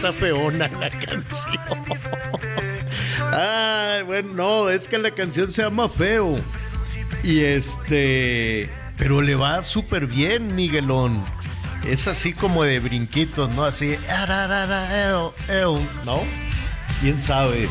está 0.00 0.14
feona 0.14 0.66
la 0.66 0.88
canción. 0.88 1.84
Ay, 3.32 4.02
bueno, 4.02 4.32
no, 4.32 4.70
es 4.70 4.88
que 4.88 4.96
la 4.96 5.10
canción 5.10 5.52
se 5.52 5.60
llama 5.60 5.90
Feo. 5.90 6.38
Y 7.22 7.40
este, 7.40 8.70
pero 8.96 9.20
le 9.20 9.34
va 9.34 9.62
súper 9.62 10.06
bien, 10.06 10.54
Miguelón. 10.56 11.22
Es 11.86 12.08
así 12.08 12.32
como 12.32 12.64
de 12.64 12.80
brinquitos, 12.80 13.50
¿no? 13.50 13.62
Así, 13.64 13.98
¿no? 16.06 16.22
¿Quién 17.02 17.20
sabe? 17.20 17.68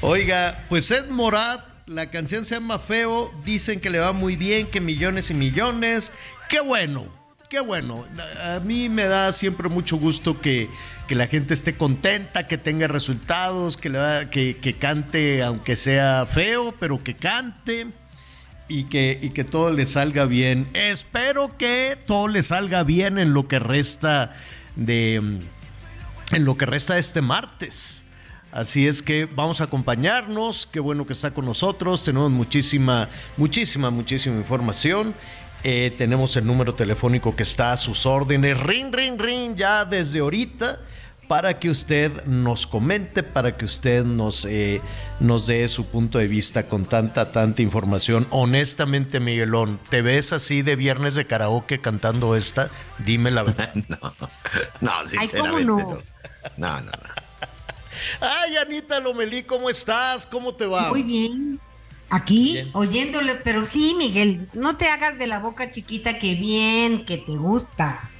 Oiga, 0.00 0.64
pues 0.70 0.90
Ed 0.90 1.10
Morat, 1.10 1.66
la 1.84 2.10
canción 2.10 2.46
se 2.46 2.54
llama 2.54 2.78
Feo, 2.78 3.30
dicen 3.44 3.78
que 3.78 3.90
le 3.90 3.98
va 3.98 4.12
muy 4.12 4.36
bien, 4.36 4.68
que 4.68 4.80
millones 4.80 5.28
y 5.28 5.34
millones. 5.34 6.12
¡Qué 6.48 6.60
bueno! 6.60 7.18
¡Qué 7.50 7.60
bueno! 7.60 8.06
A 8.42 8.60
mí 8.60 8.88
me 8.88 9.04
da 9.04 9.32
siempre 9.34 9.68
mucho 9.68 9.96
gusto 9.96 10.40
que, 10.40 10.68
que 11.08 11.14
la 11.16 11.26
gente 11.26 11.54
esté 11.54 11.74
contenta, 11.74 12.46
que 12.46 12.58
tenga 12.58 12.86
resultados, 12.86 13.76
que, 13.76 13.88
le 13.88 13.98
va- 13.98 14.30
que, 14.30 14.76
cante, 14.78 15.42
aunque 15.42 15.74
sea 15.74 16.26
feo, 16.26 16.74
pero 16.78 17.02
que 17.02 17.16
cante 17.16 17.86
y 18.68 18.84
que, 18.84 19.18
y 19.20 19.30
que 19.30 19.42
todo 19.42 19.72
le 19.72 19.86
salga 19.86 20.26
bien. 20.26 20.68
Espero 20.74 21.56
que 21.56 21.96
todo 22.06 22.28
le 22.28 22.42
salga 22.42 22.82
bien 22.84 23.18
en 23.18 23.32
lo 23.32 23.48
que 23.48 23.58
resta 23.58 24.34
de 24.76 25.16
en 26.30 26.44
lo 26.44 26.58
que 26.58 26.66
resta 26.66 26.98
este 26.98 27.22
martes. 27.22 28.02
Así 28.52 28.86
es 28.86 29.00
que 29.02 29.24
vamos 29.24 29.62
a 29.62 29.64
acompañarnos. 29.64 30.68
Qué 30.70 30.78
bueno 30.78 31.06
que 31.06 31.14
está 31.14 31.30
con 31.32 31.46
nosotros. 31.46 32.04
Tenemos 32.04 32.30
muchísima, 32.30 33.08
muchísima, 33.38 33.88
muchísima 33.88 34.36
información. 34.36 35.14
Eh, 35.64 35.92
tenemos 35.96 36.36
el 36.36 36.46
número 36.46 36.74
telefónico 36.74 37.34
que 37.34 37.44
está 37.44 37.72
a 37.72 37.76
sus 37.78 38.04
órdenes. 38.04 38.60
Ring, 38.60 38.92
ring, 38.92 39.18
ring, 39.18 39.54
ya 39.56 39.86
desde 39.86 40.18
ahorita 40.18 40.78
para 41.28 41.58
que 41.58 41.68
usted 41.68 42.24
nos 42.24 42.66
comente, 42.66 43.22
para 43.22 43.56
que 43.56 43.66
usted 43.66 44.04
nos, 44.04 44.46
eh, 44.46 44.80
nos 45.20 45.46
dé 45.46 45.68
su 45.68 45.84
punto 45.86 46.18
de 46.18 46.26
vista 46.26 46.66
con 46.68 46.86
tanta, 46.86 47.30
tanta 47.30 47.60
información. 47.60 48.26
Honestamente, 48.30 49.20
Miguelón, 49.20 49.78
¿te 49.90 50.00
ves 50.00 50.32
así 50.32 50.62
de 50.62 50.74
viernes 50.74 51.14
de 51.14 51.26
karaoke 51.26 51.80
cantando 51.80 52.34
esta? 52.34 52.70
Dime 53.04 53.30
la 53.30 53.42
verdad. 53.44 53.72
No, 53.88 54.14
no, 54.80 55.06
sinceramente 55.06 55.64
no? 55.64 55.76
no. 55.76 55.98
No, 56.56 56.80
no, 56.80 56.90
no. 56.90 57.28
Ay, 58.20 58.56
Anita 58.56 59.00
Lomelí, 59.00 59.42
¿cómo 59.42 59.70
estás? 59.70 60.26
¿Cómo 60.26 60.54
te 60.54 60.66
va? 60.66 60.88
Muy 60.90 61.02
bien. 61.02 61.60
Aquí, 62.10 62.54
Bien. 62.54 62.70
oyéndole, 62.72 63.34
pero 63.36 63.66
sí, 63.66 63.94
Miguel, 63.96 64.48
no 64.54 64.76
te 64.76 64.88
hagas 64.88 65.18
de 65.18 65.26
la 65.26 65.40
boca 65.40 65.70
chiquita 65.70 66.18
que 66.18 66.34
bien, 66.36 67.04
que 67.04 67.18
te 67.18 67.32
gusta. 67.32 68.10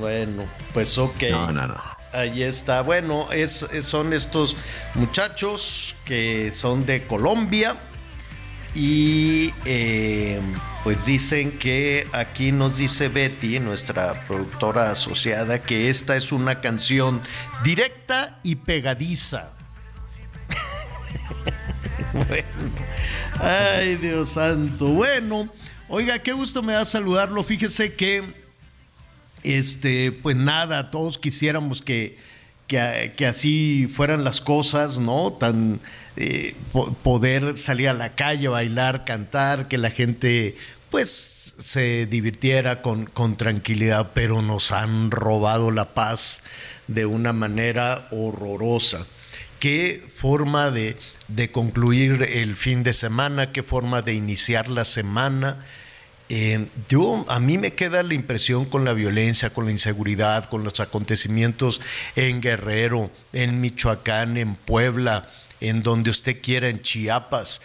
Bueno, 0.00 0.44
pues 0.74 0.98
ok. 0.98 1.22
No, 1.30 1.52
no, 1.52 1.68
no. 1.68 1.95
Ahí 2.16 2.42
está. 2.42 2.80
Bueno, 2.80 3.30
es, 3.30 3.66
son 3.82 4.14
estos 4.14 4.56
muchachos 4.94 5.94
que 6.06 6.50
son 6.50 6.86
de 6.86 7.06
Colombia 7.06 7.76
y 8.74 9.52
eh, 9.66 10.40
pues 10.82 11.04
dicen 11.04 11.58
que 11.58 12.06
aquí 12.12 12.52
nos 12.52 12.78
dice 12.78 13.08
Betty, 13.08 13.60
nuestra 13.60 14.26
productora 14.26 14.92
asociada, 14.92 15.60
que 15.60 15.90
esta 15.90 16.16
es 16.16 16.32
una 16.32 16.62
canción 16.62 17.20
directa 17.62 18.38
y 18.42 18.56
pegadiza. 18.56 19.52
bueno, 22.14 22.48
ay 23.40 23.96
Dios 23.96 24.30
santo. 24.30 24.86
Bueno, 24.86 25.52
oiga, 25.90 26.18
qué 26.20 26.32
gusto 26.32 26.62
me 26.62 26.72
da 26.72 26.86
saludarlo. 26.86 27.44
Fíjese 27.44 27.94
que 27.94 28.45
este, 29.54 30.12
pues 30.12 30.36
nada, 30.36 30.90
todos 30.90 31.18
quisiéramos 31.18 31.82
que, 31.82 32.18
que, 32.66 33.26
así 33.26 33.88
fueran 33.92 34.24
las 34.24 34.40
cosas, 34.40 34.98
¿no? 34.98 35.32
Tan 35.32 35.80
eh, 36.16 36.54
po- 36.72 36.92
poder 36.94 37.56
salir 37.56 37.88
a 37.88 37.94
la 37.94 38.14
calle, 38.14 38.48
bailar, 38.48 39.04
cantar, 39.04 39.68
que 39.68 39.78
la 39.78 39.90
gente, 39.90 40.56
pues, 40.90 41.54
se 41.58 42.06
divirtiera 42.06 42.82
con, 42.82 43.06
con 43.06 43.36
tranquilidad, 43.36 44.10
pero 44.14 44.42
nos 44.42 44.72
han 44.72 45.10
robado 45.10 45.70
la 45.70 45.94
paz 45.94 46.42
de 46.86 47.06
una 47.06 47.32
manera 47.32 48.08
horrorosa. 48.10 49.06
¿Qué 49.58 50.04
forma 50.14 50.70
de, 50.70 50.98
de 51.28 51.50
concluir 51.50 52.22
el 52.22 52.56
fin 52.56 52.82
de 52.82 52.92
semana? 52.92 53.52
¿Qué 53.52 53.62
forma 53.62 54.02
de 54.02 54.12
iniciar 54.12 54.68
la 54.68 54.84
semana? 54.84 55.64
Eh, 56.28 56.66
yo, 56.88 57.24
a 57.28 57.38
mí 57.38 57.56
me 57.56 57.74
queda 57.74 58.02
la 58.02 58.14
impresión 58.14 58.64
con 58.64 58.84
la 58.84 58.92
violencia, 58.92 59.50
con 59.50 59.66
la 59.66 59.70
inseguridad, 59.70 60.48
con 60.48 60.64
los 60.64 60.80
acontecimientos 60.80 61.80
en 62.16 62.40
Guerrero, 62.40 63.10
en 63.32 63.60
Michoacán, 63.60 64.36
en 64.36 64.56
Puebla, 64.56 65.28
en 65.60 65.82
donde 65.82 66.10
usted 66.10 66.40
quiera, 66.40 66.68
en 66.68 66.82
Chiapas. 66.82 67.62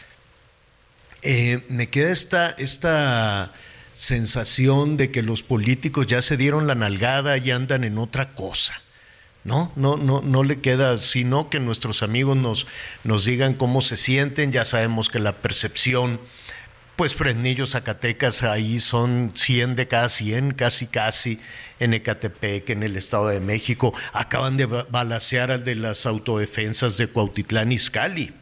Eh, 1.24 1.66
me 1.70 1.90
queda 1.90 2.12
esta, 2.12 2.52
esta 2.52 3.52
sensación 3.94 4.98
de 4.98 5.12
que 5.12 5.22
los 5.22 5.44
políticos 5.44 6.08
ya 6.08 6.22
se 6.22 6.38
dieron 6.38 6.68
la 6.68 6.76
nalgada 6.76 7.38
y 7.38 7.52
andan 7.52 7.84
en 7.84 7.98
otra 7.98 8.34
cosa. 8.34 8.82
No, 9.44 9.72
no, 9.76 9.98
no, 9.98 10.22
no 10.22 10.44
le 10.44 10.62
queda, 10.62 11.00
sino 11.00 11.50
que 11.50 11.60
nuestros 11.60 12.04
amigos 12.04 12.38
nos, 12.38 12.68
nos 13.04 13.26
digan 13.26 13.56
cómo 13.56 13.82
se 13.82 13.98
sienten. 13.98 14.52
Ya 14.52 14.66
sabemos 14.66 15.10
que 15.10 15.20
la 15.20 15.38
percepción, 15.38 16.20
pues 16.96 17.16
Fresnillo, 17.16 17.66
Zacatecas, 17.66 18.44
ahí 18.44 18.80
son 18.80 19.32
100 19.36 19.76
de 19.76 19.88
cada 19.88 20.08
100, 20.10 20.54
casi, 20.54 20.88
casi, 20.88 21.40
en 21.80 21.94
Ecatepec, 21.94 22.70
en 22.70 22.84
el 22.84 22.96
Estado 22.98 23.30
de 23.30 23.40
México. 23.40 23.94
Acaban 24.14 24.56
de 24.58 24.66
ba- 24.68 24.86
balacear 24.90 25.50
al 25.52 25.64
de 25.64 25.76
las 25.76 26.06
autodefensas 26.06 26.98
de 26.98 27.08
Cuautitlán 27.08 27.72
Izcalli. 27.72 28.34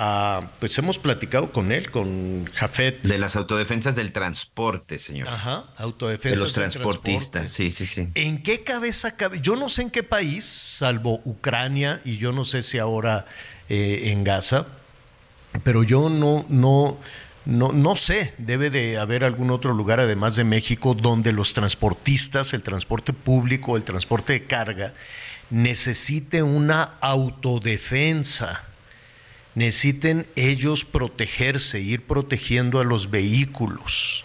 Ah, 0.00 0.50
pues 0.60 0.76
hemos 0.78 0.98
platicado 0.98 1.50
con 1.50 1.72
él, 1.72 1.90
con 1.90 2.44
Jafet. 2.54 3.00
De 3.02 3.18
las 3.18 3.34
autodefensas 3.36 3.96
del 3.96 4.12
transporte, 4.12 4.98
señor. 4.98 5.28
Ajá, 5.28 5.64
de 5.78 5.82
autodefensas. 5.84 6.40
los 6.42 6.54
del 6.54 6.70
transportistas, 6.70 7.50
sí, 7.50 7.72
sí, 7.72 7.86
sí. 7.86 8.08
¿En 8.14 8.42
qué 8.42 8.62
cabeza 8.62 9.16
cabe? 9.16 9.40
Yo 9.40 9.56
no 9.56 9.68
sé 9.70 9.82
en 9.82 9.90
qué 9.90 10.02
país, 10.02 10.44
salvo 10.44 11.20
Ucrania, 11.24 12.00
y 12.04 12.18
yo 12.18 12.32
no 12.32 12.44
sé 12.44 12.62
si 12.62 12.78
ahora 12.78 13.26
eh, 13.70 14.10
en 14.12 14.22
Gaza, 14.24 14.66
pero 15.64 15.82
yo 15.82 16.10
no, 16.10 16.44
no, 16.48 16.98
no, 17.48 17.72
no 17.72 17.96
sé, 17.96 18.34
debe 18.38 18.70
de 18.70 18.98
haber 18.98 19.24
algún 19.24 19.50
otro 19.50 19.72
lugar 19.72 20.00
además 20.00 20.36
de 20.36 20.44
México 20.44 20.94
donde 20.94 21.32
los 21.32 21.54
transportistas, 21.54 22.52
el 22.52 22.62
transporte 22.62 23.12
público, 23.12 23.76
el 23.76 23.84
transporte 23.84 24.34
de 24.34 24.44
carga, 24.44 24.94
necesite 25.50 26.42
una 26.42 26.98
autodefensa 27.00 28.68
necesiten 29.58 30.26
ellos 30.36 30.84
protegerse, 30.84 31.80
ir 31.80 32.06
protegiendo 32.06 32.78
a 32.78 32.84
los 32.84 33.10
vehículos. 33.10 34.24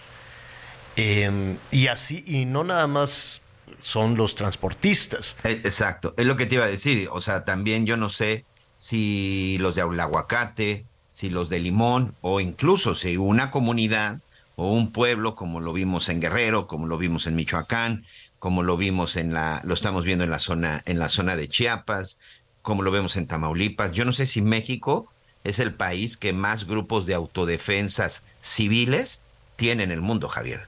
Eh, 0.95 1.57
y 1.71 1.87
así, 1.87 2.23
y 2.27 2.45
no 2.45 2.63
nada 2.63 2.85
más 2.85 3.41
son 3.79 4.15
los 4.15 4.35
transportistas. 4.35 5.35
Eh, 5.43 5.61
Exacto, 5.63 6.13
es 6.17 6.25
lo 6.27 6.37
que 6.37 6.45
te 6.45 6.55
iba 6.55 6.65
a 6.65 6.67
decir. 6.67 7.09
O 7.11 7.19
sea, 7.19 7.45
también 7.45 7.87
yo 7.87 7.97
no 7.97 8.09
sé 8.09 8.45
si 8.77 9.57
los 9.59 9.73
de 9.73 9.81
aguacate, 9.81 10.85
si 11.13 11.29
los 11.29 11.47
de 11.47 11.59
Limón 11.59 12.15
o 12.21 12.39
incluso 12.39 12.95
si 12.95 13.17
una 13.17 13.51
comunidad 13.51 14.21
o 14.55 14.73
un 14.73 14.91
pueblo, 14.91 15.35
como 15.35 15.59
lo 15.59 15.71
vimos 15.71 16.09
en 16.09 16.19
Guerrero, 16.19 16.65
como 16.65 16.87
lo 16.87 16.97
vimos 16.97 17.27
en 17.27 17.35
Michoacán, 17.35 18.03
como 18.39 18.63
lo 18.63 18.77
vimos 18.77 19.15
en 19.15 19.31
la, 19.31 19.61
lo 19.63 19.75
estamos 19.75 20.05
viendo 20.05 20.23
en 20.23 20.31
la 20.31 20.39
zona, 20.39 20.81
en 20.87 20.97
la 20.97 21.09
zona 21.09 21.35
de 21.35 21.47
Chiapas, 21.47 22.19
como 22.63 22.81
lo 22.81 22.89
vemos 22.89 23.15
en 23.15 23.27
Tamaulipas. 23.27 23.91
Yo 23.91 24.05
no 24.05 24.11
sé 24.11 24.25
si 24.25 24.41
México 24.41 25.07
es 25.43 25.59
el 25.59 25.75
país 25.75 26.17
que 26.17 26.33
más 26.33 26.65
grupos 26.65 27.05
de 27.05 27.13
autodefensas 27.13 28.25
civiles 28.41 29.21
tiene 29.55 29.83
en 29.83 29.91
el 29.91 30.01
mundo, 30.01 30.29
Javier. 30.29 30.65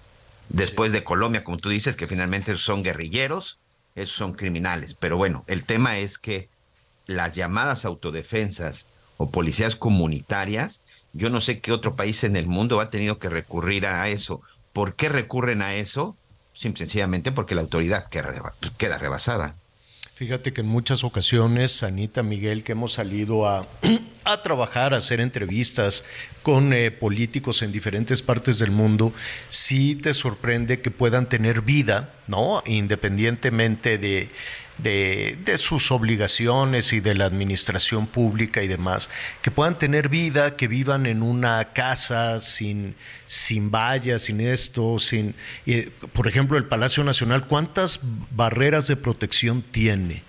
Después 0.49 0.91
de 0.91 1.03
Colombia, 1.03 1.43
como 1.43 1.57
tú 1.57 1.69
dices, 1.69 1.95
que 1.95 2.05
finalmente 2.05 2.55
son 2.59 2.83
guerrilleros, 2.83 3.57
esos 3.95 4.15
son 4.15 4.33
criminales. 4.33 4.93
Pero 4.93 5.17
bueno, 5.17 5.43
el 5.47 5.65
tema 5.65 5.97
es 5.97 6.19
que 6.19 6.49
las 7.07 7.33
llamadas 7.33 7.83
autodefensas 7.83 8.91
o 9.17 9.29
policías 9.29 9.75
comunitarias, 9.75 10.81
yo 11.13 11.29
no 11.29 11.41
sé 11.41 11.59
qué 11.59 11.71
otro 11.71 11.95
país 11.95 12.23
en 12.23 12.35
el 12.35 12.47
mundo 12.47 12.79
ha 12.79 12.89
tenido 12.89 13.19
que 13.19 13.29
recurrir 13.29 13.85
a 13.85 14.07
eso. 14.09 14.41
¿Por 14.73 14.95
qué 14.95 15.09
recurren 15.09 15.61
a 15.61 15.75
eso? 15.75 16.17
Simple, 16.53 16.85
sencillamente 16.85 17.31
porque 17.31 17.55
la 17.55 17.61
autoridad 17.61 18.09
queda 18.09 18.97
rebasada. 18.97 19.55
Fíjate 20.15 20.53
que 20.53 20.61
en 20.61 20.67
muchas 20.67 21.03
ocasiones, 21.03 21.83
Anita 21.83 22.23
Miguel, 22.23 22.63
que 22.63 22.71
hemos 22.71 22.93
salido 22.93 23.45
a, 23.45 23.67
a 24.23 24.43
trabajar, 24.43 24.93
a 24.93 24.97
hacer 24.99 25.19
entrevistas 25.19 26.05
con 26.41 26.71
eh, 26.71 26.89
políticos 26.89 27.61
en 27.61 27.73
diferentes 27.73 28.21
partes 28.21 28.57
del 28.57 28.71
mundo, 28.71 29.11
sí 29.49 29.93
te 29.95 30.13
sorprende 30.13 30.79
que 30.79 30.89
puedan 30.89 31.27
tener 31.27 31.63
vida, 31.63 32.13
¿no? 32.27 32.63
Independientemente 32.65 33.97
de 33.97 34.29
de, 34.77 35.55
sus 35.57 35.91
obligaciones 35.91 36.93
y 36.93 36.99
de 36.99 37.15
la 37.15 37.25
administración 37.25 38.07
pública 38.07 38.61
y 38.61 38.67
demás, 38.67 39.09
que 39.41 39.51
puedan 39.51 39.77
tener 39.77 40.09
vida, 40.09 40.55
que 40.55 40.67
vivan 40.67 41.05
en 41.05 41.23
una 41.23 41.73
casa 41.73 42.41
sin, 42.41 42.95
sin 43.27 43.71
vallas, 43.71 44.23
sin 44.23 44.41
esto, 44.41 44.99
sin... 44.99 45.35
Por 46.13 46.27
ejemplo, 46.27 46.57
el 46.57 46.65
Palacio 46.65 47.03
Nacional, 47.03 47.47
¿cuántas 47.47 47.99
barreras 48.31 48.87
de 48.87 48.95
protección 48.95 49.61
tiene? 49.61 50.23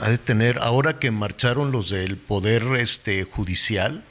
Ha 0.00 0.10
de 0.10 0.18
tener, 0.18 0.58
ahora 0.58 0.98
que 0.98 1.10
marcharon 1.10 1.70
los 1.70 1.90
del 1.90 2.16
Poder 2.16 2.64
este, 2.78 3.24
Judicial, 3.24 4.04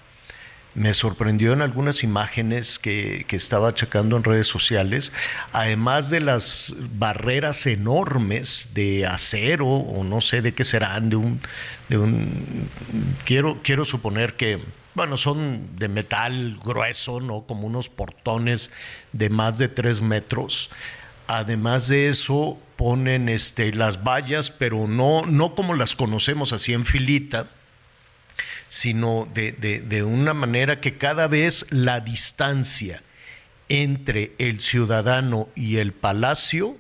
me 0.76 0.94
sorprendió 0.94 1.54
en 1.54 1.62
algunas 1.62 2.04
imágenes 2.04 2.80
que, 2.80 3.26
que, 3.28 3.36
estaba 3.36 3.74
checando 3.74 4.18
en 4.18 4.24
redes 4.24 4.48
sociales, 4.48 5.12
además 5.52 6.10
de 6.10 6.20
las 6.20 6.76
barreras 6.98 7.66
enormes 7.68 8.70
de 8.74 9.06
acero 9.06 9.68
o 9.68 10.04
no 10.04 10.22
sé 10.22 10.42
de 10.42 10.54
qué 10.54 10.64
serán, 10.64 11.10
de 11.10 11.16
un, 11.16 11.42
de 11.90 11.98
un 11.98 12.70
quiero, 13.26 13.60
quiero 13.64 13.86
suponer 13.86 14.36
que, 14.36 14.60
bueno, 14.96 15.18
son 15.18 15.76
de 15.78 15.88
metal 15.88 16.60
grueso, 16.64 17.20
¿no? 17.20 17.42
Como 17.42 17.68
unos 17.68 17.90
portones 17.90 18.72
de 19.12 19.30
más 19.30 19.58
de 19.58 19.68
tres 19.68 20.02
metros. 20.02 20.70
Además 21.28 21.88
de 21.88 22.10
eso, 22.10 22.58
ponen 22.76 23.30
este, 23.30 23.74
las 23.74 24.04
vallas, 24.04 24.52
pero 24.52 24.88
no, 24.88 25.26
no 25.26 25.56
como 25.56 25.74
las 25.74 25.96
conocemos 25.96 26.52
así 26.52 26.74
en 26.74 26.86
filita, 26.86 27.48
sino 28.74 29.28
de, 29.36 29.52
de, 29.52 29.82
de, 29.82 30.02
una 30.02 30.34
manera 30.34 30.82
que 30.82 30.98
cada 30.98 31.28
vez 31.28 31.68
la 31.70 32.00
distancia 32.00 33.04
entre 33.70 34.34
el 34.40 34.62
ciudadano 34.62 35.48
y 35.54 35.78
el 35.78 35.94
palacio 35.94 36.76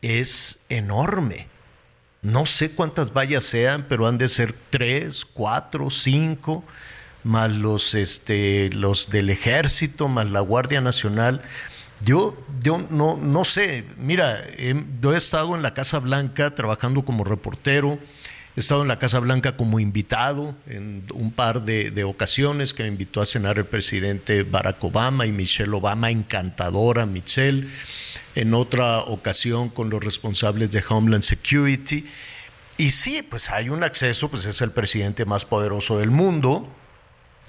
es 0.00 0.58
enorme. 0.70 1.48
No 2.22 2.46
sé 2.46 2.70
cuántas 2.70 3.12
vallas 3.12 3.44
sean, 3.44 3.84
pero 3.90 4.06
han 4.06 4.16
de 4.16 4.26
ser 4.26 4.54
tres, 4.70 5.26
cuatro, 5.26 5.90
cinco, 5.90 6.64
más 7.24 7.50
los, 7.50 7.94
este, 7.94 8.70
los 8.72 9.10
del 9.10 9.28
ejército, 9.28 10.08
más 10.08 10.30
la 10.30 10.40
Guardia 10.40 10.80
Nacional. 10.80 11.42
Yo, 12.00 12.42
yo 12.62 12.86
no, 12.88 13.18
no 13.18 13.44
sé, 13.44 13.84
mira, 13.98 14.42
he, 14.56 14.82
yo 15.02 15.12
he 15.12 15.18
estado 15.18 15.54
en 15.54 15.60
la 15.60 15.74
Casa 15.74 15.98
Blanca 15.98 16.54
trabajando 16.54 17.04
como 17.04 17.22
reportero, 17.22 17.98
He 18.54 18.60
estado 18.60 18.82
en 18.82 18.88
la 18.88 18.98
Casa 18.98 19.18
Blanca 19.18 19.56
como 19.56 19.80
invitado 19.80 20.54
en 20.66 21.04
un 21.14 21.32
par 21.32 21.62
de, 21.62 21.90
de, 21.90 22.04
ocasiones 22.04 22.74
que 22.74 22.82
me 22.82 22.90
invitó 22.90 23.22
a 23.22 23.26
cenar 23.26 23.56
el 23.56 23.64
presidente 23.64 24.42
Barack 24.42 24.84
Obama 24.84 25.24
y 25.24 25.32
Michelle 25.32 25.72
Obama, 25.72 26.10
encantadora 26.10 27.06
Michelle. 27.06 27.68
En 28.34 28.52
otra 28.52 28.98
ocasión 28.98 29.70
con 29.70 29.88
los 29.88 30.04
responsables 30.04 30.70
de 30.70 30.84
Homeland 30.86 31.22
Security. 31.22 32.04
Y 32.76 32.90
sí, 32.90 33.22
pues 33.22 33.48
hay 33.48 33.70
un 33.70 33.84
acceso, 33.84 34.30
pues 34.30 34.44
es 34.44 34.60
el 34.60 34.70
presidente 34.70 35.24
más 35.24 35.46
poderoso 35.46 35.98
del 35.98 36.10
mundo 36.10 36.68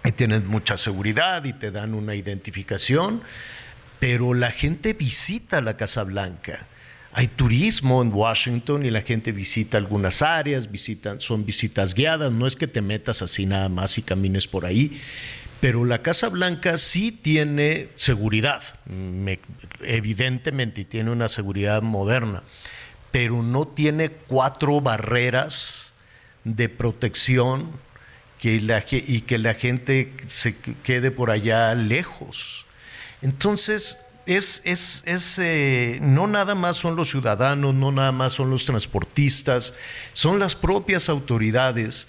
y 0.06 0.12
tienen 0.14 0.48
mucha 0.48 0.78
seguridad 0.78 1.44
y 1.44 1.54
te 1.54 1.72
dan 1.72 1.94
una 1.94 2.16
identificación, 2.16 3.24
pero 4.00 4.34
la 4.34 4.52
gente 4.52 4.94
visita 4.94 5.60
la 5.60 5.76
Casa 5.76 6.04
Blanca 6.04 6.68
hay 7.14 7.28
turismo 7.28 8.02
en 8.02 8.12
Washington 8.12 8.86
y 8.86 8.90
la 8.90 9.04
gente 9.04 9.32
visita 9.32 9.78
algunas 9.78 10.24
áreas, 10.24 10.72
visitan, 10.72 11.22
son 11.22 11.46
visitas 11.46 11.94
guiadas, 11.94 12.32
no 12.32 12.48
es 12.48 12.56
que 12.56 12.68
te 12.68 12.82
metas 12.82 13.22
así 13.22 13.46
nada 13.46 13.70
más 13.70 14.00
y 14.00 14.02
camines 14.02 14.48
por 14.48 14.66
ahí, 14.66 15.00
pero 15.62 15.86
la 15.86 16.02
Casa 16.02 16.30
Blanca 16.30 16.78
sí 16.80 17.12
tiene 17.12 17.90
seguridad, 17.96 18.64
me, 18.88 19.40
evidentemente, 19.82 20.82
y 20.82 20.86
tiene 20.86 21.12
una 21.12 21.30
seguridad 21.30 21.84
moderna, 21.84 22.42
pero 23.12 23.44
no 23.44 23.68
tiene 23.68 24.10
cuatro 24.10 24.82
barreras 24.82 25.94
de 26.44 26.68
protección 26.68 27.72
que 28.40 28.60
la, 28.60 28.84
y 28.90 29.22
que 29.22 29.38
la 29.38 29.54
gente 29.54 30.14
se 30.28 30.56
quede 30.84 31.12
por 31.12 31.30
allá 31.30 31.76
lejos. 31.76 32.66
Entonces, 33.22 33.98
es, 34.26 34.62
es, 34.64 35.04
es 35.06 35.38
eh, 35.40 36.00
no 36.02 36.28
nada 36.28 36.56
más 36.56 36.78
son 36.78 36.96
los 36.96 37.10
ciudadanos, 37.10 37.74
no 37.74 37.92
nada 37.92 38.12
más 38.12 38.34
son 38.34 38.50
los 38.50 38.66
transportistas, 38.66 39.74
son 40.14 40.40
las 40.40 40.56
propias 40.56 41.10
autoridades, 41.10 42.08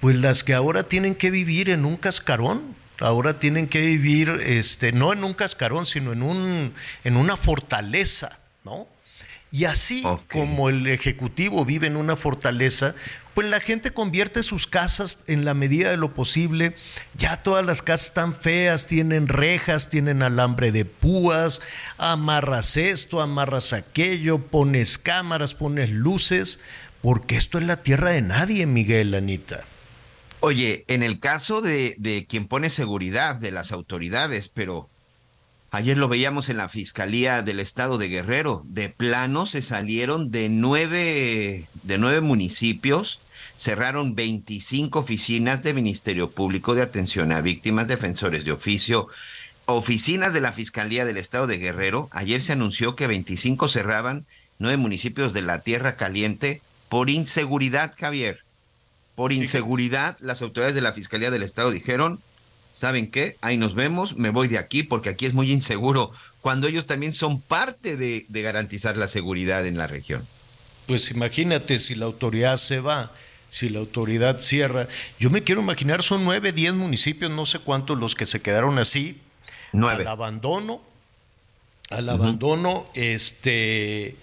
pues 0.00 0.16
las 0.16 0.44
que 0.44 0.54
ahora 0.54 0.84
tienen 0.84 1.14
que 1.14 1.30
vivir 1.30 1.70
en 1.70 1.84
un 1.84 1.96
cascarón, 1.96 2.76
ahora 3.00 3.38
tienen 3.38 3.68
que 3.68 3.80
vivir, 3.80 4.28
este, 4.44 4.92
no 4.92 5.12
en 5.12 5.24
un 5.24 5.34
cascarón, 5.34 5.86
sino 5.86 6.12
en, 6.12 6.22
un, 6.22 6.74
en 7.04 7.16
una 7.16 7.36
fortaleza, 7.36 8.38
¿no? 8.64 8.86
Y 9.50 9.66
así 9.66 10.02
okay. 10.04 10.40
como 10.40 10.68
el 10.68 10.86
Ejecutivo 10.88 11.64
vive 11.64 11.86
en 11.86 11.96
una 11.96 12.16
fortaleza, 12.16 12.94
pues 13.34 13.48
la 13.48 13.60
gente 13.60 13.92
convierte 13.92 14.42
sus 14.42 14.66
casas 14.66 15.18
en 15.26 15.44
la 15.44 15.54
medida 15.54 15.90
de 15.90 15.96
lo 15.96 16.14
posible. 16.14 16.74
Ya 17.18 17.42
todas 17.42 17.64
las 17.64 17.82
casas 17.82 18.06
están 18.08 18.34
feas, 18.34 18.86
tienen 18.86 19.28
rejas, 19.28 19.90
tienen 19.90 20.22
alambre 20.22 20.72
de 20.72 20.84
púas, 20.84 21.60
amarras 21.98 22.76
esto, 22.76 23.20
amarras 23.20 23.72
aquello, 23.72 24.38
pones 24.38 24.98
cámaras, 24.98 25.54
pones 25.54 25.90
luces, 25.90 26.60
porque 27.02 27.36
esto 27.36 27.58
es 27.58 27.64
la 27.64 27.82
tierra 27.82 28.12
de 28.12 28.22
nadie, 28.22 28.66
Miguel, 28.66 29.14
Anita. 29.14 29.64
Oye, 30.40 30.84
en 30.88 31.02
el 31.02 31.20
caso 31.20 31.60
de, 31.60 31.96
de 31.98 32.26
quien 32.26 32.46
pone 32.46 32.70
seguridad 32.70 33.36
de 33.36 33.50
las 33.50 33.72
autoridades, 33.72 34.48
pero 34.48 34.90
Ayer 35.74 35.98
lo 35.98 36.06
veíamos 36.06 36.50
en 36.50 36.58
la 36.58 36.68
Fiscalía 36.68 37.42
del 37.42 37.58
Estado 37.58 37.98
de 37.98 38.06
Guerrero. 38.06 38.62
De 38.64 38.90
plano 38.90 39.44
se 39.44 39.60
salieron 39.60 40.30
de 40.30 40.48
nueve, 40.48 41.66
de 41.82 41.98
nueve 41.98 42.20
municipios, 42.20 43.18
cerraron 43.58 44.14
25 44.14 45.00
oficinas 45.00 45.64
de 45.64 45.74
Ministerio 45.74 46.30
Público 46.30 46.76
de 46.76 46.82
Atención 46.82 47.32
a 47.32 47.40
Víctimas, 47.40 47.88
Defensores 47.88 48.44
de 48.44 48.52
Oficio, 48.52 49.08
oficinas 49.66 50.32
de 50.32 50.42
la 50.42 50.52
Fiscalía 50.52 51.04
del 51.04 51.16
Estado 51.16 51.48
de 51.48 51.58
Guerrero. 51.58 52.08
Ayer 52.12 52.40
se 52.40 52.52
anunció 52.52 52.94
que 52.94 53.08
25 53.08 53.66
cerraban 53.66 54.26
nueve 54.60 54.76
municipios 54.76 55.32
de 55.32 55.42
la 55.42 55.62
Tierra 55.62 55.96
Caliente 55.96 56.62
por 56.88 57.10
inseguridad, 57.10 57.96
Javier. 57.98 58.44
Por 59.16 59.32
inseguridad, 59.32 60.16
las 60.20 60.40
autoridades 60.40 60.76
de 60.76 60.82
la 60.82 60.92
Fiscalía 60.92 61.32
del 61.32 61.42
Estado 61.42 61.72
dijeron, 61.72 62.20
¿saben 62.74 63.08
qué? 63.08 63.36
Ahí 63.40 63.56
nos 63.56 63.76
vemos, 63.76 64.16
me 64.16 64.30
voy 64.30 64.48
de 64.48 64.58
aquí 64.58 64.82
porque 64.82 65.08
aquí 65.08 65.26
es 65.26 65.32
muy 65.32 65.52
inseguro, 65.52 66.10
cuando 66.40 66.66
ellos 66.66 66.86
también 66.86 67.12
son 67.14 67.40
parte 67.40 67.96
de, 67.96 68.26
de, 68.28 68.42
garantizar 68.42 68.96
la 68.96 69.06
seguridad 69.06 69.64
en 69.64 69.78
la 69.78 69.86
región. 69.86 70.26
Pues 70.86 71.12
imagínate 71.12 71.78
si 71.78 71.94
la 71.94 72.06
autoridad 72.06 72.56
se 72.56 72.80
va, 72.80 73.12
si 73.48 73.68
la 73.68 73.78
autoridad 73.78 74.40
cierra. 74.40 74.88
Yo 75.20 75.30
me 75.30 75.44
quiero 75.44 75.60
imaginar, 75.60 76.02
son 76.02 76.24
nueve, 76.24 76.50
diez 76.50 76.74
municipios, 76.74 77.30
no 77.30 77.46
sé 77.46 77.60
cuántos 77.60 77.96
los 77.96 78.16
que 78.16 78.26
se 78.26 78.42
quedaron 78.42 78.78
así. 78.78 79.20
Nueve. 79.72 80.02
Al 80.02 80.08
abandono, 80.08 80.82
al 81.90 82.06
uh 82.06 82.08
-huh. 82.08 82.14
abandono, 82.14 82.88
este 82.94 84.16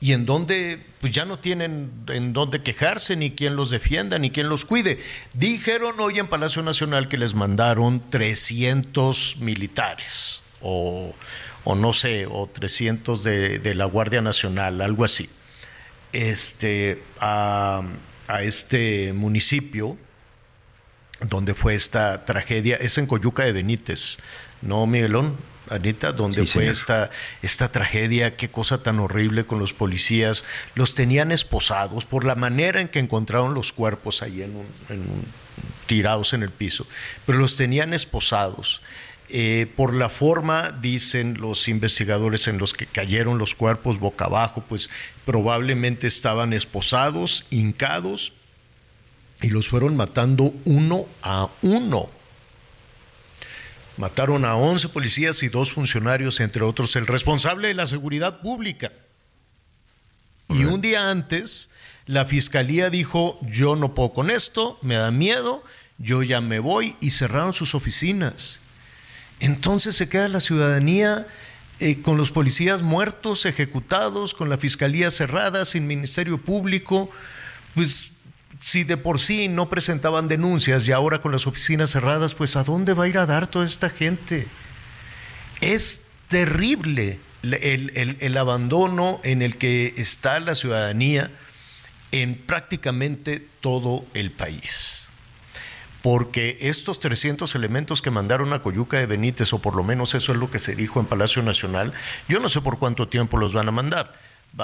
y 0.00 0.12
en 0.12 0.26
donde 0.26 0.80
pues 1.00 1.12
ya 1.12 1.24
no 1.24 1.38
tienen 1.38 1.90
en 2.08 2.32
dónde 2.32 2.62
quejarse, 2.62 3.16
ni 3.16 3.32
quien 3.32 3.56
los 3.56 3.70
defienda, 3.70 4.18
ni 4.18 4.30
quien 4.30 4.48
los 4.48 4.64
cuide. 4.64 4.98
Dijeron 5.34 5.98
hoy 6.00 6.18
en 6.18 6.28
Palacio 6.28 6.62
Nacional 6.62 7.08
que 7.08 7.18
les 7.18 7.34
mandaron 7.34 8.10
300 8.10 9.36
militares, 9.38 10.42
o, 10.60 11.14
o 11.64 11.74
no 11.74 11.92
sé, 11.92 12.26
o 12.26 12.48
300 12.48 13.24
de, 13.24 13.74
la 13.74 13.84
Guardia 13.86 14.20
Nacional, 14.20 14.80
algo 14.80 15.04
así, 15.04 15.28
este, 16.12 17.02
a, 17.20 17.82
a 18.28 18.42
este 18.42 19.12
municipio, 19.12 19.96
donde 21.20 21.54
fue 21.54 21.74
esta 21.74 22.24
tragedia, 22.24 22.76
es 22.76 22.98
en 22.98 23.06
Coyuca 23.06 23.44
de 23.44 23.52
Benítez, 23.52 24.18
¿no, 24.62 24.86
Miguelón? 24.86 25.36
Anita, 25.70 26.12
donde 26.12 26.46
Sí, 26.46 26.52
fue 26.52 26.62
señor. 26.62 26.72
esta, 26.74 27.10
esta 27.42 27.70
tragedia, 27.70 28.36
qué 28.36 28.50
cosa 28.50 28.82
tan 28.82 28.98
horrible 29.00 29.44
con 29.44 29.58
los 29.58 29.72
policías. 29.72 30.44
Los 30.74 30.94
tenían 30.94 31.32
esposados 31.32 32.04
por 32.04 32.24
la 32.24 32.34
manera 32.34 32.80
en 32.80 32.88
que 32.88 32.98
encontraron 32.98 33.54
los 33.54 33.72
cuerpos 33.72 34.22
ahí 34.22 34.42
en 34.42 34.56
un, 34.56 34.66
en 34.88 35.00
un- 35.00 35.24
tirados 35.86 36.32
en 36.34 36.42
el 36.42 36.50
piso, 36.50 36.86
pero 37.26 37.38
los 37.38 37.56
tenían 37.56 37.94
esposados. 37.94 38.82
Eh, 39.30 39.66
por 39.76 39.92
la 39.94 40.08
forma, 40.08 40.70
dicen 40.70 41.36
los 41.40 41.68
investigadores, 41.68 42.48
en 42.48 42.56
los 42.58 42.72
que 42.72 42.86
cayeron 42.86 43.36
los 43.38 43.54
cuerpos 43.54 43.98
boca 43.98 44.24
abajo, 44.26 44.64
pues 44.68 44.88
probablemente 45.26 46.06
estaban 46.06 46.52
esposados, 46.54 47.44
hincados, 47.50 48.32
y 49.42 49.50
los 49.50 49.68
fueron 49.68 49.96
matando 49.96 50.52
uno 50.64 51.06
a 51.22 51.48
uno. 51.62 52.08
Mataron 53.98 54.44
a 54.44 54.54
11 54.54 54.90
policías 54.90 55.42
y 55.42 55.48
dos 55.48 55.72
funcionarios, 55.72 56.38
entre 56.38 56.62
otros 56.62 56.94
el 56.94 57.06
responsable 57.06 57.68
de 57.68 57.74
la 57.74 57.88
seguridad 57.88 58.40
pública. 58.40 58.92
Y 60.48 60.64
un 60.64 60.80
día 60.80 61.10
antes, 61.10 61.70
la 62.06 62.24
fiscalía 62.24 62.90
dijo, 62.90 63.40
yo 63.42 63.74
no 63.74 63.94
puedo 63.94 64.12
con 64.12 64.30
esto, 64.30 64.78
me 64.82 64.94
da 64.94 65.10
miedo, 65.10 65.64
yo 65.98 66.22
ya 66.22 66.40
me 66.40 66.60
voy 66.60 66.96
y 67.00 67.10
cerraron 67.10 67.52
sus 67.52 67.74
oficinas. 67.74 68.60
Entonces 69.40 69.96
se 69.96 70.08
queda 70.08 70.28
la 70.28 70.40
ciudadanía 70.40 71.26
eh, 71.80 72.00
con 72.00 72.16
los 72.16 72.30
policías 72.30 72.82
muertos, 72.82 73.46
ejecutados, 73.46 74.32
con 74.32 74.48
la 74.48 74.56
fiscalía 74.56 75.10
cerrada, 75.10 75.64
sin 75.64 75.88
ministerio 75.88 76.38
público. 76.38 77.10
Pues 77.74 78.10
si 78.60 78.84
de 78.84 78.96
por 78.96 79.20
sí 79.20 79.48
no 79.48 79.68
presentaban 79.70 80.28
denuncias 80.28 80.86
y 80.88 80.92
ahora 80.92 81.20
con 81.22 81.32
las 81.32 81.46
oficinas 81.46 81.90
cerradas, 81.90 82.34
pues 82.34 82.56
¿a 82.56 82.64
dónde 82.64 82.94
va 82.94 83.04
a 83.04 83.08
ir 83.08 83.18
a 83.18 83.26
dar 83.26 83.46
toda 83.46 83.64
esta 83.66 83.88
gente? 83.90 84.46
Es 85.60 86.00
terrible 86.28 87.18
el, 87.42 87.92
el- 87.94 88.16
el 88.20 88.36
abandono 88.36 89.20
en 89.24 89.42
el 89.42 89.56
que 89.56 89.94
está 89.96 90.40
la 90.40 90.54
ciudadanía 90.54 91.30
en 92.10 92.36
prácticamente 92.36 93.46
todo 93.60 94.04
el 94.14 94.30
país 94.30 95.04
porque 96.02 96.56
estos 96.60 97.00
300 97.00 97.54
elementos 97.56 98.00
que 98.02 98.10
mandaron 98.12 98.52
a 98.52 98.62
Coyuca 98.62 98.98
de 98.98 99.06
Benítez, 99.06 99.52
o 99.52 99.58
por 99.58 99.74
lo 99.74 99.82
menos 99.82 100.14
eso 100.14 100.30
es 100.32 100.38
lo 100.38 100.48
que 100.48 100.60
se 100.60 100.76
dijo 100.76 101.00
en 101.00 101.06
Palacio 101.06 101.42
Nacional, 101.42 101.92
yo 102.28 102.38
no 102.38 102.48
sé 102.48 102.60
por 102.60 102.78
cuánto 102.78 103.08
tiempo 103.08 103.36
los 103.36 103.52
van 103.52 103.68
a 103.68 103.72
mandar. 103.72 104.14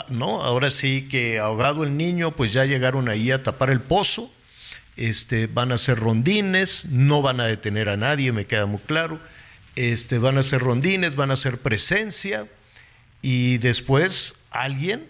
¿No? 0.08 0.42
Ahora 0.42 0.70
sí 0.70 1.08
que 1.10 1.38
ahogado 1.38 1.84
el 1.84 1.96
niño, 1.96 2.32
pues 2.32 2.52
ya 2.52 2.64
llegaron 2.64 3.08
ahí 3.08 3.30
a 3.30 3.42
tapar 3.42 3.70
el 3.70 3.80
pozo, 3.80 4.30
este, 4.96 5.46
van 5.46 5.72
a 5.72 5.76
hacer 5.76 5.98
rondines, 5.98 6.86
no 6.86 7.22
van 7.22 7.40
a 7.40 7.46
detener 7.46 7.88
a 7.88 7.96
nadie, 7.96 8.32
me 8.32 8.46
queda 8.46 8.66
muy 8.66 8.80
claro, 8.80 9.20
este, 9.76 10.18
van 10.18 10.36
a 10.36 10.40
hacer 10.40 10.60
rondines, 10.60 11.16
van 11.16 11.30
a 11.30 11.34
hacer 11.34 11.58
presencia, 11.58 12.46
y 13.22 13.58
después 13.58 14.34
alguien, 14.50 15.06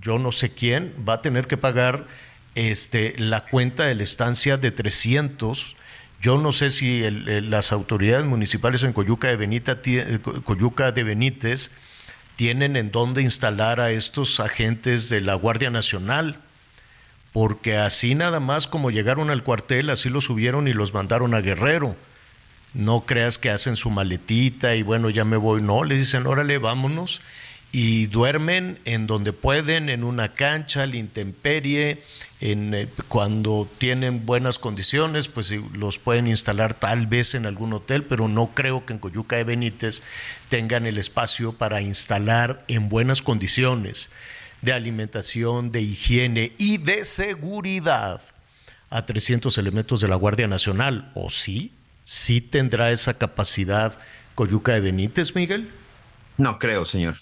yo 0.00 0.18
no 0.18 0.30
sé 0.32 0.50
quién, 0.50 0.94
va 1.08 1.14
a 1.14 1.20
tener 1.22 1.46
que 1.46 1.56
pagar 1.56 2.06
este, 2.54 3.14
la 3.18 3.44
cuenta 3.46 3.84
de 3.86 3.94
la 3.94 4.02
estancia 4.02 4.56
de 4.56 4.70
300. 4.70 5.76
Yo 6.20 6.38
no 6.38 6.52
sé 6.52 6.70
si 6.70 7.02
las 7.10 7.72
autoridades 7.72 8.24
municipales 8.26 8.82
en 8.82 8.92
Coyuca 8.92 9.28
de, 9.28 9.36
Benita, 9.36 9.80
eh, 9.84 10.18
Co- 10.22 10.42
Coyuca 10.42 10.92
de 10.92 11.04
Benítez 11.04 11.70
tienen 12.36 12.76
en 12.76 12.90
dónde 12.90 13.22
instalar 13.22 13.80
a 13.80 13.90
estos 13.90 14.40
agentes 14.40 15.08
de 15.08 15.20
la 15.20 15.34
Guardia 15.34 15.70
Nacional, 15.70 16.36
porque 17.32 17.76
así 17.76 18.14
nada 18.14 18.40
más 18.40 18.66
como 18.66 18.90
llegaron 18.90 19.30
al 19.30 19.42
cuartel, 19.42 19.90
así 19.90 20.08
los 20.08 20.24
subieron 20.24 20.68
y 20.68 20.72
los 20.72 20.94
mandaron 20.94 21.34
a 21.34 21.40
Guerrero. 21.40 21.96
No 22.74 23.00
creas 23.00 23.38
que 23.38 23.50
hacen 23.50 23.76
su 23.76 23.90
maletita 23.90 24.74
y 24.74 24.82
bueno, 24.82 25.08
ya 25.08 25.24
me 25.24 25.38
voy. 25.38 25.62
No, 25.62 25.82
le 25.84 25.96
dicen, 25.96 26.26
órale, 26.26 26.58
vámonos. 26.58 27.22
Y 27.78 28.06
duermen 28.06 28.78
en 28.86 29.06
donde 29.06 29.34
pueden, 29.34 29.90
en 29.90 30.02
una 30.02 30.32
cancha, 30.32 30.86
la 30.86 30.96
intemperie, 30.96 32.00
en, 32.40 32.72
eh, 32.72 32.88
cuando 33.08 33.68
tienen 33.76 34.24
buenas 34.24 34.58
condiciones, 34.58 35.28
pues 35.28 35.52
los 35.74 35.98
pueden 35.98 36.26
instalar 36.26 36.72
tal 36.72 37.06
vez 37.06 37.34
en 37.34 37.44
algún 37.44 37.74
hotel, 37.74 38.02
pero 38.04 38.28
no 38.28 38.52
creo 38.54 38.86
que 38.86 38.94
en 38.94 38.98
Coyuca 38.98 39.36
de 39.36 39.44
Benítez 39.44 40.02
tengan 40.48 40.86
el 40.86 40.96
espacio 40.96 41.52
para 41.52 41.82
instalar 41.82 42.64
en 42.66 42.88
buenas 42.88 43.20
condiciones 43.20 44.08
de 44.62 44.72
alimentación, 44.72 45.70
de 45.70 45.82
higiene 45.82 46.52
y 46.56 46.78
de 46.78 47.04
seguridad 47.04 48.22
a 48.88 49.04
300 49.04 49.58
elementos 49.58 50.00
de 50.00 50.08
la 50.08 50.16
Guardia 50.16 50.48
Nacional. 50.48 51.12
¿O 51.12 51.28
sí? 51.28 51.74
¿Sí 52.04 52.40
tendrá 52.40 52.90
esa 52.90 53.18
capacidad 53.18 53.98
Coyuca 54.34 54.72
de 54.72 54.80
Benítez, 54.80 55.34
Miguel? 55.34 55.70
No 56.38 56.58
creo, 56.58 56.86
señor. 56.86 57.16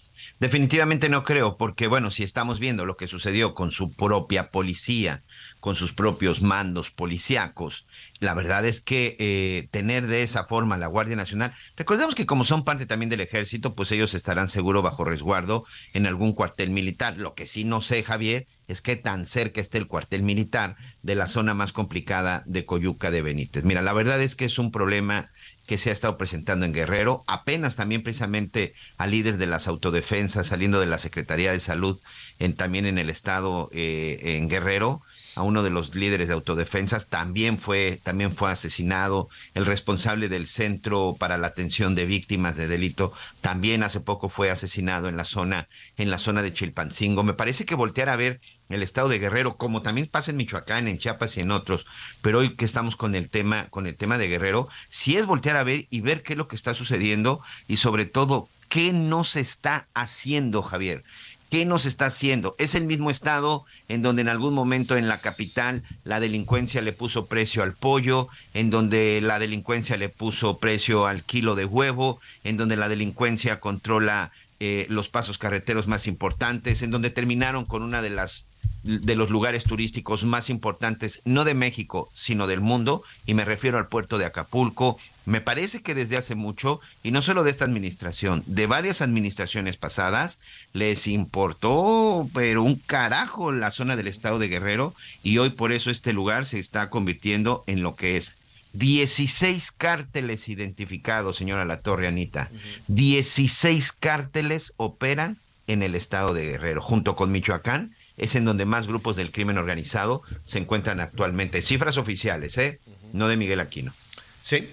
Definitivamente 0.44 1.08
no 1.08 1.24
creo, 1.24 1.56
porque 1.56 1.86
bueno, 1.86 2.10
si 2.10 2.22
estamos 2.22 2.60
viendo 2.60 2.84
lo 2.84 2.98
que 2.98 3.06
sucedió 3.06 3.54
con 3.54 3.70
su 3.70 3.90
propia 3.90 4.50
policía, 4.50 5.22
con 5.64 5.76
sus 5.76 5.94
propios 5.94 6.42
mandos 6.42 6.90
policíacos, 6.90 7.87
la 8.21 8.35
verdad 8.35 8.66
es 8.66 8.83
que 8.83 9.16
eh, 9.18 9.66
tener 9.71 10.06
de 10.06 10.23
esa 10.23 10.44
forma 10.44 10.76
la 10.76 10.88
Guardia 10.88 11.16
Nacional, 11.16 11.54
recordemos 11.75 12.14
que 12.14 12.26
como 12.26 12.44
son 12.44 12.64
parte 12.64 12.85
también 12.85 13.09
del 13.09 13.23
ejército, 13.23 13.75
pues 13.75 13.90
ellos 13.90 14.12
estarán 14.12 14.50
seguro 14.50 14.83
bajo 14.83 15.06
resguardo 15.06 15.64
en 15.94 16.06
algún 16.06 16.35
cuartel 16.35 16.68
militar. 16.68 17.16
Lo 17.16 17.35
que 17.35 17.47
sí 17.47 17.64
no 17.64 17.80
sé, 17.80 18.02
Javier, 18.02 18.47
es 18.68 18.83
que 18.83 18.97
tan 18.97 19.25
cerca 19.25 19.62
esté 19.62 19.78
el 19.78 19.87
cuartel 19.87 20.23
militar 20.23 20.76
de 21.02 21.14
la 21.14 21.26
zona 21.26 21.54
más 21.54 21.73
complicada 21.73 22.42
de 22.44 22.66
Coyuca 22.66 23.11
de 23.11 23.23
Benítez. 23.23 23.64
Mira, 23.64 23.80
la 23.80 23.94
verdad 23.94 24.21
es 24.21 24.37
que 24.37 24.44
es 24.44 24.59
un 24.59 24.71
problema 24.71 25.30
que 25.66 25.78
se 25.78 25.88
ha 25.88 25.94
estado 25.94 26.18
presentando 26.18 26.66
en 26.66 26.75
Guerrero, 26.75 27.25
apenas 27.26 27.75
también 27.75 28.02
precisamente 28.02 28.75
al 28.99 29.12
líder 29.12 29.38
de 29.38 29.47
las 29.47 29.66
autodefensas 29.66 30.49
saliendo 30.49 30.78
de 30.78 30.85
la 30.85 30.99
Secretaría 30.99 31.52
de 31.52 31.61
Salud, 31.61 32.02
en, 32.38 32.54
también 32.54 32.85
en 32.85 32.99
el 32.99 33.09
estado 33.09 33.71
eh, 33.73 34.37
en 34.37 34.50
Guerrero, 34.50 35.00
a 35.35 35.43
uno 35.43 35.62
de 35.62 35.71
los 35.71 35.95
líderes 35.95 36.29
de 36.29 36.35
autodefensas 36.35 37.09
también 37.09 37.59
fue 37.59 38.00
también 38.03 38.33
fue 38.33 38.50
asesinado. 38.50 39.29
El 39.55 39.67
responsable 39.67 40.29
del 40.29 40.47
centro 40.47 41.17
para 41.19 41.38
la 41.38 41.49
atención 41.49 41.95
de 41.95 42.07
víctimas 42.07 42.57
de 42.57 42.69
delito 42.69 43.12
también 43.41 43.83
hace 43.83 44.00
poco 44.00 44.29
fue 44.29 44.50
asesinado 44.50 45.09
en 45.09 45.17
la 45.17 45.25
zona 45.25 45.69
en 45.97 46.11
la 46.11 46.19
zona 46.19 46.43
de 46.43 46.53
Chilpancingo. 46.53 47.23
Me 47.23 47.35
parece 47.35 47.64
que 47.67 47.75
voltear 47.75 48.09
a 48.09 48.17
ver 48.17 48.41
el 48.69 48.83
estado 48.83 49.09
de 49.09 49.19
Guerrero 49.19 49.57
como 49.57 49.83
también 49.83 50.07
pasa 50.07 50.31
en 50.31 50.38
Michoacán 50.38 50.88
en 50.88 50.99
Chiapas 50.99 51.37
y 51.37 51.41
en 51.41 51.50
otros 51.50 51.87
pero 52.23 52.38
hoy 52.38 52.57
que 52.57 52.64
estamos 52.64 52.97
con 52.97 53.14
el 53.14 53.29
tema 53.29 53.67
con 53.71 53.87
el 53.87 53.97
tema 53.97 54.19
de 54.19 54.29
Guerrero 54.29 54.69
sí 54.88 55.17
es 55.17 55.26
voltear 55.26 55.57
a 55.57 55.64
ver 55.64 55.87
y 55.91 56.00
ver 56.00 56.23
qué 56.23 56.33
es 56.33 56.38
lo 56.38 56.49
que 56.49 56.57
está 56.57 56.75
sucediendo 56.75 57.43
y 57.69 57.76
sobre 57.76 58.07
todo 58.07 58.49
qué 58.69 58.93
no 58.93 59.25
se 59.25 59.41
está 59.41 59.88
haciendo 59.95 60.62
Javier 60.62 61.05
¿Qué 61.50 61.64
nos 61.64 61.86
está 61.86 62.06
haciendo? 62.06 62.56
Es 62.58 62.74
el 62.74 62.84
mismo 62.84 63.10
estado 63.10 63.64
en 63.88 64.02
donde 64.02 64.22
en 64.22 64.28
algún 64.28 64.54
momento 64.54 64.96
en 64.96 65.08
la 65.08 65.20
capital 65.20 65.82
la 66.02 66.20
delincuencia 66.20 66.82
le 66.82 66.92
puso 66.92 67.26
precio 67.26 67.62
al 67.62 67.74
pollo, 67.74 68.28
en 68.54 68.70
donde 68.70 69.20
la 69.20 69.38
delincuencia 69.38 69.96
le 69.96 70.08
puso 70.08 70.58
precio 70.58 71.06
al 71.06 71.22
kilo 71.22 71.54
de 71.54 71.64
huevo, 71.64 72.20
en 72.42 72.56
donde 72.56 72.76
la 72.76 72.88
delincuencia 72.88 73.60
controla 73.60 74.32
eh, 74.60 74.86
los 74.88 75.08
pasos 75.08 75.38
carreteros 75.38 75.86
más 75.86 76.06
importantes, 76.06 76.82
en 76.82 76.90
donde 76.90 77.10
terminaron 77.10 77.64
con 77.64 77.82
una 77.82 78.02
de 78.02 78.10
las 78.10 78.48
de 78.82 79.14
los 79.14 79.30
lugares 79.30 79.64
turísticos 79.64 80.24
más 80.24 80.50
importantes, 80.50 81.22
no 81.24 81.44
de 81.44 81.54
México, 81.54 82.10
sino 82.12 82.46
del 82.46 82.60
mundo, 82.60 83.02
y 83.24 83.32
me 83.32 83.44
refiero 83.44 83.78
al 83.78 83.88
puerto 83.88 84.18
de 84.18 84.26
Acapulco. 84.26 84.98
Me 85.26 85.40
parece 85.40 85.83
que 85.83 85.95
desde 85.95 86.16
hace 86.16 86.35
mucho, 86.35 86.81
y 87.02 87.11
no 87.11 87.23
solo 87.23 87.45
de 87.45 87.50
esta 87.50 87.64
administración, 87.64 88.43
de 88.47 88.66
varias 88.66 89.00
administraciones 89.00 89.76
pasadas, 89.76 90.40
les 90.73 91.07
importó, 91.07 92.28
pero 92.35 92.62
un 92.62 92.76
carajo, 92.76 93.50
la 93.52 93.71
zona 93.71 93.97
del 93.97 94.09
estado 94.09 94.38
de 94.38 94.49
Guerrero, 94.49 94.95
y 95.23 95.38
hoy 95.38 95.50
por 95.50 95.73
eso 95.73 95.90
este 95.90 96.12
lugar 96.12 96.45
se 96.45 96.59
está 96.59 96.90
convirtiendo 96.90 97.64
en 97.66 97.83
lo 97.83 97.97
que 97.97 98.16
es 98.16 98.37
16 98.75 99.71
cárteles 99.73 100.49
identificados, 100.49 101.37
señora 101.37 101.64
La 101.64 101.81
Torre 101.81 102.09
Anita. 102.09 102.50
16 102.88 103.93
cárteles 103.93 104.73
operan 104.76 105.38
en 105.66 105.83
el 105.83 105.95
estado 105.95 106.35
de 106.35 106.45
Guerrero, 106.45 106.83
junto 106.83 107.16
con 107.16 107.33
Michoacán, 107.33 107.95
es 108.16 108.35
en 108.35 108.45
donde 108.45 108.64
más 108.64 108.87
grupos 108.87 109.16
del 109.16 109.33
crimen 109.33 109.59
organizado 109.59 110.23
se 110.45 110.59
encuentran 110.59 111.00
actualmente. 111.00 111.62
Cifras 111.62 111.97
oficiales, 111.97 112.59
¿eh? 112.59 112.81
No 113.12 113.28
de 113.28 113.37
Miguel 113.37 113.61
Aquino. 113.61 113.95
Sí, 114.40 114.69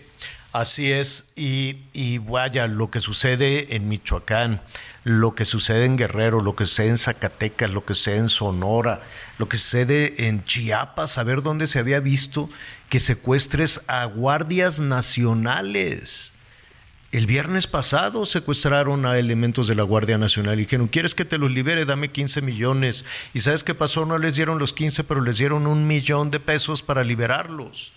así 0.51 0.91
es. 0.91 1.31
Y, 1.35 1.77
y 1.93 2.17
vaya, 2.19 2.67
lo 2.67 2.91
que 2.91 3.01
sucede 3.01 3.75
en 3.75 3.87
Michoacán, 3.89 4.61
lo 5.03 5.35
que 5.35 5.45
sucede 5.45 5.85
en 5.85 5.97
Guerrero, 5.97 6.41
lo 6.41 6.55
que 6.55 6.65
sucede 6.65 6.89
en 6.89 6.97
Zacatecas, 6.97 7.69
lo 7.69 7.85
que 7.85 7.93
sucede 7.93 8.17
en 8.17 8.29
Sonora, 8.29 9.01
lo 9.37 9.49
que 9.49 9.57
sucede 9.57 10.27
en 10.27 10.43
Chiapas, 10.43 11.17
a 11.17 11.23
ver 11.23 11.41
dónde 11.41 11.67
se 11.67 11.79
había 11.79 11.99
visto 11.99 12.49
que 12.89 12.99
secuestres 12.99 13.81
a 13.87 14.05
guardias 14.05 14.79
nacionales. 14.79 16.33
El 17.11 17.25
viernes 17.25 17.67
pasado 17.67 18.25
secuestraron 18.25 19.05
a 19.05 19.17
elementos 19.17 19.67
de 19.67 19.75
la 19.75 19.83
Guardia 19.83 20.17
Nacional 20.17 20.55
y 20.55 20.63
dijeron, 20.63 20.87
¿quieres 20.87 21.13
que 21.13 21.25
te 21.25 21.37
los 21.37 21.51
libere? 21.51 21.83
Dame 21.83 22.09
15 22.09 22.41
millones. 22.41 23.05
¿Y 23.33 23.41
sabes 23.41 23.65
qué 23.65 23.75
pasó? 23.75 24.05
No 24.05 24.17
les 24.17 24.35
dieron 24.35 24.59
los 24.59 24.71
15, 24.71 25.03
pero 25.03 25.19
les 25.19 25.37
dieron 25.37 25.67
un 25.67 25.87
millón 25.87 26.31
de 26.31 26.39
pesos 26.39 26.81
para 26.81 27.03
liberarlos. 27.03 27.91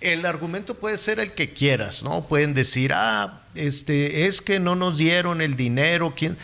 El 0.00 0.26
argumento 0.26 0.74
puede 0.74 0.98
ser 0.98 1.20
el 1.20 1.32
que 1.32 1.52
quieras, 1.52 2.02
¿no? 2.02 2.26
Pueden 2.26 2.52
decir, 2.54 2.92
ah, 2.94 3.42
este, 3.54 4.26
es 4.26 4.42
que 4.42 4.60
no 4.60 4.76
nos 4.76 4.98
dieron 4.98 5.40
el 5.40 5.56
dinero. 5.56 6.14
¿quién? 6.16 6.36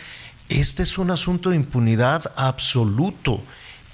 Este 0.49 0.83
es 0.83 0.97
un 0.97 1.11
asunto 1.11 1.51
de 1.51 1.55
impunidad 1.55 2.33
absoluto. 2.35 3.43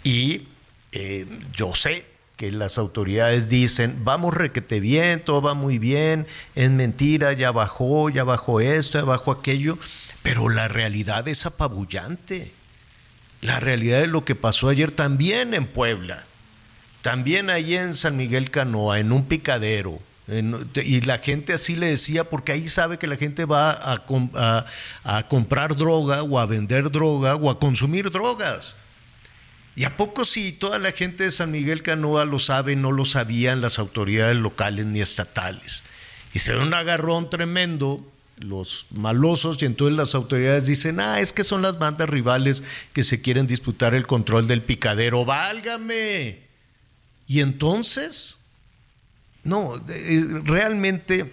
Y 0.03 0.47
eh, 0.91 1.25
yo 1.53 1.75
sé 1.75 2.05
que 2.39 2.51
las 2.53 2.77
autoridades 2.77 3.49
dicen, 3.49 3.99
vamos 4.05 4.33
requete 4.33 4.79
bien, 4.79 5.21
todo 5.25 5.41
va 5.41 5.55
muy 5.55 5.77
bien, 5.77 6.25
es 6.55 6.71
mentira, 6.71 7.33
ya 7.33 7.51
bajó, 7.51 8.09
ya 8.09 8.23
bajó 8.23 8.61
esto, 8.61 8.97
ya 8.97 9.03
bajó 9.03 9.31
aquello, 9.31 9.77
pero 10.23 10.47
la 10.47 10.69
realidad 10.69 11.27
es 11.27 11.45
apabullante. 11.45 12.53
La 13.41 13.59
realidad 13.59 13.99
de 13.99 14.07
lo 14.07 14.23
que 14.23 14.35
pasó 14.35 14.69
ayer 14.69 14.91
también 14.91 15.53
en 15.53 15.67
Puebla, 15.67 16.25
también 17.01 17.49
ahí 17.49 17.75
en 17.75 17.93
San 17.93 18.17
Miguel 18.17 18.51
Canoa, 18.51 18.99
en 18.99 19.11
un 19.11 19.25
picadero. 19.25 19.99
y 20.27 21.01
la 21.01 21.17
gente 21.17 21.53
así 21.53 21.75
le 21.75 21.87
decía, 21.87 22.23
porque 22.23 22.51
ahí 22.51 22.69
sabe 22.69 22.99
que 22.99 23.07
la 23.07 23.15
gente 23.15 23.45
va 23.45 23.71
a, 23.71 25.25
comprar 25.27 25.75
droga 25.75 26.23
o 26.23 26.39
a 26.39 26.45
vender 26.45 26.91
droga 26.91 27.35
o 27.35 27.49
a 27.49 27.59
consumir 27.59 28.11
drogas. 28.11 28.75
¿Y 29.75 29.85
a 29.85 29.95
poco 29.95 30.25
si 30.25 30.51
toda 30.51 30.77
la 30.77 30.91
gente 30.91 31.23
de 31.23 31.31
San 31.31 31.51
Miguel 31.51 31.81
Canoa 31.83 32.25
lo 32.25 32.37
sabe, 32.37 32.75
no 32.75 32.91
lo 32.91 33.05
sabían 33.05 33.61
las 33.61 33.79
autoridades 33.79 34.35
locales 34.35 34.85
ni 34.85 34.99
estatales? 34.99 35.83
Y 36.33 36.39
se 36.39 36.53
ve 36.53 36.59
un 36.59 36.73
agarrón 36.73 37.29
tremendo 37.29 38.05
los 38.37 38.87
malosos 38.91 39.61
y 39.61 39.65
entonces 39.65 39.97
las 39.97 40.15
autoridades 40.15 40.67
dicen, 40.67 40.99
ah, 40.99 41.21
es 41.21 41.31
que 41.31 41.43
son 41.43 41.61
las 41.61 41.79
bandas 41.79 42.09
rivales 42.09 42.63
que 42.93 43.03
se 43.03 43.21
quieren 43.21 43.47
disputar 43.47 43.93
el 43.93 44.05
control 44.05 44.47
del 44.47 44.61
picadero, 44.61 45.23
válgame. 45.25 46.48
Y 47.29 47.41
entonces, 47.41 48.39
no, 49.43 49.77
realmente 49.85 51.31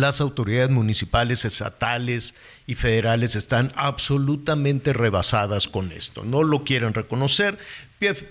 las 0.00 0.20
autoridades 0.20 0.70
municipales, 0.70 1.44
estatales 1.44 2.34
y 2.66 2.74
federales 2.74 3.36
están 3.36 3.72
absolutamente 3.74 4.92
rebasadas 4.92 5.68
con 5.68 5.92
esto. 5.92 6.24
No 6.24 6.42
lo 6.42 6.64
quieren 6.64 6.94
reconocer, 6.94 7.58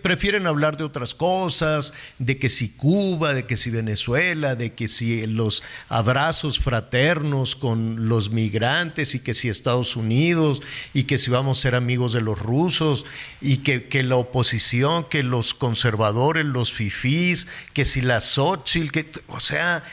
prefieren 0.01 0.47
hablar 0.47 0.77
de 0.77 0.83
otras 0.83 1.15
cosas, 1.15 1.93
de 2.19 2.37
que 2.37 2.49
si 2.49 2.69
Cuba, 2.69 3.33
de 3.33 3.45
que 3.45 3.57
si 3.57 3.69
Venezuela, 3.69 4.55
de 4.55 4.73
que 4.73 4.87
si 4.87 5.25
los 5.27 5.63
abrazos 5.87 6.59
fraternos 6.59 7.55
con 7.55 8.09
los 8.09 8.31
migrantes 8.31 9.15
y 9.15 9.19
que 9.19 9.33
si 9.33 9.49
Estados 9.49 9.95
Unidos 9.95 10.61
y 10.93 11.03
que 11.03 11.17
si 11.17 11.31
vamos 11.31 11.59
a 11.59 11.61
ser 11.61 11.75
amigos 11.75 12.13
de 12.13 12.21
los 12.21 12.39
rusos 12.39 13.05
y 13.39 13.57
que, 13.57 13.87
que 13.87 14.03
la 14.03 14.15
oposición, 14.15 15.05
que 15.09 15.23
los 15.23 15.53
conservadores, 15.53 16.45
los 16.45 16.71
fifís, 16.71 17.47
que 17.73 17.85
si 17.85 18.01
la 18.01 18.21
Xochitl, 18.21 18.91
que, 18.91 19.11
o 19.27 19.39
sea, 19.39 19.83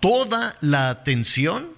toda 0.00 0.56
la 0.60 0.90
atención 0.90 1.68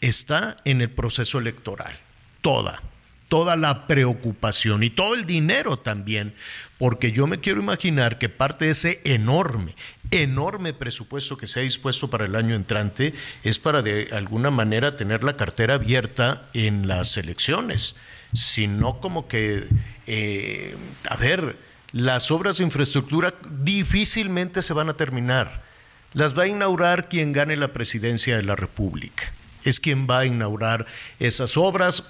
está 0.00 0.56
en 0.64 0.80
el 0.80 0.90
proceso 0.90 1.38
electoral, 1.38 1.98
toda, 2.40 2.82
toda 3.28 3.56
la 3.56 3.86
preocupación 3.86 4.82
y 4.82 4.90
todo 4.90 5.14
el 5.14 5.26
dinero 5.26 5.78
también, 5.78 6.34
porque 6.78 7.12
yo 7.12 7.26
me 7.26 7.38
quiero 7.38 7.60
imaginar 7.60 8.18
que 8.18 8.28
parte 8.28 8.66
de 8.66 8.70
ese 8.72 9.00
enorme, 9.04 9.76
enorme 10.10 10.72
presupuesto 10.72 11.36
que 11.36 11.46
se 11.46 11.60
ha 11.60 11.62
dispuesto 11.62 12.10
para 12.10 12.24
el 12.24 12.34
año 12.34 12.54
entrante 12.54 13.14
es 13.44 13.58
para 13.58 13.82
de 13.82 14.08
alguna 14.12 14.50
manera 14.50 14.96
tener 14.96 15.22
la 15.22 15.36
cartera 15.36 15.74
abierta 15.74 16.48
en 16.54 16.88
las 16.88 17.16
elecciones, 17.16 17.96
sino 18.32 19.00
como 19.00 19.28
que, 19.28 19.68
eh, 20.06 20.76
a 21.08 21.16
ver, 21.16 21.58
las 21.92 22.30
obras 22.30 22.58
de 22.58 22.64
infraestructura 22.64 23.34
difícilmente 23.62 24.62
se 24.62 24.72
van 24.72 24.88
a 24.88 24.96
terminar 24.96 25.69
las 26.12 26.36
va 26.36 26.44
a 26.44 26.48
inaugurar 26.48 27.08
quien 27.08 27.32
gane 27.32 27.56
la 27.56 27.72
presidencia 27.72 28.36
de 28.36 28.42
la 28.42 28.56
República. 28.56 29.32
Es 29.64 29.80
quien 29.80 30.06
va 30.08 30.20
a 30.20 30.26
inaugurar 30.26 30.86
esas 31.18 31.56
obras. 31.56 32.04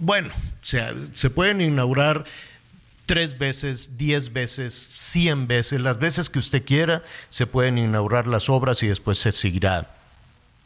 Bueno, 0.00 0.30
se 0.62 1.30
pueden 1.30 1.60
inaugurar 1.60 2.24
tres 3.06 3.38
veces, 3.38 3.96
diez 3.96 4.32
veces, 4.32 4.74
cien 4.74 5.46
veces, 5.46 5.80
las 5.80 5.98
veces 5.98 6.28
que 6.28 6.38
usted 6.38 6.64
quiera, 6.64 7.02
se 7.30 7.46
pueden 7.46 7.78
inaugurar 7.78 8.26
las 8.26 8.50
obras 8.50 8.82
y 8.82 8.86
después 8.88 9.18
se 9.18 9.32
seguirá 9.32 9.94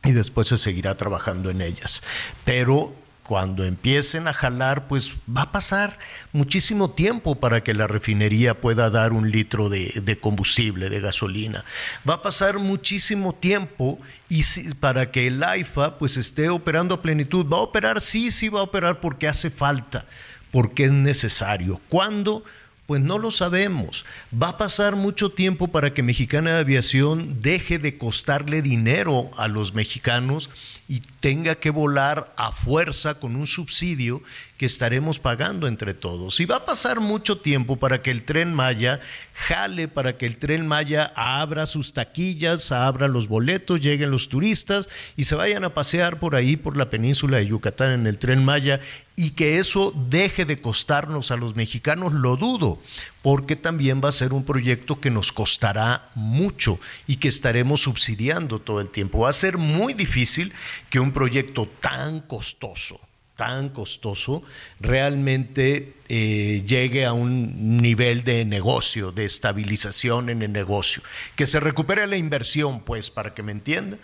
y 0.04 0.10
después 0.10 0.48
se 0.48 0.58
seguirá 0.58 0.96
trabajando 0.96 1.50
en 1.50 1.60
ellas. 1.60 2.02
Pero 2.44 2.96
cuando 3.22 3.64
empiecen 3.64 4.26
a 4.26 4.32
jalar, 4.32 4.88
pues 4.88 5.14
va 5.34 5.42
a 5.42 5.52
pasar 5.52 5.98
muchísimo 6.32 6.90
tiempo 6.90 7.36
para 7.36 7.62
que 7.62 7.72
la 7.72 7.86
refinería 7.86 8.60
pueda 8.60 8.90
dar 8.90 9.12
un 9.12 9.30
litro 9.30 9.68
de, 9.68 10.18
combustible, 10.20 10.90
de 10.90 11.00
gasolina. 11.00 11.64
Va 12.08 12.14
a 12.14 12.22
pasar 12.22 12.58
muchísimo 12.58 13.34
tiempo 13.34 14.00
y 14.28 14.42
para 14.80 15.10
que 15.10 15.28
el 15.28 15.42
AIFA 15.42 15.98
pues 15.98 16.16
esté 16.16 16.48
operando 16.48 16.96
a 16.96 17.02
plenitud. 17.02 17.46
¿Va 17.46 17.58
a 17.58 17.62
operar? 17.62 18.00
Sí, 18.00 18.30
sí 18.30 18.48
va 18.48 18.60
a 18.60 18.64
operar 18.64 19.00
porque 19.00 19.28
hace 19.28 19.50
falta, 19.50 20.04
porque 20.50 20.84
es 20.84 20.92
necesario. 20.92 21.80
¿Cuándo? 21.88 22.44
Pues 22.86 23.00
no 23.00 23.18
lo 23.18 23.30
sabemos. 23.30 24.04
Va 24.34 24.48
a 24.48 24.58
pasar 24.58 24.96
mucho 24.96 25.30
tiempo 25.30 25.68
para 25.68 25.94
que 25.94 26.02
Mexicana 26.02 26.54
de 26.54 26.60
Aviación 26.60 27.40
deje 27.40 27.78
de 27.78 27.96
costarle 27.96 28.60
dinero 28.60 29.30
a 29.36 29.46
los 29.46 29.72
mexicanos 29.72 30.50
y 30.88 31.00
tenga 31.20 31.54
que 31.54 31.70
volar 31.70 32.34
a 32.36 32.52
fuerza 32.52 33.14
con 33.18 33.36
un 33.36 33.46
subsidio 33.46 34.22
que 34.58 34.66
estaremos 34.66 35.18
pagando 35.18 35.66
entre 35.66 35.94
todos. 35.94 36.38
Y 36.40 36.44
va 36.44 36.56
a 36.56 36.66
pasar 36.66 37.00
mucho 37.00 37.38
tiempo 37.38 37.76
para 37.76 38.02
que 38.02 38.10
el 38.10 38.24
tren 38.24 38.52
Maya 38.52 39.00
jale, 39.32 39.88
para 39.88 40.18
que 40.18 40.26
el 40.26 40.36
tren 40.36 40.66
Maya 40.66 41.12
abra 41.16 41.66
sus 41.66 41.92
taquillas, 41.92 42.72
abra 42.72 43.08
los 43.08 43.28
boletos, 43.28 43.80
lleguen 43.80 44.10
los 44.10 44.28
turistas 44.28 44.88
y 45.16 45.24
se 45.24 45.34
vayan 45.34 45.64
a 45.64 45.74
pasear 45.74 46.18
por 46.18 46.36
ahí, 46.36 46.56
por 46.56 46.76
la 46.76 46.90
península 46.90 47.38
de 47.38 47.46
Yucatán 47.46 47.92
en 47.92 48.06
el 48.06 48.18
tren 48.18 48.44
Maya 48.44 48.80
y 49.16 49.30
que 49.30 49.58
eso 49.58 49.92
deje 50.08 50.44
de 50.44 50.60
costarnos 50.60 51.30
a 51.30 51.36
los 51.36 51.54
mexicanos, 51.56 52.12
lo 52.12 52.36
dudo, 52.36 52.80
porque 53.22 53.56
también 53.56 54.00
va 54.04 54.08
a 54.08 54.12
ser 54.12 54.32
un 54.32 54.44
proyecto 54.44 55.00
que 55.00 55.10
nos 55.10 55.32
costará 55.32 56.10
mucho 56.14 56.78
y 57.06 57.16
que 57.16 57.28
estaremos 57.28 57.82
subsidiando 57.82 58.58
todo 58.58 58.80
el 58.80 58.90
tiempo. 58.90 59.20
Va 59.20 59.30
a 59.30 59.32
ser 59.32 59.58
muy 59.58 59.94
difícil 59.94 60.52
que 60.90 61.00
un 61.00 61.12
proyecto 61.12 61.68
tan 61.80 62.20
costoso, 62.20 63.00
tan 63.36 63.70
costoso, 63.70 64.42
realmente 64.80 65.94
eh, 66.08 66.62
llegue 66.66 67.06
a 67.06 67.12
un 67.12 67.78
nivel 67.78 68.24
de 68.24 68.44
negocio, 68.44 69.12
de 69.12 69.24
estabilización 69.24 70.28
en 70.28 70.42
el 70.42 70.52
negocio. 70.52 71.02
Que 71.36 71.46
se 71.46 71.60
recupere 71.60 72.06
la 72.08 72.16
inversión, 72.16 72.80
pues, 72.80 73.10
para 73.10 73.34
que 73.34 73.42
me 73.42 73.52
entienda, 73.52 73.98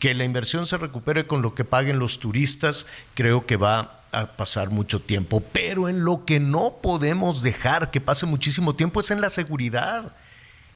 que 0.00 0.14
la 0.14 0.24
inversión 0.24 0.66
se 0.66 0.78
recupere 0.78 1.26
con 1.26 1.42
lo 1.42 1.54
que 1.54 1.64
paguen 1.64 1.98
los 1.98 2.18
turistas, 2.18 2.86
creo 3.14 3.46
que 3.46 3.56
va 3.56 4.00
a 4.12 4.32
pasar 4.32 4.70
mucho 4.70 5.00
tiempo, 5.00 5.40
pero 5.52 5.88
en 5.88 6.04
lo 6.04 6.24
que 6.24 6.40
no 6.40 6.78
podemos 6.82 7.42
dejar 7.42 7.92
que 7.92 8.00
pase 8.00 8.26
muchísimo 8.26 8.74
tiempo 8.74 9.00
es 9.00 9.10
en 9.12 9.20
la 9.20 9.30
seguridad. 9.30 10.16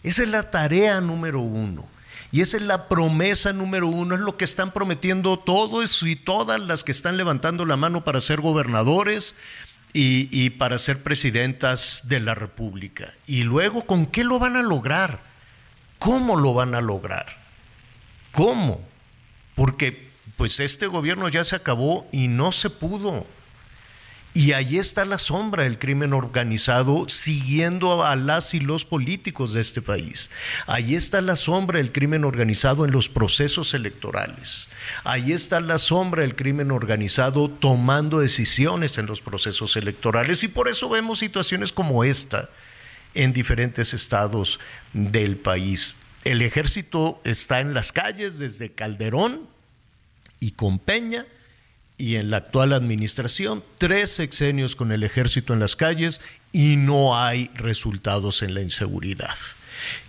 Esa 0.05 0.23
es 0.23 0.29
la 0.29 0.51
tarea 0.51 1.01
número 1.01 1.41
uno. 1.41 1.89
Y 2.31 2.43
esa 2.43 2.59
es 2.59 2.65
la 2.65 2.89
promesa 2.89 3.53
número 3.53 3.89
uno, 3.89 4.15
es 4.15 4.21
lo 4.21 4.37
que 4.37 4.45
están 4.45 4.73
prometiendo 4.73 5.39
todos 5.39 6.03
y 6.03 6.17
todas 6.17 6.61
las 6.61 6.85
que 6.85 6.93
están 6.93 7.17
levantando 7.17 7.65
la 7.65 7.77
mano 7.77 8.05
para 8.05 8.21
ser 8.21 8.41
gobernadores 8.41 9.37
y, 9.93 10.29
y 10.33 10.51
para 10.51 10.79
ser 10.79 11.03
presidentas 11.03 12.03
de 12.05 12.21
la 12.21 12.35
República. 12.35 13.15
Y 13.27 13.45
luego, 13.45 13.87
¿con 13.87 14.07
qué 14.07 14.23
lo 14.23 14.39
van 14.39 14.57
a 14.57 14.63
lograr? 14.63 15.21
¿Cómo 15.99 16.37
lo 16.37 16.53
van 16.55 16.75
a 16.75 16.81
lograr? 16.81 17.39
¿Cómo? 18.33 18.94
Porque 19.55 20.09
pues 20.37 20.61
este 20.61 20.87
gobierno 20.87 21.29
ya 21.29 21.45
se 21.45 21.57
acabó 21.57 22.07
y 22.13 22.29
no 22.29 22.53
se 22.53 22.71
pudo. 22.71 23.27
Y 24.37 24.51
ahí 24.51 24.79
está 24.79 25.05
la 25.05 25.19
sombra 25.19 25.63
del 25.63 25.79
crimen 25.79 26.13
organizado 26.13 27.09
siguiendo 27.09 28.05
a 28.05 28.17
las 28.17 28.53
y 28.53 28.59
los 28.59 28.85
políticos 28.85 29.53
de 29.53 29.61
este 29.61 29.81
país. 29.81 30.29
Ahí 30.67 30.97
está 30.97 31.21
la 31.21 31.37
sombra 31.37 31.79
del 31.79 31.93
crimen 31.93 32.25
organizado 32.25 32.85
en 32.85 32.91
los 32.91 33.09
procesos 33.09 33.75
electorales. 33.75 34.69
Ahí 35.05 35.33
está 35.33 35.61
la 35.61 35.79
sombra 35.79 36.23
del 36.23 36.35
crimen 36.35 36.73
organizado 36.73 37.49
tomando 37.49 38.19
decisiones 38.19 38.99
en 38.99 39.07
los 39.07 39.21
procesos 39.21 39.77
electorales. 39.77 40.43
Y 40.43 40.49
por 40.49 40.67
eso 40.67 40.89
vemos 40.89 41.21
situaciones 41.21 41.71
como 41.71 42.03
esta 42.03 42.51
en 43.15 43.33
diferentes 43.33 43.95
estados 43.95 44.59
del 44.93 45.37
país. 45.37 45.95
El 46.25 46.41
ejército 46.41 47.21
está 47.25 47.61
en 47.61 47.75
las 47.75 47.93
calles 47.93 48.39
desde 48.39 48.73
Calderón 48.73 49.47
y 50.41 50.53
con 50.53 50.79
Peña 50.79 51.27
y 51.99 52.17
en 52.17 52.31
la 52.31 52.39
actual 52.39 52.73
administración, 52.73 53.63
tres 53.77 54.11
sexenios 54.11 54.75
con 54.75 54.91
el 54.91 55.05
ejército 55.05 55.53
en 55.53 55.61
las 55.61 55.77
calles 55.77 56.23
y 56.51 56.77
no 56.77 57.19
hay 57.19 57.51
resultados 57.55 58.43
en 58.43 58.55
la 58.55 58.63
inseguridad. 58.63 59.37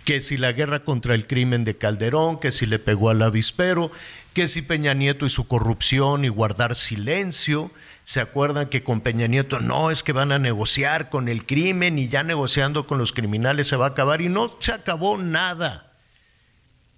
Que 0.04 0.20
si 0.20 0.38
la 0.38 0.52
guerra 0.52 0.84
contra 0.84 1.14
el 1.14 1.26
crimen 1.26 1.64
de 1.64 1.76
Calderón, 1.76 2.40
que 2.40 2.50
si 2.50 2.64
le 2.64 2.78
pegó 2.78 3.10
al 3.10 3.20
avispero, 3.20 3.92
que 4.32 4.48
si 4.48 4.62
Peña 4.62 4.94
Nieto 4.94 5.26
y 5.26 5.30
su 5.30 5.46
corrupción 5.46 6.24
y 6.24 6.28
guardar 6.28 6.76
silencio, 6.76 7.70
¿se 8.04 8.20
acuerdan 8.20 8.68
que 8.68 8.82
con 8.82 9.02
Peña 9.02 9.26
Nieto 9.26 9.60
no 9.60 9.90
es 9.90 10.02
que 10.02 10.12
van 10.12 10.32
a 10.32 10.38
negociar 10.38 11.10
con 11.10 11.28
el 11.28 11.44
crimen 11.44 11.98
y 11.98 12.08
ya 12.08 12.22
negociando 12.22 12.86
con 12.86 12.96
los 12.96 13.12
criminales 13.12 13.66
se 13.66 13.76
va 13.76 13.86
a 13.86 13.90
acabar 13.90 14.22
y 14.22 14.30
no 14.30 14.56
se 14.60 14.72
acabó 14.72 15.18
nada? 15.18 15.85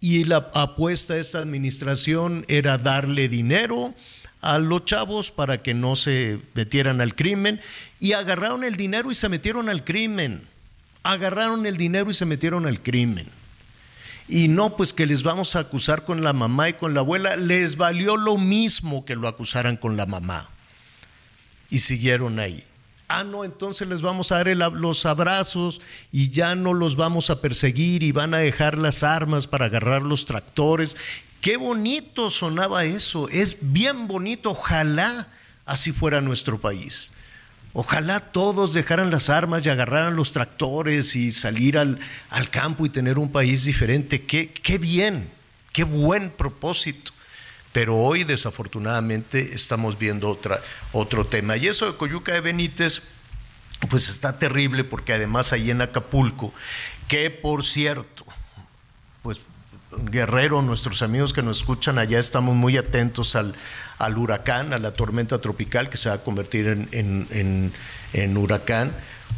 Y 0.01 0.25
la 0.25 0.51
apuesta 0.55 1.15
de 1.15 1.21
esta 1.21 1.39
administración 1.39 2.45
era 2.49 2.79
darle 2.79 3.29
dinero 3.29 3.95
a 4.41 4.59
los 4.59 4.85
chavos 4.85 5.33
para 5.33 5.63
que 5.63 5.75
no 5.75 5.97
se 5.97 6.41
metieran 6.55 7.01
al 7.01 7.15
crimen 7.15 7.61
y 7.99 8.13
agarraron 8.13 8.63
el 8.63 8.77
dinero 8.77 9.11
y 9.11 9.15
se 9.15 9.29
metieron 9.29 9.69
al 9.69 9.85
crimen. 9.85 10.47
Agarraron 11.03 11.67
el 11.67 11.77
dinero 11.77 12.11
y 12.11 12.15
se 12.15 12.27
metieron 12.27 12.67
al 12.67 12.83
crimen. 12.83 13.29
Y 14.29 14.49
no, 14.49 14.77
pues 14.77 14.93
que 14.93 15.07
les 15.07 15.23
vamos 15.23 15.57
a 15.57 15.61
acusar 15.61 16.05
con 16.05 16.23
la 16.23 16.35
mamá 16.35 16.69
y 16.69 16.75
con 16.75 16.93
la 16.93 17.01
abuela, 17.01 17.37
les 17.37 17.77
valió 17.77 18.17
lo 18.17 18.37
mismo 18.37 19.05
que 19.05 19.17
lo 19.17 19.27
acusaran 19.27 19.77
con 19.77 19.97
la 19.97 20.07
mamá. 20.07 20.51
Y 21.71 21.79
siguieron 21.79 22.39
ahí. 22.39 22.63
Ah, 23.09 23.25
no, 23.25 23.43
entonces 23.43 23.89
les 23.89 24.03
vamos 24.03 24.31
a 24.33 24.45
dar 24.45 24.55
los 24.75 25.07
abrazos 25.07 25.81
y 26.13 26.29
ya 26.29 26.55
no 26.55 26.75
los 26.75 26.95
vamos 26.95 27.31
a 27.31 27.41
perseguir 27.41 28.03
y 28.03 28.13
van 28.13 28.35
a 28.35 28.39
dejar 28.39 28.77
las 28.77 29.03
armas 29.03 29.47
para 29.47 29.65
agarrar 29.65 30.03
los 30.03 30.27
tractores. 30.27 30.95
Qué 31.41 31.57
bonito 31.57 32.29
sonaba 32.29 32.85
eso, 32.85 33.31
es 33.31 33.57
bien 33.61 34.09
bonito, 34.09 34.51
ojalá 34.51 35.29
así 35.65 35.93
fuera 35.93 36.21
nuestro 36.21 36.61
país. 36.61 37.13
Ojalá 37.73 38.21
todos 38.21 38.75
dejaran 38.75 39.11
las 39.11 39.31
armas 39.31 39.65
y 39.65 39.71
agarraran 39.71 40.17
los 40.17 40.33
tractores 40.33 41.17
y 41.17 41.31
salir 41.31 41.79
al, 41.79 41.99
al 42.29 42.51
campo 42.51 42.85
y 42.85 42.91
tener 42.91 43.19
un 43.19 43.31
país 43.31 43.65
diferente. 43.65 44.25
Qué, 44.27 44.53
qué 44.53 44.77
bien, 44.77 45.31
qué 45.73 45.85
buen 45.85 46.31
propósito. 46.31 47.13
Pero 47.79 47.97
hoy 47.97 48.25
desafortunadamente 48.25 49.55
estamos 49.55 49.97
viendo 50.01 50.37
otro 50.91 51.27
tema. 51.29 51.57
Y 51.57 51.69
eso 51.69 51.87
de 51.87 51.97
Coyuca 51.97 52.33
de 52.33 52.41
Benítez, 52.41 53.03
pues 53.89 54.09
está 54.09 54.37
terrible 54.37 54.83
porque 54.83 55.13
además 55.13 55.53
ahí 55.53 55.71
en 55.71 55.81
Acapulco, 55.81 56.53
que 57.07 57.31
por 57.31 57.65
cierto, 57.65 58.25
pues 59.23 59.39
Guerrero, 60.11 60.61
nuestros 60.61 61.03
amigos 61.03 61.33
que 61.33 61.45
nos 61.45 61.59
escuchan 61.59 61.99
allá, 62.01 62.19
estamos 62.19 62.57
muy 62.57 62.77
atentos 62.77 63.37
al, 63.37 63.55
al 63.99 64.19
huracán, 64.19 64.73
a 64.73 64.81
la 64.81 64.91
tormenta 64.91 65.41
tropical 65.41 65.89
que 65.89 65.99
se 65.99 66.09
va 66.09 66.17
a 66.17 66.25
convertir 66.25 66.67
en, 66.67 66.89
en- 66.91 67.29
en- 67.31 67.73
en 68.13 68.37
huracán, 68.37 68.93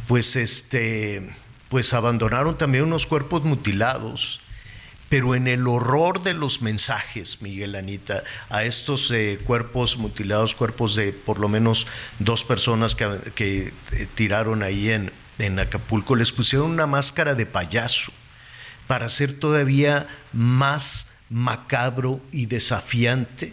pues 0.09 0.35
este, 0.37 1.29
pues 1.68 1.92
abandonaron 1.92 2.57
también 2.57 2.85
unos 2.85 3.05
cuerpos 3.05 3.42
mutilados. 3.44 4.40
Pero 5.11 5.35
en 5.35 5.46
el 5.49 5.66
horror 5.66 6.23
de 6.23 6.33
los 6.33 6.62
mensajes, 6.62 7.42
Miguel 7.42 7.75
Anita, 7.75 8.25
a 8.49 8.64
estos 8.64 9.11
eh, 9.11 9.38
cuerpos 9.44 9.99
mutilados, 9.99 10.55
cuerpos 10.55 10.96
de 10.96 11.12
por 11.12 11.38
lo 11.38 11.49
menos 11.49 11.87
dos 12.18 12.44
personas 12.44 12.94
que, 12.94 13.18
que, 13.35 13.75
eh, 13.92 14.07
tiraron 14.14 14.62
ahí 14.62 14.88
en, 14.90 15.12
en 15.38 15.59
Acapulco, 15.59 16.16
les 16.16 16.33
pusieron 16.33 16.70
una 16.70 16.87
máscara 16.87 17.35
de 17.35 17.44
payaso 17.44 18.12
para 18.87 19.07
hacer 19.07 19.35
todavía 19.35 20.09
más 20.33 21.07
macabro 21.29 22.20
y 22.33 22.46
desafiante 22.46 23.53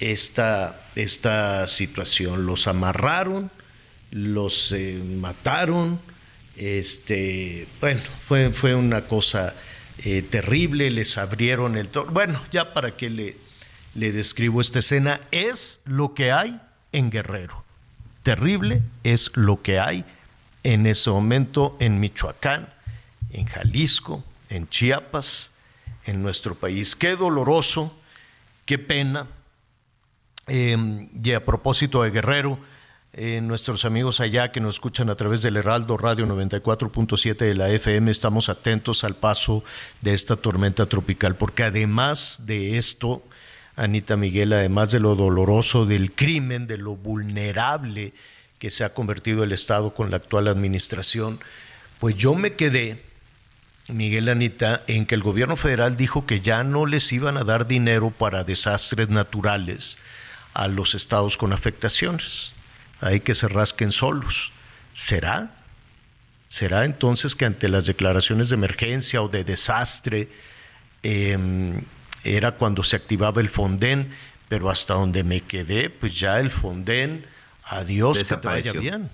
esta, 0.00 0.80
esta 0.94 1.66
situación. 1.66 2.46
Los 2.46 2.66
amarraron, 2.66 3.50
los 4.10 4.72
eh, 4.72 5.00
mataron, 5.04 6.00
este, 6.56 7.66
bueno, 7.80 8.02
fue, 8.26 8.52
fue 8.52 8.74
una 8.74 9.02
cosa 9.02 9.54
eh, 10.04 10.22
terrible, 10.22 10.90
les 10.90 11.18
abrieron 11.18 11.76
el 11.76 11.88
toro. 11.88 12.10
Bueno, 12.10 12.40
ya 12.52 12.72
para 12.74 12.96
qué 12.96 13.10
le, 13.10 13.36
le 13.94 14.12
describo 14.12 14.60
esta 14.60 14.80
escena, 14.80 15.20
es 15.30 15.80
lo 15.84 16.14
que 16.14 16.32
hay 16.32 16.60
en 16.92 17.10
Guerrero. 17.10 17.64
Terrible 18.22 18.82
es 19.04 19.30
lo 19.36 19.62
que 19.62 19.78
hay 19.78 20.04
en 20.62 20.86
ese 20.86 21.10
momento 21.10 21.76
en 21.80 22.00
Michoacán, 22.00 22.72
en 23.30 23.46
Jalisco, 23.46 24.24
en 24.50 24.68
Chiapas, 24.68 25.52
en 26.04 26.22
nuestro 26.22 26.54
país. 26.54 26.96
Qué 26.96 27.16
doloroso, 27.16 27.96
qué 28.64 28.78
pena. 28.78 29.28
Eh, 30.48 31.08
y 31.22 31.32
a 31.32 31.44
propósito 31.44 32.02
de 32.02 32.10
Guerrero, 32.10 32.58
eh, 33.18 33.40
nuestros 33.40 33.86
amigos 33.86 34.20
allá 34.20 34.52
que 34.52 34.60
nos 34.60 34.74
escuchan 34.74 35.08
a 35.08 35.14
través 35.14 35.40
del 35.40 35.56
Heraldo 35.56 35.96
Radio 35.96 36.26
94.7 36.26 37.36
de 37.36 37.54
la 37.54 37.70
FM, 37.70 38.10
estamos 38.10 38.50
atentos 38.50 39.04
al 39.04 39.16
paso 39.16 39.64
de 40.02 40.12
esta 40.12 40.36
tormenta 40.36 40.84
tropical, 40.84 41.34
porque 41.34 41.62
además 41.62 42.40
de 42.44 42.76
esto, 42.76 43.24
Anita 43.74 44.18
Miguel, 44.18 44.52
además 44.52 44.90
de 44.90 45.00
lo 45.00 45.14
doloroso 45.14 45.86
del 45.86 46.12
crimen, 46.12 46.66
de 46.66 46.76
lo 46.76 46.94
vulnerable 46.94 48.12
que 48.58 48.70
se 48.70 48.84
ha 48.84 48.92
convertido 48.92 49.44
el 49.44 49.52
Estado 49.52 49.94
con 49.94 50.10
la 50.10 50.18
actual 50.18 50.46
administración, 50.46 51.40
pues 51.98 52.16
yo 52.16 52.34
me 52.34 52.52
quedé, 52.52 53.02
Miguel 53.88 54.28
Anita, 54.28 54.84
en 54.88 55.06
que 55.06 55.14
el 55.14 55.22
gobierno 55.22 55.56
federal 55.56 55.96
dijo 55.96 56.26
que 56.26 56.40
ya 56.40 56.64
no 56.64 56.84
les 56.84 57.10
iban 57.12 57.38
a 57.38 57.44
dar 57.44 57.66
dinero 57.66 58.10
para 58.10 58.44
desastres 58.44 59.08
naturales 59.08 59.96
a 60.52 60.68
los 60.68 60.94
estados 60.94 61.38
con 61.38 61.54
afectaciones. 61.54 62.52
Hay 63.00 63.20
que 63.20 63.34
se 63.34 63.48
rasquen 63.48 63.92
solos. 63.92 64.52
¿Será? 64.92 65.56
¿Será 66.48 66.84
entonces 66.84 67.34
que 67.34 67.44
ante 67.44 67.68
las 67.68 67.86
declaraciones 67.86 68.48
de 68.48 68.54
emergencia 68.54 69.20
o 69.20 69.28
de 69.28 69.44
desastre 69.44 70.28
eh, 71.02 71.82
era 72.24 72.52
cuando 72.52 72.82
se 72.82 72.96
activaba 72.96 73.40
el 73.40 73.50
Fonden? 73.50 74.14
Pero 74.48 74.70
hasta 74.70 74.94
donde 74.94 75.24
me 75.24 75.40
quedé, 75.40 75.90
pues 75.90 76.18
ya 76.18 76.38
el 76.38 76.50
Fonden, 76.50 77.26
adiós, 77.64 78.18
que 78.18 78.36
te 78.36 78.46
vaya 78.46 78.72
bien. 78.72 79.10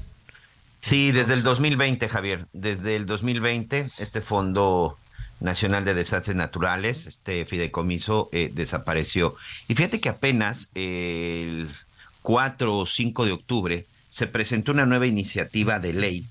Sí, 0.81 1.13
desde 1.13 1.35
el 1.35 1.43
2020, 1.43 2.09
Javier. 2.09 2.47
Desde 2.53 2.97
el 2.97 3.07
2020, 3.07 3.93
este 3.99 4.21
Fondo 4.21 4.99
Nacional 5.41 5.85
de 5.85 5.95
Desastres 5.95 6.37
Naturales, 6.37 7.07
este 7.07 7.47
fideicomiso, 7.47 8.29
eh, 8.33 8.51
desapareció. 8.53 9.35
Y 9.69 9.75
fíjate 9.75 10.01
que 10.01 10.09
apenas 10.09 10.71
eh, 10.75 11.47
el 11.49 11.69
4 12.23 12.77
o 12.77 12.87
5 12.87 13.27
de 13.27 13.33
octubre 13.33 13.87
se 14.09 14.27
presentó 14.27 14.73
una 14.73 14.87
nueva 14.87 15.07
iniciativa 15.07 15.79
de 15.79 15.93
ley 15.93 16.25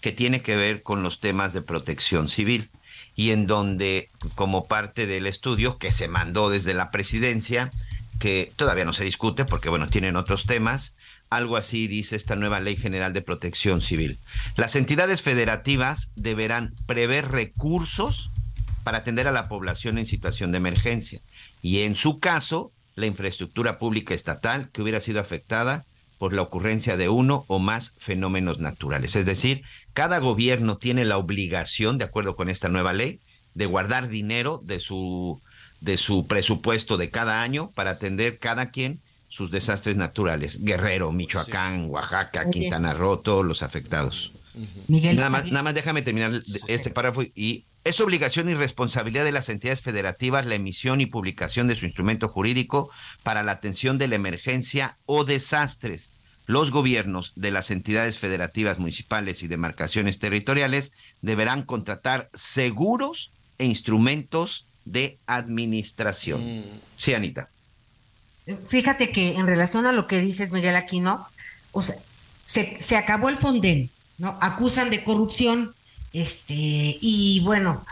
que 0.00 0.12
tiene 0.12 0.42
que 0.42 0.56
ver 0.56 0.82
con 0.82 1.02
los 1.02 1.20
temas 1.20 1.52
de 1.52 1.62
protección 1.62 2.28
civil 2.28 2.70
y 3.16 3.30
en 3.30 3.46
donde, 3.46 4.10
como 4.34 4.66
parte 4.66 5.06
del 5.06 5.26
estudio 5.26 5.78
que 5.78 5.90
se 5.90 6.08
mandó 6.08 6.50
desde 6.50 6.74
la 6.74 6.90
presidencia, 6.90 7.72
que 8.18 8.52
todavía 8.56 8.84
no 8.84 8.92
se 8.92 9.04
discute 9.04 9.44
porque, 9.44 9.68
bueno, 9.68 9.88
tienen 9.88 10.16
otros 10.16 10.46
temas, 10.46 10.96
algo 11.30 11.56
así 11.56 11.88
dice 11.88 12.16
esta 12.16 12.36
nueva 12.36 12.60
Ley 12.60 12.76
General 12.76 13.12
de 13.12 13.22
Protección 13.22 13.80
Civil. 13.80 14.18
Las 14.56 14.76
entidades 14.76 15.20
federativas 15.20 16.12
deberán 16.16 16.74
prever 16.86 17.30
recursos 17.30 18.30
para 18.84 18.98
atender 18.98 19.26
a 19.26 19.32
la 19.32 19.48
población 19.48 19.98
en 19.98 20.06
situación 20.06 20.52
de 20.52 20.58
emergencia 20.58 21.20
y, 21.60 21.80
en 21.80 21.94
su 21.94 22.20
caso, 22.20 22.72
la 22.98 23.06
infraestructura 23.06 23.78
pública 23.78 24.14
estatal 24.14 24.70
que 24.72 24.82
hubiera 24.82 25.00
sido 25.00 25.20
afectada 25.20 25.84
por 26.18 26.32
la 26.32 26.42
ocurrencia 26.42 26.96
de 26.96 27.08
uno 27.08 27.44
o 27.46 27.58
más 27.60 27.94
fenómenos 27.98 28.58
naturales. 28.58 29.14
Es 29.14 29.24
decir, 29.24 29.62
cada 29.92 30.18
gobierno 30.18 30.76
tiene 30.76 31.04
la 31.04 31.16
obligación, 31.16 31.96
de 31.96 32.04
acuerdo 32.04 32.34
con 32.34 32.48
esta 32.48 32.68
nueva 32.68 32.92
ley, 32.92 33.20
de 33.54 33.66
guardar 33.66 34.08
dinero 34.08 34.60
de 34.64 34.80
su, 34.80 35.40
de 35.80 35.96
su 35.96 36.26
presupuesto 36.26 36.96
de 36.96 37.10
cada 37.10 37.42
año 37.42 37.70
para 37.70 37.92
atender 37.92 38.38
cada 38.38 38.70
quien 38.70 39.00
sus 39.28 39.50
desastres 39.50 39.96
naturales. 39.96 40.64
Guerrero, 40.64 41.12
Michoacán, 41.12 41.88
Oaxaca, 41.88 42.42
Oye. 42.42 42.50
Quintana 42.50 42.94
Roo, 42.94 43.18
todos 43.18 43.46
los 43.46 43.62
afectados. 43.62 44.32
Miguel. 44.88 45.16
Nada 45.16 45.30
más, 45.30 45.44
nada 45.46 45.62
más 45.62 45.74
déjame 45.74 46.02
terminar 46.02 46.32
este 46.66 46.90
párrafo 46.90 47.22
y 47.22 47.64
es 47.84 48.00
obligación 48.00 48.48
y 48.48 48.54
responsabilidad 48.54 49.24
de 49.24 49.32
las 49.32 49.48
entidades 49.48 49.80
federativas 49.80 50.46
la 50.46 50.56
emisión 50.56 51.00
y 51.00 51.06
publicación 51.06 51.66
de 51.68 51.76
su 51.76 51.86
instrumento 51.86 52.28
jurídico 52.28 52.90
para 53.22 53.42
la 53.42 53.52
atención 53.52 53.98
de 53.98 54.08
la 54.08 54.16
emergencia 54.16 54.98
o 55.06 55.24
desastres. 55.24 56.12
Los 56.46 56.70
gobiernos 56.70 57.32
de 57.36 57.50
las 57.50 57.70
entidades 57.70 58.18
federativas 58.18 58.78
municipales 58.78 59.42
y 59.42 59.48
demarcaciones 59.48 60.18
territoriales 60.18 60.92
deberán 61.20 61.62
contratar 61.62 62.30
seguros 62.34 63.32
e 63.58 63.66
instrumentos 63.66 64.66
de 64.84 65.18
administración. 65.26 66.64
Sí, 66.96 67.12
Anita. 67.12 67.50
Fíjate 68.66 69.12
que 69.12 69.36
en 69.36 69.46
relación 69.46 69.84
a 69.84 69.92
lo 69.92 70.06
que 70.06 70.20
dices, 70.20 70.50
Miguel 70.50 70.76
Aquino, 70.76 71.28
o 71.72 71.82
sea, 71.82 71.96
se, 72.44 72.80
se 72.80 72.96
acabó 72.96 73.28
el 73.28 73.36
Fonden, 73.36 73.90
¿no? 74.16 74.38
Acusan 74.40 74.88
de 74.88 75.04
corrupción, 75.04 75.74
este, 76.12 76.54
y 77.00 77.40
bueno, 77.44 77.84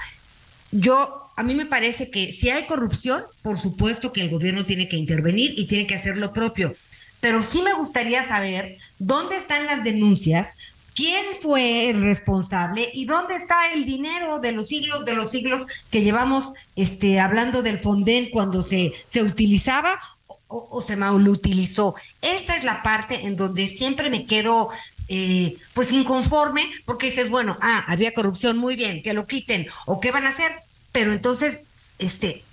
yo, 0.72 1.30
a 1.36 1.42
mí 1.42 1.54
me 1.54 1.66
parece 1.66 2.10
que 2.10 2.32
si 2.32 2.50
hay 2.50 2.64
corrupción, 2.66 3.24
por 3.42 3.60
supuesto 3.60 4.12
que 4.12 4.22
el 4.22 4.30
gobierno 4.30 4.64
tiene 4.64 4.88
que 4.88 4.96
intervenir 4.96 5.54
y 5.56 5.66
tiene 5.66 5.86
que 5.86 5.94
hacer 5.94 6.16
lo 6.16 6.32
propio. 6.32 6.74
Pero 7.20 7.42
sí 7.42 7.62
me 7.62 7.74
gustaría 7.74 8.26
saber 8.26 8.76
dónde 8.98 9.36
están 9.36 9.66
las 9.66 9.82
denuncias, 9.84 10.54
quién 10.94 11.24
fue 11.40 11.90
el 11.90 12.02
responsable 12.02 12.90
y 12.92 13.04
dónde 13.04 13.36
está 13.36 13.72
el 13.72 13.84
dinero 13.84 14.38
de 14.38 14.52
los 14.52 14.68
siglos 14.68 15.04
de 15.04 15.14
los 15.14 15.30
siglos 15.30 15.70
que 15.90 16.02
llevamos 16.02 16.52
este, 16.74 17.20
hablando 17.20 17.62
del 17.62 17.78
Fonden 17.78 18.30
cuando 18.30 18.64
se, 18.64 18.92
se 19.08 19.22
utilizaba 19.22 20.00
o, 20.48 20.68
o 20.70 20.82
se 20.82 20.96
malutilizó. 20.96 21.94
Esa 22.22 22.56
es 22.56 22.64
la 22.64 22.82
parte 22.82 23.26
en 23.26 23.36
donde 23.36 23.66
siempre 23.66 24.08
me 24.10 24.26
quedo 24.26 24.70
eh, 25.08 25.56
pues 25.74 25.92
inconforme 25.92 26.70
porque 26.84 27.06
dices, 27.06 27.30
bueno, 27.30 27.56
ah, 27.60 27.84
había 27.86 28.12
corrupción, 28.12 28.58
muy 28.58 28.76
bien, 28.76 29.02
que 29.02 29.12
lo 29.14 29.26
quiten 29.26 29.66
o 29.86 30.00
qué 30.00 30.10
van 30.12 30.26
a 30.26 30.30
hacer, 30.30 30.52
pero 30.92 31.12
entonces 31.12 31.60
este, 31.98 32.44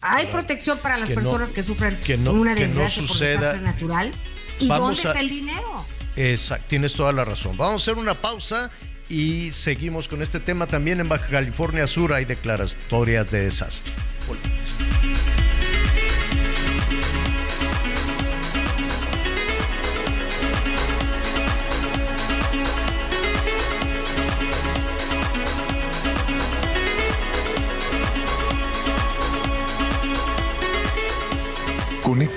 hay 0.00 0.26
protección 0.26 0.78
para 0.78 0.96
las 0.98 1.08
Que 1.08 1.14
no- 1.16 1.22
personas 1.22 1.52
que 1.52 1.62
sufren 1.62 1.96
que 2.04 2.16
no- 2.18 2.32
una 2.32 2.54
que 2.54 2.62
no 2.62 2.66
desgracia 2.68 3.02
por 3.02 3.08
suceda. 3.08 3.38
desastre 3.40 3.60
natural. 3.62 4.12
¿Y 4.58 4.68
Vamos 4.68 4.88
dónde 4.96 5.08
a- 5.08 5.10
está 5.12 5.20
el 5.20 5.28
dinero? 5.28 5.86
Exacto, 6.16 6.66
tienes 6.68 6.92
toda 6.94 7.12
la 7.12 7.24
razón. 7.24 7.56
Vamos 7.56 7.82
a 7.82 7.90
hacer 7.90 7.98
una 8.00 8.14
pausa 8.14 8.70
y 9.08 9.50
seguimos 9.52 10.08
con 10.08 10.20
este 10.22 10.40
tema. 10.40 10.66
También 10.66 11.00
en 11.00 11.08
Baja 11.08 11.26
California 11.28 11.86
Sur 11.86 12.12
hay 12.12 12.24
declaratorias 12.24 13.30
de 13.30 13.44
desastre. 13.44 13.92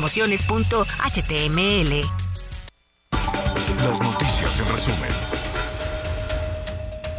promociones.html. 0.00 2.10
Las 3.76 4.00
noticias 4.00 4.58
en 4.58 4.68
resumen. 4.68 5.10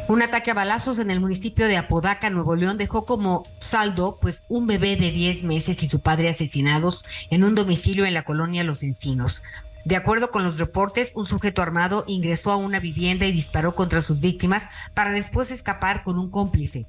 Un 0.08 0.24
ataque 0.24 0.50
a 0.50 0.56
balazos 0.56 0.98
en 0.98 1.12
el 1.12 1.20
municipio 1.20 1.67
de 1.67 1.78
Apodaca, 1.78 2.32
Nuevo 2.32 2.56
León, 2.56 2.80
dejó 2.80 3.06
como 3.06 3.46
saldo 3.60 4.17
pues 4.20 4.46
un 4.50 4.65
bebé 4.65 4.96
de 4.96 5.12
10 5.12 5.44
meses 5.44 5.84
y 5.84 5.89
su 5.89 6.00
padre 6.00 6.30
asesinados 6.30 7.06
en 7.30 7.44
un 7.44 7.54
domicilio 7.54 8.06
en 8.06 8.15
la 8.15 8.24
colonia 8.24 8.63
Los 8.63 8.82
Encinos. 8.82 9.44
De 9.86 9.96
acuerdo 9.96 10.32
con 10.32 10.44
los 10.44 10.58
reportes, 10.58 11.12
un 11.13 11.28
sujeto 11.28 11.62
armado 11.62 12.04
ingresó 12.08 12.52
a 12.52 12.56
una 12.56 12.80
vivienda 12.80 13.28
y 13.28 13.32
disparó 13.32 13.76
contra 13.76 14.02
sus 14.02 14.22
víctimas 14.22 14.63
para 14.96 15.12
después 15.12 15.52
escapar 15.52 16.04
con 16.04 16.17
un 16.17 16.32
cómplice. 16.32 16.88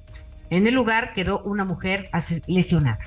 En 0.49 0.65
el 0.65 0.73
lugar 0.73 1.13
quedó 1.13 1.43
una 1.43 1.65
mujer 1.65 2.09
lesionada. 2.47 2.97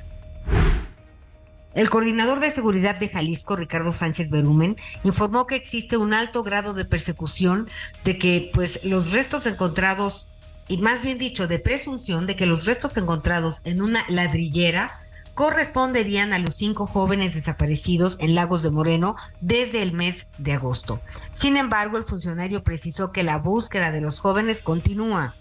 El 1.77 1.91
coordinador 1.91 2.41
de 2.41 2.51
seguridad 2.51 2.97
de 2.97 3.11
Jalisco, 3.11 3.55
Ricardo 3.55 3.93
Sánchez 3.93 4.31
Berumen, 4.31 4.77
informó 5.05 5.47
que 5.47 5.57
existe 5.57 5.99
un 5.99 6.15
alto 6.15 6.43
grado 6.43 6.73
de 6.73 6.87
persecución 6.87 7.69
de 8.03 8.19
que 8.19 8.51
pues 8.55 8.83
los 8.83 9.13
restos 9.13 9.45
encontrados 9.45 10.29
y 10.69 10.79
más 10.79 11.03
bien 11.03 11.19
dicho 11.19 11.47
de 11.47 11.59
presunción 11.59 12.27
de 12.27 12.35
que 12.35 12.47
los 12.47 12.65
restos 12.65 12.97
encontrados 12.97 13.61
en 13.65 13.83
una 13.83 14.07
ladrillera 14.09 14.99
corresponderían 15.35 16.33
a 16.33 16.39
los 16.39 16.57
cinco 16.57 16.87
jóvenes 16.87 17.35
desaparecidos 17.35 18.17
en 18.21 18.35
Lagos 18.35 18.63
de 18.63 18.71
Moreno 18.71 19.15
desde 19.43 19.83
el 19.83 19.93
mes 19.93 20.29
de 20.39 20.55
agosto. 20.55 21.03
Sin 21.31 21.59
embargo, 21.59 21.99
el 21.99 22.05
funcionario 22.05 22.65
precisó 22.65 23.13
que 23.13 23.23
la 23.23 23.37
búsqueda 23.37 23.93
de 23.93 24.01
los 24.01 24.19
jóvenes 24.19 24.63
continúa. 24.63 25.35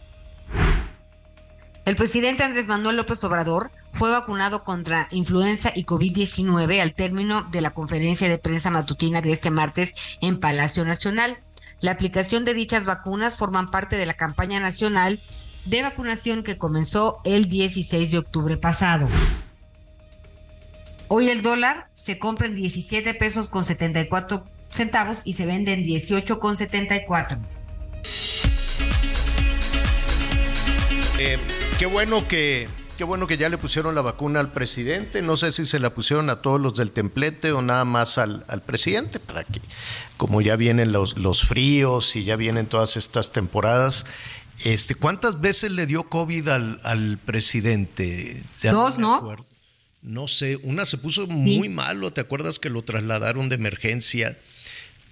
El 1.86 1.96
presidente 1.96 2.42
Andrés 2.42 2.66
Manuel 2.66 2.98
López 2.98 3.24
Obrador 3.24 3.70
fue 3.94 4.10
vacunado 4.10 4.64
contra 4.64 5.08
influenza 5.12 5.72
y 5.76 5.86
COVID-19 5.86 6.82
al 6.82 6.96
término 6.96 7.44
de 7.52 7.62
la 7.62 7.76
conferencia 7.76 8.28
de 8.28 8.40
prensa 8.40 8.72
matutina 8.72 9.22
de 9.22 9.32
este 9.32 9.52
martes 9.52 9.94
en 10.20 10.40
Palacio 10.40 10.84
Nacional. 10.84 11.38
La 11.82 11.92
aplicación 11.92 12.44
de 12.44 12.56
dichas 12.56 12.86
vacunas 12.86 13.38
forman 13.38 13.70
parte 13.70 13.98
de 13.98 14.08
la 14.08 14.16
campaña 14.16 14.60
nacional 14.60 15.20
de 15.66 15.84
vacunación 15.84 16.42
que 16.42 16.58
comenzó 16.58 17.22
el 17.24 17.50
16 17.50 18.10
de 18.10 18.18
octubre 18.18 18.58
pasado. 18.58 19.08
Hoy 21.08 21.30
el 21.30 21.44
dólar 21.44 21.88
se 21.92 22.18
compra 22.18 22.48
en 22.48 22.56
17 22.56 23.14
pesos 23.14 23.48
con 23.48 23.64
74 23.64 24.48
centavos 24.72 25.20
y 25.24 25.34
se 25.34 25.46
vende 25.46 25.74
en 25.74 25.84
18 25.84 26.40
con 26.40 26.58
74. 26.58 27.38
Eh, 31.18 31.38
qué 31.80 31.86
bueno 31.86 32.28
que 32.28 32.68
qué 32.98 33.04
bueno 33.04 33.28
que 33.28 33.38
ya 33.38 33.50
le 33.50 33.58
pusieron 33.58 33.94
la 33.96 34.02
vacuna 34.02 34.40
al 34.40 34.52
presidente. 34.52 35.22
No 35.22 35.36
sé 35.36 35.52
si 35.52 35.66
se 35.66 35.80
la 35.80 35.94
pusieron 35.94 36.30
a 36.30 36.42
todos 36.42 36.62
los 36.62 36.76
del 36.78 36.92
templete 36.92 37.52
o 37.52 37.62
nada 37.62 37.84
más 37.86 38.18
al, 38.18 38.46
al 38.48 38.62
presidente, 38.62 39.20
para 39.20 39.44
que, 39.44 39.60
como 40.18 40.42
ya 40.42 40.56
vienen 40.56 40.92
los, 40.94 41.18
los 41.18 41.46
fríos 41.46 42.16
y 42.16 42.24
ya 42.24 42.36
vienen 42.38 42.68
todas 42.68 42.96
estas 42.96 43.32
temporadas. 43.34 44.06
Este, 44.64 44.96
¿Cuántas 44.96 45.42
veces 45.42 45.72
le 45.72 45.86
dio 45.86 46.04
COVID 46.04 46.48
al, 46.48 46.80
al 46.84 47.18
presidente? 47.18 48.44
Ya 48.62 48.72
Dos, 48.72 48.98
¿no? 48.98 49.36
No 50.02 50.28
sé, 50.30 50.58
una 50.64 50.86
se 50.86 50.98
puso 51.00 51.26
muy 51.28 51.68
malo, 51.68 52.14
¿te 52.14 52.22
acuerdas 52.22 52.60
que 52.60 52.70
lo 52.70 52.84
trasladaron 52.84 53.50
de 53.50 53.56
emergencia? 53.56 54.38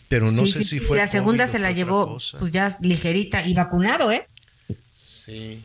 Pero 0.08 0.32
no 0.32 0.46
Sí, 0.46 0.52
sé 0.54 0.64
sí, 0.64 0.70
si 0.70 0.80
fue 0.80 0.98
La 0.98 1.08
segunda 1.08 1.46
COVID 1.46 1.52
se 1.52 1.60
la 1.60 1.72
llevó 1.72 2.08
cosa. 2.08 2.38
pues 2.38 2.52
ya 2.52 2.78
ligerita 2.80 3.46
y 3.46 3.56
vacunado, 3.56 4.12
¿eh? 4.12 4.28
Sí, 4.92 5.62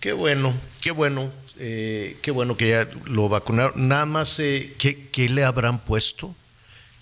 qué 0.00 0.12
bueno, 0.12 0.54
qué 0.80 0.90
bueno, 0.90 1.30
eh, 1.58 2.16
qué 2.22 2.30
bueno 2.30 2.56
que 2.56 2.68
ya 2.70 2.88
lo 3.04 3.28
vacunaron. 3.28 3.88
Nada 3.88 4.06
más, 4.06 4.38
eh, 4.40 4.74
¿qué, 4.78 5.08
qué 5.08 5.28
le 5.28 5.44
habrán 5.44 5.78
puesto? 5.80 6.34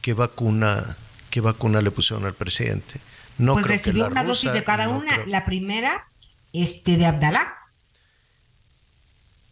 ¿Qué 0.02 0.12
vacuna, 0.14 0.96
qué 1.30 1.40
vacuna 1.40 1.80
le 1.82 1.90
pusieron 1.90 2.26
al 2.26 2.34
presidente? 2.34 3.00
No 3.38 3.52
pues 3.54 3.64
creo 3.66 3.76
que 3.76 3.82
recibió 3.84 4.04
la 4.04 4.11
una 4.11 4.24
dosis 4.24 4.52
de 4.52 4.64
cada 4.64 4.87
no 4.87 4.98
una. 4.98 5.14
creo- 5.14 5.26
La 5.26 5.44
primera, 5.44 6.06
este, 6.52 6.96
de 6.96 7.06
Abdalá, 7.06 7.54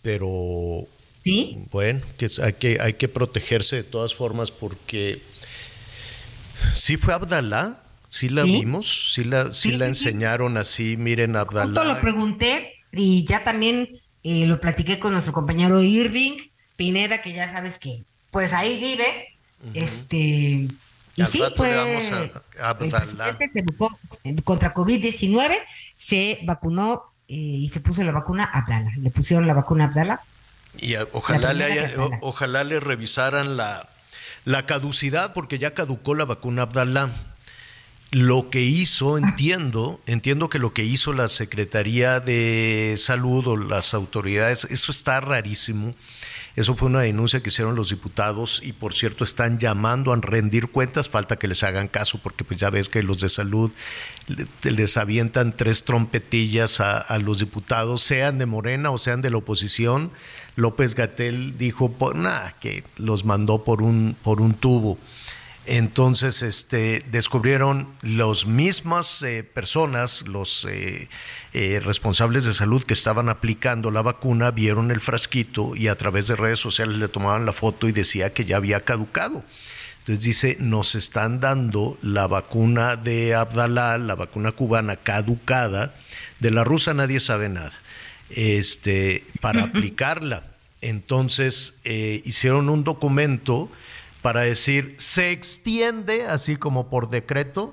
Pero 0.02 0.86
¿sí? 1.20 1.58
bueno, 1.72 2.00
que 2.16 2.28
hay 2.42 2.52
que 2.54 2.78
hay 2.80 2.94
que 2.94 3.08
protegerse 3.08 3.76
de 3.76 3.82
todas 3.84 4.14
formas 4.14 4.50
porque 4.52 5.20
sí 6.72 6.96
fue 6.96 7.12
Abdalá, 7.14 7.82
sí 8.08 8.28
la 8.28 8.44
Sí. 8.44 8.52
vimos, 8.52 9.12
sí 9.14 9.24
la, 9.24 9.52
sí 9.52 9.70
Sí, 9.72 9.76
la 9.76 9.86
enseñaron 9.86 10.56
así, 10.58 10.96
miren 10.96 11.34
Justo 11.34 11.58
Abdalá. 11.60 11.94
lo 11.94 12.00
pregunté 12.00 12.75
y 12.92 13.24
ya 13.26 13.42
también 13.42 13.88
eh, 14.22 14.46
lo 14.46 14.60
platiqué 14.60 14.98
con 14.98 15.12
nuestro 15.12 15.32
compañero 15.32 15.80
Irving 15.82 16.38
Pineda, 16.76 17.22
que 17.22 17.32
ya 17.32 17.50
sabes 17.50 17.78
que 17.78 18.04
pues 18.30 18.52
ahí 18.52 18.78
vive. 18.80 19.06
Este. 19.74 20.68
Y 21.18 21.24
sí, 21.24 21.40
pues 21.56 21.72
a- 22.12 22.68
a 22.68 22.76
el 22.78 22.90
presidente 22.90 23.48
se 23.48 23.62
vacunó 23.62 23.98
contra 24.44 24.74
COVID-19, 24.74 25.56
se 25.96 26.40
vacunó 26.44 27.04
eh, 27.28 27.34
y 27.34 27.68
se 27.70 27.80
puso 27.80 28.02
la 28.04 28.12
vacuna 28.12 28.44
Abdala. 28.44 28.90
Le 28.98 29.10
pusieron 29.10 29.46
la 29.46 29.54
vacuna 29.54 29.84
Abdala. 29.84 30.20
Y 30.76 30.94
a- 30.94 31.06
ojalá 31.12 31.54
le, 31.54 31.64
haya- 31.64 31.86
Abdala. 31.88 32.18
o- 32.20 32.28
ojalá 32.28 32.64
le 32.64 32.80
revisaran 32.80 33.56
la, 33.56 33.88
la 34.44 34.66
caducidad, 34.66 35.32
porque 35.32 35.58
ya 35.58 35.72
caducó 35.72 36.14
la 36.14 36.26
vacuna 36.26 36.62
Abdalá. 36.62 37.10
Lo 38.12 38.50
que 38.50 38.62
hizo, 38.62 39.18
entiendo, 39.18 40.00
entiendo 40.06 40.48
que 40.48 40.58
lo 40.60 40.72
que 40.72 40.84
hizo 40.84 41.12
la 41.12 41.28
Secretaría 41.28 42.20
de 42.20 42.94
Salud 42.98 43.46
o 43.48 43.56
las 43.56 43.94
autoridades, 43.94 44.64
eso 44.70 44.92
está 44.92 45.20
rarísimo. 45.20 45.94
Eso 46.54 46.74
fue 46.74 46.88
una 46.88 47.00
denuncia 47.00 47.42
que 47.42 47.50
hicieron 47.50 47.74
los 47.74 47.90
diputados 47.90 48.62
y 48.64 48.72
por 48.72 48.94
cierto 48.94 49.24
están 49.24 49.58
llamando 49.58 50.10
a 50.12 50.16
rendir 50.16 50.68
cuentas, 50.68 51.10
falta 51.10 51.36
que 51.36 51.48
les 51.48 51.62
hagan 51.62 51.88
caso 51.88 52.18
porque 52.22 52.44
pues 52.44 52.58
ya 52.58 52.70
ves 52.70 52.88
que 52.88 53.02
los 53.02 53.20
de 53.20 53.28
salud 53.28 53.70
le- 54.28 54.70
les 54.70 54.96
avientan 54.96 55.54
tres 55.54 55.84
trompetillas 55.84 56.80
a, 56.80 56.96
a 56.98 57.18
los 57.18 57.40
diputados, 57.40 58.02
sean 58.02 58.38
de 58.38 58.46
Morena 58.46 58.90
o 58.90 58.96
sean 58.96 59.20
de 59.20 59.30
la 59.30 59.36
oposición. 59.36 60.12
López 60.54 60.94
Gatel 60.94 61.58
dijo, 61.58 61.92
por 61.92 62.16
nada, 62.16 62.54
que 62.58 62.84
los 62.96 63.26
mandó 63.26 63.62
por 63.62 63.82
un, 63.82 64.16
por 64.22 64.40
un 64.40 64.54
tubo. 64.54 64.96
Entonces, 65.66 66.42
este, 66.42 67.04
descubrieron 67.10 67.88
las 68.00 68.46
mismas 68.46 69.22
eh, 69.22 69.42
personas, 69.42 70.22
los 70.26 70.64
eh, 70.70 71.08
eh, 71.52 71.80
responsables 71.82 72.44
de 72.44 72.54
salud 72.54 72.84
que 72.84 72.94
estaban 72.94 73.28
aplicando 73.28 73.90
la 73.90 74.02
vacuna, 74.02 74.52
vieron 74.52 74.92
el 74.92 75.00
frasquito 75.00 75.74
y 75.74 75.88
a 75.88 75.96
través 75.96 76.28
de 76.28 76.36
redes 76.36 76.60
sociales 76.60 76.96
le 76.96 77.08
tomaban 77.08 77.46
la 77.46 77.52
foto 77.52 77.88
y 77.88 77.92
decía 77.92 78.32
que 78.32 78.44
ya 78.44 78.58
había 78.58 78.82
caducado. 78.82 79.44
Entonces 80.06 80.24
dice, 80.24 80.56
nos 80.60 80.94
están 80.94 81.40
dando 81.40 81.98
la 82.00 82.28
vacuna 82.28 82.94
de 82.94 83.34
Abdalá, 83.34 83.98
la 83.98 84.14
vacuna 84.14 84.52
cubana 84.52 84.94
caducada, 84.94 85.96
de 86.38 86.52
la 86.52 86.62
rusa 86.62 86.94
nadie 86.94 87.18
sabe 87.18 87.48
nada, 87.48 87.72
este, 88.30 89.24
para 89.40 89.62
aplicarla. 89.64 90.44
Entonces 90.80 91.74
eh, 91.82 92.22
hicieron 92.24 92.68
un 92.68 92.84
documento 92.84 93.68
para 94.26 94.40
decir, 94.40 94.96
se 94.98 95.30
extiende, 95.30 96.26
así 96.26 96.56
como 96.56 96.90
por 96.90 97.10
decreto, 97.10 97.72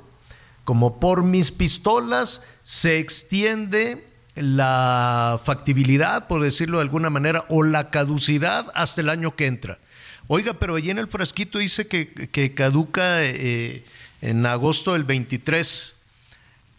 como 0.65 0.99
por 0.99 1.23
mis 1.23 1.49
pistolas, 1.51 2.43
se 2.61 2.99
extiende 2.99 4.07
la 4.35 5.41
factibilidad, 5.43 6.27
por 6.27 6.43
decirlo 6.43 6.77
de 6.77 6.83
alguna 6.83 7.09
manera, 7.09 7.43
o 7.49 7.63
la 7.63 7.89
caducidad 7.89 8.67
hasta 8.75 9.01
el 9.01 9.09
año 9.09 9.35
que 9.35 9.47
entra. 9.47 9.79
Oiga, 10.27 10.53
pero 10.53 10.75
allí 10.75 10.91
en 10.91 10.99
el 10.99 11.07
frasquito 11.07 11.57
dice 11.57 11.87
que, 11.87 12.13
que 12.13 12.53
caduca 12.53 13.23
eh, 13.23 13.83
en 14.21 14.45
agosto 14.45 14.93
del 14.93 15.05
23. 15.05 15.95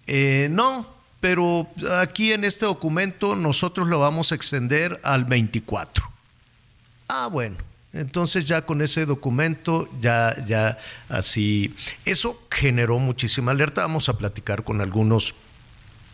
Eh, 0.06 0.46
no, 0.52 0.86
pero 1.18 1.66
aquí 1.98 2.32
en 2.32 2.44
este 2.44 2.64
documento 2.64 3.34
nosotros 3.34 3.88
lo 3.88 3.98
vamos 3.98 4.30
a 4.30 4.36
extender 4.36 5.00
al 5.02 5.24
24. 5.24 6.08
Ah, 7.08 7.26
bueno. 7.26 7.73
Entonces 7.94 8.46
ya 8.46 8.66
con 8.66 8.82
ese 8.82 9.06
documento, 9.06 9.88
ya, 10.00 10.34
ya 10.46 10.78
así, 11.08 11.74
eso 12.04 12.42
generó 12.50 12.98
muchísima 12.98 13.52
alerta. 13.52 13.82
Vamos 13.82 14.08
a 14.08 14.18
platicar 14.18 14.64
con 14.64 14.80
algunos 14.80 15.34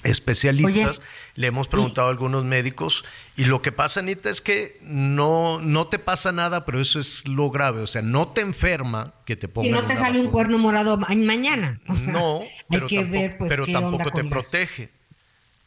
especialistas, 0.02 0.98
Oye, 0.98 1.06
le 1.34 1.46
hemos 1.48 1.68
preguntado 1.68 2.08
a 2.08 2.10
algunos 2.10 2.44
médicos 2.44 3.04
y 3.36 3.44
lo 3.44 3.60
que 3.60 3.70
pasa, 3.70 4.00
Anita, 4.00 4.30
es 4.30 4.40
que 4.40 4.78
no, 4.82 5.60
no 5.60 5.88
te 5.88 5.98
pasa 5.98 6.32
nada, 6.32 6.64
pero 6.64 6.80
eso 6.80 6.98
es 7.00 7.26
lo 7.28 7.50
grave, 7.50 7.82
o 7.82 7.86
sea, 7.86 8.00
no 8.02 8.28
te 8.28 8.40
enferma 8.40 9.12
que 9.26 9.36
te 9.36 9.46
Y 9.46 9.50
pongan 9.50 9.72
no 9.72 9.84
te 9.84 9.96
sale 9.96 10.20
un 10.20 10.30
cuerno 10.30 10.58
morado 10.58 10.96
ma- 10.96 11.08
mañana. 11.14 11.80
O 11.88 11.94
sea, 11.94 12.12
No, 12.12 12.40
hay 12.40 12.48
pero 12.70 12.86
que 12.86 12.96
tampoco, 12.96 13.20
ver 13.20 13.38
pues 13.38 13.48
pero 13.50 13.64
qué 13.66 13.76
onda 13.76 13.98
tampoco 14.04 14.22
te 14.22 14.28
protege. 14.28 14.90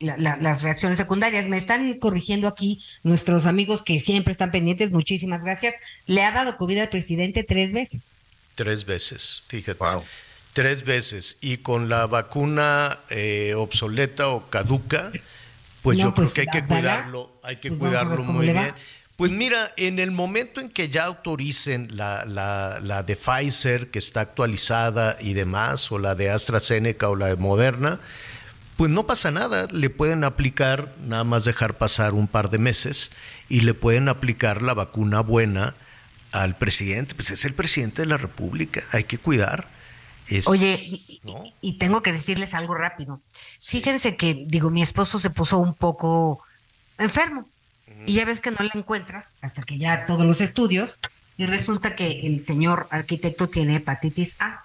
La- 0.04 0.18
la- 0.18 0.38
las 0.38 0.62
reacciones 0.62 0.98
secundarias. 0.98 1.48
Me 1.48 1.58
están 1.58 1.98
corrigiendo 2.00 2.48
aquí 2.48 2.80
nuestros 3.04 3.46
amigos 3.46 3.82
que 3.84 4.00
siempre 4.00 4.32
están 4.32 4.52
pendientes. 4.52 4.92
Muchísimas 4.92 5.42
gracias. 5.42 5.76
Le 6.06 6.24
ha 6.24 6.32
dado 6.32 6.58
COVID 6.58 6.78
al 6.80 6.90
presidente 6.90 7.44
tres 7.44 7.74
veces. 7.74 8.02
Tres 8.56 8.86
veces, 8.86 9.44
fíjate. 9.48 9.84
Tres 10.54 10.84
veces. 10.84 11.38
Y 11.42 11.58
con 11.58 11.90
la 11.90 12.06
vacuna 12.06 13.00
eh, 13.10 13.54
obsoleta 13.58 14.28
o 14.30 14.50
caduca, 14.52 15.12
pues 15.82 15.98
No, 15.98 16.04
yo 16.06 16.14
pues, 16.14 16.32
creo 16.34 16.46
que 16.46 16.52
hay 16.58 16.62
que 16.62 16.68
cuidarlo, 16.68 17.32
hay 17.42 17.56
que 17.58 17.70
Pues 17.70 17.80
cuidarlo 17.80 18.24
muy 18.24 18.46
bien. 18.46 18.74
Pues 19.16 19.30
mira, 19.32 19.72
en 19.78 20.00
el 20.00 20.10
momento 20.12 20.60
en 20.60 20.70
que 20.70 20.90
ya 20.90 21.04
autoricen 21.06 21.96
la, 21.96 22.26
la, 22.26 22.80
la 22.82 23.04
de 23.04 23.16
Pfizer, 23.16 23.92
que 23.92 24.00
está 24.00 24.22
actualizada 24.22 25.18
y 25.20 25.34
demás, 25.34 25.92
o 25.92 26.00
la 26.00 26.16
de 26.16 26.30
AstraZeneca 26.32 27.10
o 27.10 27.16
la 27.16 27.28
de 27.28 27.36
Moderna, 27.36 28.00
pues 28.78 28.90
no 28.92 29.06
pasa 29.06 29.32
nada, 29.32 29.68
le 29.72 29.90
pueden 29.90 30.24
aplicar, 30.24 30.94
nada 31.00 31.24
más 31.24 31.46
dejar 31.46 31.78
pasar 31.78 32.14
un 32.14 32.28
par 32.28 32.50
de 32.50 32.58
meses, 32.58 33.12
y 33.50 33.62
le 33.62 33.74
pueden 33.74 34.10
aplicar 34.10 34.62
la 34.62 34.74
vacuna 34.74 35.22
buena 35.22 35.76
al 36.32 36.58
presidente, 36.58 37.14
pues 37.16 37.30
es 37.32 37.46
el 37.46 37.54
presidente 37.54 38.02
de 38.02 38.08
la 38.08 38.18
República, 38.18 38.84
hay 38.92 39.04
que 39.04 39.18
cuidar. 39.20 39.68
Es- 40.28 40.48
Oye, 40.48 40.76
y, 40.82 41.22
¿no? 41.24 41.44
y- 41.62 41.70
y 41.70 41.78
tengo 41.78 42.02
que 42.02 42.12
decirles 42.14 42.54
algo 42.54 42.74
rápido. 42.76 43.22
Fíjense 43.62 44.16
que, 44.16 44.44
digo, 44.48 44.70
mi 44.72 44.82
esposo 44.82 45.20
se 45.20 45.30
puso 45.30 45.60
un 45.60 45.76
poco 45.76 46.42
enfermo. 46.98 47.50
Y 48.06 48.14
ya 48.14 48.26
ves 48.26 48.42
que 48.42 48.52
no 48.52 48.58
le 48.62 48.72
encuentras 48.74 49.36
hasta 49.42 49.62
que 49.64 49.78
ya 49.78 50.04
todos 50.06 50.26
los 50.26 50.42
estudios. 50.42 51.00
Y 51.38 51.46
resulta 51.46 51.96
que 51.96 52.28
el 52.28 52.44
señor 52.44 52.88
arquitecto 52.90 53.48
tiene 53.48 53.76
hepatitis 53.76 54.36
A. 54.40 54.64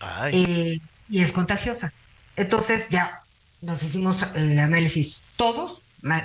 Ay, 0.00 0.44
eh, 0.44 0.80
y 1.08 1.22
es 1.22 1.32
contagiosa. 1.32 1.92
Entonces 2.36 2.88
ya 2.90 3.22
nos 3.62 3.82
hicimos 3.82 4.18
eh, 4.34 4.60
análisis 4.60 5.28
todos. 5.36 5.82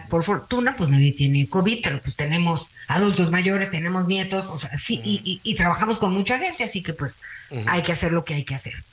Por 0.09 0.23
fortuna, 0.23 0.75
pues 0.77 0.91
nadie 0.91 1.11
tiene 1.11 1.47
COVID, 1.49 1.79
pero 1.81 1.99
pues 2.03 2.15
tenemos 2.15 2.69
adultos 2.87 3.31
mayores, 3.31 3.71
tenemos 3.71 4.07
nietos, 4.07 4.45
o 4.49 4.59
sea, 4.59 4.69
sí, 4.77 5.01
y, 5.03 5.21
y- 5.23 5.41
y 5.43 5.55
trabajamos 5.55 5.97
con 5.97 6.13
mucha 6.13 6.37
gente, 6.37 6.63
así 6.63 6.83
que 6.83 6.93
pues 6.93 7.17
hay 7.65 7.81
que 7.81 7.91
hacer 7.91 8.11
lo 8.11 8.23
que 8.23 8.35
hay 8.35 8.43
que 8.43 8.53
hacer. 8.53 8.83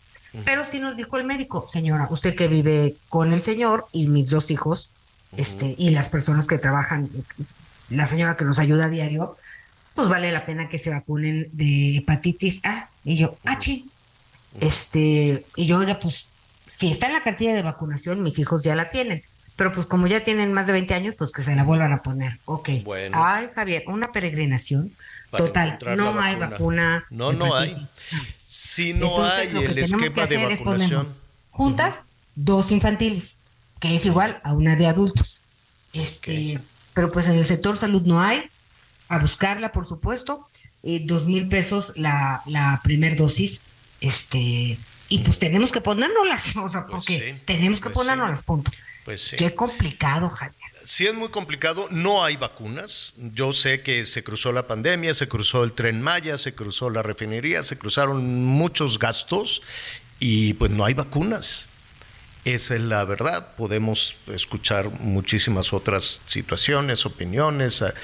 Pero 0.46 0.64
sí 0.70 0.78
nos 0.78 0.96
dijo 0.96 1.18
el 1.18 1.24
médico, 1.24 1.66
señora, 1.70 2.06
usted 2.10 2.34
que 2.34 2.48
vive 2.48 2.96
con 3.10 3.34
el 3.34 3.42
señor 3.42 3.86
y 3.92 4.06
mis 4.06 4.30
dos 4.30 4.50
hijos, 4.50 4.90
este, 5.36 5.74
y 5.76 5.90
las 5.90 6.08
personas 6.08 6.46
que 6.46 6.56
trabajan, 6.56 7.10
la 7.90 8.06
señora 8.06 8.36
que 8.36 8.46
nos 8.46 8.58
ayuda 8.58 8.86
a 8.86 8.88
diario, 8.88 9.36
pues 9.94 10.08
vale 10.08 10.32
la 10.32 10.46
pena 10.46 10.70
que 10.70 10.78
se 10.78 10.88
vacunen 10.90 11.50
de 11.52 11.96
hepatitis 11.98 12.64
A. 12.64 12.88
Y 13.04 13.18
yo, 13.18 13.36
ah, 13.44 13.58
ching. 13.58 13.90
Este, 14.60 15.44
y 15.56 15.66
yo, 15.66 15.78
oiga, 15.78 15.98
pues, 16.00 16.30
si 16.68 16.90
está 16.90 17.06
en 17.06 17.14
la 17.14 17.22
cartilla 17.22 17.54
de 17.54 17.62
vacunación, 17.62 18.22
mis 18.22 18.38
hijos 18.38 18.62
ya 18.62 18.76
la 18.76 18.90
tienen. 18.90 19.22
Pero 19.56 19.72
pues 19.72 19.86
como 19.86 20.06
ya 20.06 20.22
tienen 20.22 20.52
más 20.52 20.68
de 20.68 20.72
20 20.72 20.94
años, 20.94 21.14
pues 21.18 21.32
que 21.32 21.42
se 21.42 21.56
la 21.56 21.64
vuelvan 21.64 21.92
a 21.92 22.02
poner. 22.02 22.38
Ok. 22.44 22.70
Bueno. 22.84 23.18
Ay, 23.20 23.48
Javier, 23.54 23.82
una 23.88 24.12
peregrinación. 24.12 24.92
Para 25.30 25.44
Total, 25.46 25.78
no 25.96 26.20
hay 26.20 26.36
vacuna. 26.36 27.04
No, 27.10 27.32
de 27.32 27.38
no 27.38 27.54
hay. 27.56 27.88
Si 28.38 28.92
no 28.92 29.06
Entonces, 29.06 29.38
hay 29.38 29.52
lo 29.52 29.60
que 29.60 29.66
el 29.66 29.74
tenemos 29.74 30.00
que 30.00 30.06
esquema 30.06 30.26
de 30.26 30.36
hacer 30.36 30.52
es 30.52 30.58
poner 30.60 30.78
vacunación. 30.78 31.14
juntas 31.50 32.02
dos 32.36 32.70
infantiles, 32.70 33.36
que 33.80 33.96
es 33.96 34.06
igual 34.06 34.40
a 34.44 34.52
una 34.54 34.76
de 34.76 34.86
adultos. 34.86 35.42
Este, 35.92 36.60
pero 36.94 37.10
pues 37.10 37.26
en 37.26 37.34
el 37.34 37.44
sector 37.44 37.76
salud 37.76 38.02
no 38.02 38.20
hay, 38.22 38.44
a 39.08 39.18
buscarla 39.18 39.72
por 39.72 39.86
supuesto, 39.86 40.48
eh, 40.84 41.02
dos 41.04 41.26
mil 41.26 41.48
pesos 41.48 41.92
la, 41.96 42.42
la 42.46 42.80
primer 42.84 43.16
dosis, 43.16 43.62
este, 44.00 44.78
y 45.08 45.20
pues 45.20 45.38
tenemos 45.38 45.72
que 45.72 45.80
ponérnoslas, 45.80 46.56
o 46.56 46.70
sea, 46.70 46.86
Pues 46.86 46.90
porque 46.90 47.34
sí, 47.34 47.42
tenemos 47.44 47.80
que 47.80 47.90
pues 47.90 48.04
sí. 48.06 48.10
ponérnoslas, 48.10 48.42
punto. 48.42 48.70
Pues 49.04 49.22
sí. 49.22 49.36
Qué 49.36 49.54
complicado, 49.54 50.28
Javier. 50.28 50.70
Sí 50.84 51.06
es 51.06 51.14
muy 51.14 51.30
complicado, 51.30 51.88
no 51.90 52.24
hay 52.24 52.36
vacunas. 52.36 53.14
Yo 53.16 53.52
sé 53.52 53.82
que 53.82 54.04
se 54.04 54.22
cruzó 54.22 54.52
la 54.52 54.66
pandemia, 54.66 55.14
se 55.14 55.28
cruzó 55.28 55.64
el 55.64 55.72
tren 55.72 56.02
Maya, 56.02 56.36
se 56.36 56.54
cruzó 56.54 56.90
la 56.90 57.02
refinería, 57.02 57.62
se 57.62 57.78
cruzaron 57.78 58.44
muchos 58.44 58.98
gastos 58.98 59.62
y 60.18 60.54
pues 60.54 60.70
no 60.70 60.84
hay 60.84 60.94
vacunas. 60.94 61.68
Esa 62.44 62.74
es 62.74 62.80
la 62.82 63.04
verdad. 63.04 63.54
Podemos 63.56 64.16
escuchar 64.26 64.90
muchísimas 65.00 65.72
otras 65.72 66.20
situaciones, 66.26 67.06
opiniones. 67.06 67.82
A, 67.82 67.94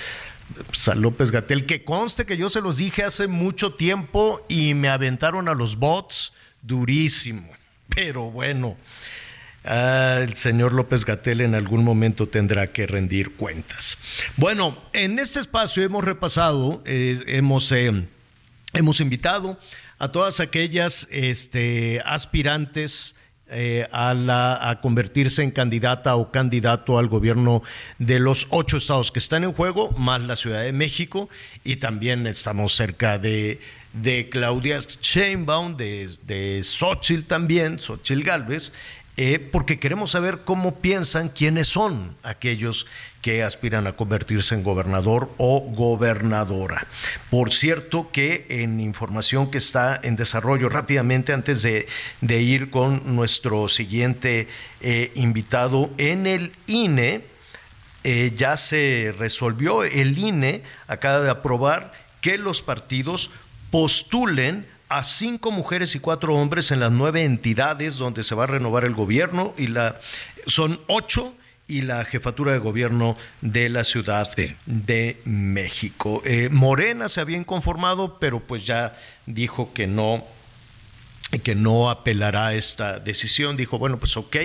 pues, 0.66 0.88
a 0.88 0.94
López 0.94 1.30
Gatel, 1.30 1.66
que 1.66 1.84
conste 1.84 2.26
que 2.26 2.36
yo 2.36 2.50
se 2.50 2.60
los 2.60 2.76
dije 2.78 3.02
hace 3.02 3.26
mucho 3.26 3.74
tiempo 3.74 4.44
y 4.48 4.74
me 4.74 4.88
aventaron 4.88 5.48
a 5.48 5.54
los 5.54 5.76
bots 5.76 6.32
durísimo. 6.64 7.48
Pero 7.88 8.30
bueno, 8.30 8.76
Ah, 9.64 10.20
el 10.22 10.36
señor 10.36 10.74
López 10.74 11.06
Gatel 11.06 11.40
en 11.40 11.54
algún 11.54 11.84
momento 11.84 12.28
tendrá 12.28 12.66
que 12.66 12.86
rendir 12.86 13.34
cuentas. 13.34 13.96
Bueno, 14.36 14.76
en 14.92 15.18
este 15.18 15.40
espacio 15.40 15.82
hemos 15.82 16.04
repasado, 16.04 16.82
eh, 16.84 17.22
hemos, 17.26 17.72
eh, 17.72 18.04
hemos 18.74 19.00
invitado 19.00 19.58
a 19.98 20.12
todas 20.12 20.40
aquellas 20.40 21.08
este, 21.10 22.02
aspirantes 22.04 23.14
eh, 23.48 23.88
a, 23.90 24.78
convertirse 24.82 25.42
en 25.42 25.50
candidata 25.50 26.16
o 26.16 26.30
candidato 26.30 26.98
al 26.98 27.08
gobierno 27.08 27.62
de 27.98 28.18
los 28.18 28.46
ocho 28.50 28.76
estados 28.76 29.12
que 29.12 29.18
están 29.18 29.44
en 29.44 29.52
juego, 29.54 29.92
más 29.92 30.20
la 30.20 30.36
Ciudad 30.36 30.62
de 30.62 30.72
México, 30.72 31.30
y 31.62 31.76
también 31.76 32.26
estamos 32.26 32.74
cerca 32.74 33.18
de, 33.18 33.60
de 33.94 34.28
Claudia 34.28 34.80
Sheinbaum, 34.80 35.76
de, 35.76 36.10
de 36.26 36.62
Xochitl 36.62 37.22
también, 37.22 37.78
Xochitl 37.78 38.22
Galvez, 38.22 38.72
eh, 39.16 39.38
porque 39.38 39.78
queremos 39.78 40.10
saber 40.10 40.40
cómo 40.44 40.80
piensan 40.80 41.28
quiénes 41.28 41.68
son 41.68 42.16
aquellos 42.24 42.86
que 43.22 43.44
aspiran 43.44 43.86
a 43.86 43.94
convertirse 43.94 44.56
en 44.56 44.64
gobernador 44.64 45.30
o 45.38 45.60
gobernadora. 45.60 46.88
Por 47.30 47.52
cierto 47.52 48.10
que 48.10 48.44
en 48.48 48.80
información 48.80 49.52
que 49.52 49.58
está 49.58 50.00
en 50.02 50.16
desarrollo 50.16 50.68
rápidamente 50.68 51.32
antes 51.32 51.62
de, 51.62 51.86
de 52.22 52.42
ir 52.42 52.70
con 52.70 53.14
nuestro 53.14 53.68
siguiente 53.68 54.48
eh, 54.80 55.12
invitado 55.14 55.90
en 55.96 56.26
el 56.26 56.52
INE, 56.66 57.22
eh, 58.02 58.32
ya 58.36 58.56
se 58.56 59.14
resolvió, 59.16 59.84
el 59.84 60.18
INE 60.18 60.62
acaba 60.88 61.20
de 61.20 61.30
aprobar 61.30 61.92
que 62.20 62.36
los 62.36 62.62
partidos 62.62 63.30
postulen 63.74 64.68
a 64.88 65.02
cinco 65.02 65.50
mujeres 65.50 65.96
y 65.96 65.98
cuatro 65.98 66.36
hombres 66.36 66.70
en 66.70 66.78
las 66.78 66.92
nueve 66.92 67.24
entidades 67.24 67.96
donde 67.96 68.22
se 68.22 68.36
va 68.36 68.44
a 68.44 68.46
renovar 68.46 68.84
el 68.84 68.94
gobierno 68.94 69.52
y 69.58 69.66
la 69.66 69.98
son 70.46 70.80
ocho 70.86 71.34
y 71.66 71.80
la 71.80 72.04
jefatura 72.04 72.52
de 72.52 72.58
gobierno 72.58 73.16
de 73.40 73.68
la 73.70 73.82
Ciudad 73.82 74.32
de 74.66 75.20
México. 75.24 76.22
Eh, 76.24 76.50
Morena 76.52 77.08
se 77.08 77.20
había 77.20 77.36
inconformado, 77.36 78.20
pero 78.20 78.38
pues 78.38 78.64
ya 78.64 78.96
dijo 79.26 79.72
que 79.72 79.88
no, 79.88 80.24
que 81.42 81.56
no 81.56 81.90
apelará 81.90 82.46
a 82.48 82.54
esta 82.54 83.00
decisión. 83.00 83.56
Dijo, 83.56 83.80
bueno, 83.80 83.98
pues 83.98 84.16
ok, 84.16 84.36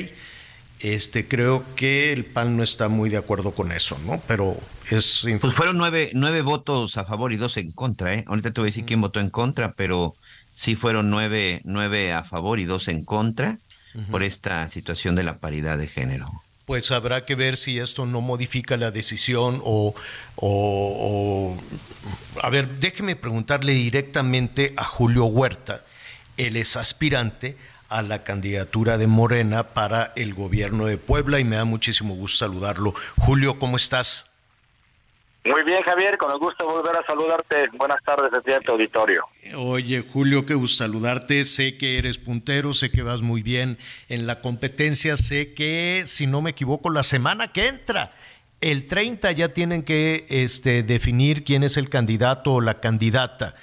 este, 0.80 1.28
creo 1.28 1.64
que 1.76 2.14
el 2.14 2.26
PAN 2.26 2.58
no 2.58 2.64
está 2.64 2.88
muy 2.90 3.10
de 3.10 3.18
acuerdo 3.18 3.52
con 3.54 3.72
eso, 3.72 3.98
¿no? 4.06 4.22
Pero 4.28 4.58
es... 4.90 5.26
Pues 5.42 5.54
fueron 5.54 5.78
nueve, 5.78 6.12
nueve 6.14 6.42
votos 6.42 6.98
a 6.98 7.06
favor 7.06 7.32
y 7.34 7.38
dos 7.38 7.58
en 7.58 7.72
contra, 7.72 8.14
¿eh? 8.14 8.24
Ahorita 8.28 8.52
te 8.52 8.62
voy 8.62 8.70
a 8.70 8.72
decir 8.72 8.86
quién 8.86 9.02
votó 9.02 9.20
en 9.20 9.30
contra, 9.30 9.74
pero 9.74 10.16
sí 10.54 10.76
fueron 10.76 11.10
nueve, 11.10 11.62
nueve 11.66 12.14
a 12.14 12.24
favor 12.24 12.60
y 12.60 12.66
dos 12.66 12.88
en 12.88 13.04
contra 13.04 13.60
por 14.12 14.24
esta 14.24 14.70
situación 14.70 15.16
de 15.16 15.24
la 15.24 15.40
paridad 15.40 15.78
de 15.78 15.88
género. 15.88 16.44
pues 16.66 16.92
habrá 16.92 17.26
que 17.26 17.34
ver 17.34 17.58
si 17.58 17.80
esto 17.80 18.06
no 18.06 18.22
modifica 18.22 18.78
la 18.78 18.92
decisión 18.92 19.60
o, 19.64 19.96
o, 20.36 21.58
o, 21.58 22.42
a 22.44 22.50
ver, 22.52 22.78
déjeme 22.80 23.16
preguntarle 23.16 23.74
directamente 23.74 24.74
a 24.78 24.84
Julio 24.84 25.26
Huerta, 25.26 25.84
él 26.38 26.56
es 26.58 26.78
aspirante 26.78 27.58
a 27.90 28.02
la 28.02 28.24
candidatura 28.24 28.98
de 28.98 29.08
Morena 29.08 29.64
para 29.64 30.14
el 30.16 30.34
gobierno 30.34 30.86
de 30.86 30.98
Puebla 30.98 31.40
y 31.40 31.44
me 31.44 31.58
da 31.58 31.66
muchísimo 31.66 32.14
gusto 32.16 32.46
saludarlo. 32.46 32.94
Julio, 33.18 33.60
¿cómo 33.60 33.76
estás? 33.76 34.30
Muy 35.46 35.64
bien, 35.64 35.82
Javier, 35.84 36.18
con 36.18 36.32
el 36.32 36.38
gusto 36.38 36.68
de 36.68 36.74
volver 36.74 36.96
a 36.98 37.06
saludarte. 37.06 37.70
Buenas 37.78 38.04
tardes 38.04 38.30
desde 38.32 38.58
este 38.58 38.72
auditorio. 38.72 39.26
Oye, 39.56 40.06
Julio, 40.14 40.46
qué 40.46 40.54
gusto 40.54 40.84
saludarte. 40.84 41.46
Sé 41.46 41.78
que 41.78 41.98
eres 41.98 42.18
puntero, 42.18 42.74
sé 42.74 42.92
que 42.92 43.04
vas 43.04 43.22
muy 43.22 43.42
bien 43.42 43.78
en 44.10 44.28
la 44.28 44.42
competencia, 44.42 45.16
sé 45.18 45.54
que, 45.54 46.04
si 46.06 46.28
no 46.28 46.42
me 46.42 46.52
equivoco, 46.52 46.92
la 46.92 47.04
semana 47.04 47.54
que 47.54 47.68
entra, 47.68 48.12
el 48.62 48.86
30 48.88 49.32
ya 49.32 49.54
tienen 49.54 49.84
que 49.84 50.26
este, 50.30 50.84
definir 50.84 51.46
quién 51.46 51.64
es 51.64 51.78
el 51.78 51.90
candidato 51.90 52.56
o 52.56 52.62
la 52.62 52.82
candidata. 52.82 53.56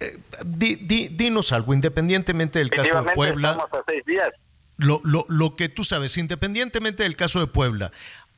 Eh, 0.00 0.18
di, 0.44 0.76
di, 0.76 1.08
dinos 1.08 1.52
algo, 1.52 1.74
independientemente 1.74 2.58
del 2.58 2.70
caso 2.70 3.02
de 3.02 3.12
Puebla. 3.12 3.50
Estamos 3.50 3.72
a 3.72 3.84
seis 3.88 4.04
días. 4.04 4.30
Lo, 4.76 5.00
lo, 5.02 5.24
lo 5.28 5.54
que 5.54 5.68
tú 5.68 5.82
sabes, 5.82 6.16
independientemente 6.18 7.02
del 7.02 7.16
caso 7.16 7.40
de 7.40 7.48
Puebla, 7.48 7.90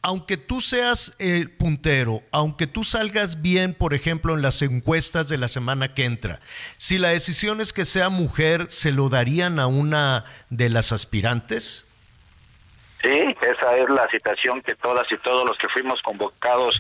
aunque 0.03 0.39
tú 0.39 0.63
seas 0.63 1.15
el 1.19 1.51
puntero, 1.51 2.23
aunque 2.33 2.67
tú 2.67 2.85
salgas 2.85 3.43
bien, 3.43 3.75
por 3.75 3.93
ejemplo, 3.93 4.35
en 4.35 4.41
las 4.41 4.63
encuestas 4.63 5.29
de 5.29 5.37
la 5.37 5.49
semana 5.49 5.93
que 5.93 6.07
entra, 6.07 6.41
si 6.79 6.97
la 6.97 7.11
decisión 7.11 7.61
es 7.61 7.75
que 7.75 7.85
sea 7.85 8.09
mujer, 8.09 8.69
¿se 8.71 8.93
lo 8.93 9.11
darían 9.11 9.61
a 9.61 9.67
una 9.67 10.25
de 10.49 10.71
las 10.71 10.93
aspirantes? 10.93 11.87
Sí, 13.03 13.09
esa 13.09 13.77
es 13.77 13.89
la 13.91 14.09
situación 14.11 14.63
que 14.63 14.75
todas 14.77 15.07
y 15.11 15.19
todos 15.19 15.47
los 15.47 15.57
que 15.59 15.69
fuimos 15.69 16.01
convocados 16.03 16.75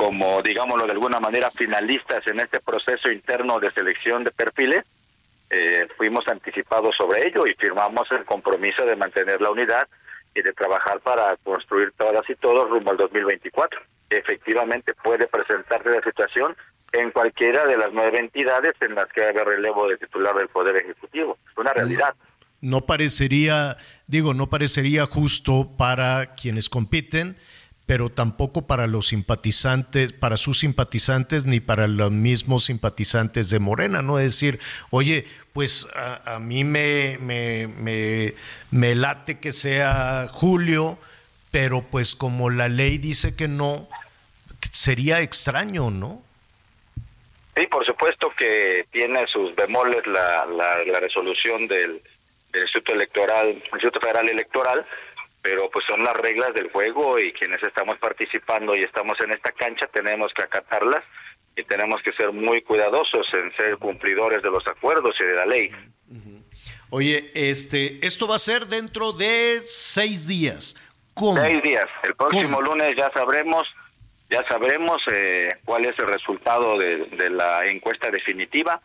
como, 0.00 0.40
digámoslo 0.40 0.86
de 0.86 0.92
alguna 0.92 1.20
manera, 1.20 1.50
finalistas 1.50 2.26
en 2.26 2.40
este 2.40 2.58
proceso 2.60 3.12
interno 3.12 3.60
de 3.60 3.70
selección 3.72 4.24
de 4.24 4.30
perfiles, 4.30 4.82
eh, 5.50 5.88
fuimos 5.98 6.26
anticipados 6.26 6.96
sobre 6.96 7.28
ello 7.28 7.46
y 7.46 7.52
firmamos 7.52 8.10
el 8.12 8.24
compromiso 8.24 8.86
de 8.86 8.96
mantener 8.96 9.42
la 9.42 9.50
unidad 9.50 9.86
y 10.34 10.40
de 10.40 10.54
trabajar 10.54 11.00
para 11.00 11.36
construir 11.44 11.92
todas 11.98 12.22
y 12.30 12.34
todos 12.36 12.70
rumbo 12.70 12.92
al 12.92 12.96
2024. 12.96 13.78
Efectivamente 14.08 14.94
puede 15.04 15.26
presentarse 15.26 15.90
la 15.90 16.02
situación 16.02 16.56
en 16.92 17.10
cualquiera 17.10 17.66
de 17.66 17.76
las 17.76 17.92
nueve 17.92 18.20
entidades 18.20 18.72
en 18.80 18.94
las 18.94 19.06
que 19.08 19.22
haga 19.22 19.44
relevo 19.44 19.86
de 19.86 19.98
titular 19.98 20.34
del 20.34 20.48
Poder 20.48 20.76
Ejecutivo. 20.76 21.36
Es 21.50 21.58
una 21.58 21.74
realidad. 21.74 22.14
No 22.62 22.86
parecería, 22.86 23.76
digo, 24.06 24.32
no 24.32 24.48
parecería 24.48 25.04
justo 25.04 25.76
para 25.76 26.36
quienes 26.36 26.70
compiten, 26.70 27.36
pero 27.90 28.08
tampoco 28.08 28.68
para 28.68 28.86
los 28.86 29.08
simpatizantes, 29.08 30.12
para 30.12 30.36
sus 30.36 30.60
simpatizantes 30.60 31.44
ni 31.44 31.58
para 31.58 31.88
los 31.88 32.12
mismos 32.12 32.66
simpatizantes 32.66 33.50
de 33.50 33.58
Morena, 33.58 34.00
¿no? 34.00 34.20
Es 34.20 34.26
decir, 34.26 34.60
oye, 34.90 35.24
pues 35.52 35.88
a, 35.96 36.36
a 36.36 36.38
mí 36.38 36.62
me, 36.62 37.18
me, 37.18 37.66
me, 38.70 38.94
late 38.94 39.40
que 39.40 39.52
sea 39.52 40.28
Julio, 40.30 40.98
pero 41.50 41.82
pues 41.82 42.14
como 42.14 42.48
la 42.48 42.68
ley 42.68 42.96
dice 42.98 43.34
que 43.34 43.48
no, 43.48 43.88
sería 44.70 45.20
extraño, 45.20 45.90
¿no? 45.90 46.22
Sí, 47.56 47.66
por 47.66 47.84
supuesto 47.84 48.32
que 48.38 48.86
tiene 48.92 49.26
sus 49.26 49.52
bemoles 49.56 50.06
la, 50.06 50.46
la, 50.46 50.84
la 50.84 51.00
resolución 51.00 51.66
del, 51.66 52.00
del 52.52 52.62
Instituto 52.62 52.92
Electoral, 52.92 53.48
Instituto 53.72 53.98
Federal 53.98 54.28
Electoral, 54.28 54.86
pero 55.42 55.70
pues 55.70 55.84
son 55.88 56.02
las 56.04 56.14
reglas 56.14 56.52
del 56.54 56.70
juego 56.70 57.18
y 57.18 57.32
quienes 57.32 57.62
estamos 57.62 57.98
participando 57.98 58.76
y 58.76 58.82
estamos 58.82 59.18
en 59.20 59.30
esta 59.32 59.52
cancha 59.52 59.86
tenemos 59.92 60.32
que 60.34 60.42
acatarlas 60.42 61.02
y 61.56 61.64
tenemos 61.64 62.02
que 62.02 62.12
ser 62.12 62.32
muy 62.32 62.62
cuidadosos 62.62 63.26
en 63.32 63.54
ser 63.56 63.76
cumplidores 63.78 64.42
de 64.42 64.50
los 64.50 64.66
acuerdos 64.66 65.16
y 65.20 65.24
de 65.24 65.34
la 65.34 65.46
ley. 65.46 65.70
Oye, 66.90 67.30
este, 67.34 68.04
esto 68.04 68.26
va 68.26 68.36
a 68.36 68.40
ser 68.40 68.66
dentro 68.66 69.12
de 69.12 69.60
seis 69.64 70.26
días. 70.26 70.76
¿Cómo? 71.14 71.40
Seis 71.42 71.62
días. 71.62 71.86
El 72.02 72.14
próximo 72.14 72.58
¿Cómo? 72.58 72.70
lunes 72.70 72.96
ya 72.96 73.10
sabremos, 73.12 73.66
ya 74.28 74.44
sabremos 74.48 75.00
eh, 75.12 75.48
cuál 75.64 75.86
es 75.86 75.98
el 75.98 76.06
resultado 76.06 76.78
de, 76.78 77.06
de 77.06 77.30
la 77.30 77.66
encuesta 77.66 78.10
definitiva 78.10 78.80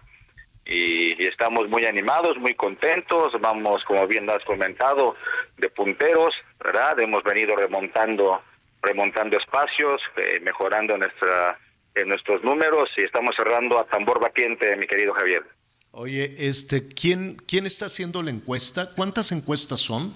y, 0.66 1.22
y, 1.22 1.28
estamos 1.28 1.70
muy 1.70 1.86
animados, 1.86 2.38
muy 2.38 2.56
contentos, 2.56 3.34
vamos, 3.40 3.84
como 3.86 4.08
bien 4.08 4.30
has 4.30 4.44
comentado, 4.44 5.16
de 5.58 5.70
punteros, 5.70 6.34
¿verdad? 6.64 7.00
Hemos 7.00 7.24
venido 7.24 7.56
remontando 7.56 8.42
remontando 8.86 9.38
espacios, 9.38 10.02
eh, 10.16 10.40
mejorando 10.42 10.98
nuestra 10.98 11.60
en 11.96 12.10
nuestros 12.10 12.44
números 12.44 12.90
y 12.98 13.04
estamos 13.04 13.36
cerrando 13.36 13.80
a 13.80 13.86
tambor 13.86 14.20
batiente, 14.20 14.76
mi 14.78 14.86
querido 14.86 15.14
Javier. 15.14 15.44
Oye, 15.92 16.36
este, 16.38 16.90
¿quién 16.90 17.38
quién 17.48 17.66
está 17.66 17.86
haciendo 17.86 18.22
la 18.22 18.32
encuesta? 18.32 18.94
¿Cuántas 18.96 19.32
encuestas 19.32 19.80
son? 19.80 20.14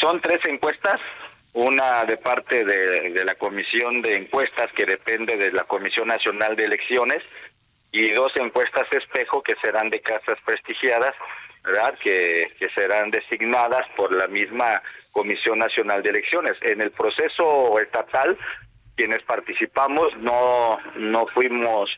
Son 0.00 0.20
tres 0.20 0.40
encuestas, 0.48 1.00
una 1.52 2.04
de 2.04 2.16
parte 2.16 2.64
de, 2.64 3.10
de 3.10 3.24
la 3.24 3.36
Comisión 3.36 4.02
de 4.02 4.16
Encuestas 4.16 4.68
que 4.76 4.84
depende 4.84 5.36
de 5.36 5.52
la 5.52 5.62
Comisión 5.64 6.08
Nacional 6.08 6.56
de 6.56 6.64
Elecciones 6.64 7.22
y 7.92 8.10
dos 8.12 8.32
encuestas 8.36 8.86
espejo 8.92 9.42
que 9.42 9.54
serán 9.62 9.90
de 9.90 10.00
casas 10.00 10.38
prestigiadas, 10.44 11.14
¿verdad? 11.64 11.98
Que, 12.02 12.52
que 12.58 12.68
serán 12.70 13.10
designadas 13.10 13.86
por 13.96 14.14
la 14.14 14.26
misma 14.26 14.82
Comisión 15.12 15.58
Nacional 15.58 16.02
de 16.02 16.10
Elecciones. 16.10 16.54
En 16.62 16.80
el 16.80 16.90
proceso 16.92 17.78
estatal, 17.80 18.38
quienes 18.96 19.22
participamos 19.22 20.16
no 20.18 20.78
no 20.96 21.26
fuimos 21.28 21.88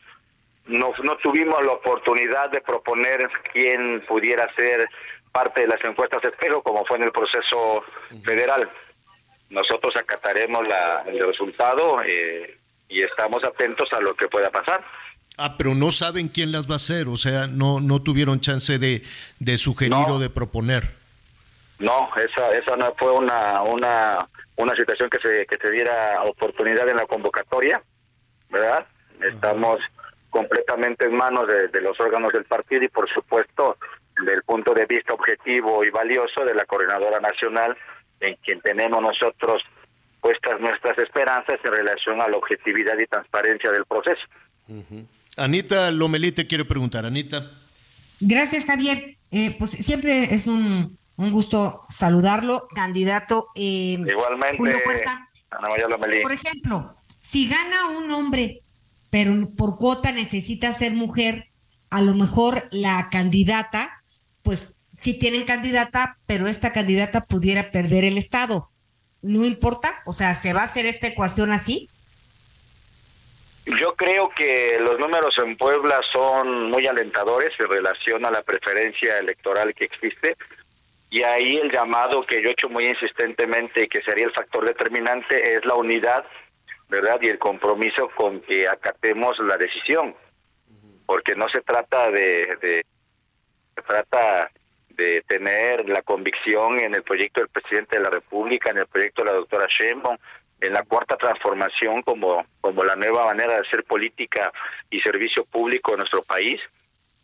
no 0.67 0.93
no 1.03 1.17
tuvimos 1.17 1.63
la 1.65 1.73
oportunidad 1.73 2.51
de 2.51 2.61
proponer 2.61 3.27
quién 3.51 4.03
pudiera 4.07 4.47
ser 4.55 4.87
parte 5.31 5.61
de 5.61 5.67
las 5.67 5.83
encuestas 5.83 6.23
espejo 6.23 6.61
como 6.61 6.85
fue 6.85 6.97
en 6.97 7.03
el 7.03 7.11
proceso 7.11 7.83
federal. 8.23 8.69
Nosotros 9.49 9.95
acataremos 9.97 10.65
la, 10.67 11.03
el 11.07 11.19
resultado 11.19 12.01
eh, 12.05 12.57
y 12.87 13.03
estamos 13.03 13.43
atentos 13.43 13.91
a 13.93 13.99
lo 13.99 14.13
que 14.15 14.27
pueda 14.27 14.49
pasar. 14.49 14.83
Ah, 15.37 15.55
pero 15.57 15.73
no 15.73 15.91
saben 15.91 16.27
quién 16.27 16.51
las 16.51 16.69
va 16.69 16.73
a 16.73 16.77
hacer, 16.77 17.07
o 17.07 17.17
sea, 17.17 17.47
no, 17.47 17.79
no 17.79 18.01
tuvieron 18.01 18.39
chance 18.41 18.77
de, 18.77 19.01
de 19.39 19.57
sugerir 19.57 19.91
No. 19.91 20.15
o 20.15 20.19
de 20.19 20.29
proponer. 20.29 20.83
No, 21.79 22.09
esa 22.15 22.51
esa 22.51 22.75
no 22.77 22.93
fue 22.99 23.11
una 23.11 23.63
una 23.63 24.27
una 24.57 24.75
situación 24.75 25.09
que 25.09 25.17
se 25.19 25.47
que 25.47 25.57
se 25.57 25.71
diera 25.71 26.21
oportunidad 26.25 26.87
en 26.89 26.97
la 26.97 27.07
convocatoria, 27.07 27.81
¿verdad? 28.49 28.85
Estamos 29.21 29.79
completamente 30.29 31.05
en 31.05 31.15
manos 31.15 31.47
de, 31.47 31.69
de 31.69 31.81
los 31.81 31.99
órganos 31.99 32.31
del 32.33 32.45
partido 32.45 32.83
y 32.83 32.87
por 32.87 33.09
supuesto 33.11 33.77
del 34.25 34.43
punto 34.43 34.73
de 34.75 34.85
vista 34.85 35.13
objetivo 35.13 35.83
y 35.83 35.89
valioso 35.89 36.45
de 36.45 36.53
la 36.53 36.65
coordinadora 36.65 37.19
nacional 37.19 37.75
en 38.19 38.35
quien 38.43 38.61
tenemos 38.61 39.01
nosotros 39.01 39.63
puestas 40.21 40.59
nuestras 40.59 40.95
esperanzas 40.99 41.59
en 41.63 41.73
relación 41.73 42.21
a 42.21 42.27
la 42.27 42.37
objetividad 42.37 42.95
y 42.99 43.07
transparencia 43.07 43.71
del 43.71 43.85
proceso. 43.85 44.21
Anita 45.37 45.91
Lomelí 45.91 46.31
te 46.31 46.47
quiere 46.47 46.65
preguntar, 46.65 47.05
Anita. 47.05 47.51
Gracias, 48.19 48.65
Javier. 48.65 49.15
Eh, 49.31 49.55
pues 49.57 49.71
siempre 49.71 50.33
es 50.33 50.47
un, 50.47 50.97
un 51.15 51.31
gusto 51.31 51.83
saludarlo, 51.89 52.67
candidato. 52.75 53.47
Eh, 53.55 53.97
Igualmente, 53.99 54.57
Julio 54.57 54.77
Huerta. 54.85 55.29
Ana 55.49 55.69
María 55.69 55.87
Lomelí. 55.87 56.21
Por 56.21 56.31
ejemplo, 56.31 56.95
si 57.19 57.47
gana 57.47 57.87
un 57.97 58.11
hombre, 58.11 58.61
pero 59.09 59.33
por 59.55 59.77
cuota 59.77 60.11
necesita 60.11 60.73
ser 60.73 60.93
mujer, 60.93 61.47
a 61.89 62.01
lo 62.01 62.13
mejor 62.13 62.67
la 62.71 63.09
candidata, 63.09 64.01
pues 64.43 64.75
sí 64.91 65.17
tienen 65.17 65.43
candidata, 65.43 66.17
pero 66.25 66.47
esta 66.47 66.71
candidata 66.71 67.25
pudiera 67.25 67.71
perder 67.71 68.03
el 68.03 68.17
Estado. 68.17 68.69
No 69.21 69.45
importa, 69.45 70.01
o 70.05 70.13
sea, 70.13 70.35
¿se 70.35 70.53
va 70.53 70.61
a 70.61 70.65
hacer 70.65 70.85
esta 70.85 71.07
ecuación 71.07 71.51
así? 71.51 71.89
Yo 73.65 73.95
creo 73.95 74.29
que 74.29 74.79
los 74.79 74.97
números 74.97 75.35
en 75.37 75.55
Puebla 75.55 75.99
son 76.11 76.71
muy 76.71 76.87
alentadores 76.87 77.51
en 77.59 77.69
relación 77.69 78.25
a 78.25 78.31
la 78.31 78.41
preferencia 78.41 79.19
electoral 79.19 79.73
que 79.75 79.85
existe 79.85 80.35
y 81.11 81.23
ahí 81.23 81.57
el 81.57 81.71
llamado 81.71 82.25
que 82.25 82.41
yo 82.41 82.49
he 82.49 82.53
hecho 82.53 82.69
muy 82.69 82.85
insistentemente 82.85 83.83
y 83.83 83.87
que 83.87 84.01
sería 84.01 84.25
el 84.25 84.31
factor 84.31 84.65
determinante 84.65 85.55
es 85.55 85.63
la 85.65 85.75
unidad, 85.75 86.25
¿verdad? 86.87 87.19
Y 87.21 87.27
el 87.27 87.37
compromiso 87.37 88.09
con 88.15 88.39
que 88.41 88.67
acatemos 88.67 89.37
la 89.39 89.57
decisión, 89.57 90.15
porque 91.05 91.35
no 91.35 91.49
se 91.49 91.61
trata 91.61 92.09
de, 92.09 92.57
de 92.61 92.85
se 93.75 93.81
trata 93.81 94.49
de 94.89 95.21
tener 95.27 95.87
la 95.89 96.01
convicción 96.01 96.79
en 96.79 96.95
el 96.95 97.03
proyecto 97.03 97.41
del 97.41 97.49
presidente 97.49 97.97
de 97.97 98.03
la 98.03 98.09
República, 98.09 98.71
en 98.71 98.77
el 98.77 98.87
proyecto 98.87 99.23
de 99.23 99.31
la 99.31 99.37
doctora 99.37 99.67
Sheinbaum, 99.67 100.17
en 100.61 100.73
la 100.73 100.83
cuarta 100.83 101.17
transformación 101.17 102.03
como, 102.03 102.45
como 102.61 102.83
la 102.83 102.95
nueva 102.95 103.25
manera 103.25 103.53
de 103.53 103.67
hacer 103.67 103.83
política 103.83 104.51
y 104.89 104.99
servicio 105.01 105.43
público 105.45 105.91
en 105.91 105.97
nuestro 105.97 106.21
país. 106.23 106.61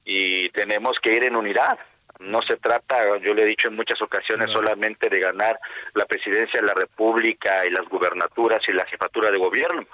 Y 0.03 0.49
tenemos 0.49 0.97
que 1.01 1.15
ir 1.15 1.23
en 1.25 1.35
unidad. 1.35 1.77
no 2.19 2.41
se 2.41 2.57
trata, 2.57 3.17
yo 3.19 3.33
le 3.33 3.43
he 3.43 3.47
dicho 3.47 3.67
en 3.67 3.75
muchas 3.75 4.01
ocasiones, 4.01 4.49
solamente 4.49 5.07
de 5.07 5.19
ganar 5.19 5.59
la 5.93 6.05
presidencia 6.05 6.59
de 6.59 6.67
la 6.67 6.73
República 6.73 7.65
y 7.65 7.69
las 7.69 7.87
gubernaturas 7.87 8.61
y 8.67 8.73
la 8.73 8.85
jefatura 8.85 9.29
de 9.29 9.37
gobierno, 9.37 9.85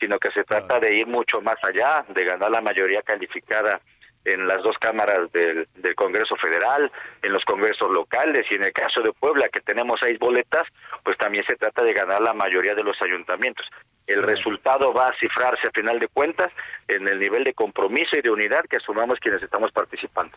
sino 0.00 0.18
que 0.18 0.32
se 0.32 0.42
trata 0.42 0.80
de 0.80 0.96
ir 0.96 1.06
mucho 1.06 1.40
más 1.40 1.56
allá, 1.62 2.04
de 2.08 2.24
ganar 2.24 2.50
la 2.50 2.60
mayoría 2.60 3.02
calificada 3.02 3.80
en 4.24 4.46
las 4.46 4.62
dos 4.62 4.76
cámaras 4.78 5.30
del, 5.32 5.66
del 5.76 5.94
Congreso 5.94 6.36
Federal, 6.36 6.90
en 7.22 7.32
los 7.32 7.44
congresos 7.44 7.90
locales 7.90 8.46
y 8.50 8.54
en 8.54 8.64
el 8.64 8.72
caso 8.72 9.02
de 9.02 9.12
Puebla, 9.12 9.48
que 9.48 9.60
tenemos 9.60 9.98
seis 10.00 10.18
boletas, 10.18 10.66
pues 11.04 11.16
también 11.18 11.44
se 11.46 11.56
trata 11.56 11.82
de 11.84 11.92
ganar 11.92 12.20
la 12.20 12.34
mayoría 12.34 12.74
de 12.74 12.84
los 12.84 13.00
ayuntamientos. 13.02 13.66
El 14.10 14.24
resultado 14.24 14.92
va 14.92 15.06
a 15.06 15.12
cifrarse 15.20 15.68
a 15.68 15.70
final 15.70 16.00
de 16.00 16.08
cuentas 16.08 16.50
en 16.88 17.06
el 17.06 17.20
nivel 17.20 17.44
de 17.44 17.54
compromiso 17.54 18.16
y 18.18 18.22
de 18.22 18.30
unidad 18.30 18.64
que 18.68 18.76
asumamos 18.76 19.20
quienes 19.20 19.40
estamos 19.40 19.70
participando. 19.70 20.36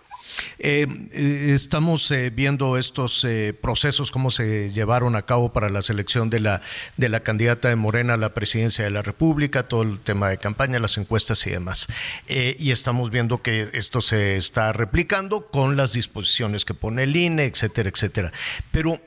Eh, 0.60 0.86
eh, 1.12 1.52
estamos 1.56 2.10
eh, 2.12 2.30
viendo 2.30 2.78
estos 2.78 3.26
procesos, 3.62 4.12
cómo 4.12 4.30
se 4.30 4.72
llevaron 4.72 5.16
a 5.16 5.24
cabo 5.24 5.54
para 5.54 5.70
la 5.70 5.82
selección 5.82 6.30
de 6.30 6.40
la, 6.40 6.62
de 6.98 7.10
la 7.10 7.22
candidata 7.22 7.70
de 7.70 7.76
Morena 7.76 8.14
a 8.14 8.18
la 8.18 8.36
presidencia 8.36 8.86
de 8.86 8.92
la 8.92 9.02
República, 9.02 9.68
todo 9.68 9.82
el 9.82 10.00
tema 10.00 10.30
de 10.30 10.38
campaña, 10.38 10.78
las 10.78 10.98
encuestas 11.00 11.46
y 11.48 11.50
demás. 11.50 11.88
Y 12.28 12.72
estamos 12.72 13.10
viendo 13.10 13.42
que 13.42 13.70
esto 13.74 14.02
se 14.02 14.38
está 14.38 14.72
replicando 14.74 15.48
con 15.48 15.76
las 15.76 15.94
disposiciones 15.94 16.64
que 16.64 16.76
pone 16.76 17.04
el 17.04 17.16
INE, 17.16 17.46
etcétera, 17.46 17.90
etcétera. 17.90 18.32
Pero 18.72 19.00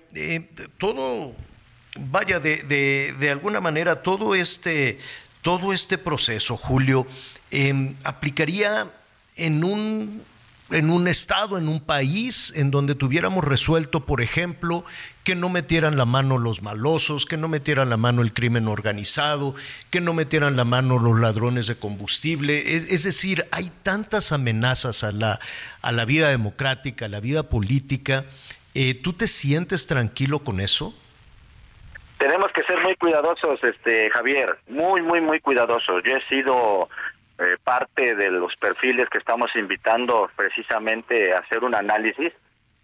todo, 0.78 1.34
vaya, 1.98 2.40
de, 2.40 2.62
de, 2.62 3.14
de 3.18 3.30
alguna 3.30 3.60
manera, 3.60 4.02
todo 4.02 4.34
este, 4.34 4.98
todo 5.42 5.72
este 5.72 5.98
proceso, 5.98 6.56
Julio, 6.56 7.06
eh, 7.50 7.94
aplicaría 8.04 8.90
en 9.36 9.64
un 9.64 10.22
en 10.70 10.90
un 10.90 11.06
estado, 11.06 11.58
en 11.58 11.68
un 11.68 11.80
país, 11.80 12.52
en 12.56 12.70
donde 12.70 12.94
tuviéramos 12.94 13.44
resuelto, 13.44 14.04
por 14.04 14.20
ejemplo, 14.20 14.84
que 15.22 15.36
no 15.36 15.48
metieran 15.48 15.96
la 15.96 16.06
mano 16.06 16.38
los 16.38 16.62
malosos, 16.62 17.24
que 17.24 17.36
no 17.36 17.46
metieran 17.46 17.88
la 17.88 17.96
mano 17.96 18.22
el 18.22 18.32
crimen 18.32 18.66
organizado, 18.66 19.54
que 19.90 20.00
no 20.00 20.12
metieran 20.12 20.56
la 20.56 20.64
mano 20.64 20.98
los 20.98 21.20
ladrones 21.20 21.68
de 21.68 21.76
combustible. 21.76 22.76
Es, 22.76 22.90
es 22.90 23.04
decir, 23.04 23.46
hay 23.52 23.70
tantas 23.82 24.32
amenazas 24.32 25.04
a 25.04 25.12
la, 25.12 25.38
a 25.82 25.92
la 25.92 26.04
vida 26.04 26.28
democrática, 26.30 27.06
a 27.06 27.08
la 27.08 27.20
vida 27.20 27.44
política. 27.44 28.24
Eh, 28.74 28.94
¿Tú 28.94 29.12
te 29.12 29.28
sientes 29.28 29.86
tranquilo 29.86 30.40
con 30.40 30.60
eso? 30.60 30.94
Tenemos 32.26 32.50
que 32.50 32.64
ser 32.64 32.82
muy 32.82 32.96
cuidadosos, 32.96 33.62
este 33.62 34.10
Javier, 34.10 34.58
muy, 34.66 35.00
muy, 35.00 35.20
muy 35.20 35.38
cuidadosos. 35.38 36.02
Yo 36.02 36.16
he 36.16 36.28
sido 36.28 36.88
eh, 37.38 37.56
parte 37.62 38.16
de 38.16 38.32
los 38.32 38.52
perfiles 38.56 39.08
que 39.08 39.18
estamos 39.18 39.48
invitando 39.54 40.28
precisamente 40.34 41.32
a 41.32 41.38
hacer 41.38 41.62
un 41.62 41.76
análisis, 41.76 42.32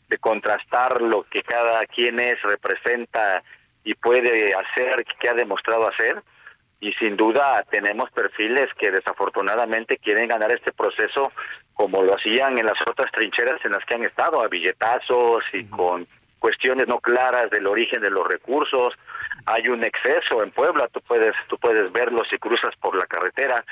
de 0.08 0.18
contrastar 0.18 1.02
lo 1.02 1.24
que 1.24 1.42
cada 1.42 1.84
quien 1.86 2.20
es, 2.20 2.40
representa 2.42 3.42
y 3.82 3.94
puede 3.94 4.54
hacer, 4.54 5.04
que 5.18 5.28
ha 5.28 5.34
demostrado 5.34 5.88
hacer. 5.88 6.22
Y 6.78 6.92
sin 6.92 7.16
duda 7.16 7.64
tenemos 7.68 8.12
perfiles 8.12 8.68
que 8.78 8.92
desafortunadamente 8.92 9.98
quieren 9.98 10.28
ganar 10.28 10.52
este 10.52 10.70
proceso 10.70 11.32
como 11.74 12.04
lo 12.04 12.14
hacían 12.14 12.58
en 12.58 12.66
las 12.66 12.80
otras 12.88 13.10
trincheras 13.10 13.58
en 13.64 13.72
las 13.72 13.84
que 13.86 13.94
han 13.94 14.04
estado, 14.04 14.40
a 14.40 14.46
billetazos 14.46 15.42
y 15.52 15.64
con 15.64 16.06
cuestiones 16.42 16.88
no 16.88 16.98
claras 16.98 17.48
del 17.50 17.68
origen 17.68 18.02
de 18.02 18.10
los 18.10 18.26
recursos. 18.26 18.92
Hay 19.46 19.68
un 19.68 19.84
exceso 19.84 20.42
en 20.42 20.50
Puebla, 20.50 20.88
tú 20.92 21.00
puedes 21.06 21.34
tú 21.48 21.56
puedes 21.56 21.90
verlo 21.92 22.22
si 22.28 22.36
cruzas 22.38 22.74
por 22.80 22.96
la 22.96 23.06
carretera. 23.06 23.64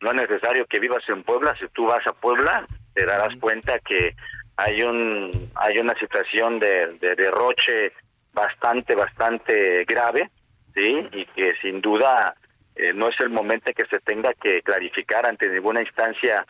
No 0.00 0.10
es 0.10 0.16
necesario 0.16 0.64
que 0.66 0.80
vivas 0.80 1.04
en 1.08 1.22
Puebla, 1.22 1.54
si 1.60 1.68
tú 1.68 1.84
vas 1.84 2.04
a 2.06 2.14
Puebla 2.14 2.66
te 2.94 3.04
darás 3.04 3.34
cuenta 3.40 3.78
que 3.80 4.14
hay 4.56 4.80
un 4.82 5.50
hay 5.54 5.78
una 5.78 5.94
situación 5.98 6.58
de, 6.58 6.96
de 6.98 7.14
derroche 7.14 7.92
bastante 8.32 8.94
bastante 8.94 9.84
grave, 9.84 10.30
sí, 10.74 11.06
y 11.12 11.26
que 11.26 11.54
sin 11.60 11.82
duda 11.82 12.34
eh, 12.74 12.92
no 12.94 13.08
es 13.08 13.20
el 13.20 13.30
momento 13.30 13.70
que 13.76 13.84
se 13.84 14.00
tenga 14.00 14.32
que 14.34 14.62
clarificar 14.62 15.26
ante 15.26 15.50
ninguna 15.50 15.82
instancia 15.82 16.46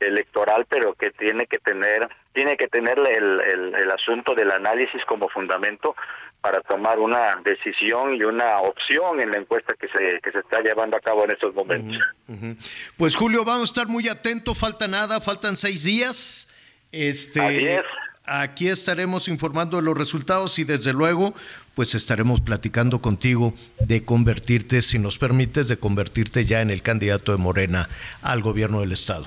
electoral, 0.00 0.66
pero 0.68 0.94
que 0.94 1.10
tiene 1.10 1.46
que 1.46 1.58
tener 1.58 2.08
tiene 2.32 2.56
que 2.56 2.66
tener 2.66 2.98
el, 2.98 3.40
el, 3.40 3.74
el 3.76 3.90
asunto 3.92 4.34
del 4.34 4.50
análisis 4.50 5.00
como 5.06 5.28
fundamento 5.28 5.94
para 6.40 6.60
tomar 6.60 6.98
una 6.98 7.40
decisión 7.42 8.16
y 8.16 8.22
una 8.24 8.58
opción 8.58 9.20
en 9.20 9.30
la 9.30 9.38
encuesta 9.38 9.72
que 9.80 9.86
se, 9.88 10.20
que 10.20 10.30
se 10.30 10.40
está 10.40 10.60
llevando 10.60 10.96
a 10.96 11.00
cabo 11.00 11.24
en 11.24 11.30
estos 11.30 11.54
momentos. 11.54 11.96
Uh 12.28 12.32
-huh. 12.34 12.56
Pues 12.98 13.16
Julio, 13.16 13.44
vamos 13.44 13.62
a 13.62 13.64
estar 13.64 13.86
muy 13.86 14.08
atentos, 14.08 14.58
falta 14.58 14.86
nada, 14.86 15.20
faltan 15.20 15.56
seis 15.56 15.84
días. 15.84 16.52
Este, 16.92 17.40
Así 17.40 17.66
es. 17.66 17.82
Aquí 18.26 18.68
estaremos 18.68 19.28
informando 19.28 19.76
de 19.76 19.82
los 19.84 19.96
resultados 19.96 20.58
y 20.58 20.64
desde 20.64 20.92
luego, 20.92 21.34
pues 21.74 21.94
estaremos 21.94 22.40
platicando 22.40 23.00
contigo 23.00 23.54
de 23.80 24.04
convertirte, 24.04 24.82
si 24.82 24.98
nos 24.98 25.18
permites, 25.18 25.68
de 25.68 25.76
convertirte 25.76 26.44
ya 26.44 26.62
en 26.62 26.70
el 26.70 26.82
candidato 26.82 27.32
de 27.32 27.38
Morena 27.38 27.88
al 28.22 28.42
gobierno 28.42 28.80
del 28.80 28.92
estado. 28.92 29.26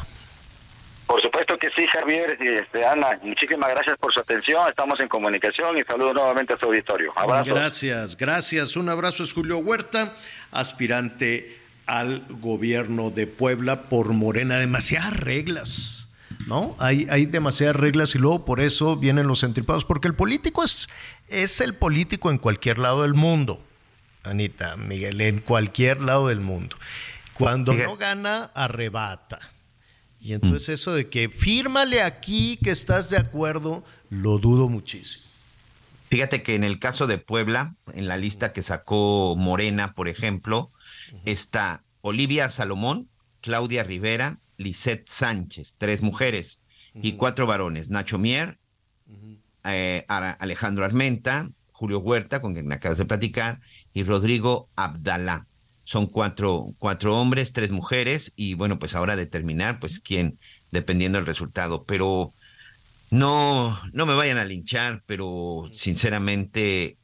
Que 1.59 1.69
sí, 1.75 1.85
Javier 1.91 2.37
y 2.39 2.47
este, 2.47 2.85
Ana. 2.85 3.19
Muchísimas 3.21 3.69
gracias 3.69 3.97
por 3.97 4.13
su 4.13 4.19
atención. 4.19 4.67
Estamos 4.69 4.99
en 4.99 5.07
comunicación 5.07 5.77
y 5.77 5.83
saludo 5.83 6.13
nuevamente 6.13 6.53
a 6.53 6.57
su 6.57 6.65
auditorio. 6.65 7.11
Abrazo. 7.15 7.53
Gracias, 7.53 8.17
gracias. 8.17 8.75
Un 8.75 8.89
abrazo 8.89 9.23
es 9.23 9.33
Julio 9.33 9.57
Huerta, 9.59 10.13
aspirante 10.51 11.57
al 11.85 12.23
gobierno 12.29 13.09
de 13.09 13.27
Puebla 13.27 13.83
por 13.83 14.13
Morena. 14.13 14.57
Demasiadas 14.57 15.17
reglas. 15.17 16.09
¿No? 16.45 16.75
Hay, 16.79 17.07
hay 17.09 17.25
demasiadas 17.25 17.75
reglas 17.75 18.15
y 18.15 18.19
luego 18.19 18.45
por 18.45 18.61
eso 18.61 18.95
vienen 18.95 19.27
los 19.27 19.43
entripados, 19.43 19.85
porque 19.85 20.07
el 20.07 20.15
político 20.15 20.63
es, 20.63 20.87
es 21.27 21.59
el 21.61 21.73
político 21.73 22.29
en 22.29 22.37
cualquier 22.37 22.77
lado 22.77 23.01
del 23.01 23.13
mundo, 23.13 23.61
Anita, 24.23 24.77
Miguel, 24.77 25.19
en 25.19 25.39
cualquier 25.39 26.01
lado 26.01 26.27
del 26.27 26.39
mundo. 26.39 26.77
Cuando 27.33 27.73
Miguel. 27.73 27.87
no 27.87 27.97
gana, 27.97 28.51
arrebata. 28.53 29.39
Y 30.27 30.33
entonces 30.33 30.67
mm. 30.67 30.73
eso 30.73 30.93
de 30.93 31.07
que 31.07 31.29
fírmale 31.29 32.01
aquí 32.01 32.57
que 32.61 32.71
estás 32.71 33.09
de 33.09 33.15
acuerdo, 33.15 33.85
lo 34.09 34.39
dudo 34.39 34.67
muchísimo. 34.67 35.23
Fíjate 36.09 36.43
que 36.43 36.53
en 36.55 36.65
el 36.65 36.79
caso 36.79 37.07
de 37.07 37.17
Puebla, 37.17 37.75
en 37.93 38.09
la 38.09 38.17
lista 38.17 38.51
que 38.51 38.61
sacó 38.61 39.37
Morena, 39.37 39.93
por 39.93 40.09
ejemplo, 40.09 40.69
uh 41.13 41.15
-huh. 41.15 41.21
está 41.23 41.85
Olivia 42.01 42.49
Salomón, 42.49 43.07
Claudia 43.39 43.83
Rivera, 43.83 44.37
Lisette 44.57 45.07
Sánchez, 45.07 45.75
tres 45.77 46.01
mujeres 46.01 46.61
uh 46.93 46.99
-huh. 46.99 47.05
y 47.05 47.11
cuatro 47.13 47.47
varones, 47.47 47.89
Nacho 47.89 48.19
Mier, 48.19 48.59
uh 49.07 49.13
-huh. 49.13 49.39
eh, 49.63 50.03
Alejandro 50.09 50.83
Armenta, 50.83 51.49
Julio 51.71 51.99
Huerta, 51.99 52.41
con 52.41 52.53
quien 52.53 52.69
acabas 52.73 52.97
de 52.97 53.05
platicar, 53.05 53.61
y 53.93 54.03
Rodrigo 54.03 54.67
Abdalá 54.75 55.47
son 55.87 56.07
cuatro, 56.07 56.75
cuatro 56.79 57.17
hombres, 57.17 57.53
tres 57.53 57.71
mujeres, 57.71 58.33
y 58.35 58.55
bueno, 58.55 58.77
pues 58.77 58.93
ahora 58.93 59.15
determinar, 59.15 59.79
pues 59.79 60.01
quién, 60.01 60.37
dependiendo 60.69 61.17
del 61.17 61.25
resultado. 61.25 61.85
Pero 61.85 62.33
no, 63.09 63.79
no 63.93 64.05
me 64.05 64.13
vayan 64.13 64.37
a 64.37 64.43
linchar, 64.43 65.01
pero 65.05 65.69
sinceramente 65.71 66.97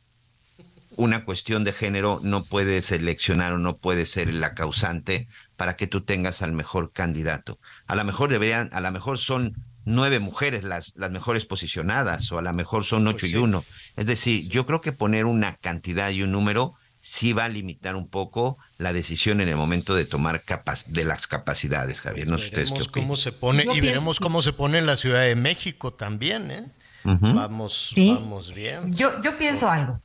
una 0.97 1.23
cuestión 1.23 1.63
de 1.63 1.71
género 1.71 2.19
no 2.23 2.43
puede 2.43 2.81
seleccionar 2.81 3.53
o 3.53 3.57
no 3.57 3.77
puede 3.77 4.05
ser 4.05 4.33
la 4.33 4.53
causante 4.53 5.29
para 5.55 5.77
que 5.77 5.87
tú 5.87 6.01
tengas 6.01 6.41
al 6.41 6.51
mejor 6.51 6.91
candidato. 6.91 7.59
A 7.87 7.95
lo 7.95 8.03
mejor 8.03 8.29
deberían, 8.29 8.69
a 8.73 8.81
lo 8.81 8.91
mejor 8.91 9.17
son 9.17 9.53
nueve 9.85 10.19
mujeres 10.19 10.65
las, 10.65 10.91
las 10.97 11.11
mejores 11.11 11.45
posicionadas, 11.45 12.29
o 12.33 12.37
a 12.37 12.41
lo 12.41 12.53
mejor 12.53 12.83
son 12.83 13.07
ocho 13.07 13.19
pues 13.19 13.31
sí. 13.31 13.37
y 13.37 13.39
uno. 13.39 13.63
Es 13.95 14.07
decir, 14.07 14.49
yo 14.49 14.65
creo 14.65 14.81
que 14.81 14.91
poner 14.91 15.23
una 15.23 15.55
cantidad 15.55 16.09
y 16.09 16.21
un 16.21 16.33
número 16.33 16.75
sí 17.05 17.33
va 17.33 17.43
a 17.43 17.49
limitar 17.49 17.97
un 17.97 18.07
poco 18.07 18.57
la 18.77 18.93
decisión 18.93 19.41
en 19.41 19.49
el 19.49 19.57
momento 19.57 19.93
de 19.93 20.05
tomar 20.05 20.43
capac 20.43 20.85
de 20.85 21.03
las 21.03 21.27
capacidades, 21.27 21.99
Javier. 21.99 22.29
No 22.29 22.37
veremos 22.37 22.87
cómo 22.87 23.17
se 23.17 23.33
pone 23.33 23.65
y 23.75 23.81
veremos 23.81 24.21
cómo 24.21 24.41
se 24.41 24.53
pone 24.53 24.77
en 24.77 24.85
la 24.85 24.95
Ciudad 24.95 25.23
de 25.23 25.35
México 25.35 25.91
también, 25.93 26.49
¿eh? 26.49 26.71
Uh 27.03 27.09
-huh. 27.09 27.35
Vamos, 27.35 27.91
¿Sí? 27.93 28.13
vamos 28.13 28.55
bien. 28.55 28.93
Yo, 28.93 29.21
yo 29.21 29.37
pienso 29.37 29.69
algo. 29.69 29.99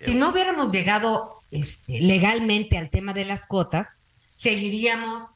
Si 0.00 0.14
no 0.14 0.30
hubiéramos 0.30 0.72
llegado 0.72 1.42
este, 1.50 2.00
legalmente 2.00 2.78
al 2.78 2.88
tema 2.88 3.12
de 3.12 3.26
las 3.26 3.44
cuotas, 3.44 3.98
seguiríamos 4.36 5.26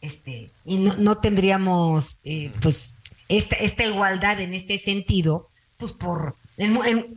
este, 0.00 0.50
y 0.64 0.78
no, 0.78 0.96
no 0.96 1.18
tendríamos 1.18 2.18
eh, 2.24 2.50
pues 2.60 2.96
esta, 3.28 3.54
esta 3.54 3.84
igualdad 3.84 4.40
en 4.40 4.54
este 4.54 4.80
sentido, 4.80 5.46
pues 5.76 5.92
por 5.92 6.34
en, 6.56 6.76
en, 6.84 7.14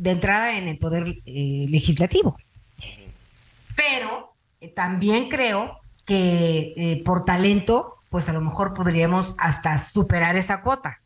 de 0.00 0.10
entrada 0.10 0.58
en 0.58 0.66
el 0.66 0.78
poder 0.78 1.04
eh, 1.24 1.66
legislativo. 1.68 2.36
Pero 3.76 4.34
eh, 4.60 4.68
también 4.68 5.28
creo 5.28 5.78
que 6.04 6.74
eh, 6.76 7.02
por 7.04 7.24
talento, 7.24 7.96
pues 8.10 8.28
a 8.28 8.32
lo 8.32 8.40
mejor 8.40 8.74
podríamos 8.74 9.34
hasta 9.38 9.78
superar 9.78 10.36
esa 10.36 10.62
cuota. 10.62 11.00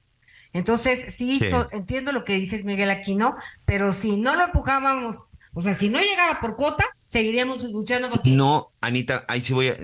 Entonces, 0.52 1.14
sí, 1.14 1.38
sí. 1.38 1.50
So, 1.50 1.68
entiendo 1.72 2.12
lo 2.12 2.24
que 2.24 2.34
dices, 2.34 2.64
Miguel 2.64 2.90
Aquino, 2.90 3.34
pero 3.64 3.92
si 3.92 4.16
no 4.16 4.34
lo 4.34 4.44
empujábamos, 4.44 5.24
o 5.52 5.62
sea, 5.62 5.74
si 5.74 5.88
no 5.88 6.00
llegaba 6.00 6.40
por 6.40 6.56
cuota, 6.56 6.84
seguiríamos 7.04 7.62
luchando 7.70 8.10
porque... 8.10 8.30
No, 8.30 8.72
Anita, 8.80 9.24
ahí 9.28 9.40
sí 9.40 9.52
voy 9.52 9.68
a... 9.68 9.76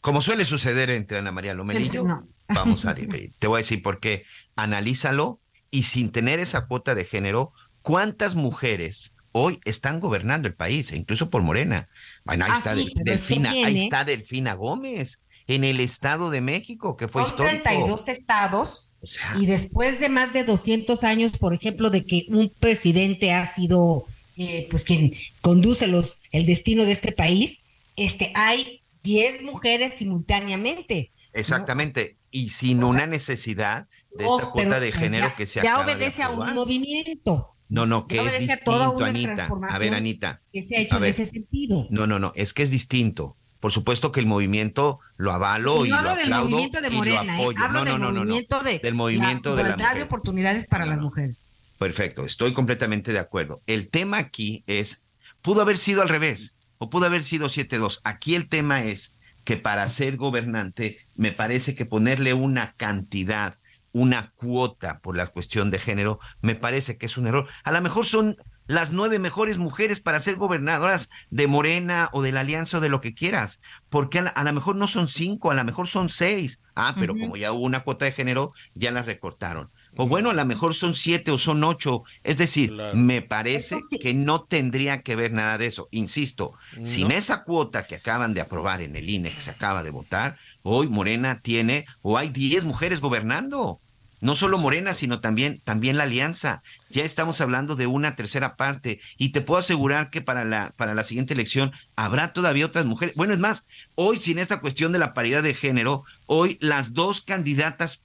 Como 0.00 0.20
suele 0.20 0.44
suceder 0.44 0.90
entre 0.90 1.18
Ana 1.18 1.32
María 1.32 1.54
Lomelillo, 1.54 2.04
no. 2.04 2.28
vamos 2.48 2.84
a 2.84 2.94
dividir. 2.94 3.32
Te 3.38 3.46
voy 3.46 3.58
a 3.58 3.62
decir 3.62 3.82
por 3.82 4.00
qué. 4.00 4.24
Analízalo 4.54 5.40
y 5.70 5.84
sin 5.84 6.12
tener 6.12 6.38
esa 6.38 6.66
cuota 6.66 6.94
de 6.94 7.04
género, 7.04 7.52
¿cuántas 7.82 8.34
mujeres 8.34 9.13
hoy 9.36 9.60
están 9.64 9.98
gobernando 10.00 10.46
el 10.48 10.54
país, 10.54 10.92
e 10.92 10.96
incluso 10.96 11.28
por 11.28 11.42
Morena? 11.42 11.88
Bueno, 12.24 12.44
ahí 12.44 12.52
Ah, 12.54 12.58
está 12.58 12.76
sí, 12.76 12.92
Delfina, 12.94 13.50
ahí 13.50 13.82
está 13.84 14.04
Delfina 14.04 14.54
Gómez, 14.54 15.22
en 15.48 15.64
el 15.64 15.80
Estado 15.80 16.30
de 16.30 16.40
México, 16.40 16.96
que 16.96 17.08
fue 17.08 17.22
Son 17.22 17.32
histórico. 17.32 17.62
32 17.64 18.08
estados 18.08 18.92
O 19.02 19.06
sea, 19.06 19.34
y 19.38 19.46
después 19.46 19.98
de 20.00 20.08
más 20.08 20.32
de 20.32 20.44
200 20.44 21.02
años, 21.04 21.36
por 21.36 21.52
ejemplo, 21.52 21.90
de 21.90 22.06
que 22.06 22.26
un 22.28 22.50
presidente 22.60 23.32
ha 23.32 23.52
sido 23.52 24.04
eh, 24.36 24.66
pues 24.70 24.84
quien 24.84 25.12
conduce 25.42 25.86
los 25.88 26.20
el 26.32 26.46
destino 26.46 26.84
de 26.84 26.92
este 26.92 27.12
país, 27.12 27.62
este 27.96 28.32
hay 28.34 28.82
10 29.02 29.42
mujeres 29.42 29.94
simultáneamente. 29.98 31.10
¿no? 31.12 31.40
exactamente. 31.40 32.16
Y 32.30 32.48
sin 32.48 32.82
una 32.82 33.06
necesidad 33.06 33.86
de 34.16 34.24
esta 34.26 34.50
cuota 34.50 34.80
de 34.80 34.90
género 34.92 35.28
ya- 35.28 35.36
que 35.36 35.46
se 35.46 35.62
ya 35.62 35.74
acaba 35.74 35.86
de 35.86 35.92
obedece 35.94 36.22
a 36.22 36.30
un 36.30 36.52
movimiento 36.54 37.53
No, 37.68 37.86
no, 37.86 38.06
que 38.06 38.16
ya 38.16 38.24
es 38.24 38.38
distinto, 38.40 38.64
toda 38.64 38.90
una 38.90 39.06
Anita. 39.06 39.48
A 39.70 39.78
ver, 39.78 39.94
Anita. 39.94 40.42
que 40.52 40.62
se 40.62 40.76
ha 40.76 40.80
hecho 40.80 40.96
en 40.98 41.04
ese 41.04 41.26
sentido. 41.26 41.86
No, 41.90 42.06
no, 42.06 42.18
no, 42.18 42.32
es 42.36 42.52
que 42.52 42.62
es 42.62 42.70
distinto. 42.70 43.36
Por 43.60 43.72
supuesto 43.72 44.12
que 44.12 44.20
el 44.20 44.26
movimiento 44.26 45.00
lo 45.16 45.32
avalo 45.32 45.86
Y 45.86 45.88
y, 45.88 45.90
no 45.90 46.02
lo 46.02 46.10
hablo 46.10 46.22
del 46.22 46.30
movimiento 46.30 46.80
de 46.82 46.88
y 46.88 46.90
lo 46.90 46.96
Morena, 46.98 47.40
¿eh? 47.40 47.46
hablo 47.56 47.78
no, 47.78 47.84
no, 47.84 47.90
del 47.92 48.00
no, 48.00 48.12
no, 48.12 48.12
no. 48.12 48.20
movimiento 48.20 48.60
de 48.62 48.78
del 48.78 48.94
movimiento 48.94 49.50
la 49.50 49.56
de 49.56 49.62
la 49.62 49.68
igualdad 49.70 49.88
de 49.88 49.94
mujer. 49.94 50.06
oportunidades 50.06 50.66
para 50.66 50.84
las 50.84 51.00
mujeres. 51.00 51.40
Perfecto, 51.78 52.24
estoy 52.26 52.52
completamente 52.52 53.12
de 53.12 53.18
acuerdo. 53.18 53.62
El 53.66 53.88
tema 53.88 54.18
aquí 54.18 54.64
es, 54.66 55.06
pudo 55.42 55.62
haber 55.62 55.78
sido 55.78 56.02
al 56.02 56.10
revés, 56.10 56.56
o 56.78 56.90
pudo 56.90 57.06
haber 57.06 57.22
sido 57.22 57.48
7-2. 57.48 58.00
Aquí 58.04 58.34
el 58.34 58.48
tema 58.48 58.84
es 58.84 59.18
que 59.44 59.56
para 59.56 59.88
ser 59.88 60.16
gobernante, 60.16 60.98
me 61.14 61.32
parece 61.32 61.74
que 61.74 61.86
ponerle 61.86 62.34
una 62.34 62.74
cantidad, 62.76 63.58
una 63.94 64.32
cuota 64.34 64.98
por 65.00 65.16
la 65.16 65.28
cuestión 65.28 65.70
de 65.70 65.78
género, 65.78 66.18
me 66.42 66.54
parece 66.56 66.98
que 66.98 67.06
es 67.06 67.16
un 67.16 67.26
error. 67.28 67.48
A 67.62 67.72
lo 67.72 67.80
mejor 67.80 68.04
son 68.04 68.36
las 68.66 68.92
nueve 68.92 69.18
mejores 69.18 69.58
mujeres 69.58 70.00
para 70.00 70.18
ser 70.20 70.36
gobernadoras 70.36 71.10
de 71.30 71.46
Morena 71.46 72.08
o 72.12 72.22
de 72.22 72.32
la 72.32 72.40
Alianza 72.40 72.78
o 72.78 72.80
de 72.80 72.88
lo 72.88 73.00
que 73.00 73.12
quieras, 73.14 73.60
porque 73.90 74.18
a 74.20 74.22
la- 74.22 74.30
a 74.30 74.42
lo 74.42 74.52
mejor 74.54 74.74
no 74.76 74.86
son 74.86 75.06
cinco, 75.06 75.50
a 75.50 75.54
lo 75.54 75.64
mejor 75.64 75.86
son 75.86 76.08
seis. 76.08 76.62
Ah, 76.74 76.96
pero 76.98 77.14
como 77.14 77.36
ya 77.36 77.52
hubo 77.52 77.62
una 77.62 77.80
cuota 77.84 78.06
de 78.06 78.12
género, 78.12 78.52
ya 78.74 78.90
las 78.90 79.04
recortaron. 79.06 79.70
O 79.96 80.08
bueno, 80.08 80.30
a 80.30 80.34
lo 80.34 80.44
mejor 80.46 80.74
son 80.74 80.94
siete 80.96 81.30
o 81.30 81.36
son 81.38 81.62
ocho. 81.62 82.02
Es 82.24 82.36
decir, 82.38 82.70
Claro. 82.70 82.96
me 82.96 83.20
parece 83.22 83.78
sí. 83.90 83.98
que 83.98 84.12
no 84.14 84.42
tendría 84.44 85.02
que 85.02 85.14
ver 85.14 85.32
nada 85.32 85.56
de 85.58 85.66
eso. 85.66 85.88
Insisto, 85.92 86.54
sin 86.84 87.12
esa 87.12 87.44
cuota 87.44 87.86
que 87.86 87.96
acaban 87.96 88.32
de 88.34 88.40
aprobar 88.40 88.80
en 88.82 88.96
el 88.96 89.08
INE, 89.08 89.30
que 89.30 89.40
se 89.42 89.50
acaba 89.52 89.84
de 89.84 89.90
votar, 89.90 90.36
hoy 90.62 90.88
Morena 90.88 91.40
tiene, 91.42 91.84
o 92.00 92.16
hay 92.18 92.30
10 92.30 92.64
mujeres 92.64 93.00
gobernando. 93.00 93.80
No 94.24 94.34
solo 94.34 94.56
Morena, 94.56 94.94
sino 94.94 95.20
también, 95.20 95.60
también 95.64 95.98
la 95.98 96.04
alianza. 96.04 96.62
Ya 96.88 97.04
estamos 97.04 97.42
hablando 97.42 97.76
de 97.76 97.86
una 97.86 98.16
tercera 98.16 98.56
parte. 98.56 98.98
Y 99.18 99.32
te 99.32 99.42
puedo 99.42 99.60
asegurar 99.60 100.08
que 100.08 100.22
para 100.22 100.44
la, 100.46 100.72
para 100.78 100.94
la 100.94 101.04
siguiente 101.04 101.34
elección 101.34 101.72
habrá 101.94 102.32
todavía 102.32 102.64
otras 102.64 102.86
mujeres. 102.86 103.14
Bueno, 103.16 103.34
es 103.34 103.38
más, 103.38 103.66
hoy 103.96 104.16
sin 104.16 104.38
esta 104.38 104.60
cuestión 104.60 104.92
de 104.92 104.98
la 104.98 105.12
paridad 105.12 105.42
de 105.42 105.52
género, 105.52 106.04
hoy 106.24 106.56
las 106.62 106.94
dos 106.94 107.20
candidatas, 107.20 108.00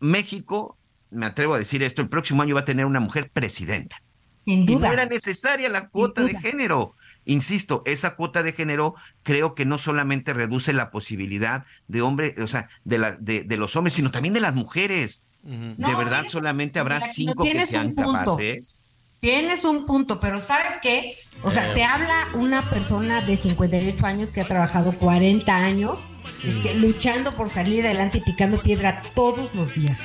México, 0.00 0.78
me 1.10 1.26
atrevo 1.26 1.52
a 1.52 1.58
decir 1.58 1.82
esto, 1.82 2.00
el 2.00 2.08
próximo 2.08 2.40
año 2.40 2.54
va 2.54 2.62
a 2.62 2.64
tener 2.64 2.86
una 2.86 3.00
mujer 3.00 3.28
presidenta. 3.30 4.02
Sin 4.46 4.66
Y 4.66 4.76
duda. 4.76 4.86
no 4.86 4.92
era 4.94 5.04
necesaria 5.04 5.68
la 5.68 5.90
cuota 5.90 6.24
de 6.24 6.34
género. 6.40 6.94
Insisto, 7.26 7.82
esa 7.84 8.16
cuota 8.16 8.42
de 8.42 8.54
género 8.54 8.94
creo 9.22 9.54
que 9.54 9.66
no 9.66 9.76
solamente 9.76 10.32
reduce 10.32 10.72
la 10.72 10.90
posibilidad 10.90 11.66
de 11.88 12.00
hombre, 12.00 12.34
o 12.42 12.46
sea, 12.46 12.70
de, 12.84 12.96
la, 12.96 13.12
de, 13.12 13.44
de 13.44 13.56
los 13.58 13.76
hombres, 13.76 13.92
sino 13.92 14.10
también 14.10 14.32
de 14.32 14.40
las 14.40 14.54
mujeres. 14.54 15.24
De 15.42 15.74
No, 15.78 15.96
verdad, 15.98 16.18
tienes- 16.20 16.32
solamente 16.32 16.78
habrá 16.78 16.96
mira, 17.00 17.12
cinco 17.12 17.44
que 17.44 17.66
sean 17.66 17.94
capaces. 17.94 18.82
Tienes 19.20 19.62
un 19.64 19.86
punto, 19.86 20.18
pero 20.20 20.40
¿sabes 20.44 20.74
qué? 20.82 21.14
O 21.44 21.50
sea, 21.52 21.70
Eh. 21.70 21.74
te 21.74 21.84
habla 21.84 22.14
una 22.34 22.68
persona 22.70 23.20
de 23.20 23.36
58 23.36 24.04
años 24.06 24.30
que 24.30 24.40
ha 24.40 24.46
trabajado 24.46 24.92
40 24.94 25.56
años 25.56 25.98
este, 26.44 26.74
luchando 26.74 27.36
por 27.36 27.48
salir 27.48 27.84
adelante 27.86 28.18
y 28.18 28.20
picando 28.22 28.60
piedra 28.60 29.02
todos 29.14 29.54
los 29.54 29.74
días. 29.74 29.98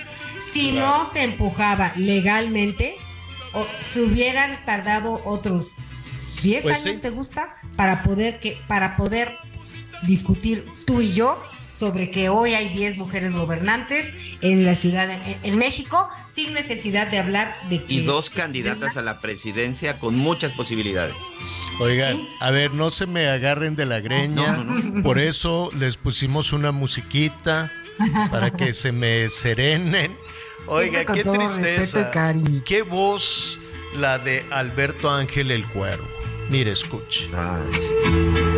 Si 0.53 0.71
no 0.71 1.05
se 1.07 1.23
empujaba 1.23 1.93
legalmente, 1.95 2.95
o 3.53 3.65
se 3.81 4.03
hubieran 4.03 4.63
tardado 4.65 5.19
otros 5.25 5.67
10 6.43 6.61
Pues 6.61 6.85
años, 6.85 6.95
sí. 6.97 7.01
¿te 7.01 7.09
gusta? 7.09 7.55
Para 7.75 8.03
poder, 8.03 8.39
que, 8.39 8.55
para 8.67 8.95
poder 8.97 9.31
discutir 10.03 10.63
tú 10.85 11.01
y 11.01 11.13
yo 11.13 11.41
sobre 11.77 12.09
que 12.11 12.29
hoy 12.29 12.53
hay 12.53 12.69
10 12.69 12.97
mujeres 12.97 13.33
gobernantes 13.33 14.13
en 14.41 14.65
la 14.65 14.75
ciudad, 14.75 15.09
en, 15.09 15.37
en 15.43 15.57
México, 15.57 16.09
sin 16.29 16.53
necesidad 16.53 17.07
de 17.09 17.19
hablar 17.19 17.55
de 17.69 17.83
que... 17.83 17.93
Y 17.93 18.05
dos 18.05 18.29
candidatas 18.29 18.97
a 18.97 19.01
la 19.01 19.19
presidencia 19.21 19.99
con 19.99 20.15
muchas 20.15 20.51
posibilidades. 20.53 21.15
Oigan, 21.79 22.17
Sí. 22.17 22.27
a 22.39 22.51
ver, 22.51 22.73
no 22.73 22.89
se 22.89 23.05
me 23.05 23.27
agarren 23.27 23.75
de 23.75 23.85
la 23.85 23.99
greña. 23.99 24.57
No, 24.57 24.63
no, 24.63 25.03
Por 25.03 25.19
eso 25.19 25.69
les 25.77 25.97
pusimos 25.97 26.51
una 26.53 26.71
musiquita 26.71 27.71
para 28.31 28.51
que 28.51 28.73
se 28.73 28.91
me 28.91 29.29
serenen. 29.29 30.17
Oiga, 30.65 31.05
qué 31.05 31.23
tristeza. 31.23 32.11
Qué 32.65 32.81
voz 32.81 33.59
la 33.95 34.17
de 34.19 34.43
Alberto 34.49 35.09
Ángel 35.09 35.51
el 35.51 35.65
Cuervo. 35.65 36.05
Mire, 36.49 36.71
escuche. 36.71 37.27
del 37.27 38.56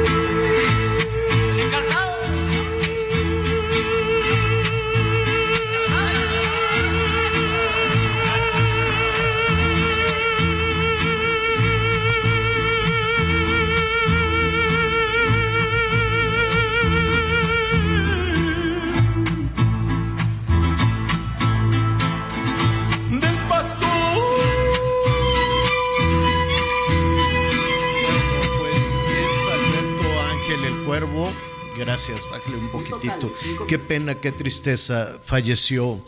Gracias, 31.99 32.31
bájale 32.31 32.55
un 32.55 32.69
poquitito. 32.69 33.33
Qué 33.67 33.77
pena, 33.77 34.15
qué 34.15 34.31
tristeza. 34.31 35.17
Falleció 35.21 35.99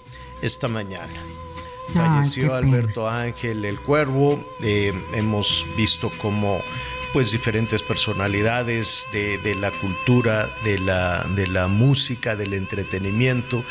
esta 0.41 0.69
mañana. 0.69 1.21
Falleció 1.93 2.55
Alberto 2.55 3.09
Ángel 3.09 3.65
el 3.65 3.77
Cuervo. 3.77 4.41
Eh, 4.61 4.93
hemos 5.13 5.67
visto 5.75 6.09
cómo 6.21 6.61
pues 7.11 7.33
diferentes 7.33 7.81
personalidades 7.83 9.05
de, 9.11 9.37
de 9.39 9.53
la 9.53 9.69
cultura, 9.69 10.49
de 10.63 10.79
la, 10.79 11.25
de 11.35 11.47
la 11.47 11.67
música, 11.67 12.37
del 12.37 12.53
entretenimiento, 12.53 13.61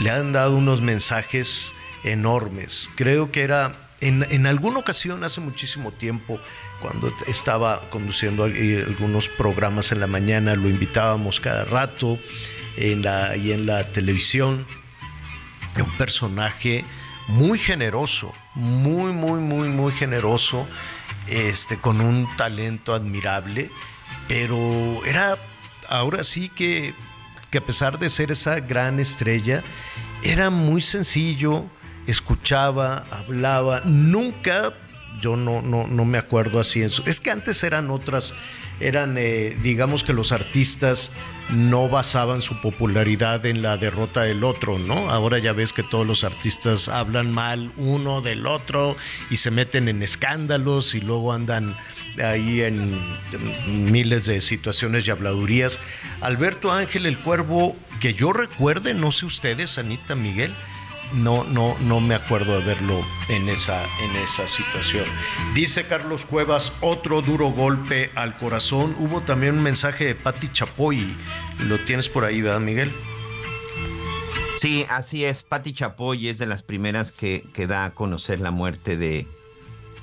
le 0.00 0.10
han 0.10 0.32
dado 0.32 0.56
unos 0.56 0.80
mensajes 0.80 1.76
enormes. 2.02 2.90
Creo 2.96 3.30
que 3.30 3.42
era 3.42 3.88
en, 4.00 4.26
en 4.30 4.48
alguna 4.48 4.80
ocasión, 4.80 5.22
hace 5.22 5.40
muchísimo 5.40 5.92
tiempo, 5.92 6.40
cuando 6.80 7.12
estaba 7.26 7.88
conduciendo 7.90 8.44
algunos 8.44 9.28
programas 9.28 9.92
en 9.92 10.00
la 10.00 10.06
mañana, 10.06 10.54
lo 10.54 10.68
invitábamos 10.68 11.40
cada 11.40 11.64
rato 11.64 12.18
en 12.76 13.02
la, 13.02 13.36
y 13.36 13.52
en 13.52 13.66
la 13.66 13.84
televisión. 13.90 14.66
Un 15.76 15.90
personaje 15.96 16.84
muy 17.28 17.58
generoso, 17.58 18.32
muy, 18.54 19.12
muy, 19.12 19.40
muy, 19.40 19.68
muy 19.68 19.92
generoso, 19.92 20.66
este, 21.28 21.76
con 21.76 22.00
un 22.00 22.26
talento 22.36 22.94
admirable, 22.94 23.70
pero 24.26 25.04
era 25.04 25.36
ahora 25.88 26.24
sí 26.24 26.48
que, 26.48 26.94
que 27.50 27.58
a 27.58 27.60
pesar 27.60 27.98
de 27.98 28.10
ser 28.10 28.32
esa 28.32 28.60
gran 28.60 28.98
estrella, 28.98 29.62
era 30.22 30.50
muy 30.50 30.80
sencillo, 30.80 31.64
escuchaba, 32.06 33.04
hablaba, 33.10 33.82
nunca, 33.84 34.74
yo 35.20 35.36
no, 35.36 35.62
no, 35.62 35.86
no 35.86 36.04
me 36.04 36.18
acuerdo 36.18 36.60
así, 36.60 36.82
en 36.82 36.88
su- 36.88 37.02
es 37.06 37.20
que 37.20 37.30
antes 37.30 37.62
eran 37.62 37.90
otras, 37.90 38.34
eran, 38.80 39.16
eh, 39.18 39.56
digamos 39.62 40.04
que 40.04 40.12
los 40.12 40.32
artistas 40.32 41.10
no 41.50 41.88
basaban 41.88 42.42
su 42.42 42.60
popularidad 42.60 43.44
en 43.46 43.62
la 43.62 43.76
derrota 43.78 44.22
del 44.22 44.44
otro, 44.44 44.78
¿no? 44.78 45.10
Ahora 45.10 45.38
ya 45.38 45.52
ves 45.52 45.72
que 45.72 45.82
todos 45.82 46.06
los 46.06 46.22
artistas 46.22 46.88
hablan 46.88 47.32
mal 47.32 47.72
uno 47.76 48.20
del 48.20 48.46
otro 48.46 48.96
y 49.30 49.36
se 49.36 49.50
meten 49.50 49.88
en 49.88 50.02
escándalos 50.02 50.94
y 50.94 51.00
luego 51.00 51.32
andan 51.32 51.74
ahí 52.22 52.60
en, 52.60 53.00
miles 53.90 54.26
de 54.26 54.40
situaciones 54.40 55.06
y 55.06 55.10
habladurías. 55.10 55.80
Alberto 56.20 56.70
Ángel 56.72 57.06
el 57.06 57.18
Cuervo, 57.18 57.76
que 58.00 58.12
yo 58.14 58.32
recuerde, 58.32 58.92
no 58.94 59.10
sé 59.10 59.24
ustedes, 59.24 59.78
Anita 59.78 60.14
Miguel, 60.14 60.54
no, 61.12 61.44
no, 61.44 61.76
no 61.80 62.00
me 62.00 62.14
acuerdo 62.14 62.58
de 62.58 62.64
verlo 62.64 63.04
en 63.28 63.48
esa, 63.48 63.84
en 64.02 64.16
esa 64.16 64.46
situación. 64.46 65.04
Dice 65.54 65.86
Carlos 65.86 66.24
Cuevas, 66.24 66.72
otro 66.80 67.22
duro 67.22 67.50
golpe 67.50 68.10
al 68.14 68.36
corazón. 68.36 68.96
Hubo 68.98 69.22
también 69.22 69.56
un 69.56 69.62
mensaje 69.62 70.04
de 70.04 70.14
Patti 70.14 70.50
Chapoy. 70.52 71.16
Lo 71.60 71.78
tienes 71.80 72.08
por 72.08 72.24
ahí, 72.24 72.42
¿verdad, 72.42 72.60
Miguel? 72.60 72.92
Sí, 74.56 74.86
así 74.88 75.24
es. 75.24 75.42
Patti 75.42 75.72
Chapoy 75.72 76.28
es 76.28 76.38
de 76.38 76.46
las 76.46 76.62
primeras 76.62 77.12
que, 77.12 77.44
que 77.52 77.66
da 77.66 77.84
a 77.84 77.94
conocer 77.94 78.40
la 78.40 78.50
muerte 78.50 78.96
de, 78.96 79.26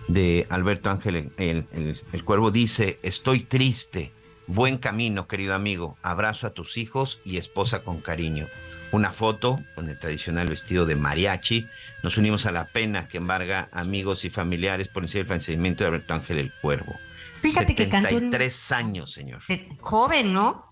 de 0.07 0.47
Alberto 0.49 0.89
Ángel. 0.89 1.31
El, 1.37 1.67
el, 1.71 2.01
el 2.11 2.23
cuervo 2.23 2.51
dice, 2.51 2.99
estoy 3.03 3.41
triste. 3.41 4.11
Buen 4.47 4.77
camino, 4.77 5.27
querido 5.27 5.55
amigo. 5.55 5.97
Abrazo 6.03 6.47
a 6.47 6.51
tus 6.51 6.77
hijos 6.77 7.19
y 7.25 7.37
esposa 7.37 7.83
con 7.83 7.99
cariño. 7.99 8.47
Una 8.95 9.11
foto 9.11 9.61
con 9.75 9.89
el 9.89 9.99
tradicional 9.99 10.47
vestido 10.47 10.85
de 10.85 10.95
mariachi. 10.95 11.67
Nos 12.01 12.17
unimos 12.17 12.45
a 12.45 12.53
la 12.53 12.67
pena 12.71 13.09
que 13.09 13.17
embarga 13.17 13.67
amigos 13.73 14.23
y 14.23 14.29
familiares 14.29 14.87
por 14.87 15.03
el 15.03 15.25
fallecimiento 15.25 15.83
de 15.83 15.89
Alberto 15.89 16.13
Ángel 16.13 16.37
el 16.37 16.53
Cuervo. 16.61 16.95
Fíjate 17.41 17.75
que 17.75 17.89
cantó 17.89 18.15
un- 18.15 18.31
73 18.31 18.71
años, 18.71 19.11
señor. 19.11 19.41
Joven, 19.81 20.31
¿no? 20.31 20.71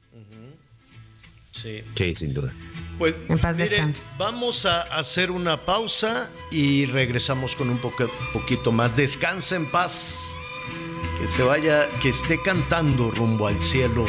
Sí. 1.52 1.84
Sí, 1.98 2.16
sin 2.16 2.34
duda. 2.34 2.54
Pues 2.98 3.14
En 3.28 3.38
paz 3.40 3.58
mire, 3.58 3.70
descanse. 3.72 4.02
vamos 4.18 4.66
a 4.66 4.84
hacer 4.84 5.30
una 5.30 5.62
pausa 5.66 6.32
y 6.50 6.86
regresamos 6.86 7.58
con 7.58 7.70
un 7.70 7.78
poco, 7.78 8.10
poquito 8.32 8.72
más. 8.72 8.96
Descansa 8.96 9.58
en 9.58 9.70
paz. 9.70 10.30
Que 11.20 11.28
se 11.28 11.44
vaya, 11.44 11.90
que 12.02 12.08
esté 12.10 12.42
cantando 12.42 13.12
rumbo 13.12 13.48
al 13.48 13.62
cielo 13.62 14.06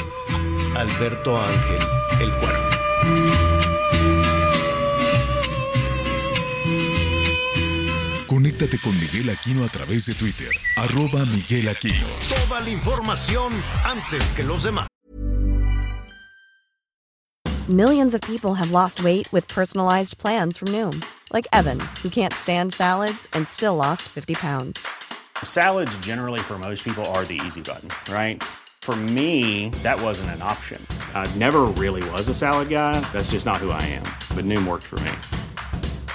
Alberto 0.77 1.37
Ángel, 1.43 1.79
el 2.21 2.33
cuervo. 2.39 2.64
Conéctate 8.35 8.79
con 8.79 8.93
Miguel 8.99 9.31
Aquino 9.31 9.65
a 9.65 9.69
través 9.69 10.07
de 10.07 10.15
Twitter, 10.15 10.51
arroba 10.75 11.25
Miguel 11.27 11.69
Aquino. 11.69 12.09
Toda 12.29 12.61
la 12.63 12.69
información 12.69 13.63
antes 13.85 14.29
que 14.31 14.43
los 14.43 14.65
demás. 14.65 14.89
Millions 17.69 18.13
of 18.13 18.21
people 18.23 18.55
have 18.55 18.73
lost 18.73 19.05
weight 19.05 19.33
with 19.33 19.47
personalized 19.47 20.19
plans 20.19 20.59
from 20.59 20.67
Noom, 20.73 21.01
like 21.33 21.47
Evan, 21.53 21.79
who 22.03 22.09
can't 22.09 22.33
stand 22.33 22.75
salads 22.75 23.29
and 23.35 23.47
still 23.47 23.77
lost 23.77 24.03
50 24.09 24.35
pounds. 24.35 24.85
Salads, 25.45 25.97
generally, 25.99 26.41
for 26.41 26.59
most 26.59 26.83
people, 26.83 27.05
are 27.15 27.25
the 27.25 27.41
easy 27.47 27.61
button, 27.61 27.89
right? 28.13 28.43
For 28.81 28.97
me, 28.97 29.71
that 29.85 30.01
wasn't 30.03 30.31
an 30.31 30.43
option. 30.43 30.85
I 31.15 31.29
never 31.37 31.61
really 31.79 32.03
was 32.11 32.27
a 32.27 32.35
salad 32.35 32.69
guy. 32.69 32.99
That's 33.13 33.31
just 33.31 33.47
not 33.47 33.59
who 33.59 33.71
I 33.71 33.83
am. 33.83 34.03
But 34.35 34.45
Noom 34.45 34.67
worked 34.67 34.83
for 34.83 34.97
me. 34.97 35.13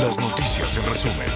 Las 0.00 0.18
noticias 0.18 0.76
en 0.76 0.86
resumen. 0.86 1.26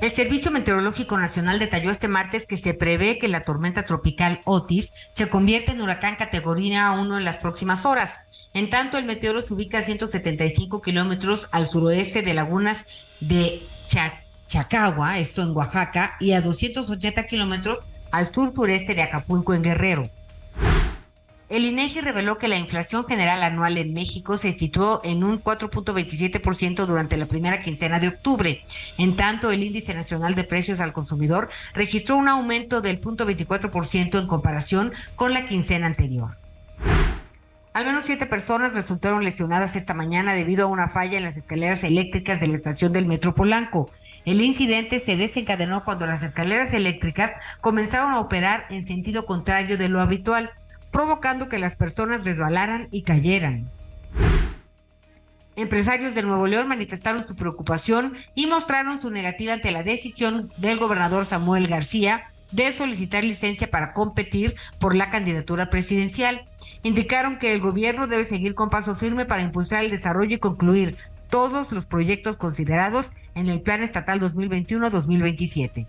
El 0.00 0.10
Servicio 0.10 0.50
Meteorológico 0.50 1.18
Nacional 1.18 1.58
detalló 1.58 1.90
este 1.90 2.08
martes 2.08 2.46
que 2.46 2.56
se 2.56 2.72
prevé 2.74 3.18
que 3.18 3.28
la 3.28 3.44
tormenta 3.44 3.84
tropical 3.84 4.40
Otis 4.44 4.92
se 5.12 5.28
convierta 5.28 5.72
en 5.72 5.82
huracán 5.82 6.16
categoría 6.16 6.90
1 6.92 7.18
en 7.18 7.24
las 7.24 7.36
próximas 7.38 7.84
horas. 7.84 8.18
En 8.54 8.70
tanto, 8.70 8.96
el 8.98 9.04
meteoro 9.04 9.42
se 9.42 9.52
ubica 9.52 9.78
a 9.78 9.82
175 9.82 10.80
kilómetros 10.80 11.48
al 11.52 11.68
suroeste 11.68 12.22
de 12.22 12.34
lagunas 12.34 12.86
de 13.20 13.62
Cha- 13.88 14.24
Chacagua, 14.48 15.18
esto 15.18 15.42
en 15.42 15.54
Oaxaca, 15.54 16.16
y 16.18 16.32
a 16.32 16.40
280 16.40 17.26
kilómetros 17.26 17.78
al 18.10 18.32
sur 18.32 18.52
sureste 18.54 18.94
de 18.94 19.02
Acapulco, 19.02 19.54
en 19.54 19.62
Guerrero. 19.62 20.10
El 21.50 21.64
INEGI 21.64 22.00
reveló 22.00 22.38
que 22.38 22.46
la 22.46 22.58
inflación 22.58 23.04
general 23.04 23.42
anual 23.42 23.76
en 23.76 23.92
México 23.92 24.38
se 24.38 24.52
situó 24.52 25.00
en 25.02 25.24
un 25.24 25.42
4.27% 25.42 26.86
durante 26.86 27.16
la 27.16 27.26
primera 27.26 27.60
quincena 27.60 27.98
de 27.98 28.06
octubre. 28.06 28.64
En 28.98 29.16
tanto, 29.16 29.50
el 29.50 29.64
índice 29.64 29.92
nacional 29.92 30.36
de 30.36 30.44
precios 30.44 30.78
al 30.78 30.92
consumidor 30.92 31.50
registró 31.74 32.16
un 32.16 32.28
aumento 32.28 32.80
del 32.80 33.00
0.24% 33.00 34.20
en 34.20 34.28
comparación 34.28 34.92
con 35.16 35.32
la 35.34 35.44
quincena 35.46 35.88
anterior. 35.88 36.36
Al 37.72 37.84
menos 37.84 38.04
siete 38.04 38.26
personas 38.26 38.74
resultaron 38.74 39.24
lesionadas 39.24 39.74
esta 39.74 39.94
mañana 39.94 40.34
debido 40.34 40.66
a 40.66 40.70
una 40.70 40.88
falla 40.88 41.18
en 41.18 41.24
las 41.24 41.36
escaleras 41.36 41.82
eléctricas 41.82 42.40
de 42.40 42.46
la 42.46 42.56
estación 42.56 42.92
del 42.92 43.06
Metro 43.06 43.34
Polanco. 43.34 43.90
El 44.24 44.40
incidente 44.40 45.00
se 45.00 45.16
desencadenó 45.16 45.84
cuando 45.84 46.06
las 46.06 46.22
escaleras 46.22 46.72
eléctricas 46.74 47.32
comenzaron 47.60 48.12
a 48.12 48.20
operar 48.20 48.66
en 48.70 48.86
sentido 48.86 49.26
contrario 49.26 49.78
de 49.78 49.88
lo 49.88 50.00
habitual, 50.00 50.52
provocando 50.90 51.48
que 51.48 51.58
las 51.58 51.76
personas 51.76 52.24
resbalaran 52.24 52.88
y 52.90 53.02
cayeran. 53.02 53.68
Empresarios 55.56 56.14
de 56.14 56.22
Nuevo 56.22 56.46
León 56.46 56.68
manifestaron 56.68 57.26
su 57.26 57.34
preocupación 57.34 58.14
y 58.34 58.46
mostraron 58.46 59.00
su 59.02 59.10
negativa 59.10 59.52
ante 59.52 59.72
la 59.72 59.82
decisión 59.82 60.52
del 60.56 60.78
gobernador 60.78 61.26
Samuel 61.26 61.66
García 61.66 62.30
de 62.52 62.72
solicitar 62.72 63.24
licencia 63.24 63.70
para 63.70 63.92
competir 63.92 64.54
por 64.78 64.94
la 64.94 65.10
candidatura 65.10 65.70
presidencial. 65.70 66.46
Indicaron 66.82 67.38
que 67.38 67.52
el 67.52 67.60
gobierno 67.60 68.06
debe 68.06 68.24
seguir 68.24 68.54
con 68.54 68.70
paso 68.70 68.94
firme 68.94 69.26
para 69.26 69.42
impulsar 69.42 69.84
el 69.84 69.90
desarrollo 69.90 70.36
y 70.36 70.40
concluir 70.40 70.96
todos 71.28 71.72
los 71.72 71.84
proyectos 71.86 72.36
considerados 72.36 73.12
en 73.34 73.48
el 73.48 73.62
Plan 73.62 73.82
Estatal 73.82 74.20
2021-2027. 74.20 75.86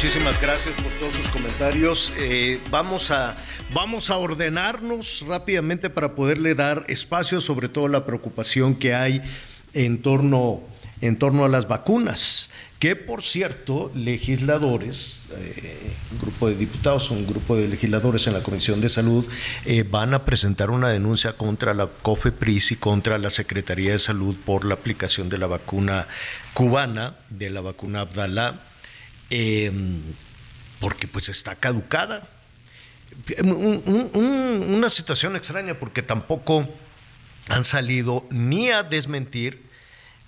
Muchísimas 0.00 0.40
gracias 0.40 0.76
por 0.76 0.92
todos 0.92 1.12
sus 1.12 1.26
comentarios. 1.26 2.12
Eh, 2.18 2.60
vamos, 2.70 3.10
a, 3.10 3.34
vamos 3.74 4.10
a 4.10 4.16
ordenarnos 4.16 5.24
rápidamente 5.26 5.90
para 5.90 6.14
poderle 6.14 6.54
dar 6.54 6.84
espacio, 6.86 7.40
sobre 7.40 7.68
todo 7.68 7.88
la 7.88 8.06
preocupación 8.06 8.76
que 8.76 8.94
hay 8.94 9.20
en 9.74 10.00
torno, 10.00 10.60
en 11.00 11.18
torno 11.18 11.44
a 11.44 11.48
las 11.48 11.66
vacunas. 11.66 12.50
Que 12.78 12.94
por 12.94 13.24
cierto, 13.24 13.90
legisladores, 13.92 15.30
eh, 15.32 15.96
un 16.12 16.20
grupo 16.20 16.48
de 16.48 16.54
diputados, 16.54 17.10
un 17.10 17.26
grupo 17.26 17.56
de 17.56 17.66
legisladores 17.66 18.28
en 18.28 18.34
la 18.34 18.42
Comisión 18.44 18.80
de 18.80 18.90
Salud 18.90 19.26
eh, 19.64 19.82
van 19.82 20.14
a 20.14 20.24
presentar 20.24 20.70
una 20.70 20.90
denuncia 20.90 21.32
contra 21.32 21.74
la 21.74 21.88
COFEPRIS 21.88 22.70
y 22.70 22.76
contra 22.76 23.18
la 23.18 23.30
Secretaría 23.30 23.90
de 23.90 23.98
Salud 23.98 24.36
por 24.46 24.64
la 24.64 24.74
aplicación 24.74 25.28
de 25.28 25.38
la 25.38 25.48
vacuna 25.48 26.06
cubana, 26.54 27.16
de 27.30 27.50
la 27.50 27.62
vacuna 27.62 28.02
Abdalá 28.02 28.67
eh, 29.30 29.72
porque 30.80 31.06
pues 31.08 31.28
está 31.28 31.54
caducada. 31.56 32.28
Un- 33.42 33.52
un- 33.52 34.10
un- 34.14 34.74
una 34.74 34.90
situación 34.90 35.36
extraña 35.36 35.74
porque 35.74 36.02
tampoco 36.02 36.68
han 37.48 37.64
salido 37.64 38.26
ni 38.30 38.70
a 38.70 38.82
desmentir, 38.82 39.62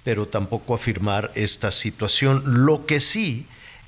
pero 0.02 0.26
tampoco 0.26 0.72
a 0.72 0.76
afirmar 0.76 1.30
esta 1.34 1.70
situación. 1.70 2.64
Lo 2.64 2.86
que 2.86 3.00
sí 3.00 3.46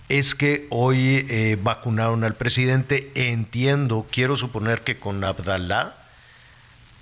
es 0.09 0.35
que 0.35 0.67
hoy 0.71 1.27
eh, 1.29 1.59
vacunaron 1.61 2.23
al 2.25 2.35
presidente, 2.35 3.11
entiendo, 3.15 4.07
quiero 4.11 4.37
suponer 4.37 4.83
que 4.83 4.99
con 4.99 5.25
Abdalá, 5.25 5.97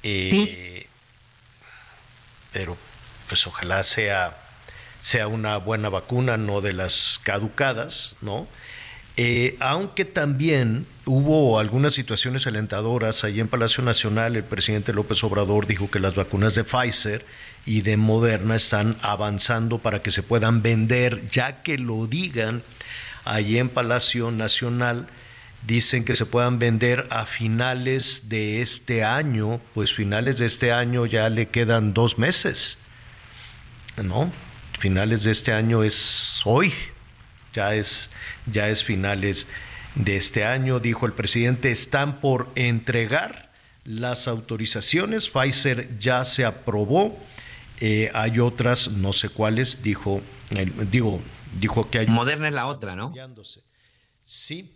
eh, 0.03 0.87
pero 2.53 2.77
pues 3.29 3.47
ojalá 3.47 3.83
sea 3.83 4.37
sea 5.01 5.27
una 5.27 5.57
buena 5.57 5.89
vacuna, 5.89 6.37
no 6.37 6.61
de 6.61 6.73
las 6.73 7.21
caducadas, 7.25 8.15
¿no? 8.21 8.47
Eh, 9.17 9.57
aunque 9.61 10.05
también 10.05 10.87
hubo 11.05 11.59
algunas 11.59 11.95
situaciones 11.95 12.47
alentadoras 12.47 13.25
ahí 13.25 13.41
en 13.41 13.49
Palacio 13.49 13.83
Nacional, 13.83 14.37
el 14.37 14.45
presidente 14.45 14.93
López 14.93 15.23
Obrador 15.25 15.67
dijo 15.67 15.91
que 15.91 15.99
las 15.99 16.15
vacunas 16.15 16.55
de 16.55 16.65
Pfizer 16.65 17.27
y 17.67 17.83
de 17.83 17.97
Moderna 17.97 18.55
están 18.55 18.97
avanzando 19.03 19.79
para 19.79 20.03
que 20.03 20.11
se 20.11 20.23
puedan 20.23 20.63
vender, 20.63 21.29
ya 21.31 21.63
que 21.63 21.77
lo 21.77 22.07
digan 22.07 22.63
ahí 23.25 23.59
en 23.59 23.69
Palacio 23.69 24.31
Nacional, 24.31 25.09
dicen 25.67 26.05
que 26.05 26.17
se 26.17 26.25
puedan 26.25 26.59
vender 26.59 27.07
a 27.11 27.27
finales 27.27 28.29
de 28.29 28.63
este 28.63 29.05
año, 29.05 29.61
pues 29.75 29.93
finales 29.93 30.39
de 30.39 30.47
este 30.47 30.73
año 30.73 31.05
ya 31.05 31.29
le 31.29 31.49
quedan 31.49 31.93
dos 31.93 32.19
meses, 32.19 32.79
¿no? 34.03 34.33
Finales 34.81 35.25
de 35.25 35.31
este 35.31 35.53
año 35.53 35.85
es 35.85 36.41
hoy, 36.45 36.73
ya 37.53 37.75
es, 37.75 38.09
ya 38.51 38.71
es 38.71 38.83
finales 38.83 39.47
de 39.95 40.17
este 40.17 40.45
año, 40.45 40.81
dijo 40.81 41.05
el 41.05 41.13
presidente, 41.13 41.71
están 41.71 42.21
por 42.21 42.49
entregar 42.55 43.53
las 43.85 44.27
autorizaciones, 44.27 45.29
Pfizer 45.29 45.99
ya 45.99 46.25
se 46.25 46.47
aprobó, 46.47 47.19
eh, 47.81 48.11
hay 48.15 48.41
otras, 48.41 48.91
no 48.91 49.13
sé 49.13 49.29
cuáles, 49.29 49.83
dijo, 49.83 50.23
eh, 50.51 50.71
digo, 50.91 51.21
dijo 51.61 51.91
que 51.91 51.99
hay... 51.99 52.07
Moderna 52.07 52.49
es 52.49 52.55
la 52.55 52.67
otra, 52.67 52.97
¿no? 52.97 53.13
Sí, 54.25 54.73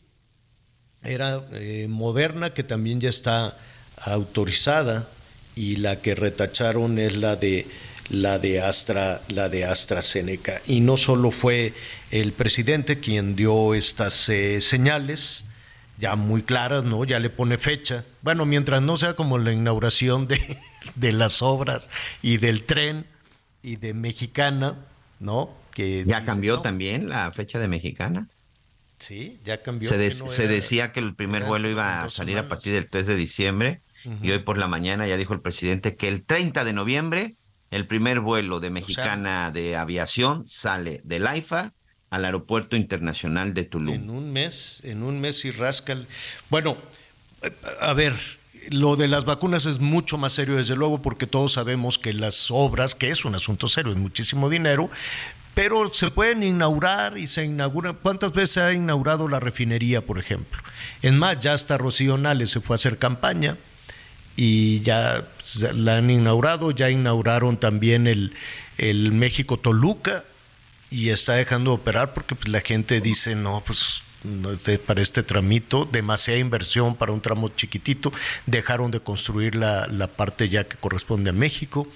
era 1.02 1.42
eh, 1.52 1.86
Moderna 1.88 2.52
que 2.52 2.62
también 2.62 3.00
ya 3.00 3.08
está 3.08 3.56
autorizada 3.96 5.08
y 5.56 5.76
la 5.76 6.02
que 6.02 6.14
retacharon 6.14 6.98
es 6.98 7.16
la 7.16 7.36
de 7.36 7.66
la 8.10 8.38
de 8.38 8.60
Astra, 8.60 9.22
la 9.28 9.48
de 9.48 9.64
AstraZeneca. 9.64 10.60
Y 10.66 10.80
no 10.80 10.96
solo 10.96 11.30
fue 11.30 11.74
el 12.10 12.32
presidente 12.32 13.00
quien 13.00 13.36
dio 13.36 13.74
estas 13.74 14.28
eh, 14.28 14.60
señales, 14.60 15.44
ya 15.98 16.16
muy 16.16 16.42
claras, 16.42 16.84
¿no? 16.84 17.04
Ya 17.04 17.18
le 17.18 17.30
pone 17.30 17.58
fecha. 17.58 18.04
Bueno, 18.22 18.46
mientras 18.46 18.82
no 18.82 18.96
sea 18.96 19.14
como 19.14 19.38
la 19.38 19.52
inauguración 19.52 20.28
de, 20.28 20.58
de 20.94 21.12
las 21.12 21.42
obras 21.42 21.90
y 22.22 22.38
del 22.38 22.64
tren 22.64 23.06
y 23.62 23.76
de 23.76 23.94
Mexicana, 23.94 24.76
¿no? 25.20 25.50
Que 25.72 26.04
ya 26.06 26.24
cambió 26.24 26.60
también 26.60 27.08
la 27.08 27.30
fecha 27.32 27.58
de 27.58 27.68
Mexicana. 27.68 28.28
Sí, 28.98 29.40
ya 29.44 29.62
cambió. 29.62 29.88
Se, 29.88 30.10
se 30.10 30.46
decía 30.46 30.92
que 30.92 31.00
el 31.00 31.14
primer 31.14 31.44
vuelo 31.44 31.68
iba 31.68 32.04
a 32.04 32.10
salir 32.10 32.38
a 32.38 32.48
partir 32.48 32.72
del 32.72 32.88
3 32.88 33.06
de 33.08 33.16
diciembre 33.16 33.80
y 34.22 34.30
hoy 34.30 34.40
por 34.40 34.58
la 34.58 34.68
mañana 34.68 35.06
ya 35.06 35.16
dijo 35.16 35.32
el 35.32 35.40
presidente 35.40 35.96
que 35.96 36.08
el 36.08 36.24
30 36.24 36.64
de 36.64 36.72
noviembre 36.74 37.34
el 37.74 37.88
primer 37.88 38.20
vuelo 38.20 38.60
de 38.60 38.70
Mexicana 38.70 39.50
de 39.50 39.76
Aviación 39.76 40.44
sale 40.46 41.00
del 41.02 41.26
AIFA 41.26 41.72
al 42.08 42.24
Aeropuerto 42.24 42.76
Internacional 42.76 43.52
de 43.52 43.64
Tulum. 43.64 43.94
En 43.94 44.10
un 44.10 44.32
mes, 44.32 44.80
en 44.84 45.02
un 45.02 45.20
mes 45.20 45.44
y 45.44 45.50
rascal. 45.50 46.06
Bueno, 46.50 46.76
a 47.80 47.92
ver, 47.92 48.14
lo 48.70 48.94
de 48.94 49.08
las 49.08 49.24
vacunas 49.24 49.66
es 49.66 49.80
mucho 49.80 50.18
más 50.18 50.34
serio, 50.34 50.54
desde 50.54 50.76
luego, 50.76 51.02
porque 51.02 51.26
todos 51.26 51.54
sabemos 51.54 51.98
que 51.98 52.12
las 52.12 52.48
obras, 52.52 52.94
que 52.94 53.10
es 53.10 53.24
un 53.24 53.34
asunto 53.34 53.66
serio, 53.66 53.90
es 53.90 53.98
muchísimo 53.98 54.48
dinero, 54.48 54.88
pero 55.54 55.92
se 55.92 56.12
pueden 56.12 56.44
inaugurar 56.44 57.18
y 57.18 57.26
se 57.26 57.44
inaugura. 57.44 57.92
¿Cuántas 57.94 58.32
veces 58.32 58.50
se 58.52 58.60
ha 58.60 58.72
inaugurado 58.72 59.26
la 59.26 59.40
refinería, 59.40 60.06
por 60.06 60.20
ejemplo? 60.20 60.62
Es 61.02 61.12
más, 61.12 61.40
ya 61.40 61.54
hasta 61.54 61.76
Rocío 61.76 62.18
Nales 62.18 62.50
se 62.50 62.60
fue 62.60 62.74
a 62.74 62.76
hacer 62.76 62.98
campaña 62.98 63.58
y 64.36 64.80
ya 64.80 65.26
la 65.74 65.96
han 65.96 66.10
inaugurado, 66.10 66.70
ya 66.70 66.90
inauguraron 66.90 67.56
también 67.56 68.06
el, 68.06 68.34
el 68.78 69.12
México 69.12 69.58
Toluca 69.58 70.24
y 70.90 71.10
está 71.10 71.34
dejando 71.34 71.70
de 71.70 71.76
operar 71.76 72.14
porque 72.14 72.34
pues, 72.34 72.48
la 72.48 72.60
gente 72.60 73.00
dice, 73.00 73.34
no, 73.34 73.62
pues 73.64 74.02
para 74.86 75.02
este 75.02 75.22
tramito, 75.22 75.84
demasiada 75.84 76.40
inversión 76.40 76.96
para 76.96 77.12
un 77.12 77.20
tramo 77.20 77.50
chiquitito, 77.50 78.12
dejaron 78.46 78.90
de 78.90 79.00
construir 79.00 79.54
la, 79.54 79.86
la 79.86 80.06
parte 80.06 80.48
ya 80.48 80.64
que 80.64 80.76
corresponde 80.76 81.30
a 81.30 81.34
México. 81.34 81.86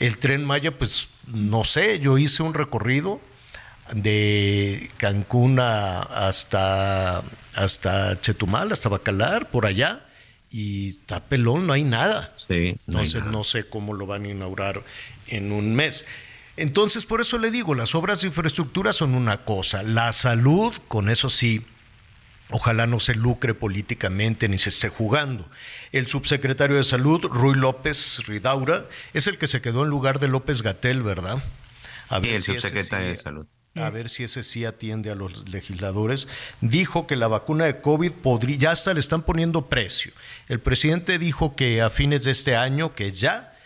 El 0.00 0.18
tren 0.18 0.44
Maya, 0.44 0.76
pues 0.76 1.08
no 1.26 1.64
sé, 1.64 2.00
yo 2.00 2.18
hice 2.18 2.42
un 2.42 2.54
recorrido 2.54 3.20
de 3.92 4.90
Cancún 4.96 5.58
hasta, 5.60 7.22
hasta 7.54 8.20
Chetumal, 8.20 8.72
hasta 8.72 8.88
Bacalar, 8.88 9.50
por 9.50 9.66
allá, 9.66 10.04
y 10.54 10.90
está 10.90 11.18
pelón, 11.18 11.66
no 11.66 11.72
hay 11.72 11.82
nada. 11.82 12.32
Sí, 12.36 12.76
no, 12.86 13.00
Entonces 13.00 13.24
no 13.24 13.42
sé 13.42 13.68
cómo 13.68 13.92
lo 13.92 14.06
van 14.06 14.24
a 14.24 14.28
inaugurar 14.28 14.84
en 15.26 15.50
un 15.50 15.74
mes. 15.74 16.06
Entonces, 16.56 17.06
por 17.06 17.20
eso 17.20 17.38
le 17.38 17.50
digo, 17.50 17.74
las 17.74 17.96
obras 17.96 18.20
de 18.20 18.28
infraestructura 18.28 18.92
son 18.92 19.16
una 19.16 19.44
cosa, 19.44 19.82
la 19.82 20.12
salud, 20.12 20.72
con 20.86 21.08
eso 21.08 21.28
sí, 21.28 21.66
ojalá 22.50 22.86
no 22.86 23.00
se 23.00 23.16
lucre 23.16 23.52
políticamente 23.54 24.48
ni 24.48 24.58
se 24.58 24.68
esté 24.68 24.90
jugando. 24.90 25.50
El 25.90 26.06
subsecretario 26.06 26.76
de 26.76 26.84
Salud, 26.84 27.24
Ruy 27.24 27.56
López 27.56 28.24
Ridaura, 28.28 28.84
es 29.12 29.26
el 29.26 29.38
que 29.38 29.48
se 29.48 29.60
quedó 29.60 29.82
en 29.82 29.88
lugar 29.88 30.20
de 30.20 30.28
López 30.28 30.62
Gatel, 30.62 31.02
¿verdad? 31.02 31.42
A 32.08 32.20
ver 32.20 32.34
el 32.34 32.42
subsecretario 32.42 33.08
de 33.08 33.16
Salud 33.16 33.46
a 33.76 33.90
ver 33.90 34.08
si 34.08 34.22
ese 34.22 34.44
sí 34.44 34.64
atiende 34.64 35.10
a 35.10 35.16
los 35.16 35.48
legisladores, 35.48 36.28
dijo 36.60 37.08
que 37.08 37.16
la 37.16 37.26
vacuna 37.26 37.64
de 37.64 37.80
COVID 37.80 38.12
podría, 38.12 38.56
ya 38.56 38.70
hasta 38.70 38.94
le 38.94 39.00
están 39.00 39.22
poniendo 39.22 39.66
precio. 39.66 40.12
El 40.48 40.60
presidente 40.60 41.18
dijo 41.18 41.56
que 41.56 41.82
a 41.82 41.90
fines 41.90 42.22
de 42.22 42.30
este 42.30 42.54
año, 42.54 42.94
que 42.94 43.10
ya, 43.10 43.56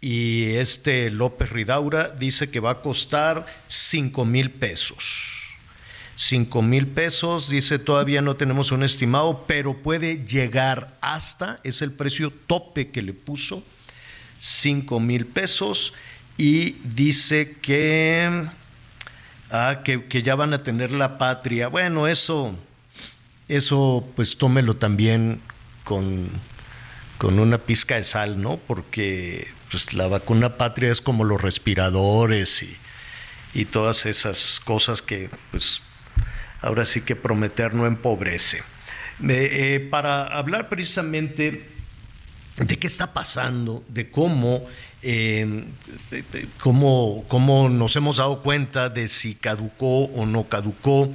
y 0.00 0.54
este 0.54 1.10
López 1.10 1.50
Ridaura 1.50 2.10
dice 2.10 2.48
que 2.48 2.60
va 2.60 2.70
a 2.70 2.80
costar 2.80 3.44
5 3.66 4.24
mil 4.24 4.52
pesos. 4.52 5.32
5 6.14 6.62
mil 6.62 6.86
pesos, 6.86 7.48
dice 7.48 7.80
todavía 7.80 8.22
no 8.22 8.36
tenemos 8.36 8.70
un 8.70 8.84
estimado, 8.84 9.46
pero 9.48 9.78
puede 9.78 10.24
llegar 10.24 10.96
hasta, 11.00 11.58
es 11.64 11.82
el 11.82 11.90
precio 11.90 12.32
tope 12.46 12.90
que 12.90 13.02
le 13.02 13.14
puso, 13.14 13.64
5 14.38 15.00
mil 15.00 15.26
pesos, 15.26 15.92
y 16.38 16.76
dice 16.84 17.56
que 17.60 18.46
Ah, 19.50 19.82
que, 19.84 20.22
ya 20.22 20.34
van 20.34 20.52
a 20.54 20.62
tener 20.62 20.90
la 20.90 21.18
patria. 21.18 21.68
Bueno, 21.68 22.06
eso, 22.08 22.54
eso 23.48 24.06
pues 24.16 24.36
tómelo 24.38 24.76
también 24.76 25.40
con, 25.84 26.28
con 27.18 27.38
una 27.38 27.58
pizca 27.58 27.94
de 27.94 28.04
sal, 28.04 28.42
¿no? 28.42 28.56
Porque 28.56 29.48
pues, 29.70 29.92
la 29.92 30.08
vacuna 30.08 30.56
patria 30.56 30.90
es 30.90 31.00
como 31.00 31.24
los 31.24 31.40
respiradores 31.40 32.62
y, 32.62 32.76
y 33.54 33.66
todas 33.66 34.04
esas 34.06 34.60
cosas 34.64 35.00
que 35.00 35.30
pues 35.50 35.82
ahora 36.60 36.84
sí 36.84 37.02
que 37.02 37.14
prometer 37.14 37.74
no 37.74 37.86
empobrece. 37.86 38.62
Eh, 39.28 39.86
para 39.90 40.24
hablar 40.24 40.68
precisamente 40.68 41.68
de 42.56 42.78
qué 42.78 42.86
está 42.86 43.12
pasando, 43.12 43.84
de 43.88 44.10
cómo 44.10 44.66
eh, 45.08 45.64
cómo, 46.60 47.24
cómo 47.28 47.68
nos 47.68 47.94
hemos 47.94 48.16
dado 48.16 48.42
cuenta 48.42 48.88
de 48.88 49.06
si 49.06 49.36
caducó 49.36 50.06
o 50.06 50.26
no 50.26 50.48
caducó, 50.48 51.14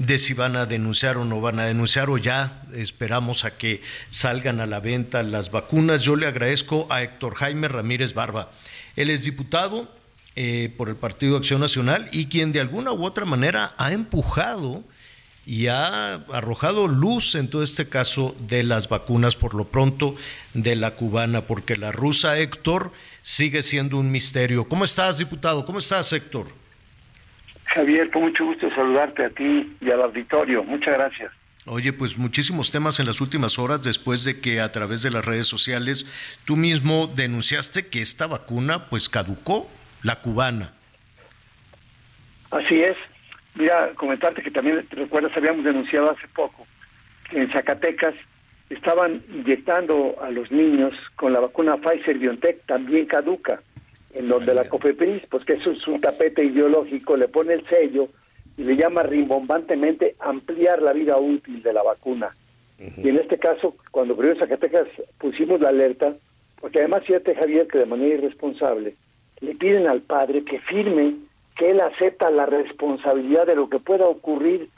de 0.00 0.18
si 0.18 0.34
van 0.34 0.56
a 0.56 0.66
denunciar 0.66 1.16
o 1.16 1.24
no 1.24 1.40
van 1.40 1.60
a 1.60 1.66
denunciar 1.66 2.10
o 2.10 2.18
ya 2.18 2.64
esperamos 2.74 3.44
a 3.44 3.56
que 3.56 3.82
salgan 4.08 4.58
a 4.58 4.66
la 4.66 4.80
venta 4.80 5.22
las 5.22 5.52
vacunas. 5.52 6.02
Yo 6.02 6.16
le 6.16 6.26
agradezco 6.26 6.88
a 6.90 7.04
Héctor 7.04 7.36
Jaime 7.36 7.68
Ramírez 7.68 8.14
Barba. 8.14 8.50
Él 8.96 9.10
es 9.10 9.22
diputado 9.22 9.88
eh, 10.34 10.74
por 10.76 10.88
el 10.88 10.96
Partido 10.96 11.36
Acción 11.36 11.60
Nacional 11.60 12.08
y 12.10 12.26
quien 12.26 12.50
de 12.50 12.58
alguna 12.58 12.92
u 12.92 13.04
otra 13.04 13.26
manera 13.26 13.74
ha 13.76 13.92
empujado 13.92 14.82
y 15.46 15.68
ha 15.68 16.14
arrojado 16.32 16.88
luz 16.88 17.34
en 17.36 17.48
todo 17.48 17.62
este 17.62 17.88
caso 17.88 18.34
de 18.48 18.62
las 18.62 18.88
vacunas, 18.88 19.36
por 19.36 19.54
lo 19.54 19.66
pronto 19.68 20.16
de 20.52 20.76
la 20.76 20.96
cubana, 20.96 21.42
porque 21.42 21.76
la 21.76 21.92
rusa 21.92 22.38
Héctor 22.38 22.92
sigue 23.22 23.62
siendo 23.62 23.98
un 23.98 24.10
misterio. 24.10 24.68
¿Cómo 24.68 24.84
estás, 24.84 25.18
diputado? 25.18 25.64
¿Cómo 25.64 25.78
estás, 25.78 26.12
Héctor? 26.12 26.46
Javier, 27.64 28.10
con 28.10 28.22
mucho 28.22 28.44
gusto 28.44 28.68
saludarte 28.74 29.24
a 29.24 29.30
ti 29.30 29.76
y 29.80 29.90
al 29.90 30.02
auditorio. 30.02 30.64
Muchas 30.64 30.94
gracias. 30.94 31.32
Oye, 31.66 31.92
pues 31.92 32.16
muchísimos 32.16 32.72
temas 32.72 32.98
en 33.00 33.06
las 33.06 33.20
últimas 33.20 33.58
horas 33.58 33.82
después 33.82 34.24
de 34.24 34.40
que 34.40 34.60
a 34.60 34.72
través 34.72 35.02
de 35.02 35.10
las 35.10 35.24
redes 35.24 35.46
sociales 35.46 36.10
tú 36.44 36.56
mismo 36.56 37.06
denunciaste 37.06 37.88
que 37.88 38.00
esta 38.00 38.26
vacuna 38.26 38.86
pues 38.86 39.08
caducó, 39.08 39.70
la 40.02 40.20
cubana. 40.20 40.72
Así 42.50 42.82
es. 42.82 42.96
Mira, 43.54 43.90
comentarte 43.94 44.42
que 44.42 44.50
también, 44.50 44.86
te 44.88 44.96
recuerdas, 44.96 45.36
habíamos 45.36 45.64
denunciado 45.64 46.10
hace 46.10 46.26
poco 46.28 46.66
que 47.28 47.42
en 47.42 47.52
Zacatecas 47.52 48.14
estaban 48.70 49.22
inyectando 49.28 50.16
a 50.22 50.30
los 50.30 50.50
niños 50.50 50.94
con 51.16 51.32
la 51.32 51.40
vacuna 51.40 51.76
Pfizer 51.76 52.18
BioNTech 52.18 52.64
también 52.66 53.06
caduca, 53.06 53.60
en 54.14 54.28
donde 54.28 54.54
la 54.54 54.68
COFEPRIS, 54.68 55.22
pues 55.28 55.44
que 55.44 55.54
eso 55.54 55.72
es 55.72 55.86
un 55.86 56.00
tapete 56.00 56.44
ideológico, 56.44 57.16
le 57.16 57.28
pone 57.28 57.54
el 57.54 57.68
sello 57.68 58.08
y 58.56 58.62
le 58.62 58.76
llama 58.76 59.02
rimbombantemente 59.02 60.16
ampliar 60.20 60.82
la 60.82 60.92
vida 60.92 61.18
útil 61.18 61.62
de 61.62 61.72
la 61.72 61.82
vacuna. 61.82 62.34
Y 62.78 63.08
en 63.08 63.16
este 63.16 63.38
caso, 63.38 63.74
cuando 63.90 64.14
ocurrió 64.14 64.36
Zacatecas, 64.36 64.88
pusimos 65.18 65.60
la 65.60 65.68
alerta, 65.68 66.14
porque 66.60 66.78
además 66.78 67.04
fíjate 67.04 67.34
Javier 67.34 67.66
que 67.66 67.78
de 67.78 67.86
manera 67.86 68.14
irresponsable 68.14 68.94
le 69.40 69.54
piden 69.54 69.86
al 69.86 70.00
padre 70.00 70.44
que 70.44 70.60
firme 70.60 71.16
que 71.56 71.70
él 71.70 71.80
acepta 71.80 72.30
la 72.30 72.46
responsabilidad 72.46 73.46
de 73.46 73.56
lo 73.56 73.68
que 73.68 73.78
pueda 73.80 74.06
ocurrir 74.06 74.70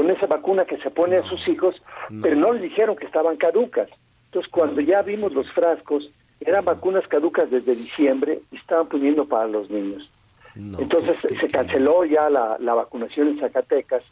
con 0.00 0.10
esa 0.10 0.26
vacuna 0.26 0.64
que 0.64 0.78
se 0.78 0.90
pone 0.90 1.18
a 1.18 1.22
sus 1.24 1.46
hijos, 1.46 1.74
pero 2.22 2.34
no 2.34 2.54
le 2.54 2.62
dijeron 2.62 2.96
que 2.96 3.04
estaban 3.04 3.36
caducas. 3.36 3.86
Entonces, 4.24 4.50
cuando 4.50 4.80
ya 4.80 5.02
vimos 5.02 5.34
los 5.34 5.52
frascos, 5.52 6.10
eran 6.40 6.64
vacunas 6.64 7.06
caducas 7.06 7.50
desde 7.50 7.74
diciembre 7.74 8.40
y 8.50 8.56
estaban 8.56 8.88
poniendo 8.88 9.26
para 9.26 9.46
los 9.46 9.68
niños. 9.68 10.10
Entonces, 10.56 11.20
se 11.38 11.48
canceló 11.48 12.06
ya 12.06 12.30
la, 12.30 12.56
la 12.60 12.72
vacunación 12.72 13.28
en 13.28 13.40
Zacatecas 13.40 14.02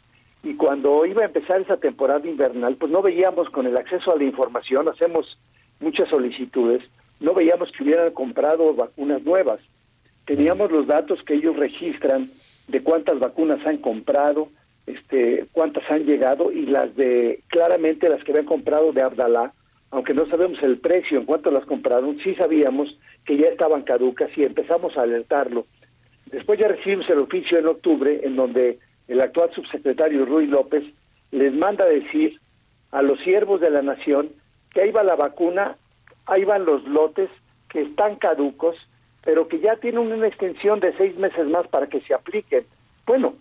y 0.43 0.53
cuando 0.53 1.07
iba 1.07 1.23
a 1.23 1.25
empezar 1.25 1.59
esa 1.59 1.77
temporada 1.77 2.27
invernal, 2.27 2.75
pues 2.75 2.91
no 2.91 3.01
veíamos 3.01 3.49
con 3.49 3.65
el 3.65 3.75
acceso 3.75 4.13
a 4.13 4.17
la 4.17 4.25
información, 4.25 4.87
hacemos 4.89 5.39
muchas 5.79 6.07
solicitudes, 6.07 6.83
no 7.19 7.33
veíamos 7.33 7.71
que 7.71 7.83
hubieran 7.83 8.11
comprado 8.11 8.75
vacunas 8.75 9.23
nuevas. 9.23 9.59
teníamos 10.27 10.71
los 10.71 10.85
datos 10.85 11.19
que 11.23 11.33
ellos 11.33 11.55
registran 11.55 12.29
de 12.67 12.83
cuántas 12.83 13.17
vacunas 13.17 13.65
han 13.65 13.77
comprado, 13.77 14.49
este, 14.89 15.45
cuántas 15.51 15.89
han 15.91 16.05
llegado 16.05 16.51
y 16.51 16.65
las 16.65 16.95
de, 16.95 17.43
claramente 17.47 18.09
las 18.09 18.23
que 18.23 18.31
habían 18.31 18.45
comprado 18.45 18.91
de 18.91 19.03
Abdalá, 19.03 19.53
aunque 19.91 20.13
no 20.13 20.25
sabemos 20.27 20.61
el 20.63 20.79
precio 20.79 21.19
en 21.19 21.25
cuánto 21.25 21.51
las 21.51 21.65
compraron, 21.65 22.17
sí 22.23 22.35
sabíamos 22.35 22.97
que 23.25 23.37
ya 23.37 23.49
estaban 23.49 23.83
caducas 23.83 24.29
y 24.35 24.43
empezamos 24.43 24.97
a 24.97 25.03
alertarlo. 25.03 25.67
Después 26.25 26.59
ya 26.59 26.67
recibimos 26.67 27.09
el 27.09 27.19
oficio 27.19 27.57
en 27.57 27.67
octubre 27.67 28.21
en 28.23 28.35
donde 28.35 28.79
el 29.07 29.21
actual 29.21 29.51
subsecretario 29.53 30.25
Ruy 30.25 30.47
López 30.47 30.83
les 31.31 31.53
manda 31.53 31.85
decir 31.85 32.39
a 32.91 33.01
los 33.01 33.19
siervos 33.21 33.61
de 33.61 33.69
la 33.69 33.81
nación 33.81 34.29
que 34.71 34.81
ahí 34.81 34.91
va 34.91 35.03
la 35.03 35.15
vacuna, 35.15 35.77
ahí 36.25 36.43
van 36.45 36.65
los 36.65 36.83
lotes 36.87 37.29
que 37.69 37.81
están 37.81 38.15
caducos, 38.15 38.75
pero 39.23 39.47
que 39.47 39.59
ya 39.59 39.75
tienen 39.75 40.11
una 40.11 40.27
extensión 40.27 40.79
de 40.79 40.95
seis 40.97 41.15
meses 41.17 41.47
más 41.47 41.67
para 41.67 41.87
que 41.87 42.01
se 42.01 42.13
apliquen. 42.13 42.65
Bueno, 43.05 43.35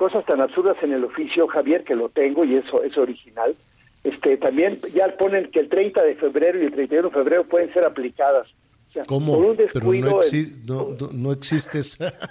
cosas 0.00 0.24
tan 0.24 0.40
absurdas 0.40 0.78
en 0.82 0.92
el 0.94 1.04
oficio, 1.04 1.46
Javier, 1.46 1.84
que 1.84 1.94
lo 1.94 2.08
tengo 2.08 2.42
y 2.46 2.54
eso 2.56 2.82
es 2.82 2.96
original. 2.96 3.54
Este, 4.02 4.38
también 4.38 4.80
ya 4.94 5.14
ponen 5.18 5.50
que 5.50 5.60
el 5.60 5.68
30 5.68 6.02
de 6.02 6.14
febrero 6.14 6.58
y 6.58 6.64
el 6.64 6.72
31 6.72 7.08
de 7.10 7.14
febrero 7.14 7.44
pueden 7.44 7.70
ser 7.74 7.84
aplicadas. 7.84 8.48
O 8.88 8.92
sea, 8.94 9.02
¿Cómo? 9.06 9.34
Por 9.34 9.44
un 9.44 9.56
Pero 9.58 9.72
descuido, 9.74 10.10
no, 10.10 10.22
el- 10.22 10.26
exi- 10.26 10.56
no, 10.66 10.88
no- 10.98 11.12
no 11.12 11.32
existe 11.32 11.80
esa... 11.80 12.12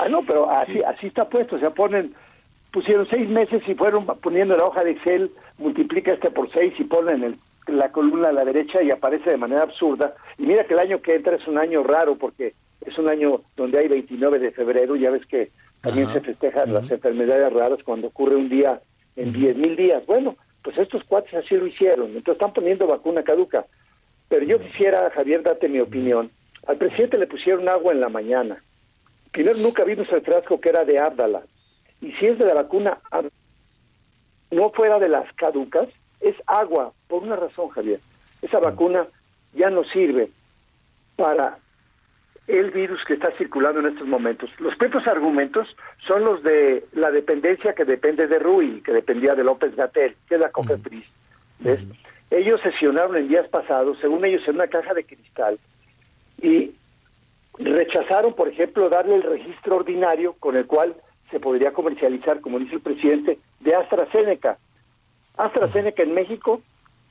Ah, 0.00 0.08
no, 0.10 0.22
pero 0.26 0.50
así, 0.50 0.80
así 0.82 1.06
está 1.06 1.28
puesto. 1.28 1.54
O 1.56 1.58
sea, 1.60 1.70
ponen, 1.70 2.14
pusieron 2.72 3.06
seis 3.08 3.28
meses 3.28 3.62
y 3.68 3.74
fueron 3.74 4.06
poniendo 4.06 4.56
la 4.56 4.64
hoja 4.64 4.82
de 4.82 4.92
Excel, 4.92 5.30
multiplica 5.58 6.12
este 6.12 6.30
por 6.30 6.50
seis 6.52 6.72
y 6.78 6.84
ponen 6.84 7.22
el- 7.22 7.38
la 7.68 7.92
columna 7.92 8.28
a 8.28 8.32
la 8.32 8.44
derecha 8.44 8.82
y 8.82 8.90
aparece 8.90 9.30
de 9.30 9.36
manera 9.36 9.62
absurda. 9.62 10.14
Y 10.38 10.42
mira 10.46 10.64
que 10.64 10.74
el 10.74 10.80
año 10.80 11.00
que 11.00 11.14
entra 11.14 11.36
es 11.36 11.46
un 11.46 11.58
año 11.58 11.82
raro 11.84 12.16
porque 12.16 12.54
es 12.84 12.98
un 12.98 13.08
año 13.08 13.42
donde 13.56 13.78
hay 13.78 13.88
29 13.88 14.38
de 14.40 14.50
febrero. 14.50 14.96
Ya 14.96 15.10
ves 15.10 15.24
que 15.26 15.50
también 15.84 16.08
Ajá. 16.08 16.14
se 16.14 16.20
festejan 16.22 16.72
las 16.72 16.90
enfermedades 16.90 17.52
raras 17.52 17.78
cuando 17.84 18.06
ocurre 18.06 18.36
un 18.36 18.48
día 18.48 18.80
en 19.16 19.34
10 19.34 19.56
mil 19.56 19.76
días. 19.76 20.04
Bueno, 20.06 20.34
pues 20.62 20.78
estos 20.78 21.04
cuates 21.04 21.34
así 21.34 21.54
lo 21.56 21.66
hicieron. 21.66 22.06
Entonces 22.06 22.32
están 22.32 22.54
poniendo 22.54 22.86
vacuna 22.86 23.22
caduca. 23.22 23.66
Pero 24.30 24.46
yo 24.46 24.58
quisiera, 24.58 25.10
Javier, 25.10 25.42
darte 25.42 25.68
mi 25.68 25.80
opinión. 25.80 26.30
Al 26.66 26.78
presidente 26.78 27.18
le 27.18 27.26
pusieron 27.26 27.68
agua 27.68 27.92
en 27.92 28.00
la 28.00 28.08
mañana. 28.08 28.64
Primero 29.30 29.58
nunca 29.58 29.84
vimos 29.84 30.08
el 30.10 30.22
frasco 30.22 30.58
que 30.58 30.70
era 30.70 30.84
de 30.84 30.98
Árdala. 30.98 31.42
Y 32.00 32.12
si 32.12 32.24
es 32.24 32.38
de 32.38 32.46
la 32.46 32.54
vacuna, 32.54 32.98
no 34.50 34.70
fuera 34.70 34.98
de 34.98 35.10
las 35.10 35.30
caducas, 35.34 35.88
es 36.20 36.34
agua, 36.46 36.94
por 37.08 37.22
una 37.22 37.36
razón, 37.36 37.68
Javier. 37.68 38.00
Esa 38.40 38.58
vacuna 38.58 39.06
ya 39.52 39.68
no 39.68 39.84
sirve 39.84 40.30
para 41.16 41.58
el 42.46 42.70
virus 42.70 43.02
que 43.06 43.14
está 43.14 43.30
circulando 43.38 43.80
en 43.80 43.86
estos 43.86 44.06
momentos. 44.06 44.50
Los 44.58 44.76
propios 44.76 45.06
argumentos 45.06 45.68
son 46.06 46.24
los 46.24 46.42
de 46.42 46.84
la 46.92 47.10
dependencia 47.10 47.74
que 47.74 47.84
depende 47.84 48.26
de 48.26 48.38
Rui, 48.38 48.82
que 48.82 48.92
dependía 48.92 49.34
de 49.34 49.44
López 49.44 49.74
Gatel, 49.74 50.14
que 50.28 50.34
es 50.34 50.40
la 50.40 50.50
COFEPRIS. 50.50 51.04
¿ves? 51.60 51.80
Ellos 52.30 52.60
sesionaron 52.62 53.16
en 53.16 53.28
días 53.28 53.48
pasados, 53.48 53.98
según 54.00 54.24
ellos, 54.24 54.42
en 54.46 54.56
una 54.56 54.66
caja 54.66 54.92
de 54.92 55.04
cristal, 55.04 55.58
y 56.42 56.72
rechazaron, 57.58 58.34
por 58.34 58.48
ejemplo, 58.48 58.88
darle 58.88 59.14
el 59.14 59.22
registro 59.22 59.76
ordinario 59.76 60.34
con 60.34 60.56
el 60.56 60.66
cual 60.66 60.94
se 61.30 61.40
podría 61.40 61.72
comercializar, 61.72 62.40
como 62.40 62.58
dice 62.58 62.74
el 62.74 62.80
presidente, 62.80 63.38
de 63.60 63.74
AstraZeneca. 63.74 64.58
AstraZeneca 65.36 66.02
en 66.02 66.14
México 66.14 66.60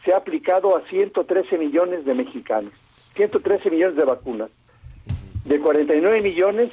se 0.05 0.13
ha 0.13 0.17
aplicado 0.17 0.77
a 0.77 0.87
113 0.87 1.57
millones 1.57 2.05
de 2.05 2.13
mexicanos, 2.13 2.73
113 3.15 3.69
millones 3.71 3.95
de 3.95 4.05
vacunas. 4.05 4.49
De 5.45 5.59
49 5.59 6.21
millones, 6.21 6.71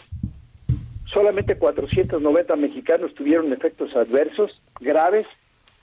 solamente 1.13 1.57
490 1.59 2.57
mexicanos 2.57 3.15
tuvieron 3.15 3.53
efectos 3.53 3.95
adversos 3.97 4.63
graves 4.81 5.27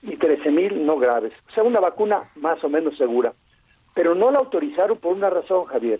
y 0.01 0.15
13 0.15 0.51
mil 0.51 0.85
no 0.85 0.97
graves. 0.97 1.33
O 1.49 1.53
sea, 1.53 1.63
una 1.63 1.79
vacuna 1.79 2.29
más 2.35 2.63
o 2.63 2.69
menos 2.69 2.97
segura. 2.97 3.33
Pero 3.93 4.15
no 4.15 4.31
la 4.31 4.39
autorizaron 4.39 4.97
por 4.97 5.15
una 5.15 5.29
razón, 5.29 5.65
Javier. 5.65 5.99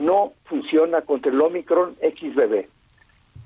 No 0.00 0.32
funciona 0.44 1.02
contra 1.02 1.30
el 1.30 1.40
Omicron 1.40 1.94
XBB. 2.00 2.66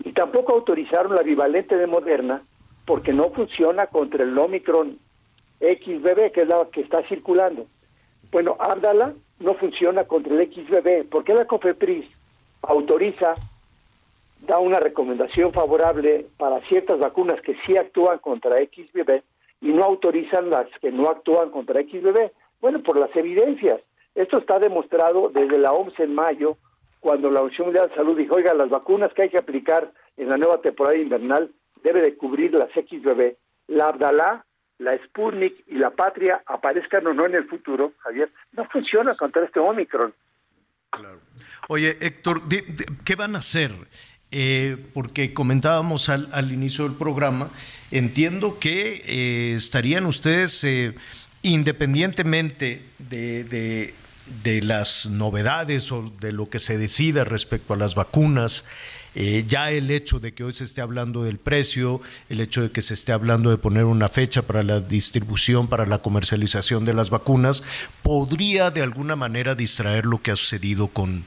Y 0.05 0.12
tampoco 0.12 0.55
autorizaron 0.55 1.14
la 1.14 1.22
bivalente 1.22 1.76
de 1.76 1.86
Moderna 1.86 2.43
porque 2.86 3.12
no 3.12 3.30
funciona 3.30 3.89
contra 3.89 4.22
el 4.24 4.39
Omicron 4.39 4.99
XBB, 5.61 6.32
que 6.32 6.43
es 6.43 6.49
la 6.49 6.66
que 6.72 6.80
está 6.80 7.03
circulando. 7.09 7.66
Bueno, 8.30 8.57
Árdala 8.59 9.14
no 9.41 9.55
funciona 9.55 10.05
contra 10.05 10.34
el 10.34 10.51
XBB. 10.53 11.09
porque 11.11 11.34
la 11.34 11.47
COFEPRIS 11.47 12.07
autoriza, 12.62 13.34
da 14.40 14.59
una 14.59 14.80
recomendación 14.80 15.52
favorable 15.52 16.26
para 16.36 16.61
ciertas 16.68 16.98
vacunas 16.98 17.40
que 17.42 17.56
sí 17.66 17.76
actúan 17.76 18.18
contra 18.18 18.56
XBB 18.59 19.22
y 19.61 19.68
no 19.72 19.84
autorizan 19.84 20.50
las 20.50 20.66
que 20.80 20.92
no 20.92 21.09
actúan 21.09 21.50
contra 21.50 21.82
XBB? 21.82 22.30
Bueno, 22.61 22.82
por 22.82 22.98
las 22.98 23.14
evidencias. 23.16 23.80
Esto 24.14 24.38
está 24.38 24.59
demostrado 24.59 25.28
desde 25.28 25.59
la 25.59 25.72
OMS 25.72 25.98
en 26.00 26.14
mayo, 26.14 26.56
cuando 27.00 27.30
la 27.30 27.40
Organización 27.40 27.68
Mundial 27.68 27.88
de 27.88 27.94
Salud 27.94 28.16
dijo, 28.16 28.34
oiga, 28.34 28.54
las 28.54 28.68
vacunas 28.68 29.12
que 29.14 29.22
hay 29.22 29.28
que 29.28 29.38
aplicar 29.38 29.92
en 30.16 30.28
la 30.28 30.36
nueva 30.36 30.61
temporada 30.61 30.96
invernal 30.96 31.52
debe 31.82 32.00
de 32.00 32.16
cubrir 32.16 32.52
las 32.54 32.70
XBB. 32.72 33.36
La 33.68 33.88
Abdalá, 33.88 34.44
la 34.78 34.96
Sputnik 35.04 35.62
y 35.68 35.74
la 35.74 35.90
Patria, 35.90 36.42
aparezcan 36.46 37.06
o 37.06 37.14
no 37.14 37.26
en 37.26 37.34
el 37.34 37.48
futuro, 37.48 37.92
Javier, 37.98 38.30
no 38.52 38.64
funciona 38.66 39.14
contra 39.14 39.44
este 39.44 39.61
Omicron. 39.61 40.12
Oye, 41.68 41.99
Héctor, 42.01 42.43
¿qué 43.05 43.14
van 43.14 43.36
a 43.36 43.41
hacer? 43.41 43.72
Eh, 44.30 44.76
porque 44.93 45.32
comentábamos 45.32 46.09
al, 46.09 46.28
al 46.32 46.53
inicio 46.53 46.84
del 46.84 46.95
programa, 46.97 47.51
entiendo 47.91 48.59
que 48.59 49.03
eh, 49.07 49.55
estarían 49.57 50.05
ustedes, 50.07 50.62
eh, 50.64 50.95
independientemente 51.43 52.82
de, 52.99 53.45
de- 53.45 53.95
de 54.43 54.61
las 54.61 55.07
novedades 55.07 55.91
o 55.91 56.12
de 56.20 56.32
lo 56.32 56.51
que 56.51 56.59
se 56.59 56.76
decida 56.76 57.24
respecto 57.24 57.72
a 57.72 57.78
las 57.78 57.95
vacunas, 57.95 58.66
eh, 59.14 59.44
ya 59.48 59.70
el 59.70 59.90
hecho 59.90 60.20
de 60.20 60.34
que 60.34 60.44
hoy 60.44 60.54
se 60.54 60.64
esté 60.64 60.80
hablando 60.80 61.24
del 61.24 61.38
precio, 61.38 62.00
el 62.28 62.40
hecho 62.40 62.62
de 62.62 62.70
que 62.70 62.82
se 62.82 62.94
esté 62.94 63.12
hablando 63.12 63.50
de 63.50 63.59
poner 63.59 63.84
una 63.84 64.09
fecha 64.09 64.42
para 64.42 64.62
la 64.62 64.80
distribución, 64.80 65.68
para 65.68 65.86
la 65.86 65.98
comercialización 65.98 66.84
de 66.84 66.94
las 66.94 67.11
vacunas, 67.11 67.62
podría 68.02 68.70
de 68.70 68.82
alguna 68.82 69.16
manera 69.16 69.54
distraer 69.54 70.06
lo 70.06 70.22
que 70.22 70.30
ha 70.30 70.36
sucedido 70.36 70.88
con, 70.88 71.24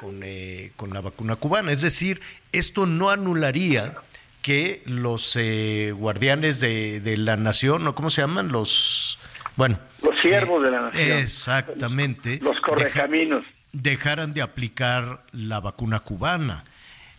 con, 0.00 0.20
eh, 0.22 0.72
con 0.76 0.92
la 0.92 1.00
vacuna 1.00 1.36
cubana. 1.36 1.72
Es 1.72 1.82
decir, 1.82 2.20
esto 2.52 2.86
no 2.86 3.10
anularía 3.10 3.94
que 4.42 4.82
los 4.86 5.34
eh, 5.36 5.92
guardianes 5.96 6.60
de, 6.60 7.00
de 7.00 7.16
la 7.16 7.36
nación, 7.36 7.86
¿o 7.88 7.94
cómo 7.94 8.10
se 8.10 8.20
llaman? 8.20 8.48
Los, 8.48 9.18
bueno. 9.56 9.78
Los 10.02 10.14
siervos 10.22 10.62
de 10.62 10.70
la 10.70 10.82
nación. 10.82 11.18
Exactamente. 11.18 12.38
Los 12.40 12.60
correcaminos. 12.60 13.44
dejaran 13.72 14.34
de 14.34 14.42
aplicar 14.42 15.24
la 15.32 15.60
vacuna 15.60 16.00
cubana. 16.00 16.62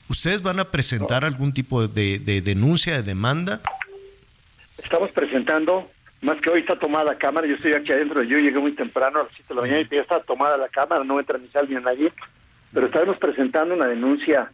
¿Ustedes 0.10 0.42
van 0.42 0.60
a 0.60 0.66
presentar 0.66 1.26
algún 1.26 1.52
tipo 1.52 1.88
de, 1.88 2.20
de 2.20 2.42
denuncia, 2.42 2.96
de 2.96 3.04
demanda? 3.04 3.62
Estamos 4.78 5.12
presentando, 5.12 5.90
más 6.22 6.40
que 6.42 6.50
hoy 6.50 6.62
está 6.62 6.80
tomada 6.80 7.06
la 7.06 7.18
cámara, 7.18 7.46
yo 7.46 7.56
estoy 7.56 7.74
aquí 7.74 7.92
adentro, 7.92 8.24
yo 8.24 8.38
llegué 8.38 8.58
muy 8.60 8.74
temprano 8.74 9.20
a 9.20 9.24
las 9.24 9.32
7 9.34 9.46
de 9.50 9.56
la 9.56 9.62
mañana 9.62 9.82
y 9.82 9.96
ya 9.96 10.02
está 10.02 10.22
tomada 10.22 10.58
la 10.58 10.70
cámara, 10.70 11.04
no 11.04 11.20
entra 11.20 11.38
ni 11.38 11.48
sal 11.50 11.68
ni 11.70 11.76
nadie, 11.76 12.14
pero 12.72 12.88
estaremos 12.88 13.18
presentando 13.18 13.76
una 13.76 13.88
denuncia 13.88 14.52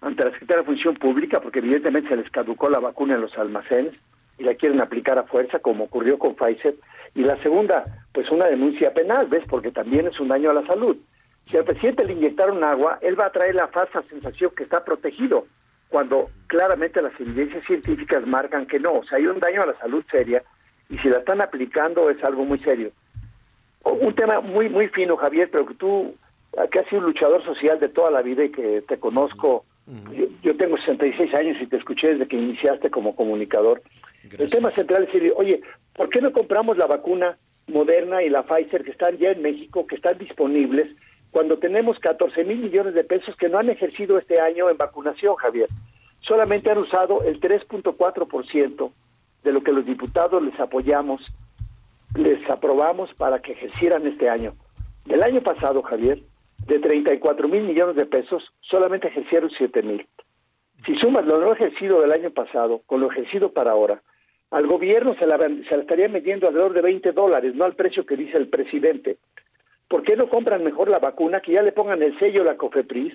ante 0.00 0.24
la 0.24 0.30
Secretaría 0.32 0.62
de 0.62 0.66
Función 0.66 0.94
Pública 0.94 1.40
porque 1.40 1.60
evidentemente 1.60 2.08
se 2.08 2.16
les 2.16 2.30
caducó 2.30 2.68
la 2.68 2.80
vacuna 2.80 3.14
en 3.14 3.20
los 3.20 3.36
almacenes 3.38 3.94
y 4.38 4.44
la 4.44 4.54
quieren 4.54 4.80
aplicar 4.80 5.18
a 5.18 5.24
fuerza 5.24 5.58
como 5.60 5.84
ocurrió 5.84 6.18
con 6.18 6.34
Pfizer. 6.34 6.74
Y 7.14 7.22
la 7.22 7.40
segunda, 7.42 7.84
pues 8.12 8.30
una 8.30 8.46
denuncia 8.46 8.92
penal, 8.92 9.26
¿ves? 9.28 9.44
Porque 9.48 9.70
también 9.70 10.06
es 10.06 10.20
un 10.20 10.28
daño 10.28 10.50
a 10.50 10.54
la 10.54 10.66
salud. 10.66 10.96
Si 11.50 11.56
al 11.56 11.64
presidente 11.64 12.04
le 12.04 12.14
inyectaron 12.14 12.64
agua, 12.64 12.98
él 13.02 13.18
va 13.18 13.26
a 13.26 13.32
traer 13.32 13.54
la 13.54 13.68
falsa 13.68 14.02
sensación 14.08 14.50
que 14.56 14.64
está 14.64 14.84
protegido, 14.84 15.46
cuando 15.88 16.30
claramente 16.48 17.00
las 17.00 17.18
evidencias 17.20 17.64
científicas 17.66 18.26
marcan 18.26 18.66
que 18.66 18.80
no. 18.80 18.92
O 18.92 19.04
sea, 19.04 19.18
hay 19.18 19.26
un 19.26 19.38
daño 19.38 19.62
a 19.62 19.66
la 19.66 19.78
salud 19.78 20.04
seria 20.10 20.42
y 20.90 20.98
si 20.98 21.08
la 21.08 21.18
están 21.18 21.40
aplicando 21.40 22.10
es 22.10 22.22
algo 22.24 22.44
muy 22.44 22.58
serio. 22.60 22.90
Un 23.84 24.14
tema 24.14 24.40
muy, 24.40 24.68
muy 24.68 24.88
fino, 24.88 25.16
Javier, 25.16 25.48
pero 25.50 25.66
que 25.66 25.74
tú, 25.74 26.16
que 26.72 26.78
has 26.80 26.86
sido 26.86 26.98
un 27.00 27.06
luchador 27.06 27.44
social 27.44 27.78
de 27.78 27.88
toda 27.88 28.10
la 28.10 28.22
vida 28.22 28.44
y 28.44 28.50
que 28.50 28.82
te 28.82 28.98
conozco, 28.98 29.64
yo, 30.12 30.26
yo 30.42 30.56
tengo 30.56 30.76
66 30.76 31.32
años 31.34 31.56
y 31.60 31.66
te 31.66 31.76
escuché 31.76 32.08
desde 32.08 32.26
que 32.26 32.36
iniciaste 32.36 32.90
como 32.90 33.14
comunicador. 33.14 33.82
El 34.36 34.50
tema 34.50 34.72
central 34.72 35.04
es 35.04 35.12
decir, 35.12 35.32
oye, 35.36 35.60
¿por 35.94 36.08
qué 36.08 36.20
no 36.20 36.32
compramos 36.32 36.76
la 36.76 36.86
vacuna 36.86 37.38
Moderna 37.68 38.22
y 38.22 38.28
la 38.28 38.44
Pfizer 38.44 38.84
que 38.84 38.90
están 38.90 39.18
ya 39.18 39.30
en 39.30 39.42
México, 39.42 39.86
que 39.86 39.96
están 39.96 40.18
disponibles, 40.18 40.88
cuando 41.30 41.58
tenemos 41.58 41.98
14 41.98 42.44
mil 42.44 42.58
millones 42.58 42.94
de 42.94 43.04
pesos 43.04 43.36
que 43.36 43.48
no 43.48 43.58
han 43.58 43.70
ejercido 43.70 44.18
este 44.18 44.40
año 44.40 44.70
en 44.70 44.76
vacunación, 44.76 45.34
Javier? 45.36 45.68
Solamente 46.20 46.70
han 46.70 46.78
usado 46.78 47.22
el 47.22 47.40
3.4% 47.40 48.92
de 49.44 49.52
lo 49.52 49.62
que 49.62 49.72
los 49.72 49.86
diputados 49.86 50.42
les 50.42 50.58
apoyamos, 50.58 51.22
les 52.16 52.48
aprobamos 52.50 53.12
para 53.14 53.40
que 53.40 53.52
ejercieran 53.52 54.06
este 54.06 54.28
año. 54.28 54.54
Del 55.04 55.22
año 55.22 55.40
pasado, 55.42 55.82
Javier, 55.82 56.22
de 56.66 56.78
34 56.80 57.48
mil 57.48 57.62
millones 57.62 57.96
de 57.96 58.06
pesos, 58.06 58.42
solamente 58.60 59.08
ejercieron 59.08 59.50
7 59.56 59.82
mil. 59.82 60.06
Si 60.84 60.96
sumas 60.96 61.24
lo 61.24 61.38
no 61.38 61.52
ejercido 61.52 62.00
del 62.00 62.12
año 62.12 62.30
pasado 62.30 62.82
con 62.86 63.00
lo 63.00 63.10
ejercido 63.10 63.52
para 63.52 63.72
ahora, 63.72 64.02
al 64.50 64.66
gobierno 64.66 65.14
se 65.18 65.26
la, 65.26 65.38
se 65.38 65.76
la 65.76 65.82
estaría 65.82 66.08
metiendo 66.08 66.46
alrededor 66.46 66.72
de 66.72 66.82
20 66.82 67.12
dólares, 67.12 67.54
no 67.54 67.64
al 67.64 67.74
precio 67.74 68.04
que 68.04 68.16
dice 68.16 68.36
el 68.36 68.48
presidente. 68.48 69.18
¿Por 69.88 70.02
qué 70.02 70.16
no 70.16 70.28
compran 70.28 70.64
mejor 70.64 70.88
la 70.88 70.98
vacuna, 70.98 71.40
que 71.40 71.52
ya 71.52 71.62
le 71.62 71.72
pongan 71.72 72.02
el 72.02 72.18
sello 72.18 72.42
la 72.42 72.56
COFEPRIS, 72.56 73.14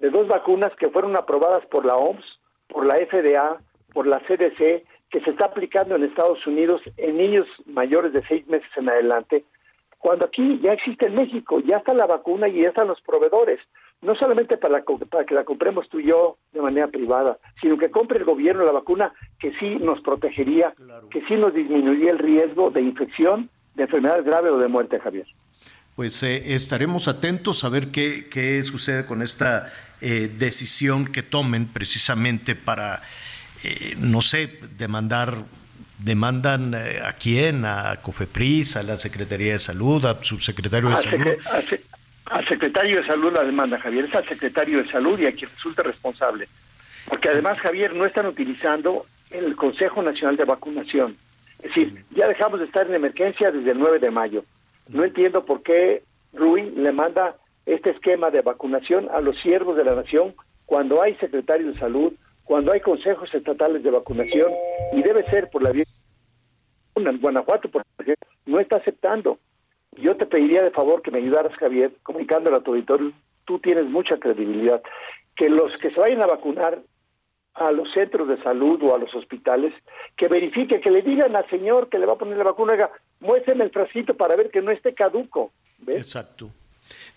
de 0.00 0.10
dos 0.10 0.26
vacunas 0.26 0.72
que 0.76 0.90
fueron 0.90 1.16
aprobadas 1.16 1.64
por 1.66 1.84
la 1.84 1.94
OMS, 1.94 2.24
por 2.68 2.86
la 2.86 2.96
FDA, 2.96 3.58
por 3.92 4.06
la 4.06 4.18
CDC, 4.20 4.84
que 5.10 5.20
se 5.20 5.30
está 5.30 5.46
aplicando 5.46 5.94
en 5.94 6.04
Estados 6.04 6.44
Unidos 6.46 6.80
en 6.96 7.18
niños 7.18 7.46
mayores 7.66 8.12
de 8.12 8.26
seis 8.26 8.46
meses 8.48 8.68
en 8.76 8.88
adelante, 8.88 9.44
cuando 9.98 10.26
aquí 10.26 10.58
ya 10.60 10.72
existe 10.72 11.06
en 11.06 11.14
México, 11.14 11.60
ya 11.60 11.76
está 11.76 11.94
la 11.94 12.06
vacuna 12.06 12.48
y 12.48 12.62
ya 12.62 12.70
están 12.70 12.88
los 12.88 13.00
proveedores, 13.02 13.60
no 14.00 14.16
solamente 14.16 14.56
para, 14.56 14.82
para 14.82 15.24
que 15.24 15.34
la 15.34 15.44
compremos 15.44 15.88
tú 15.88 16.00
y 16.00 16.08
yo 16.08 16.38
de 16.52 16.60
manera 16.60 16.88
privada, 16.88 17.38
sino 17.60 17.78
que 17.78 17.92
compre 17.92 18.18
el 18.18 18.24
gobierno 18.24 18.64
la 18.64 18.72
vacuna 18.72 19.12
que 19.38 19.52
sí 19.60 19.76
nos 19.76 20.00
protegería, 20.00 20.74
que 21.10 21.22
sí 21.26 21.36
nos 21.36 21.54
disminuiría 21.54 22.10
el 22.10 22.18
riesgo 22.18 22.70
de 22.70 22.80
infección, 22.80 23.48
de 23.76 23.84
enfermedad 23.84 24.24
grave 24.24 24.50
o 24.50 24.58
de 24.58 24.66
muerte, 24.66 24.98
Javier. 24.98 25.26
Pues 25.96 26.22
eh, 26.22 26.54
estaremos 26.54 27.06
atentos 27.08 27.64
a 27.64 27.68
ver 27.68 27.88
qué, 27.88 28.26
qué 28.30 28.62
sucede 28.62 29.04
con 29.04 29.20
esta 29.22 29.70
eh, 30.00 30.30
decisión 30.38 31.06
que 31.06 31.22
tomen 31.22 31.66
precisamente 31.66 32.54
para, 32.54 33.02
eh, 33.62 33.94
no 33.98 34.22
sé, 34.22 34.58
demandar 34.78 35.44
demandan 35.98 36.74
eh, 36.74 37.00
a 37.04 37.12
quién, 37.12 37.64
a 37.64 37.94
COFEPRIS, 38.02 38.74
a 38.76 38.82
la 38.82 38.96
Secretaría 38.96 39.52
de 39.52 39.58
Salud, 39.60 40.04
a 40.04 40.18
subsecretario 40.24 40.88
de 40.88 40.94
Al 40.96 41.02
Salud. 41.04 41.18
secre- 41.26 41.80
Al 42.26 42.48
secretario 42.48 43.00
de 43.00 43.06
Salud 43.06 43.32
la 43.32 43.44
demanda, 43.44 43.78
Javier, 43.78 44.06
es 44.06 44.14
al 44.14 44.26
secretario 44.26 44.82
de 44.82 44.90
Salud 44.90 45.16
y 45.20 45.26
a 45.26 45.32
quien 45.32 45.48
resulta 45.54 45.82
responsable. 45.84 46.48
Porque 47.06 47.28
además, 47.28 47.58
Javier, 47.60 47.94
no 47.94 48.04
están 48.04 48.26
utilizando 48.26 49.06
el 49.30 49.54
Consejo 49.54 50.02
Nacional 50.02 50.36
de 50.36 50.44
Vacunación. 50.44 51.16
Es 51.58 51.66
decir, 51.68 52.04
ya 52.16 52.26
dejamos 52.26 52.58
de 52.58 52.66
estar 52.66 52.84
en 52.88 52.94
emergencia 52.94 53.52
desde 53.52 53.70
el 53.70 53.78
9 53.78 53.98
de 54.00 54.10
mayo. 54.10 54.44
No 54.88 55.04
entiendo 55.04 55.44
por 55.44 55.62
qué 55.62 56.02
Rui 56.32 56.70
le 56.70 56.92
manda 56.92 57.36
este 57.66 57.90
esquema 57.90 58.30
de 58.30 58.42
vacunación 58.42 59.08
a 59.10 59.20
los 59.20 59.40
siervos 59.40 59.76
de 59.76 59.84
la 59.84 59.94
nación 59.94 60.34
cuando 60.66 61.02
hay 61.02 61.14
secretario 61.16 61.72
de 61.72 61.78
salud, 61.78 62.12
cuando 62.44 62.72
hay 62.72 62.80
consejos 62.80 63.32
estatales 63.34 63.82
de 63.82 63.90
vacunación 63.90 64.52
y 64.92 65.02
debe 65.02 65.28
ser 65.30 65.50
por 65.50 65.62
la 65.62 65.70
vía 65.70 65.84
Guanajuato, 66.94 67.70
por 67.70 67.84
ejemplo, 67.98 68.28
no 68.46 68.58
está 68.58 68.76
aceptando. 68.76 69.38
Yo 69.96 70.16
te 70.16 70.26
pediría 70.26 70.62
de 70.62 70.70
favor 70.70 71.02
que 71.02 71.10
me 71.10 71.18
ayudaras, 71.18 71.54
Javier, 71.56 71.92
comunicándole 72.02 72.56
a 72.56 72.60
tu 72.60 72.72
auditorio, 72.72 73.12
tú 73.44 73.58
tienes 73.58 73.84
mucha 73.84 74.18
credibilidad, 74.18 74.82
que 75.36 75.48
los 75.48 75.76
que 75.78 75.90
se 75.90 76.00
vayan 76.00 76.22
a 76.22 76.26
vacunar 76.26 76.82
a 77.54 77.70
los 77.70 77.92
centros 77.92 78.28
de 78.28 78.42
salud 78.42 78.82
o 78.82 78.94
a 78.94 78.98
los 78.98 79.14
hospitales, 79.14 79.74
que 80.16 80.28
verifique, 80.28 80.80
que 80.80 80.90
le 80.90 81.02
digan 81.02 81.36
al 81.36 81.48
señor 81.50 81.88
que 81.88 81.98
le 81.98 82.06
va 82.06 82.14
a 82.14 82.18
poner 82.18 82.38
la 82.38 82.44
vacuna, 82.44 82.72
oiga, 82.72 82.90
muéstrame 83.20 83.64
el 83.64 83.70
frasquito 83.70 84.14
para 84.14 84.36
ver 84.36 84.50
que 84.50 84.62
no 84.62 84.70
esté 84.70 84.94
caduco. 84.94 85.52
Exacto. 85.86 86.50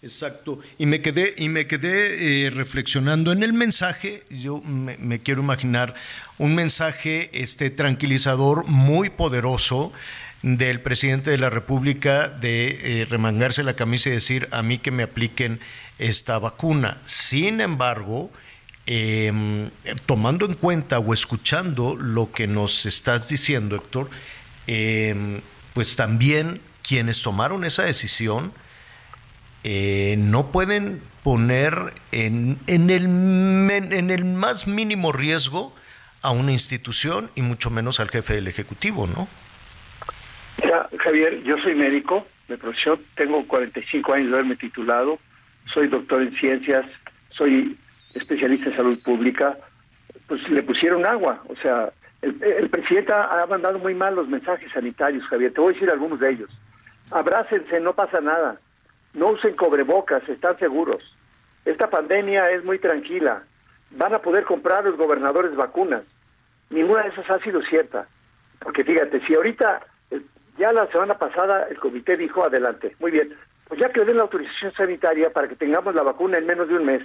Exacto. 0.02 0.60
Y 0.78 0.86
me 0.86 1.02
quedé, 1.02 1.34
y 1.38 1.50
me 1.50 1.68
quedé 1.68 2.46
eh, 2.46 2.50
reflexionando 2.50 3.32
en 3.32 3.44
el 3.44 3.54
mensaje, 3.54 4.24
yo 4.30 4.62
me, 4.62 5.20
quiero 5.20 5.42
imaginar 5.42 5.96
un 6.38 6.54
mensaje 6.54 7.30
este, 7.34 7.70
tranquilizador 7.70 8.68
muy 8.68 9.10
poderoso 9.10 9.92
del 10.44 10.80
presidente 10.82 11.32
de 11.32 11.40
la 11.40 11.50
República 11.50 12.28
de 12.30 13.02
eh, 13.02 13.06
remangarse 13.06 13.64
la 13.64 13.76
camisa 13.76 14.10
y 14.10 14.14
decir 14.14 14.48
a 14.52 14.62
mí 14.62 14.78
que 14.78 14.92
me 14.92 15.04
apliquen 15.04 15.60
esta 15.98 16.38
vacuna. 16.38 17.02
Sin 17.06 17.60
embargo, 17.60 18.30
eh, 18.88 19.70
tomando 20.06 20.46
en 20.46 20.54
cuenta 20.54 21.00
o 21.00 21.14
escuchando 21.14 21.96
lo 21.96 22.32
que 22.32 22.48
nos 22.48 22.86
estás 22.86 23.30
diciendo, 23.30 23.76
Héctor, 23.76 24.10
eh, 24.68 25.42
pues 25.74 25.96
también 25.96 26.62
quienes 26.88 27.22
tomaron 27.22 27.64
esa 27.66 27.84
decisión 27.84 28.54
eh, 29.64 30.16
no 30.20 30.52
pueden 30.52 31.02
poner 31.24 31.74
en, 32.12 32.60
en, 32.68 32.92
el, 32.92 33.06
en 33.06 34.12
el 34.12 34.26
más 34.26 34.68
mínimo 34.68 35.12
riesgo 35.12 35.74
a 36.22 36.30
una 36.30 36.52
institución 36.52 37.32
y 37.34 37.42
mucho 37.42 37.72
menos 37.72 38.00
al 38.00 38.10
jefe 38.10 38.36
del 38.36 38.48
Ejecutivo, 38.48 39.08
¿no? 39.08 39.28
Mira, 40.64 40.88
Javier, 41.00 41.42
yo 41.44 41.58
soy 41.64 41.74
médico 41.74 42.28
de 42.48 42.58
profesión, 42.58 43.00
tengo 43.16 43.46
45 43.48 44.14
años 44.14 44.28
de 44.30 44.34
haberme 44.36 44.56
titulado, 44.56 45.18
soy 45.74 45.88
doctor 45.88 46.22
en 46.22 46.38
ciencias, 46.38 46.86
soy 47.32 47.76
especialista 48.16 48.70
en 48.70 48.76
salud 48.76 49.04
pública, 49.04 49.58
pues 50.28 50.42
le 50.50 50.64
pusieron 50.64 51.06
agua, 51.06 51.42
o 51.48 51.56
sea, 51.58 51.92
el, 52.22 52.70
presidente 52.70 53.14
ha 53.14 53.44
ha 53.44 53.46
mandado 53.46 53.78
muy 53.78 53.94
mal 53.94 54.16
los 54.16 54.28
mensajes 54.28 54.72
sanitarios, 54.72 55.24
Javier, 55.28 55.54
te 55.54 55.62
voy 55.62 55.72
a 55.72 55.74
decir 55.74 55.92
algunos 55.92 56.20
de 56.20 56.32
ellos. 56.32 56.50
Abrácense, 57.12 57.80
no 57.80 57.94
pasa 57.94 58.20
nada, 58.22 58.60
no 59.14 59.28
usen 59.28 59.56
cobrebocas, 59.56 60.28
están 60.28 60.58
seguros. 60.58 61.04
Esta 61.66 61.90
pandemia 61.90 62.50
es 62.52 62.64
muy 62.64 62.80
tranquila, 62.80 63.44
van 63.92 64.14
a 64.14 64.20
poder 64.20 64.44
comprar 64.46 64.84
los 64.86 64.98
gobernadores 64.98 65.56
vacunas. 65.56 66.04
Ninguna 66.70 67.04
de 67.04 67.10
esas 67.10 67.30
ha 67.30 67.40
sido 67.40 67.62
cierta. 67.62 68.08
Porque 68.60 68.84
fíjate, 68.84 69.22
si 69.26 69.36
ahorita, 69.36 69.82
eh, 70.12 70.22
ya 70.58 70.72
la 70.74 70.88
semana 70.88 71.16
pasada 71.16 71.68
el 71.70 71.78
comité 71.78 72.18
dijo 72.18 72.44
adelante, 72.44 72.96
muy 73.00 73.12
bien, 73.12 73.36
pues 73.68 73.80
ya 73.80 73.90
que 73.90 74.04
den 74.04 74.18
la 74.18 74.24
autorización 74.24 74.74
sanitaria 74.74 75.32
para 75.32 75.48
que 75.48 75.56
tengamos 75.56 75.94
la 75.96 76.04
vacuna 76.04 76.38
en 76.38 76.46
menos 76.46 76.68
de 76.68 76.76
un 76.76 76.86
mes. 76.86 77.04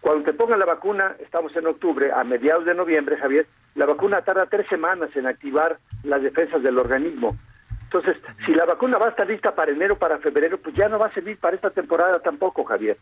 Cuando 0.00 0.24
te 0.24 0.32
pongan 0.32 0.58
la 0.58 0.66
vacuna, 0.66 1.16
estamos 1.18 1.54
en 1.56 1.66
octubre, 1.66 2.12
a 2.12 2.22
mediados 2.24 2.64
de 2.64 2.74
noviembre, 2.74 3.16
Javier, 3.16 3.46
la 3.74 3.86
vacuna 3.86 4.22
tarda 4.22 4.46
tres 4.46 4.66
semanas 4.68 5.10
en 5.14 5.26
activar 5.26 5.78
las 6.04 6.22
defensas 6.22 6.62
del 6.62 6.78
organismo. 6.78 7.36
Entonces, 7.84 8.16
si 8.44 8.54
la 8.54 8.64
vacuna 8.64 8.98
va 8.98 9.06
a 9.06 9.10
estar 9.10 9.26
lista 9.26 9.54
para 9.54 9.72
enero, 9.72 9.98
para 9.98 10.18
febrero, 10.18 10.58
pues 10.58 10.74
ya 10.76 10.88
no 10.88 10.98
va 10.98 11.06
a 11.06 11.14
servir 11.14 11.38
para 11.38 11.56
esta 11.56 11.70
temporada 11.70 12.20
tampoco, 12.20 12.64
Javier. 12.64 12.98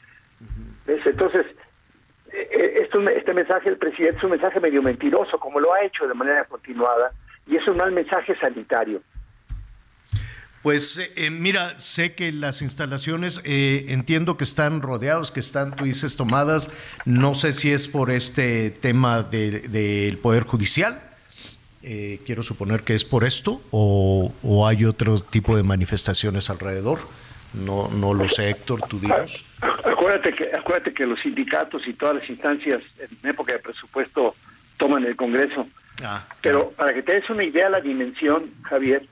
¿Ves? 0.87 1.05
Entonces, 1.05 1.45
eh, 2.33 2.79
esto, 2.83 3.01
este 3.09 3.35
mensaje 3.35 3.69
del 3.69 3.79
presidente 3.79 4.19
es 4.19 4.25
un 4.25 4.31
mensaje 4.31 4.61
medio 4.61 4.83
mentiroso, 4.83 5.39
como 5.39 5.61
lo 5.61 5.75
ha 5.75 5.83
hecho 5.83 6.07
de 6.07 6.15
manera 6.15 6.45
continuada, 6.45 7.11
y 7.47 7.57
es 7.57 7.67
un 7.67 7.77
mal 7.77 7.91
mensaje 7.93 8.37
sanitario. 8.39 9.03
Pues 10.67 10.99
eh, 10.99 11.12
eh, 11.14 11.31
mira, 11.31 11.79
sé 11.79 12.14
que 12.14 12.33
las 12.33 12.61
instalaciones, 12.61 13.41
eh, 13.45 13.85
entiendo 13.91 14.37
que 14.37 14.43
están 14.43 14.83
rodeados, 14.83 15.31
que 15.31 15.39
están, 15.39 15.77
tú 15.77 15.85
dices, 15.85 16.17
tomadas. 16.17 16.69
No 17.05 17.35
sé 17.35 17.53
si 17.53 17.71
es 17.71 17.87
por 17.87 18.11
este 18.11 18.71
tema 18.73 19.23
de- 19.23 19.61
del 19.61 20.19
Poder 20.19 20.43
Judicial. 20.43 21.01
Eh, 21.85 22.19
quiero 22.27 22.43
suponer 22.43 22.83
que 22.83 22.97
es 22.97 23.05
por 23.05 23.23
esto 23.23 23.62
o, 23.71 24.35
o 24.43 24.67
hay 24.67 24.85
otro 24.87 25.21
tipo 25.21 25.57
de 25.57 25.63
manifestaciones 25.63 26.51
alrededor. 26.51 26.99
No, 27.55 27.88
no 27.88 28.13
lo 28.13 28.29
sé, 28.29 28.51
Héctor, 28.51 28.80
tú 28.88 28.99
dinos. 28.99 29.45
Acuérdate 29.61 30.34
que, 30.34 30.51
acuérdate 30.53 30.93
que 30.93 31.07
los 31.07 31.21
sindicatos 31.21 31.87
y 31.87 31.93
todas 31.93 32.17
las 32.17 32.29
instancias 32.29 32.83
en 32.99 33.30
época 33.30 33.53
de 33.53 33.61
presupuesto 33.61 34.34
toman 34.79 35.05
el 35.05 35.14
Congreso. 35.14 35.68
Ah, 36.03 36.25
Pero 36.41 36.71
para 36.72 36.93
que 36.93 37.05
te 37.05 37.13
des 37.13 37.30
una 37.30 37.45
idea 37.45 37.71
la 37.71 37.80
dimensión, 37.80 38.51
Javier, 38.63 39.07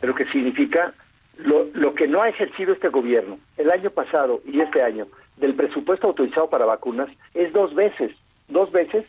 de 0.00 0.06
lo 0.06 0.14
que 0.14 0.26
significa 0.26 0.92
lo, 1.38 1.68
lo 1.74 1.94
que 1.94 2.06
no 2.08 2.22
ha 2.22 2.28
ejercido 2.28 2.72
este 2.72 2.88
gobierno 2.88 3.38
el 3.56 3.70
año 3.70 3.90
pasado 3.90 4.40
y 4.46 4.60
este 4.60 4.82
año 4.82 5.06
del 5.36 5.54
presupuesto 5.54 6.06
autorizado 6.06 6.48
para 6.48 6.64
vacunas 6.64 7.08
es 7.34 7.52
dos 7.52 7.74
veces, 7.74 8.12
dos 8.48 8.70
veces 8.72 9.04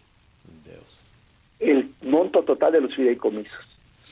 el 1.59 1.89
monto 2.03 2.43
total 2.43 2.73
de 2.73 2.81
los 2.81 2.95
fideicomisos. 2.95 3.51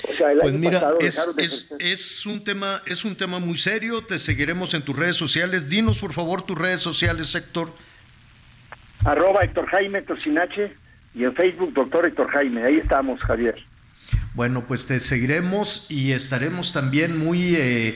O 0.10 0.14
sea, 0.14 0.32
el 0.32 0.40
Pues 0.40 0.50
año 0.52 0.60
mira, 0.60 0.74
pasado 0.80 1.00
es, 1.00 1.36
de 1.36 1.44
es, 1.44 1.76
es 1.80 2.26
un 2.26 2.44
tema, 2.44 2.82
es 2.86 3.06
un 3.06 3.16
tema 3.16 3.40
muy 3.40 3.58
serio. 3.58 4.04
Te 4.04 4.20
seguiremos 4.20 4.74
en 4.74 4.82
tus 4.82 4.98
redes 4.98 5.16
sociales. 5.16 5.70
Dinos, 5.70 6.00
por 6.00 6.14
favor, 6.14 6.42
tus 6.42 6.58
redes 6.58 6.82
sociales, 6.82 7.34
Héctor. 7.36 7.70
arroba 9.06 9.42
Héctor 9.42 9.68
Jaime, 9.68 10.00
Héctor 10.00 10.22
Sinache, 10.22 10.74
y 11.14 11.24
en 11.24 11.34
Facebook, 11.36 11.74
doctor 11.74 12.06
Héctor 12.06 12.30
Jaime. 12.32 12.64
Ahí 12.64 12.78
estamos, 12.78 13.22
Javier. 13.22 13.56
Bueno, 14.36 14.66
pues 14.68 14.86
te 14.86 15.00
seguiremos 15.00 15.90
y 15.90 16.12
estaremos 16.12 16.74
también 16.74 17.18
muy, 17.18 17.56
eh, 17.56 17.96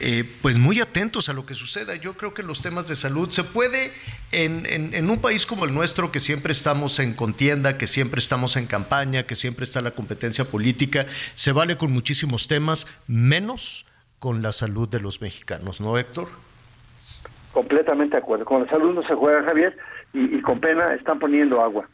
eh, 0.00 0.24
pues 0.42 0.58
muy 0.58 0.80
atentos 0.80 1.28
a 1.28 1.32
lo 1.32 1.46
que 1.46 1.54
suceda. 1.54 1.94
Yo 1.94 2.14
creo 2.14 2.34
que 2.34 2.42
los 2.42 2.60
temas 2.60 2.88
de 2.88 2.96
salud 2.96 3.30
se 3.30 3.44
puede 3.44 3.92
en, 4.32 5.08
un 5.08 5.20
país 5.20 5.46
como 5.46 5.64
el 5.64 5.72
nuestro, 5.72 6.10
que 6.10 6.18
siempre 6.18 6.50
estamos 6.50 6.98
en 6.98 7.14
contienda, 7.14 7.78
que 7.78 7.86
siempre 7.86 8.18
estamos 8.18 8.56
en 8.56 8.66
campaña, 8.66 9.26
que 9.26 9.36
siempre 9.36 9.62
está 9.62 9.80
la 9.80 9.92
competencia 9.92 10.44
política, 10.44 11.06
se 11.34 11.52
vale 11.52 11.76
con 11.76 11.92
muchísimos 11.92 12.48
temas, 12.48 12.88
menos 13.06 13.86
con 14.18 14.42
la 14.42 14.50
salud 14.50 14.88
de 14.88 14.98
los 14.98 15.20
mexicanos, 15.20 15.80
¿no, 15.80 15.96
Héctor? 15.98 16.26
Completamente 17.52 18.16
de 18.16 18.22
acuerdo. 18.22 18.44
Con 18.44 18.64
la 18.64 18.70
salud 18.70 18.92
no 18.92 19.06
se 19.06 19.14
juega, 19.14 19.44
Javier, 19.44 19.76
y 20.12 20.42
con 20.42 20.58
pena 20.58 20.94
están 20.94 21.20
poniendo 21.20 21.60
agua. 21.60 21.88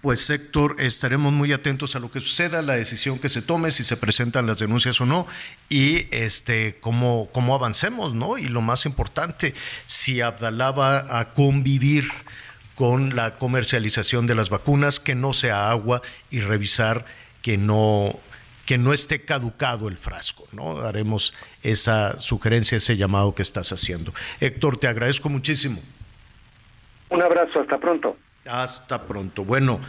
Pues 0.00 0.30
Héctor, 0.30 0.76
estaremos 0.78 1.32
muy 1.32 1.52
atentos 1.52 1.94
a 1.94 2.00
lo 2.00 2.10
que 2.10 2.20
suceda, 2.20 2.62
la 2.62 2.74
decisión 2.74 3.18
que 3.18 3.28
se 3.28 3.42
tome, 3.42 3.70
si 3.70 3.84
se 3.84 3.96
presentan 3.96 4.46
las 4.46 4.58
denuncias 4.58 5.00
o 5.00 5.06
no, 5.06 5.26
y 5.68 6.06
este 6.10 6.78
cómo, 6.80 7.28
cómo 7.32 7.54
avancemos, 7.54 8.14
¿no? 8.14 8.38
Y 8.38 8.44
lo 8.44 8.62
más 8.62 8.86
importante, 8.86 9.54
si 9.84 10.20
Abdalá 10.20 10.70
va 10.70 11.20
a 11.20 11.34
convivir 11.34 12.08
con 12.74 13.14
la 13.14 13.36
comercialización 13.36 14.26
de 14.26 14.34
las 14.34 14.48
vacunas, 14.48 15.00
que 15.00 15.14
no 15.14 15.34
sea 15.34 15.70
agua 15.70 16.00
y 16.30 16.40
revisar 16.40 17.04
que 17.42 17.58
no 17.58 18.18
que 18.64 18.78
no 18.78 18.92
esté 18.92 19.24
caducado 19.24 19.88
el 19.88 19.98
frasco, 19.98 20.46
¿no? 20.52 20.78
Haremos 20.78 21.34
esa 21.62 22.20
sugerencia, 22.20 22.76
ese 22.76 22.96
llamado 22.96 23.34
que 23.34 23.42
estás 23.42 23.72
haciendo. 23.72 24.14
Héctor, 24.38 24.78
te 24.78 24.86
agradezco 24.86 25.28
muchísimo. 25.28 25.82
Un 27.08 27.20
abrazo, 27.20 27.60
hasta 27.60 27.78
pronto. 27.78 28.16
Hasta 28.44 29.06
pronto. 29.06 29.44
Bueno, 29.44 29.80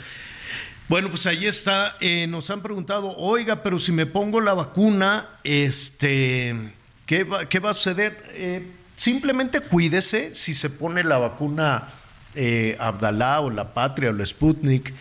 bueno, 0.92 1.10
pues 1.10 1.26
ahí 1.26 1.46
está. 1.46 1.96
Eh, 2.02 2.28
nos 2.28 2.50
han 2.50 2.62
preguntado, 2.62 3.16
oiga, 3.16 3.64
pero 3.64 3.80
si 3.80 3.94
me 3.94 4.06
pongo 4.06 4.42
la 4.42 4.54
vacuna, 4.54 5.26
este, 5.44 6.74
¿qué 7.06 7.24
va, 7.24 7.48
qué 7.48 7.60
va 7.60 7.72
a 7.72 7.74
suceder? 7.74 8.22
Eh, 8.34 8.68
simplemente 8.98 9.62
cuídese 9.62 10.36
si 10.36 10.54
se 10.54 10.70
pone 10.70 11.06
la 11.06 11.18
vacuna 11.18 11.94
eh, 12.36 12.76
Abdalá 12.78 13.40
o 13.40 13.50
la 13.50 13.74
Patria 13.74 14.10
o 14.10 14.14
la 14.14 14.26
Sputnik. 14.26 14.94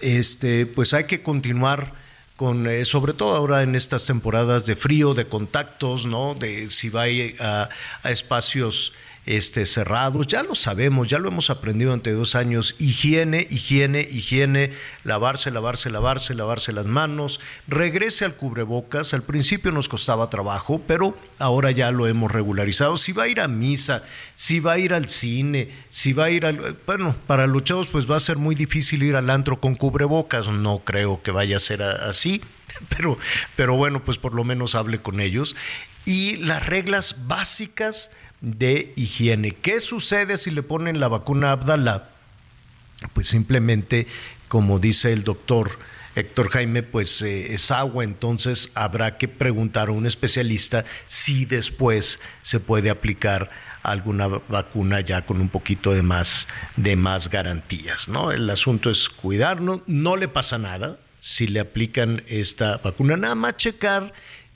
Este, 0.00 0.66
pues 0.66 0.94
hay 0.94 1.04
que 1.04 1.22
continuar 1.22 1.94
con, 2.36 2.68
sobre 2.84 3.12
todo 3.12 3.34
ahora 3.34 3.62
en 3.62 3.74
estas 3.74 4.06
temporadas 4.06 4.66
de 4.66 4.76
frío, 4.76 5.14
de 5.14 5.26
contactos, 5.26 6.06
¿no? 6.06 6.36
De 6.36 6.70
si 6.70 6.90
va 6.90 7.04
a 7.04 7.68
espacios 8.04 8.92
este, 9.26 9.66
cerrados, 9.66 10.26
ya 10.26 10.42
lo 10.42 10.54
sabemos, 10.54 11.08
ya 11.08 11.18
lo 11.18 11.28
hemos 11.28 11.50
aprendido 11.50 11.92
ante 11.92 12.12
dos 12.12 12.34
años, 12.34 12.76
higiene, 12.78 13.46
higiene, 13.50 14.00
higiene, 14.10 14.72
lavarse, 15.02 15.50
lavarse, 15.50 15.90
lavarse, 15.90 16.34
lavarse 16.34 16.72
las 16.72 16.86
manos, 16.86 17.40
regrese 17.66 18.24
al 18.24 18.34
cubrebocas, 18.34 19.14
al 19.14 19.22
principio 19.22 19.72
nos 19.72 19.88
costaba 19.88 20.30
trabajo, 20.30 20.80
pero 20.86 21.16
ahora 21.38 21.70
ya 21.70 21.90
lo 21.90 22.06
hemos 22.06 22.30
regularizado, 22.30 22.96
si 22.96 23.12
va 23.12 23.24
a 23.24 23.28
ir 23.28 23.40
a 23.40 23.48
misa, 23.48 24.02
si 24.34 24.60
va 24.60 24.72
a 24.72 24.78
ir 24.78 24.92
al 24.92 25.08
cine, 25.08 25.70
si 25.88 26.12
va 26.12 26.24
a 26.24 26.30
ir 26.30 26.46
al, 26.46 26.76
bueno, 26.86 27.16
para 27.26 27.46
los 27.46 27.64
chavos 27.64 27.88
pues 27.88 28.10
va 28.10 28.16
a 28.16 28.20
ser 28.20 28.36
muy 28.36 28.54
difícil 28.54 29.02
ir 29.02 29.16
al 29.16 29.30
antro 29.30 29.60
con 29.60 29.74
cubrebocas, 29.74 30.48
no 30.48 30.80
creo 30.80 31.22
que 31.22 31.30
vaya 31.30 31.56
a 31.56 31.60
ser 31.60 31.82
así, 31.82 32.42
pero, 32.88 33.18
pero 33.56 33.76
bueno, 33.76 34.04
pues 34.04 34.18
por 34.18 34.34
lo 34.34 34.44
menos 34.44 34.74
hable 34.74 34.98
con 35.00 35.20
ellos. 35.20 35.56
Y 36.04 36.36
las 36.36 36.66
reglas 36.66 37.26
básicas, 37.26 38.10
de 38.44 38.92
higiene. 38.96 39.52
¿Qué 39.52 39.80
sucede 39.80 40.36
si 40.36 40.50
le 40.50 40.62
ponen 40.62 41.00
la 41.00 41.08
vacuna 41.08 41.52
Abdala? 41.52 42.10
Pues 43.14 43.28
simplemente, 43.28 44.06
como 44.48 44.78
dice 44.78 45.12
el 45.12 45.24
doctor 45.24 45.78
Héctor 46.14 46.50
Jaime, 46.50 46.82
pues 46.82 47.22
eh, 47.22 47.54
es 47.54 47.70
agua, 47.70 48.04
entonces 48.04 48.70
habrá 48.74 49.18
que 49.18 49.28
preguntar 49.28 49.88
a 49.88 49.92
un 49.92 50.06
especialista 50.06 50.84
si 51.06 51.44
después 51.44 52.20
se 52.42 52.60
puede 52.60 52.90
aplicar 52.90 53.50
alguna 53.82 54.28
vacuna 54.28 55.00
ya 55.00 55.26
con 55.26 55.40
un 55.40 55.48
poquito 55.48 55.92
de 55.92 56.02
más 56.02 56.46
de 56.76 56.96
más 56.96 57.30
garantías, 57.30 58.08
¿no? 58.08 58.30
El 58.30 58.48
asunto 58.48 58.90
es 58.90 59.08
cuidarnos, 59.08 59.80
no 59.86 60.16
le 60.16 60.28
pasa 60.28 60.56
nada 60.56 60.98
si 61.18 61.46
le 61.46 61.60
aplican 61.60 62.22
esta 62.28 62.76
vacuna, 62.78 63.16
nada 63.16 63.34
más 63.34 63.56
checar 63.56 64.12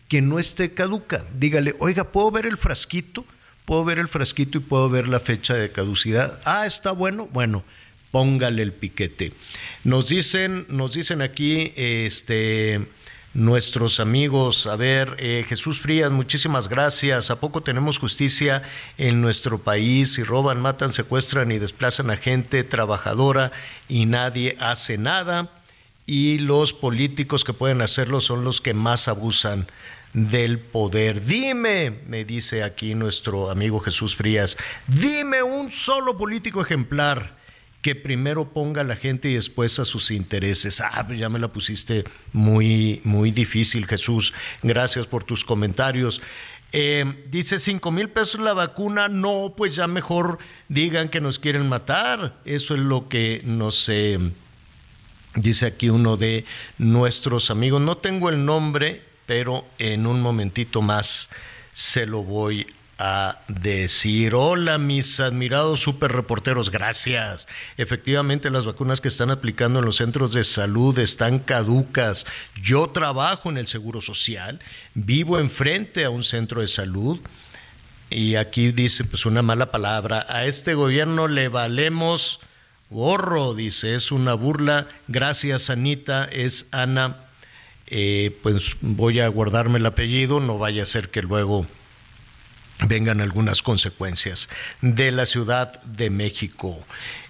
que 0.09 0.23
no 0.23 0.39
esté 0.39 0.74
caduca. 0.74 1.24
Dígale, 1.35 1.74
"Oiga, 1.78 2.05
¿puedo 2.12 2.31
ver 2.31 2.47
el 2.47 2.56
frasquito?" 2.56 3.24
Puedo 3.69 3.85
ver 3.85 3.99
el 3.99 4.09
frasquito 4.09 4.57
y 4.57 4.61
puedo 4.62 4.89
ver 4.89 5.09
la 5.09 5.20
fecha 5.20 5.53
de 5.53 5.70
caducidad. 5.70 6.40
Ah, 6.47 6.65
está 6.65 6.90
bueno, 6.93 7.28
bueno, 7.31 7.65
póngale 8.11 8.62
el 8.62 8.73
piquete. 8.73 9.35
Nos 9.85 10.09
dicen, 10.09 10.65
nos 10.70 10.95
dicen 10.95 11.20
aquí, 11.20 11.74
este 11.77 12.89
nuestros 13.35 14.01
amigos. 14.01 14.66
A 14.66 14.77
ver, 14.77 15.16
eh, 15.19 15.45
Jesús 15.47 15.81
Frías, 15.81 16.11
muchísimas 16.11 16.70
gracias. 16.70 17.31
¿A 17.31 17.40
poco 17.40 17.62
tenemos 17.62 17.99
justicia 17.99 18.62
en 18.97 19.20
nuestro 19.20 19.59
país? 19.59 20.15
Si 20.15 20.23
roban, 20.23 20.62
matan, 20.62 20.95
secuestran 20.95 21.53
y 21.53 21.59
desplazan 21.59 22.11
a 22.11 22.16
gente 22.16 22.65
trabajadora 22.65 23.53
y 23.86 24.07
nadie 24.07 24.57
hace 24.61 24.97
nada. 24.97 25.51
Y 26.07 26.39
los 26.39 26.73
políticos 26.73 27.45
que 27.45 27.53
pueden 27.53 27.82
hacerlo 27.82 28.23
son 28.23 28.45
los 28.45 28.62
que 28.62 28.73
más 28.73 29.09
abusan 29.09 29.69
del 30.12 30.59
poder. 30.59 31.24
Dime, 31.24 32.01
me 32.06 32.24
dice 32.24 32.62
aquí 32.62 32.94
nuestro 32.94 33.51
amigo 33.51 33.80
Jesús 33.80 34.16
Frías, 34.16 34.56
dime 34.86 35.43
un 35.43 35.70
solo 35.70 36.16
político 36.16 36.62
ejemplar 36.62 37.36
que 37.82 37.94
primero 37.94 38.52
ponga 38.52 38.80
a 38.80 38.85
la 38.85 38.97
gente 38.97 39.30
y 39.30 39.35
después 39.35 39.78
a 39.78 39.85
sus 39.85 40.10
intereses. 40.10 40.80
Ah, 40.80 41.05
pues 41.06 41.18
ya 41.18 41.28
me 41.28 41.39
la 41.39 41.48
pusiste 41.48 42.05
muy, 42.32 43.01
muy 43.05 43.30
difícil, 43.30 43.86
Jesús. 43.86 44.35
Gracias 44.62 45.06
por 45.06 45.24
tus 45.24 45.44
comentarios. 45.44 46.20
Eh, 46.72 47.24
dice 47.30 47.59
cinco 47.59 47.90
mil 47.90 48.10
pesos 48.10 48.40
la 48.40 48.52
vacuna. 48.52 49.09
No, 49.09 49.55
pues 49.56 49.76
ya 49.76 49.86
mejor 49.86 50.39
digan 50.68 51.09
que 51.09 51.20
nos 51.20 51.39
quieren 51.39 51.68
matar. 51.68 52.35
Eso 52.44 52.74
es 52.74 52.80
lo 52.80 53.09
que 53.09 53.43
nos 53.44 53.89
dice 55.35 55.66
aquí 55.66 55.89
uno 55.89 56.16
de 56.16 56.44
nuestros 56.78 57.51
amigos. 57.51 57.80
No 57.80 57.97
tengo 57.97 58.28
el 58.28 58.44
nombre, 58.44 59.02
pero 59.29 59.67
en 59.79 60.07
un 60.07 60.23
momentito 60.23 60.81
más 60.81 61.29
se 61.75 62.07
lo 62.07 62.23
voy 62.23 62.67
a 62.97 63.41
decir. 63.47 64.35
Hola, 64.35 64.79
mis 64.79 65.21
admirados 65.21 65.81
super 65.81 66.13
reporteros, 66.13 66.71
gracias. 66.71 67.47
Efectivamente, 67.77 68.49
las 68.49 68.65
vacunas 68.65 69.03
que 69.03 69.09
están 69.09 69.31
aplicando 69.31 69.81
en 69.81 69.85
los 69.85 69.97
centros 69.97 70.33
de 70.33 70.45
salud 70.45 70.99
están 70.99 71.41
caducas. 71.41 72.25
Yo 72.63 72.89
trabajo 72.89 73.51
en 73.51 73.59
el 73.59 73.67
Seguro 73.67 74.01
Social, 74.01 74.61
vivo 74.95 75.39
enfrente 75.39 76.07
a 76.07 76.11
un 76.11 76.23
centro 76.23 76.63
de 76.63 76.69
salud. 76.69 77.21
Y 78.09 78.37
aquí 78.37 78.73
dice, 78.73 79.05
pues 79.05 79.27
una 79.27 79.43
mala 79.43 79.71
palabra, 79.71 80.25
a 80.31 80.47
este 80.47 80.73
gobierno 80.73 81.29
le 81.29 81.49
valemos 81.49 82.41
gorro, 82.89 83.53
dice, 83.53 83.95
es 83.95 84.11
una 84.11 84.33
burla. 84.33 84.89
Gracias, 85.07 85.69
Anita, 85.69 86.25
es 86.25 86.67
Ana 86.73 87.28
eh, 87.90 88.39
pues 88.43 88.77
voy 88.81 89.20
a 89.20 89.28
guardarme 89.28 89.78
el 89.78 89.86
apellido, 89.86 90.40
no 90.40 90.59
vaya 90.59 90.82
a 90.82 90.86
ser 90.86 91.10
que 91.10 91.23
luego 91.23 91.66
vengan 92.86 93.20
algunas 93.20 93.62
consecuencias 93.62 94.48
de 94.82 95.10
la 95.10 95.27
Ciudad 95.27 95.82
de 95.82 96.10
México. 96.10 96.85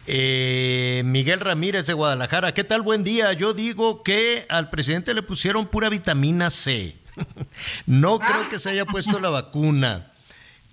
Eh, 0.07 1.03
Miguel 1.05 1.41
Ramírez 1.41 1.87
de 1.87 1.93
Guadalajara, 1.93 2.55
¿qué 2.55 2.65
tal? 2.65 2.83
Buen 2.83 3.05
día. 3.05 3.33
Yo 3.35 3.53
digo 3.53 4.03
que 4.03 4.47
al 4.49 4.71
presidente 4.71 5.15
le 5.15 5.23
pusieron 5.23 5.67
pura 5.67 5.91
vitamina 5.91 6.51
C. 6.51 6.97
no 7.87 8.19
creo 8.19 8.49
que 8.49 8.59
se 8.59 8.71
haya 8.71 8.85
puesto 8.85 9.21
la 9.21 9.31
vacuna. 9.31 10.13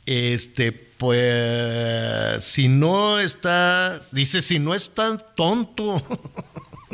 Este, 0.06 0.72
pues, 0.72 2.46
si 2.46 2.68
no 2.68 3.20
está, 3.20 4.02
dice, 4.12 4.42
si 4.42 4.60
no 4.60 4.74
es 4.74 4.90
tan 4.92 5.22
tonto. 5.36 6.02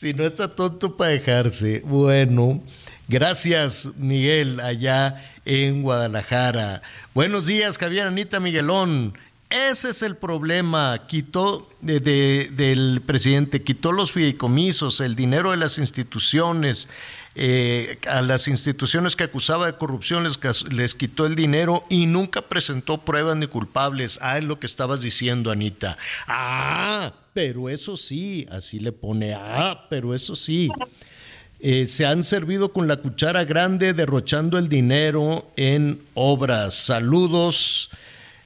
Si 0.00 0.14
no 0.14 0.24
está 0.24 0.48
tonto 0.48 0.96
para 0.96 1.10
dejarse. 1.10 1.82
Bueno, 1.84 2.62
gracias 3.06 3.90
Miguel 3.98 4.58
allá 4.58 5.30
en 5.44 5.82
Guadalajara. 5.82 6.80
Buenos 7.12 7.44
días 7.44 7.76
Javier 7.76 8.06
Anita 8.06 8.40
Miguelón. 8.40 9.18
Ese 9.50 9.90
es 9.90 10.02
el 10.02 10.16
problema. 10.16 11.06
Quitó 11.06 11.68
del 11.82 13.02
presidente, 13.04 13.62
quitó 13.62 13.92
los 13.92 14.12
fideicomisos, 14.12 15.02
el 15.02 15.16
dinero 15.16 15.50
de 15.50 15.58
las 15.58 15.76
instituciones. 15.76 16.88
Eh, 17.34 17.98
a 18.08 18.22
las 18.22 18.48
instituciones 18.48 19.16
que 19.16 19.24
acusaba 19.24 19.66
de 19.66 19.76
corrupción 19.76 20.24
les, 20.24 20.40
les, 20.72 20.94
quitó 20.94 21.26
el 21.26 21.36
dinero 21.36 21.84
y 21.90 22.06
nunca 22.06 22.48
presentó 22.48 23.04
pruebas 23.04 23.36
ni 23.36 23.48
culpables. 23.48 24.18
Ah, 24.22 24.38
es 24.38 24.44
lo 24.44 24.58
que 24.58 24.66
estabas 24.66 25.02
diciendo, 25.02 25.50
Anita. 25.50 25.98
Ah, 26.26 27.12
pero 27.32 27.68
eso 27.68 27.96
sí, 27.96 28.46
así 28.50 28.80
le 28.80 28.92
pone, 28.92 29.34
ah, 29.34 29.86
pero 29.88 30.14
eso 30.14 30.36
sí. 30.36 30.68
Eh, 31.60 31.86
se 31.86 32.06
han 32.06 32.24
servido 32.24 32.72
con 32.72 32.88
la 32.88 32.96
cuchara 32.96 33.44
grande 33.44 33.92
derrochando 33.92 34.56
el 34.56 34.68
dinero 34.68 35.50
en 35.56 36.00
obras. 36.14 36.74
Saludos 36.74 37.90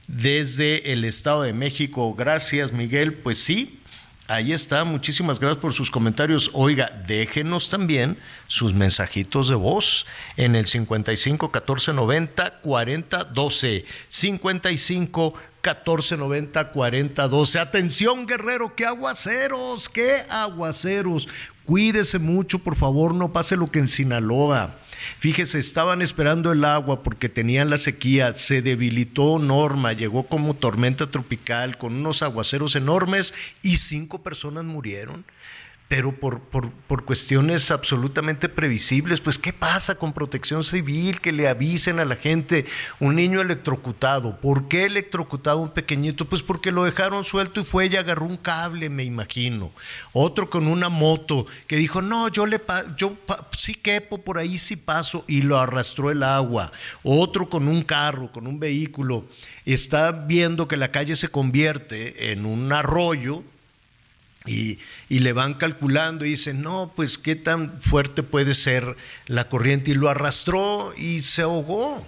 desde 0.07 0.91
el 0.91 1.05
Estado 1.05 1.43
de 1.43 1.53
México. 1.53 2.13
Gracias, 2.13 2.73
Miguel. 2.73 3.13
Pues 3.13 3.37
sí, 3.37 3.79
Ahí 4.27 4.53
está, 4.53 4.83
muchísimas 4.85 5.39
gracias 5.39 5.61
por 5.61 5.71
sus 5.71 5.91
comentarios. 5.91 6.49
Oiga, 6.53 6.89
déjenos 7.05 7.69
también 7.69 8.17
sus 8.47 8.73
mensajitos 8.73 9.49
de 9.49 9.55
voz 9.55 10.07
en 10.35 10.55
el 10.55 10.65
55 10.65 11.51
14 11.51 11.93
90 11.93 12.59
40 12.61 13.23
12. 13.25 13.85
55 14.09 15.35
14 15.65 16.15
90 16.17 16.71
40 16.71 17.27
12. 17.27 17.57
Atención, 17.57 18.27
guerrero, 18.27 18.75
qué 18.75 18.85
aguaceros, 18.85 19.89
qué 19.89 20.17
aguaceros. 20.29 21.27
Cuídese 21.65 22.19
mucho, 22.19 22.59
por 22.59 22.75
favor, 22.75 23.15
no 23.15 23.33
pase 23.33 23.57
lo 23.57 23.65
que 23.71 23.79
en 23.79 23.87
Sinaloa. 23.87 24.75
Fíjese, 25.17 25.57
estaban 25.57 26.03
esperando 26.03 26.51
el 26.51 26.63
agua 26.65 27.01
porque 27.01 27.29
tenían 27.29 27.71
la 27.71 27.79
sequía, 27.79 28.37
se 28.37 28.61
debilitó 28.61 29.39
Norma, 29.39 29.93
llegó 29.93 30.27
como 30.27 30.53
tormenta 30.53 31.09
tropical 31.09 31.79
con 31.79 31.95
unos 31.95 32.21
aguaceros 32.21 32.75
enormes 32.75 33.33
y 33.63 33.77
cinco 33.77 34.21
personas 34.21 34.65
murieron 34.65 35.25
pero 35.87 36.15
por, 36.19 36.39
por, 36.39 36.71
por, 36.71 37.05
cuestiones 37.05 37.69
absolutamente 37.69 38.49
previsibles, 38.49 39.21
pues 39.21 39.37
¿qué 39.37 39.53
pasa 39.53 39.95
con 39.95 40.13
protección 40.13 40.63
civil? 40.63 41.21
Que 41.21 41.31
le 41.31 41.47
avisen 41.47 41.99
a 41.99 42.05
la 42.05 42.15
gente, 42.15 42.65
un 42.99 43.15
niño 43.15 43.39
electrocutado, 43.39 44.41
¿por 44.41 44.67
qué 44.67 44.85
electrocutado 44.85 45.59
un 45.59 45.69
pequeñito? 45.69 46.25
Pues 46.25 46.41
porque 46.41 46.71
lo 46.71 46.83
dejaron 46.83 47.23
suelto 47.23 47.61
y 47.61 47.65
fue 47.65 47.85
y 47.85 47.95
agarró 47.95 48.25
un 48.25 48.37
cable, 48.37 48.89
me 48.89 49.03
imagino. 49.03 49.71
Otro 50.11 50.49
con 50.49 50.67
una 50.67 50.89
moto 50.89 51.45
que 51.67 51.75
dijo, 51.75 52.01
no, 52.01 52.29
yo 52.29 52.47
le 52.47 52.59
yo 52.97 53.15
sí 53.55 53.75
quepo, 53.75 54.17
por 54.17 54.39
ahí 54.39 54.57
sí 54.57 54.75
paso, 54.75 55.23
y 55.27 55.43
lo 55.43 55.59
arrastró 55.59 56.09
el 56.09 56.23
agua. 56.23 56.71
Otro 57.03 57.47
con 57.47 57.67
un 57.67 57.83
carro, 57.83 58.31
con 58.31 58.47
un 58.47 58.59
vehículo, 58.59 59.25
está 59.65 60.11
viendo 60.11 60.67
que 60.67 60.77
la 60.77 60.89
calle 60.89 61.15
se 61.15 61.27
convierte 61.27 62.31
en 62.31 62.47
un 62.47 62.73
arroyo, 62.73 63.43
y, 64.45 64.79
le 65.09 65.33
van 65.33 65.55
calculando 65.55 66.25
y 66.25 66.31
dicen, 66.31 66.61
no, 66.61 66.91
pues 66.95 67.17
qué 67.17 67.35
tan 67.35 67.81
fuerte 67.81 68.23
puede 68.23 68.53
ser 68.53 68.95
la 69.25 69.49
corriente. 69.49 69.91
Y 69.91 69.93
lo 69.95 70.09
arrastró 70.09 70.93
y 70.97 71.21
se 71.21 71.41
ahogó. 71.41 72.05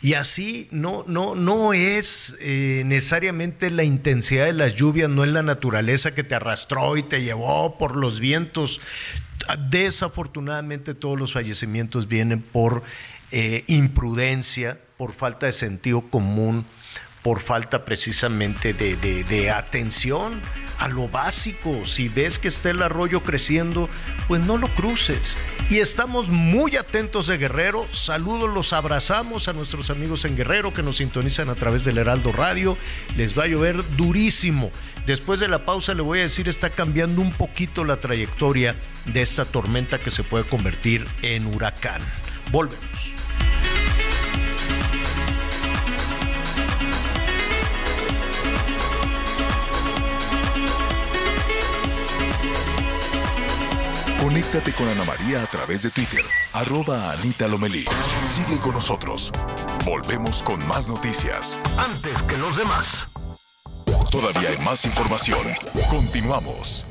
Y 0.00 0.14
así 0.14 0.68
no, 0.70 1.04
no, 1.08 1.34
no 1.34 1.72
es 1.72 2.36
eh, 2.40 2.82
necesariamente 2.86 3.70
la 3.70 3.82
intensidad 3.82 4.46
de 4.46 4.52
las 4.52 4.76
lluvias, 4.76 5.10
no 5.10 5.24
es 5.24 5.30
la 5.30 5.42
naturaleza 5.42 6.14
que 6.14 6.22
te 6.22 6.36
arrastró 6.36 6.96
y 6.96 7.02
te 7.02 7.22
llevó 7.22 7.78
por 7.78 7.96
los 7.96 8.20
vientos. 8.20 8.80
Desafortunadamente 9.70 10.94
todos 10.94 11.18
los 11.18 11.32
fallecimientos 11.32 12.06
vienen 12.06 12.42
por 12.42 12.84
eh, 13.32 13.64
imprudencia, 13.66 14.78
por 14.96 15.14
falta 15.14 15.46
de 15.46 15.52
sentido 15.52 16.02
común, 16.02 16.64
por 17.28 17.40
falta 17.40 17.84
precisamente 17.84 18.72
de, 18.72 19.50
atención 19.50 20.40
a 20.78 20.88
lo 20.88 21.10
básico. 21.10 21.84
Si 21.84 22.08
ves 22.08 22.38
que 22.38 22.48
está 22.48 22.70
el 22.70 22.80
arroyo 22.80 23.22
creciendo, 23.22 23.90
pues 24.28 24.40
no 24.46 24.56
lo 24.56 24.66
cruces. 24.68 25.36
Y 25.68 25.80
estamos 25.80 26.30
muy 26.30 26.76
atentos 26.76 27.26
de 27.26 27.36
Guerrero. 27.36 27.86
Saludos, 27.92 28.48
los 28.48 28.72
abrazamos 28.72 29.46
a 29.46 29.52
nuestros 29.52 29.90
amigos 29.90 30.24
en 30.24 30.38
Guerrero 30.38 30.72
que 30.72 30.82
nos 30.82 30.96
sintonizan 30.96 31.50
a 31.50 31.54
través 31.54 31.84
del 31.84 31.98
Heraldo 31.98 32.32
Radio. 32.32 32.78
Les 33.14 33.38
va 33.38 33.42
a 33.42 33.48
llover 33.48 33.84
durísimo. 33.98 34.70
Después 35.04 35.38
de 35.38 35.48
la 35.48 35.66
pausa 35.66 35.92
le 35.92 36.00
voy 36.00 36.20
a 36.20 36.22
decir, 36.22 36.48
está 36.48 36.70
cambiando 36.70 37.20
un 37.20 37.32
poquito 37.32 37.84
la 37.84 38.00
trayectoria 38.00 38.74
de 39.04 39.20
esta 39.20 39.44
tormenta 39.44 39.98
que 39.98 40.10
se 40.10 40.22
puede 40.22 40.44
convertir 40.44 41.06
en 41.20 41.44
huracán. 41.44 42.00
Volvemos. 42.50 43.17
Conéctate 54.20 54.72
con 54.72 54.88
Ana 54.88 55.04
María 55.04 55.44
a 55.44 55.46
través 55.46 55.84
de 55.84 55.90
Twitter, 55.90 56.24
arroba 56.52 57.12
Anita 57.12 57.46
Lomelí. 57.46 57.84
Sigue 58.28 58.58
con 58.58 58.72
nosotros. 58.72 59.30
Volvemos 59.84 60.42
con 60.42 60.66
más 60.66 60.88
noticias. 60.88 61.60
Antes 61.78 62.20
que 62.24 62.36
los 62.36 62.56
demás. 62.56 63.06
Todavía 64.10 64.50
hay 64.50 64.58
más 64.58 64.84
información. 64.84 65.46
Continuamos. 65.88 66.84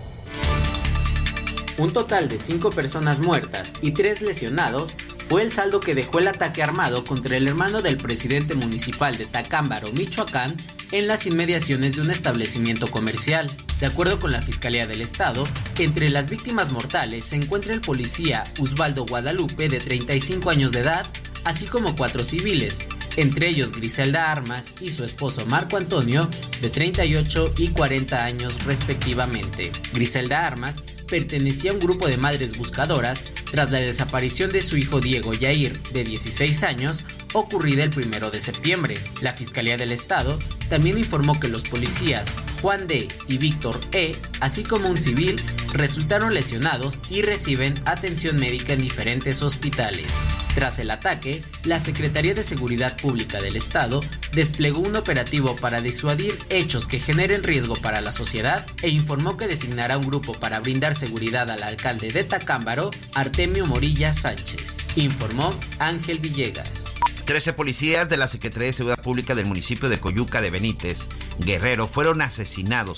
Un 1.78 1.92
total 1.92 2.30
de 2.30 2.40
cinco 2.40 2.70
personas 2.70 3.20
muertas 3.20 3.74
y 3.82 3.92
tres 3.92 4.22
lesionados 4.22 4.96
fue 5.28 5.42
el 5.42 5.52
saldo 5.52 5.82
que 5.82 5.96
dejó 5.96 6.20
el 6.20 6.30
ataque 6.30 6.64
armado 6.64 7.04
contra 7.04 7.36
el 7.36 7.46
hermano 7.46 7.82
del 7.82 7.98
presidente 7.98 8.56
municipal 8.56 9.18
de 9.18 9.26
Tacámbaro, 9.26 9.92
Michoacán, 9.92 10.56
en 10.92 11.08
las 11.08 11.26
inmediaciones 11.26 11.96
de 11.96 12.02
un 12.02 12.12
establecimiento 12.12 12.88
comercial. 12.88 13.50
De 13.80 13.86
acuerdo 13.86 14.20
con 14.20 14.32
la 14.32 14.42
Fiscalía 14.42 14.88
del 14.88 15.02
Estado, 15.02 15.48
entre 15.78 16.10
las 16.10 16.30
víctimas 16.30 16.72
mortales 16.72 17.26
se 17.26 17.36
encuentra 17.36 17.74
el 17.74 17.82
policía 17.82 18.44
Osvaldo 18.60 19.06
Guadalupe 19.06 19.70
de 19.70 19.80
35 19.80 20.50
años 20.50 20.72
de 20.72 20.80
edad, 20.80 21.06
así 21.46 21.66
como 21.66 21.96
cuatro 21.96 22.24
civiles, 22.24 22.88
entre 23.18 23.50
ellos 23.50 23.72
Griselda 23.72 24.32
Armas 24.32 24.74
y 24.80 24.90
su 24.90 25.04
esposo 25.04 25.46
Marco 25.46 25.78
Antonio, 25.78 26.30
de 26.62 26.70
38 26.70 27.54
y 27.58 27.70
40 27.70 28.24
años 28.24 28.64
respectivamente. 28.66 29.72
Griselda 29.94 30.46
Armas 30.46 30.84
pertenecía 31.08 31.72
a 31.72 31.74
un 31.74 31.80
grupo 31.80 32.08
de 32.08 32.18
madres 32.18 32.58
buscadoras 32.58 33.24
tras 33.52 33.72
la 33.72 33.80
desaparición 33.80 34.52
de 34.52 34.62
su 34.62 34.78
hijo 34.78 35.00
Diego 35.00 35.34
Yair, 35.34 35.82
de 35.94 36.04
16 36.04 36.64
años, 36.64 37.04
ocurrida 37.34 37.84
el 37.84 37.92
1 37.96 38.30
de 38.32 38.40
septiembre. 38.40 38.96
La 39.22 39.34
Fiscalía 39.34 39.78
del 39.78 39.92
Estado 39.92 40.40
también 40.70 40.98
informó 40.98 41.40
que 41.40 41.48
los 41.48 41.64
policías 41.64 42.34
Juan 42.62 42.88
D. 42.88 43.08
y 43.28 43.38
Víctor 43.38 43.80
E., 43.92 44.16
así 44.40 44.64
como 44.64 44.90
un 44.90 44.98
civil, 44.98 45.42
resultaron 45.74 46.34
lesionados 46.34 47.00
y 47.10 47.22
reciben 47.22 47.74
atención 47.86 48.38
médica 48.38 48.74
en 48.74 48.82
diferentes 48.82 49.42
hospitales. 49.42 50.08
Tras 50.56 50.80
el 50.80 50.90
ataque, 50.90 51.42
la 51.66 51.80
Secretaría 51.80 52.34
de 52.34 52.44
Seguridad 52.44 52.98
Pública 52.98 53.40
del 53.40 53.56
Estado 53.56 54.02
desplegó 54.34 54.80
un 54.80 54.96
operativo 54.96 55.56
para 55.56 55.82
disuadir 55.82 56.38
hechos 56.50 56.88
que 56.88 57.00
generen 57.00 57.44
riesgo 57.44 57.76
para 57.76 58.02
la 58.02 58.12
sociedad 58.12 58.66
e 58.82 58.90
informó 58.90 59.38
que 59.38 59.48
designará 59.48 59.98
un 59.98 60.08
grupo 60.08 60.34
para 60.34 60.60
brindar 60.60 60.96
seguridad 60.96 61.50
al 61.52 61.62
alcalde 61.62 62.12
de 62.12 62.24
Tacámbaro, 62.24 62.92
Artemio 63.14 63.68
Morilla 63.68 64.14
Sánchez, 64.14 64.78
informó 64.96 65.54
Ángel 65.80 66.20
Villegas. 66.20 66.94
Trece 67.26 67.52
policías 67.52 68.08
de 68.08 68.16
la 68.16 68.30
Secretaría 68.30 68.68
de 68.68 68.74
Seguridad 68.74 69.04
Pública 69.04 69.36
del 69.36 69.46
municipio 69.46 69.90
de 69.90 70.00
Coyuca 70.00 70.42
de 70.42 70.50
Benítez, 70.50 71.10
Guerrero, 71.40 71.86
fueron 71.88 72.22
asesinados 72.22 72.47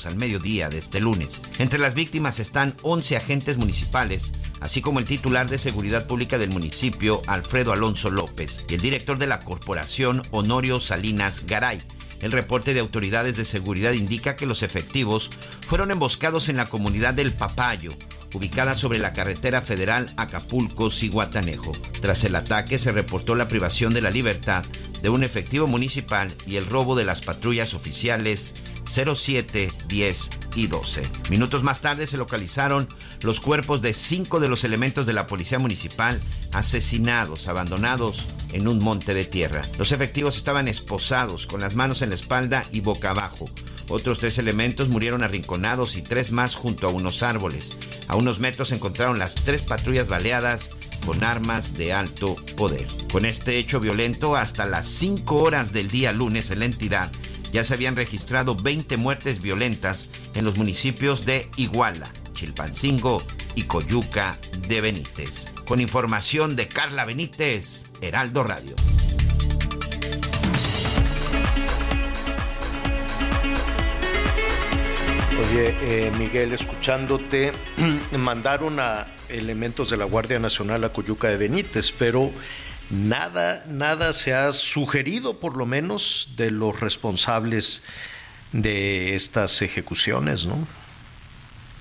al 0.05 0.15
mediodía 0.15 0.69
de 0.69 0.77
este 0.77 0.99
lunes. 0.99 1.41
Entre 1.57 1.79
las 1.79 1.93
víctimas 1.93 2.39
están 2.39 2.75
11 2.83 3.17
agentes 3.17 3.57
municipales, 3.57 4.33
así 4.61 4.81
como 4.81 4.99
el 4.99 5.05
titular 5.05 5.49
de 5.49 5.57
Seguridad 5.57 6.07
Pública 6.07 6.37
del 6.37 6.51
municipio, 6.51 7.21
Alfredo 7.25 7.73
Alonso 7.73 8.11
López, 8.11 8.63
y 8.69 8.75
el 8.75 8.81
director 8.81 9.17
de 9.17 9.27
la 9.27 9.39
corporación, 9.39 10.21
Honorio 10.31 10.79
Salinas 10.79 11.45
Garay. 11.47 11.79
El 12.21 12.31
reporte 12.31 12.73
de 12.73 12.79
autoridades 12.79 13.37
de 13.37 13.45
seguridad 13.45 13.93
indica 13.93 14.35
que 14.35 14.45
los 14.45 14.61
efectivos 14.61 15.31
fueron 15.65 15.89
emboscados 15.89 16.47
en 16.47 16.57
la 16.57 16.67
comunidad 16.67 17.13
del 17.13 17.33
Papayo, 17.33 17.91
ubicada 18.33 18.75
sobre 18.75 18.99
la 18.99 19.13
carretera 19.13 19.61
federal 19.61 20.07
Acapulco-Ciguatanejo. 20.17 21.71
Tras 22.01 22.23
el 22.23 22.35
ataque 22.35 22.77
se 22.77 22.91
reportó 22.91 23.35
la 23.35 23.47
privación 23.47 23.93
de 23.93 24.01
la 24.01 24.11
libertad 24.11 24.63
de 25.01 25.09
un 25.09 25.23
efectivo 25.23 25.67
municipal 25.67 26.33
y 26.45 26.57
el 26.57 26.65
robo 26.65 26.95
de 26.95 27.05
las 27.05 27.21
patrullas 27.21 27.73
oficiales 27.73 28.53
07, 28.89 29.71
10 29.87 30.29
y 30.55 30.67
12. 30.67 31.03
Minutos 31.29 31.63
más 31.63 31.81
tarde 31.81 32.07
se 32.07 32.17
localizaron 32.17 32.87
los 33.21 33.39
cuerpos 33.39 33.81
de 33.81 33.93
cinco 33.93 34.39
de 34.39 34.49
los 34.49 34.63
elementos 34.63 35.05
de 35.05 35.13
la 35.13 35.27
policía 35.27 35.59
municipal 35.59 36.19
asesinados, 36.51 37.47
abandonados 37.47 38.27
en 38.51 38.67
un 38.67 38.79
monte 38.79 39.13
de 39.13 39.25
tierra. 39.25 39.63
Los 39.77 39.91
efectivos 39.91 40.37
estaban 40.37 40.67
esposados 40.67 41.45
con 41.45 41.61
las 41.61 41.75
manos 41.75 42.01
en 42.01 42.09
la 42.09 42.15
espalda 42.15 42.65
y 42.71 42.81
boca 42.81 43.11
abajo. 43.11 43.45
Otros 43.89 44.19
tres 44.19 44.37
elementos 44.37 44.89
murieron 44.89 45.23
arrinconados 45.23 45.95
y 45.95 46.01
tres 46.01 46.31
más 46.31 46.55
junto 46.55 46.87
a 46.87 46.91
unos 46.91 47.23
árboles. 47.23 47.77
A 48.07 48.15
unos 48.15 48.39
metros 48.39 48.71
encontraron 48.71 49.19
las 49.19 49.35
tres 49.35 49.61
patrullas 49.61 50.09
baleadas 50.09 50.71
con 51.05 51.23
armas 51.23 51.73
de 51.73 51.93
alto 51.93 52.35
poder. 52.55 52.87
Con 53.11 53.25
este 53.25 53.57
hecho 53.57 53.79
violento, 53.79 54.35
hasta 54.35 54.65
las 54.65 54.85
5 54.85 55.35
horas 55.35 55.73
del 55.73 55.89
día 55.89 56.13
lunes 56.13 56.51
en 56.51 56.59
la 56.59 56.65
entidad 56.65 57.11
ya 57.51 57.63
se 57.63 57.73
habían 57.73 57.95
registrado 57.95 58.55
20 58.55 58.97
muertes 58.97 59.41
violentas 59.41 60.09
en 60.35 60.45
los 60.45 60.57
municipios 60.57 61.25
de 61.25 61.49
Iguala, 61.57 62.09
Chilpancingo 62.33 63.23
y 63.55 63.63
Coyuca 63.63 64.37
de 64.67 64.81
Benítez. 64.81 65.51
Con 65.65 65.81
información 65.81 66.55
de 66.55 66.67
Carla 66.67 67.05
Benítez, 67.05 67.85
Heraldo 68.01 68.43
Radio. 68.43 68.75
Oye, 75.39 75.73
eh, 75.81 76.11
Miguel, 76.17 76.53
escuchándote, 76.53 77.53
mandaron 78.17 78.79
a 78.79 79.07
elementos 79.29 79.89
de 79.89 79.97
la 79.97 80.05
Guardia 80.05 80.37
Nacional 80.37 80.83
a 80.83 80.89
Coyuca 80.89 81.29
de 81.29 81.37
Benítez, 81.37 81.91
pero 81.91 82.31
nada, 82.89 83.63
nada 83.67 84.13
se 84.13 84.33
ha 84.33 84.51
sugerido, 84.53 85.39
por 85.39 85.57
lo 85.57 85.65
menos, 85.65 86.33
de 86.35 86.51
los 86.51 86.79
responsables 86.79 87.83
de 88.51 89.15
estas 89.15 89.61
ejecuciones, 89.61 90.45
¿no? 90.45 90.67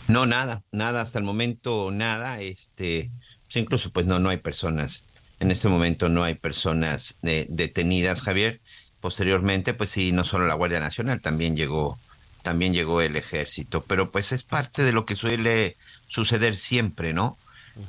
No, 0.09 0.25
nada, 0.27 0.63
nada, 0.73 1.03
hasta 1.03 1.19
el 1.19 1.25
momento 1.25 1.91
nada. 1.91 2.41
Este, 2.41 3.11
pues, 3.47 3.57
incluso, 3.57 3.91
pues 3.91 4.07
no, 4.07 4.19
no 4.19 4.31
hay 4.31 4.39
personas. 4.39 5.05
En 5.41 5.51
este 5.51 5.69
momento 5.69 6.09
no 6.09 6.25
hay 6.25 6.35
personas 6.35 7.19
eh, 7.23 7.47
detenidas, 7.49 8.23
Javier. 8.23 8.61
Posteriormente, 9.01 9.75
pues 9.75 9.91
sí, 9.91 10.13
no 10.13 10.25
solo 10.25 10.47
la 10.47 10.55
Guardia 10.55 10.81
Nacional, 10.81 11.21
también 11.21 11.55
llegó, 11.57 11.99
también 12.43 12.73
llegó 12.73 13.01
el 13.01 13.17
ejército. 13.17 13.85
Pero 13.87 14.11
pues 14.11 14.33
es 14.33 14.45
parte 14.45 14.83
de 14.83 14.93
lo 14.93 15.07
que 15.07 15.15
suele 15.15 15.77
suceder 16.09 16.57
siempre, 16.57 17.13
¿no? 17.13 17.39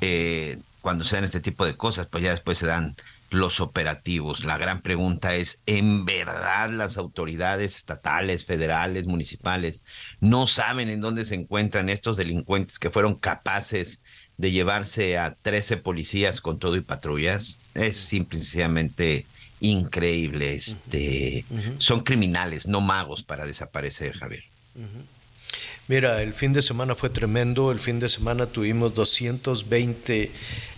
Eh, 0.00 0.58
cuando 0.80 1.04
se 1.04 1.16
dan 1.16 1.24
este 1.24 1.40
tipo 1.40 1.64
de 1.64 1.76
cosas, 1.76 2.06
pues 2.06 2.24
ya 2.24 2.30
después 2.30 2.58
se 2.58 2.66
dan 2.66 2.96
los 3.30 3.60
operativos. 3.60 4.44
La 4.44 4.58
gran 4.58 4.82
pregunta 4.82 5.34
es, 5.36 5.62
¿en 5.66 6.04
verdad 6.04 6.70
las 6.70 6.96
autoridades 6.98 7.76
estatales, 7.76 8.44
federales, 8.44 9.06
municipales 9.06 9.84
no 10.20 10.46
saben 10.46 10.90
en 10.90 11.00
dónde 11.00 11.24
se 11.24 11.36
encuentran 11.36 11.88
estos 11.88 12.16
delincuentes 12.16 12.78
que 12.78 12.90
fueron 12.90 13.14
capaces 13.14 14.02
de 14.36 14.50
llevarse 14.50 15.18
a 15.18 15.34
13 15.34 15.76
policías 15.76 16.40
con 16.40 16.58
todo 16.58 16.76
y 16.76 16.80
patrullas? 16.80 17.60
Es 17.74 17.96
simplemente 17.96 19.26
increíble. 19.60 20.54
Este, 20.54 21.44
Son 21.78 22.02
criminales, 22.02 22.66
no 22.66 22.80
magos 22.80 23.22
para 23.22 23.46
desaparecer, 23.46 24.14
Javier. 24.14 24.44
Mira, 25.90 26.22
el 26.22 26.34
fin 26.34 26.52
de 26.52 26.62
semana 26.62 26.94
fue 26.94 27.10
tremendo. 27.10 27.72
El 27.72 27.80
fin 27.80 27.98
de 27.98 28.08
semana 28.08 28.46
tuvimos 28.46 28.94
220 28.94 30.30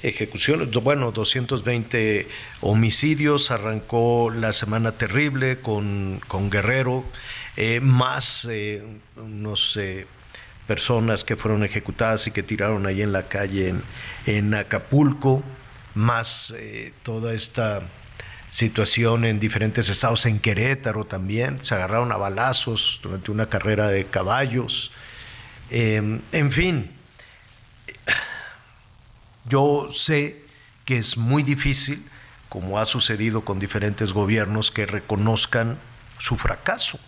ejecuciones, 0.02 0.70
bueno, 0.70 1.12
220 1.12 2.26
homicidios. 2.62 3.51
Arrancó 3.51 4.30
la 4.30 4.55
semana 4.55 4.93
terrible 4.93 5.59
con, 5.60 6.18
con 6.28 6.48
Guerrero, 6.48 7.05
eh, 7.59 7.80
más 7.80 8.47
eh, 8.51 8.82
unos 9.16 9.76
eh, 9.76 10.06
personas 10.66 11.24
que 11.24 11.36
fueron 11.36 11.62
ejecutadas 11.62 12.26
y 12.26 12.30
que 12.30 12.43
tiraron 12.43 12.86
ahí 12.86 13.02
en 13.02 13.12
la 13.12 13.24
calle 13.24 13.68
en, 13.68 13.82
en 14.24 14.55
Acapulco, 14.55 15.43
más 15.94 16.55
toda 17.02 17.34
esta 17.34 17.82
situación 18.48 19.26
en 19.26 19.39
diferentes 19.39 19.90
estados, 19.90 20.24
en 20.24 20.39
Querétaro 20.39 21.05
también, 21.05 21.62
se 21.62 21.74
agarraron 21.74 22.12
a 22.12 22.16
balazos 22.16 22.98
durante 23.02 23.30
una 23.30 23.51
carrera 23.51 23.89
de 23.89 24.06
caballos. 24.06 24.90
Eh, 25.74 26.20
en 26.32 26.53
fin, 26.53 26.90
yo 29.49 29.89
sé 29.94 30.44
que 30.85 30.99
es 30.99 31.16
muy 31.16 31.43
difícil, 31.43 32.05
como 32.51 32.78
ha 32.78 32.85
sucedido 32.85 33.40
con 33.40 33.59
diferentes 33.59 34.12
gobiernos, 34.12 34.70
que 34.70 34.85
reconozcan 34.85 35.78
su 36.19 36.36
fracaso, 36.36 37.01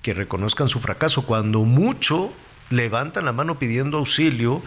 que 0.00 0.14
reconozcan 0.14 0.68
su 0.68 0.78
fracaso. 0.78 1.26
Cuando 1.26 1.64
mucho 1.64 2.32
levantan 2.70 3.24
la 3.24 3.32
mano 3.32 3.58
pidiendo 3.58 3.98
auxilio, 3.98 4.62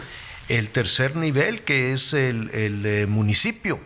el 0.50 0.68
tercer 0.68 1.16
nivel, 1.16 1.64
que 1.64 1.92
es 1.92 2.12
el, 2.12 2.50
el 2.50 2.84
eh, 2.84 3.06
municipio, 3.06 3.80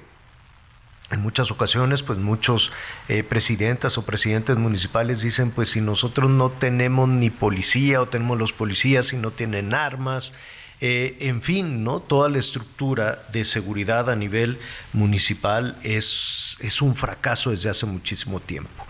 en 1.12 1.20
muchas 1.20 1.51
ocasiones, 1.51 2.02
pues 2.02 2.18
muchos 2.18 2.72
eh, 3.09 3.22
presidentas 3.22 3.98
o 3.98 4.05
presidentes 4.05 4.56
municipales 4.56 5.22
dicen, 5.22 5.51
pues 5.51 5.70
si 5.70 5.80
nosotros 5.80 6.30
no 6.30 6.51
tenemos 6.51 7.09
ni 7.09 7.30
policía 7.30 8.01
o 8.01 8.09
tenemos 8.09 8.39
los 8.39 8.52
policías 8.52 9.12
y 9.12 9.16
no 9.16 9.30
tienen 9.30 9.74
armas, 9.74 10.32
eh, 10.80 11.16
en 11.20 11.43
fin, 11.43 11.84
¿no? 11.84 12.01
Toda 12.01 12.28
la 12.28 12.39
estructura 12.39 13.22
de 13.32 13.44
seguridad 13.44 14.10
a 14.10 14.16
nivel 14.16 14.59
municipal 14.93 15.76
es, 15.84 16.56
es 16.59 16.82
un 16.82 16.97
fracaso 16.97 17.51
desde 17.51 17.68
hace 17.68 17.86
muchísimo 17.86 18.40
tiempo 18.40 18.84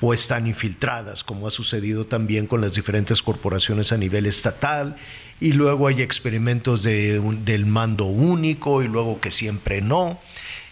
o 0.00 0.14
están 0.14 0.46
infiltradas, 0.46 1.24
como 1.24 1.48
ha 1.48 1.50
sucedido 1.50 2.06
también 2.06 2.46
con 2.46 2.60
las 2.60 2.74
diferentes 2.74 3.22
corporaciones 3.22 3.92
a 3.92 3.96
nivel 3.96 4.26
estatal, 4.26 4.96
y 5.40 5.52
luego 5.52 5.86
hay 5.86 6.02
experimentos 6.02 6.82
de, 6.82 7.20
del 7.44 7.66
mando 7.66 8.06
único 8.06 8.82
y 8.82 8.88
luego 8.88 9.20
que 9.20 9.30
siempre 9.30 9.80
no. 9.80 10.20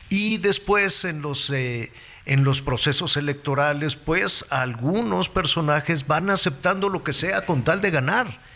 Y 0.09 0.39
después 0.39 1.05
en 1.05 1.23
los, 1.23 1.51
eh, 1.51 1.93
en 2.25 2.45
los 2.45 2.61
procesos 2.61 3.17
electorales, 3.17 3.97
pues 3.97 4.45
algunos 4.51 5.29
personajes 5.29 6.07
van 6.07 6.31
aceptando 6.31 6.89
lo 6.89 7.03
que 7.03 7.13
sea 7.13 7.47
con 7.47 7.65
tal 7.65 7.81
de 7.81 7.91
ganar. 7.91 8.47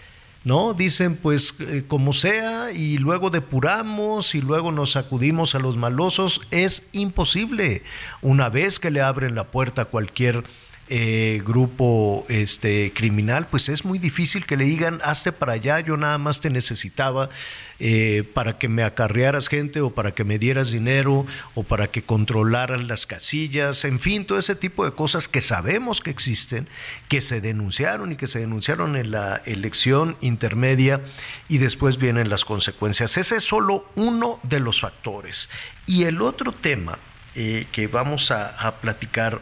¿No? 0.42 0.72
Dicen, 0.72 1.16
pues, 1.16 1.54
eh, 1.58 1.84
como 1.86 2.14
sea, 2.14 2.72
y 2.72 2.96
luego 2.96 3.28
depuramos 3.28 4.34
y 4.34 4.40
luego 4.40 4.72
nos 4.72 4.96
acudimos 4.96 5.54
a 5.54 5.58
los 5.58 5.76
malosos. 5.76 6.40
Es 6.50 6.88
imposible. 6.92 7.82
Una 8.22 8.48
vez 8.48 8.80
que 8.80 8.90
le 8.90 9.02
abren 9.02 9.34
la 9.34 9.48
puerta 9.48 9.82
a 9.82 9.84
cualquier 9.84 10.44
eh, 10.92 11.40
grupo 11.46 12.26
este, 12.28 12.92
criminal, 12.92 13.46
pues 13.46 13.68
es 13.68 13.84
muy 13.84 14.00
difícil 14.00 14.44
que 14.44 14.56
le 14.56 14.64
digan, 14.64 14.98
hazte 15.04 15.30
para 15.30 15.52
allá, 15.52 15.78
yo 15.78 15.96
nada 15.96 16.18
más 16.18 16.40
te 16.40 16.50
necesitaba 16.50 17.30
eh, 17.78 18.24
para 18.34 18.58
que 18.58 18.68
me 18.68 18.82
acarrearas 18.82 19.46
gente 19.46 19.80
o 19.82 19.94
para 19.94 20.14
que 20.14 20.24
me 20.24 20.40
dieras 20.40 20.72
dinero 20.72 21.26
o 21.54 21.62
para 21.62 21.86
que 21.86 22.02
controlaran 22.02 22.88
las 22.88 23.06
casillas, 23.06 23.84
en 23.84 24.00
fin, 24.00 24.26
todo 24.26 24.36
ese 24.36 24.56
tipo 24.56 24.84
de 24.84 24.90
cosas 24.90 25.28
que 25.28 25.40
sabemos 25.40 26.00
que 26.00 26.10
existen, 26.10 26.66
que 27.08 27.20
se 27.20 27.40
denunciaron 27.40 28.10
y 28.10 28.16
que 28.16 28.26
se 28.26 28.40
denunciaron 28.40 28.96
en 28.96 29.12
la 29.12 29.42
elección 29.46 30.16
intermedia 30.20 31.00
y 31.48 31.58
después 31.58 31.98
vienen 31.98 32.28
las 32.30 32.44
consecuencias. 32.44 33.16
Ese 33.16 33.36
es 33.36 33.44
solo 33.44 33.86
uno 33.94 34.40
de 34.42 34.58
los 34.58 34.80
factores. 34.80 35.50
Y 35.86 36.02
el 36.02 36.20
otro 36.20 36.50
tema 36.50 36.98
eh, 37.36 37.68
que 37.70 37.86
vamos 37.86 38.32
a 38.32 38.74
platicar, 38.80 39.40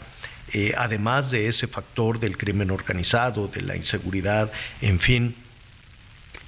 eh, 0.53 0.73
además 0.77 1.31
de 1.31 1.49
ese 1.49 1.67
factor 1.67 2.19
del 2.21 2.37
crimen 2.37 2.71
organizado, 2.71 3.49
de 3.49 3.63
la 3.63 3.77
inseguridad, 3.77 4.51
en 4.81 4.99
fin, 4.99 5.37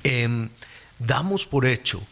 em, 0.05 0.49
damos 0.99 1.47
por 1.47 1.67
hecho 1.67 2.03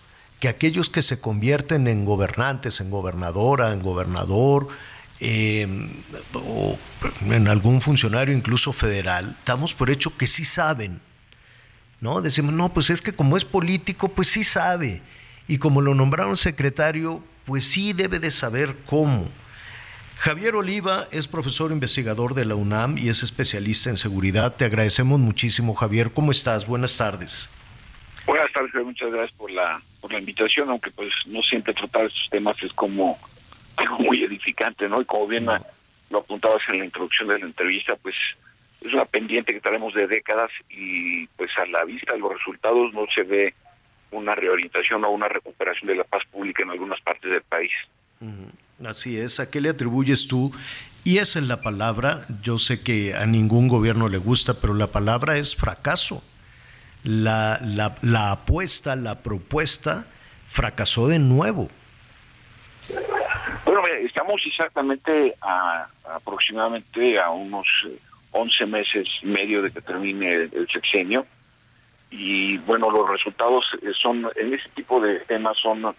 que 0.41 0.49
aquellos 0.49 0.91
que 0.91 1.03
se 1.03 1.21
convierten 1.21 1.89
en 1.89 2.05
gobernantes, 2.05 2.81
en 2.81 2.91
gobernadora, 2.91 3.73
en 3.73 3.83
gobernador, 3.83 4.69
em, 5.21 5.91
o 6.35 6.79
en 7.23 7.49
algún 7.49 7.81
funcionario 7.81 8.35
incluso 8.35 8.73
federal, 8.73 9.37
damos 9.45 9.75
por 9.75 9.91
hecho 9.91 10.17
que 10.17 10.27
sí 10.27 10.45
saben, 10.45 11.01
¿no? 12.01 12.21
Decimos, 12.21 12.53
no, 12.53 12.73
pues 12.73 12.91
es 12.91 13.03
que 13.03 13.13
como 13.13 13.37
es 13.37 13.45
político, 13.45 14.09
pues 14.09 14.29
sí 14.29 14.45
sabe, 14.45 15.03
y 15.49 15.59
como 15.59 15.81
lo 15.81 15.95
nombraron 15.95 16.37
secretario, 16.37 17.23
pues 17.47 17.67
sí 17.67 17.93
debe 17.93 18.21
de 18.21 18.31
saber 18.31 18.77
cómo. 18.87 19.29
Javier 20.19 20.57
Oliva 20.57 21.07
es 21.13 21.29
profesor 21.29 21.71
investigador 21.71 22.35
de 22.35 22.45
la 22.45 22.57
UNAM 22.57 22.99
y 22.99 23.09
es 23.09 23.23
especialista 23.23 23.89
en 23.89 23.97
seguridad. 23.97 24.57
Te 24.57 24.65
agradecemos 24.65 25.21
muchísimo, 25.21 25.75
Javier. 25.75 26.11
¿Cómo 26.13 26.33
estás? 26.33 26.67
Buenas 26.67 26.99
tardes. 26.99 27.49
Buenas 28.27 28.53
tardes, 28.53 28.85
muchas 28.85 29.13
gracias 29.13 29.39
por 29.39 29.51
la 29.53 29.81
por 30.01 30.13
la 30.13 30.19
invitación, 30.19 30.71
aunque 30.71 30.91
pues 30.91 31.13
no 31.27 31.41
siempre 31.43 31.73
tratar 31.73 32.07
estos 32.07 32.29
temas 32.31 32.61
es 32.63 32.73
como 32.73 33.17
algo 33.77 33.99
muy 33.99 34.25
edificante, 34.25 34.89
¿no? 34.89 35.01
Y 35.01 35.05
como 35.05 35.29
bien 35.29 35.47
lo 35.47 36.19
apuntabas 36.19 36.63
en 36.69 36.81
la 36.81 36.85
introducción 36.85 37.29
de 37.29 37.39
la 37.39 37.47
entrevista, 37.47 37.95
pues 37.95 38.17
es 38.81 38.93
una 38.93 39.05
pendiente 39.05 39.55
que 39.55 39.61
tenemos 39.61 39.95
de 39.95 40.09
décadas 40.09 40.51
y 40.69 41.29
pues 41.29 41.51
a 41.59 41.67
la 41.67 41.85
vista 41.85 42.15
de 42.15 42.19
los 42.19 42.33
resultados 42.33 42.93
no 42.93 43.07
se 43.15 43.23
ve 43.23 43.55
una 44.11 44.35
reorientación 44.35 45.05
o 45.05 45.11
una 45.11 45.29
recuperación 45.29 45.87
de 45.87 45.95
la 45.95 46.05
paz 46.05 46.25
pública 46.31 46.65
en 46.65 46.71
algunas 46.71 47.01
partes 47.03 47.31
del 47.31 47.43
país. 47.43 47.71
Así 48.87 49.19
es, 49.19 49.41
¿a 49.41 49.51
qué 49.51 49.61
le 49.61 49.71
atribuyes 49.71 50.29
tú? 50.29 50.53
Y 51.05 51.19
esa 51.19 51.41
es 51.41 51.47
la 51.47 51.63
palabra, 51.63 52.27
yo 52.43 52.59
sé 52.59 52.83
que 52.83 53.15
a 53.15 53.27
ningún 53.27 53.67
gobierno 53.67 54.09
le 54.09 54.19
gusta, 54.19 54.55
pero 54.61 54.75
la 54.75 54.89
palabra 54.89 55.37
es 55.37 55.57
fracaso. 55.57 56.23
La, 57.03 57.59
la, 58.03 58.31
apuesta, 58.31 58.95
la 58.95 59.21
propuesta 59.21 60.07
fracasó 60.47 61.09
de 61.09 61.19
nuevo. 61.19 61.69
Bueno, 63.65 63.83
estamos 64.05 64.41
exactamente 64.47 65.35
a, 65.41 65.89
aproximadamente 66.15 67.19
a 67.19 67.31
unos 67.31 67.67
11 68.33 68.67
meses 68.67 69.09
y 69.23 69.27
medio 69.27 69.63
de 69.63 69.71
que 69.73 69.81
termine 69.81 70.35
el 70.35 70.69
sexenio 70.73 71.27
y 72.11 72.59
bueno, 72.59 72.91
los 72.91 73.09
resultados 73.09 73.65
son, 74.01 74.29
en 74.37 74.55
ese 74.55 74.69
tipo 74.75 75.01
de 75.01 75.21
temas 75.21 75.57
son 75.59 75.95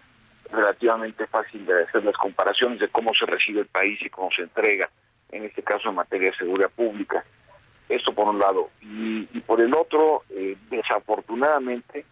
relativamente 0.52 1.26
fácil 1.26 1.64
de 1.66 1.84
hacer 1.84 2.04
las 2.04 2.16
comparaciones 2.16 2.80
de 2.80 2.88
cómo 2.88 3.12
se 3.18 3.26
recibe 3.26 3.60
el 3.60 3.66
país 3.66 3.98
y 4.02 4.10
cómo 4.10 4.30
se 4.34 4.42
entrega, 4.42 4.88
en 5.30 5.44
este 5.44 5.62
caso 5.62 5.88
en 5.88 5.96
materia 5.96 6.30
de 6.30 6.36
seguridad 6.36 6.70
pública. 6.70 7.24
Esto 7.88 8.12
por 8.12 8.28
un 8.28 8.38
lado. 8.38 8.70
Y, 8.82 9.24
por 9.40 9.60
el 9.60 9.74
otro, 9.74 10.22
eh, 10.30 10.56
desafortunadamente, 10.70 12.04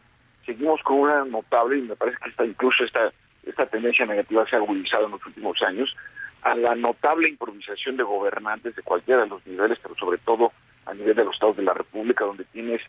seguimos 0.44 0.82
con 0.82 1.01
una 1.01 1.24
notable, 1.24 1.78
y 1.78 1.82
me 1.82 1.97
parece 1.97 2.19
que 2.23 2.31
esta, 2.31 2.44
incluso 2.44 2.85
esta, 2.85 3.12
esta 3.44 3.66
tendencia 3.66 4.05
negativa 4.06 4.44
se 4.48 4.56
ha 4.56 4.59
agudizado 4.59 5.06
en 5.06 5.12
los 5.12 5.27
últimos 5.27 5.62
años, 5.62 5.94
a 6.43 6.55
la 6.55 6.74
notable 6.74 7.28
improvisación 7.28 7.97
de 7.97 8.02
gobernantes 8.02 8.74
de 8.74 8.82
cualquiera 8.82 9.23
de 9.23 9.28
los 9.28 9.47
niveles, 9.47 9.78
pero 9.82 9.94
sobre 9.97 10.19
todo 10.19 10.52
a 10.86 10.94
nivel 10.94 11.15
de 11.15 11.24
los 11.24 11.35
estados 11.35 11.56
de 11.56 11.62
la 11.62 11.74
República, 11.74 12.24
donde 12.24 12.44
tienes 12.44 12.81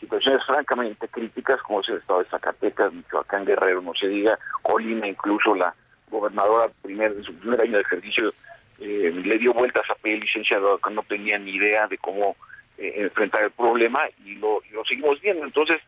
situaciones 0.00 0.44
francamente 0.46 1.06
críticas, 1.08 1.60
como 1.62 1.80
es 1.80 1.88
el 1.90 1.98
estado 1.98 2.20
de 2.20 2.30
Zacatecas, 2.30 2.92
Michoacán, 2.92 3.44
Guerrero, 3.44 3.82
no 3.82 3.92
se 3.94 4.08
diga, 4.08 4.38
Colima, 4.62 5.06
incluso 5.06 5.54
la 5.54 5.74
gobernadora 6.10 6.72
primer, 6.82 7.12
en 7.12 7.22
su 7.22 7.34
primer 7.34 7.60
año 7.60 7.76
de 7.76 7.82
ejercicio 7.82 8.32
eh, 8.80 9.12
le 9.12 9.38
dio 9.38 9.52
vueltas 9.52 9.88
a 9.90 9.94
pedir 9.94 10.20
licenciado 10.20 10.78
que 10.78 10.90
no 10.90 11.02
tenía 11.02 11.38
ni 11.38 11.52
idea 11.52 11.86
de 11.86 11.98
cómo 11.98 12.36
eh, 12.78 12.94
enfrentar 12.96 13.44
el 13.44 13.50
problema 13.50 14.00
y 14.24 14.36
lo, 14.36 14.62
lo 14.72 14.84
seguimos 14.84 15.20
viendo. 15.20 15.44
Entonces, 15.44 15.80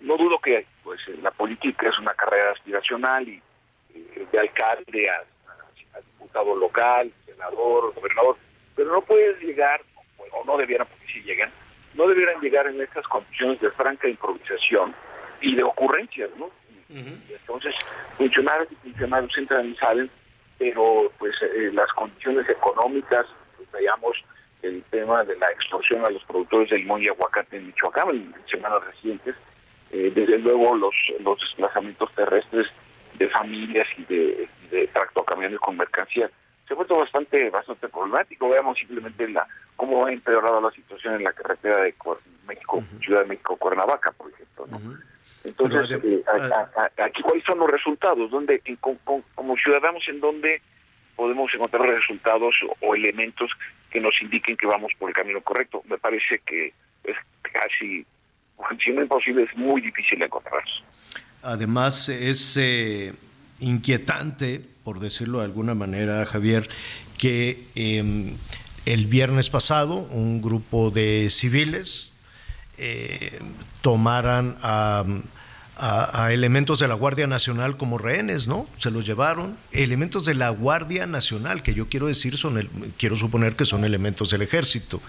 no 0.00 0.16
dudo 0.16 0.38
que 0.38 0.66
pues 0.82 1.00
la 1.22 1.30
política 1.30 1.88
es 1.88 1.98
una 1.98 2.14
carrera 2.14 2.52
aspiracional 2.52 3.28
y 3.28 3.42
eh, 3.94 4.26
de 4.32 4.38
alcalde 4.38 5.10
a, 5.10 5.22
diputado 6.00 6.56
local, 6.56 7.12
senador, 7.26 7.94
gobernador, 7.94 8.36
pero 8.74 8.92
no 8.92 9.02
puedes 9.02 9.40
llegar, 9.40 9.80
o 10.32 10.44
no 10.44 10.56
debieran, 10.56 10.86
porque 10.88 11.06
si 11.12 11.22
llegan, 11.22 11.50
no 11.94 12.08
debieran 12.08 12.40
llegar 12.40 12.66
en 12.66 12.80
estas 12.80 13.06
condiciones 13.06 13.60
de 13.60 13.70
franca 13.72 14.08
improvisación 14.08 14.94
y 15.40 15.54
de 15.54 15.62
ocurrencias, 15.62 16.30
¿no? 16.38 16.50
Entonces, 16.88 17.74
funcionarios 18.16 18.68
y 18.70 18.74
funcionarios 18.76 19.36
entran 19.36 19.68
y 19.68 19.74
salen, 19.76 20.10
pero 20.58 21.10
pues 21.18 21.34
eh, 21.42 21.70
las 21.72 21.90
condiciones 21.92 22.48
económicas, 22.48 23.26
pues, 23.56 23.70
veamos 23.72 24.16
el 24.62 24.82
tema 24.84 25.24
de 25.24 25.36
la 25.36 25.46
extorsión 25.48 26.04
a 26.04 26.10
los 26.10 26.22
productores 26.24 26.70
de 26.70 26.78
limón 26.78 27.02
y 27.02 27.08
aguacate 27.08 27.56
en 27.56 27.66
Michoacán 27.66 28.10
en 28.10 28.34
semanas 28.50 28.84
recientes, 28.84 29.34
eh, 29.90 30.12
desde 30.14 30.38
luego 30.38 30.76
los, 30.76 30.94
los 31.20 31.38
desplazamientos 31.40 32.12
terrestres 32.14 32.66
de 33.14 33.28
familias 33.28 33.86
y 33.98 34.04
de, 34.04 34.48
de 34.70 34.86
tractocamiones 34.88 35.58
con 35.58 35.76
mercancía 35.76 36.30
se 36.66 36.72
ha 36.72 36.76
vuelto 36.76 36.96
bastante 36.98 37.50
bastante 37.50 37.88
problemático. 37.88 38.48
Veamos 38.48 38.78
simplemente 38.78 39.28
la 39.28 39.46
cómo 39.76 40.06
ha 40.06 40.12
empeorado 40.12 40.60
la 40.60 40.70
situación 40.70 41.14
en 41.16 41.24
la 41.24 41.32
carretera 41.32 41.82
de 41.82 41.94
Cuer- 41.96 42.18
México, 42.46 42.82
Ciudad 43.02 43.22
de 43.22 43.26
México, 43.28 43.56
Cuernavaca, 43.56 44.12
por 44.12 44.30
ejemplo. 44.32 44.66
¿no? 44.68 44.80
Entonces, 45.44 45.98
Pero, 46.00 46.08
eh, 46.08 46.24
a- 46.26 46.80
a- 46.80 46.82
a- 47.02 47.04
aquí 47.04 47.22
cuáles 47.22 47.44
son 47.44 47.58
los 47.58 47.70
resultados, 47.70 48.30
donde 48.30 48.60
con- 48.80 48.96
con- 49.04 49.22
como 49.34 49.56
ciudadanos 49.56 50.02
en 50.08 50.20
donde 50.20 50.62
podemos 51.16 51.52
encontrar 51.54 51.82
resultados 51.86 52.54
o, 52.80 52.86
o 52.86 52.94
elementos 52.94 53.50
que 53.90 54.00
nos 54.00 54.14
indiquen 54.22 54.56
que 54.56 54.66
vamos 54.66 54.92
por 54.98 55.10
el 55.10 55.14
camino 55.14 55.40
correcto. 55.42 55.82
Me 55.86 55.98
parece 55.98 56.40
que 56.46 56.72
es 57.04 57.16
casi, 57.42 58.06
si 58.82 58.90
no 58.92 59.02
imposible, 59.02 59.42
es 59.42 59.54
muy 59.56 59.80
difícil 59.82 60.22
encontrarlos. 60.22 60.82
Además, 61.42 62.08
es 62.08 62.56
eh, 62.56 63.12
inquietante, 63.60 64.60
por 64.84 65.00
decirlo 65.00 65.38
de 65.38 65.46
alguna 65.46 65.74
manera, 65.74 66.24
Javier, 66.26 66.68
que 67.16 67.66
eh, 67.74 68.34
el 68.84 69.06
viernes 69.06 69.48
pasado 69.50 69.96
un 70.10 70.42
grupo 70.42 70.90
de 70.90 71.28
civiles 71.30 72.12
eh, 72.76 73.40
tomaran 73.80 74.56
a, 74.60 75.04
a- 75.76 76.32
elementos 76.32 76.78
de 76.78 76.88
la 76.88 76.94
Guardia 76.94 77.26
Nacional 77.26 77.76
como 77.76 77.98
rehenes, 77.98 78.46
¿no? 78.46 78.66
Se 78.78 78.90
los 78.90 79.04
llevaron. 79.06 79.56
Elementos 79.72 80.24
de 80.24 80.34
la 80.34 80.50
Guardia 80.50 81.06
Nacional, 81.06 81.62
que 81.62 81.74
yo 81.74 81.88
quiero 81.88 82.06
decir 82.06 82.36
son, 82.36 82.58
el- 82.58 82.70
quiero 82.98 83.16
suponer 83.16 83.56
que 83.56 83.64
son 83.64 83.84
elementos 83.84 84.30
del 84.30 84.42
ejército, 84.42 85.00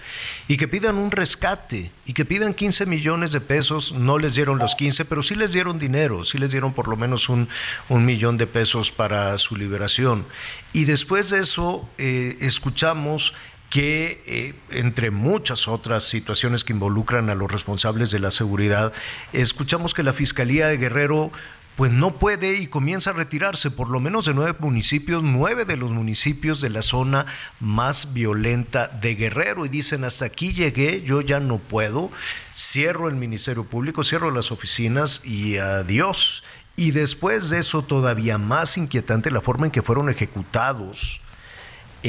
y 0.48 0.56
que 0.56 0.68
pidan 0.68 0.96
un 0.96 1.10
rescate 1.10 1.90
y 2.04 2.12
que 2.12 2.24
pidan 2.24 2.54
15 2.54 2.86
millones 2.86 3.32
de 3.32 3.40
pesos. 3.40 3.92
No 3.92 4.18
les 4.18 4.34
dieron 4.34 4.58
los 4.58 4.74
15, 4.74 5.04
pero 5.04 5.22
sí 5.22 5.34
les 5.34 5.52
dieron 5.52 5.78
dinero, 5.78 6.24
sí 6.24 6.38
les 6.38 6.50
dieron 6.50 6.72
por 6.72 6.88
lo 6.88 6.96
menos 6.96 7.28
un, 7.28 7.48
un 7.88 8.04
millón 8.04 8.36
de 8.36 8.46
pesos 8.46 8.90
para 8.92 9.36
su 9.38 9.56
liberación. 9.56 10.24
Y 10.72 10.84
después 10.84 11.30
de 11.30 11.40
eso, 11.40 11.88
eh, 11.98 12.36
escuchamos 12.40 13.32
que 13.70 14.22
eh, 14.26 14.54
entre 14.70 15.10
muchas 15.10 15.68
otras 15.68 16.04
situaciones 16.04 16.64
que 16.64 16.72
involucran 16.72 17.30
a 17.30 17.34
los 17.34 17.50
responsables 17.50 18.10
de 18.10 18.20
la 18.20 18.30
seguridad, 18.30 18.92
escuchamos 19.32 19.94
que 19.94 20.02
la 20.02 20.12
Fiscalía 20.12 20.68
de 20.68 20.76
Guerrero 20.78 21.32
pues 21.76 21.92
no 21.92 22.18
puede 22.18 22.56
y 22.56 22.68
comienza 22.68 23.10
a 23.10 23.12
retirarse 23.12 23.70
por 23.70 23.90
lo 23.90 24.00
menos 24.00 24.24
de 24.24 24.32
nueve 24.32 24.56
municipios, 24.58 25.22
nueve 25.22 25.66
de 25.66 25.76
los 25.76 25.90
municipios 25.90 26.62
de 26.62 26.70
la 26.70 26.80
zona 26.80 27.26
más 27.60 28.14
violenta 28.14 28.88
de 28.88 29.14
Guerrero 29.14 29.66
y 29.66 29.68
dicen 29.68 30.04
hasta 30.04 30.24
aquí 30.24 30.54
llegué, 30.54 31.02
yo 31.02 31.20
ya 31.20 31.38
no 31.38 31.58
puedo, 31.58 32.10
cierro 32.54 33.08
el 33.08 33.16
Ministerio 33.16 33.64
Público, 33.64 34.04
cierro 34.04 34.30
las 34.30 34.50
oficinas 34.50 35.20
y 35.22 35.58
adiós. 35.58 36.42
Y 36.76 36.92
después 36.92 37.50
de 37.50 37.58
eso 37.58 37.82
todavía 37.82 38.38
más 38.38 38.78
inquietante 38.78 39.30
la 39.30 39.40
forma 39.42 39.66
en 39.66 39.72
que 39.72 39.82
fueron 39.82 40.08
ejecutados 40.08 41.20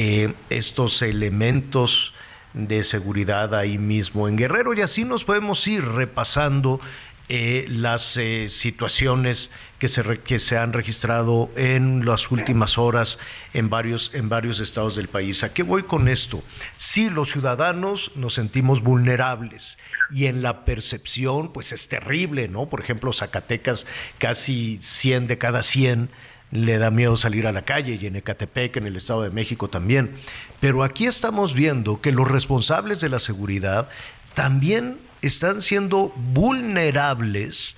eh, 0.00 0.32
estos 0.48 1.02
elementos 1.02 2.14
de 2.54 2.84
seguridad 2.84 3.52
ahí 3.52 3.78
mismo 3.78 4.28
en 4.28 4.36
Guerrero 4.36 4.72
y 4.72 4.80
así 4.80 5.04
nos 5.04 5.24
podemos 5.24 5.66
ir 5.66 5.84
repasando 5.84 6.80
eh, 7.28 7.66
las 7.68 8.16
eh, 8.16 8.46
situaciones 8.48 9.50
que 9.80 9.88
se, 9.88 10.20
que 10.20 10.38
se 10.38 10.56
han 10.56 10.72
registrado 10.72 11.50
en 11.56 12.06
las 12.06 12.30
últimas 12.30 12.78
horas 12.78 13.18
en 13.54 13.70
varios, 13.70 14.12
en 14.14 14.28
varios 14.28 14.60
estados 14.60 14.94
del 14.94 15.08
país. 15.08 15.42
¿A 15.42 15.52
qué 15.52 15.64
voy 15.64 15.82
con 15.82 16.06
esto? 16.06 16.44
Sí, 16.76 17.10
los 17.10 17.32
ciudadanos 17.32 18.12
nos 18.14 18.34
sentimos 18.34 18.84
vulnerables 18.84 19.78
y 20.12 20.26
en 20.26 20.42
la 20.42 20.64
percepción 20.64 21.52
pues 21.52 21.72
es 21.72 21.88
terrible, 21.88 22.46
¿no? 22.46 22.68
Por 22.68 22.82
ejemplo, 22.82 23.12
Zacatecas 23.12 23.84
casi 24.18 24.78
100 24.80 25.26
de 25.26 25.38
cada 25.38 25.64
100 25.64 26.08
le 26.50 26.78
da 26.78 26.90
miedo 26.90 27.16
salir 27.16 27.46
a 27.46 27.52
la 27.52 27.62
calle 27.62 27.98
y 28.00 28.06
en 28.06 28.16
Ecatepec, 28.16 28.76
en 28.76 28.86
el 28.86 28.96
Estado 28.96 29.22
de 29.22 29.30
México 29.30 29.68
también. 29.68 30.14
Pero 30.60 30.82
aquí 30.82 31.06
estamos 31.06 31.54
viendo 31.54 32.00
que 32.00 32.12
los 32.12 32.28
responsables 32.28 33.00
de 33.00 33.08
la 33.08 33.18
seguridad 33.18 33.88
también 34.34 34.98
están 35.22 35.62
siendo 35.62 36.12
vulnerables 36.16 37.76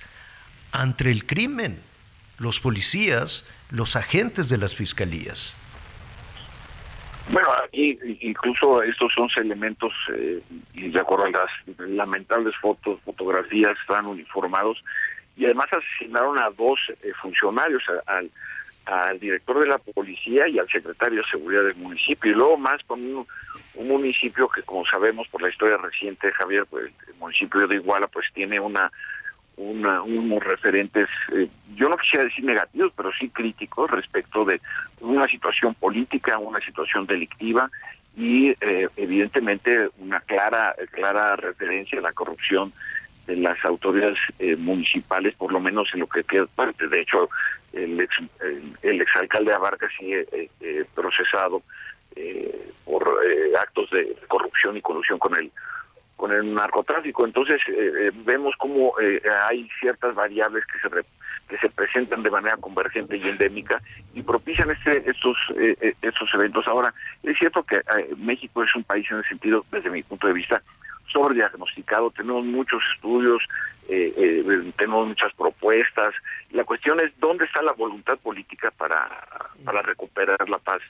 ante 0.71 1.11
el 1.11 1.25
crimen, 1.25 1.81
los 2.37 2.59
policías, 2.59 3.45
los 3.69 3.95
agentes 3.95 4.49
de 4.49 4.57
las 4.57 4.75
fiscalías. 4.75 5.57
Bueno, 7.29 7.47
aquí 7.63 7.97
incluso 8.21 8.81
estos 8.83 9.11
11 9.17 9.41
elementos, 9.41 9.93
eh, 10.13 10.41
y 10.73 10.89
de 10.89 10.99
acuerdo 10.99 11.25
a 11.25 11.29
las 11.29 11.89
lamentables 11.89 12.53
fotos, 12.61 12.99
fotografías, 13.05 13.77
están 13.79 14.05
uniformados 14.05 14.83
y 15.37 15.45
además 15.45 15.67
asesinaron 15.71 16.39
a 16.41 16.49
dos 16.49 16.79
eh, 16.89 17.11
funcionarios, 17.21 17.83
al, 18.07 18.29
al 18.91 19.19
director 19.19 19.59
de 19.59 19.67
la 19.67 19.77
policía 19.77 20.47
y 20.47 20.59
al 20.59 20.67
secretario 20.67 21.21
de 21.21 21.29
seguridad 21.29 21.63
del 21.63 21.75
municipio, 21.75 22.31
y 22.31 22.35
luego 22.35 22.57
más 22.57 22.83
con 22.83 22.99
un, 22.99 23.27
un 23.75 23.87
municipio 23.87 24.49
que, 24.49 24.63
como 24.63 24.85
sabemos 24.85 25.27
por 25.29 25.41
la 25.41 25.49
historia 25.49 25.77
reciente 25.77 26.31
Javier, 26.33 26.65
pues 26.69 26.91
el 27.07 27.15
municipio 27.15 27.67
de 27.67 27.75
Iguala, 27.75 28.07
pues 28.07 28.25
tiene 28.33 28.59
una 28.59 28.91
una, 29.57 30.01
unos 30.01 30.43
referentes, 30.43 31.07
eh, 31.33 31.47
yo 31.75 31.87
no 31.87 31.97
quisiera 31.97 32.25
decir 32.25 32.43
negativos, 32.43 32.91
pero 32.95 33.11
sí 33.19 33.29
críticos 33.29 33.91
respecto 33.91 34.43
de 34.45 34.59
una 35.01 35.27
situación 35.27 35.75
política, 35.75 36.37
una 36.39 36.59
situación 36.61 37.05
delictiva 37.05 37.69
y 38.17 38.49
eh, 38.49 38.87
evidentemente 38.97 39.89
una 39.99 40.19
clara, 40.21 40.75
clara 40.91 41.35
referencia 41.35 41.99
a 41.99 42.01
la 42.01 42.13
corrupción 42.13 42.73
de 43.27 43.35
las 43.35 43.63
autoridades 43.65 44.17
eh, 44.39 44.55
municipales, 44.55 45.35
por 45.35 45.51
lo 45.51 45.59
menos 45.59 45.89
en 45.93 45.99
lo 45.99 46.07
que 46.07 46.23
queda 46.23 46.47
parte. 46.47 46.87
De 46.87 47.01
hecho, 47.01 47.29
el 47.73 47.99
ex, 47.99 48.15
el, 48.41 48.77
el 48.81 49.01
exalcalde 49.01 49.53
Abarca 49.53 49.87
sigue 49.97 50.27
eh, 50.31 50.49
eh, 50.59 50.85
procesado 50.93 51.61
eh, 52.15 52.69
por 52.85 53.03
eh, 53.25 53.53
actos 53.59 53.89
de 53.91 54.15
corrupción 54.27 54.77
y 54.77 54.81
colusión 54.81 55.19
con 55.19 55.35
el 55.37 55.51
con 56.17 56.31
el 56.31 56.53
narcotráfico. 56.53 57.25
Entonces 57.25 57.59
vemos 58.25 58.53
cómo 58.59 58.93
hay 59.49 59.67
ciertas 59.79 60.13
variables 60.13 60.63
que 60.67 60.77
se 60.79 60.87
re- 60.89 61.05
que 61.49 61.57
se 61.57 61.67
presentan 61.69 62.21
de 62.21 62.29
manera 62.29 62.57
convergente 62.57 63.17
y 63.17 63.27
endémica 63.27 63.81
y 64.13 64.21
propician 64.21 64.69
este, 64.69 65.09
estos 65.09 65.35
estos 66.01 66.29
eventos. 66.35 66.67
Ahora 66.67 66.93
es 67.23 67.35
cierto 67.39 67.63
que 67.63 67.81
México 68.17 68.63
es 68.63 68.75
un 68.75 68.83
país 68.83 69.09
en 69.09 69.17
el 69.17 69.23
sentido, 69.25 69.65
desde 69.71 69.89
mi 69.89 70.03
punto 70.03 70.27
de 70.27 70.33
vista, 70.33 70.61
sobrediagnosticado. 71.11 72.11
Tenemos 72.11 72.45
muchos 72.45 72.81
estudios, 72.95 73.41
eh, 73.89 74.13
eh, 74.15 74.71
tenemos 74.77 75.07
muchas 75.07 75.33
propuestas. 75.33 76.13
La 76.51 76.63
cuestión 76.63 76.99
es 76.99 77.11
dónde 77.19 77.45
está 77.45 77.61
la 77.61 77.73
voluntad 77.73 78.17
política 78.17 78.71
para 78.71 79.07
para 79.63 79.81
recuperar 79.81 80.49
la 80.49 80.57
paz 80.57 80.81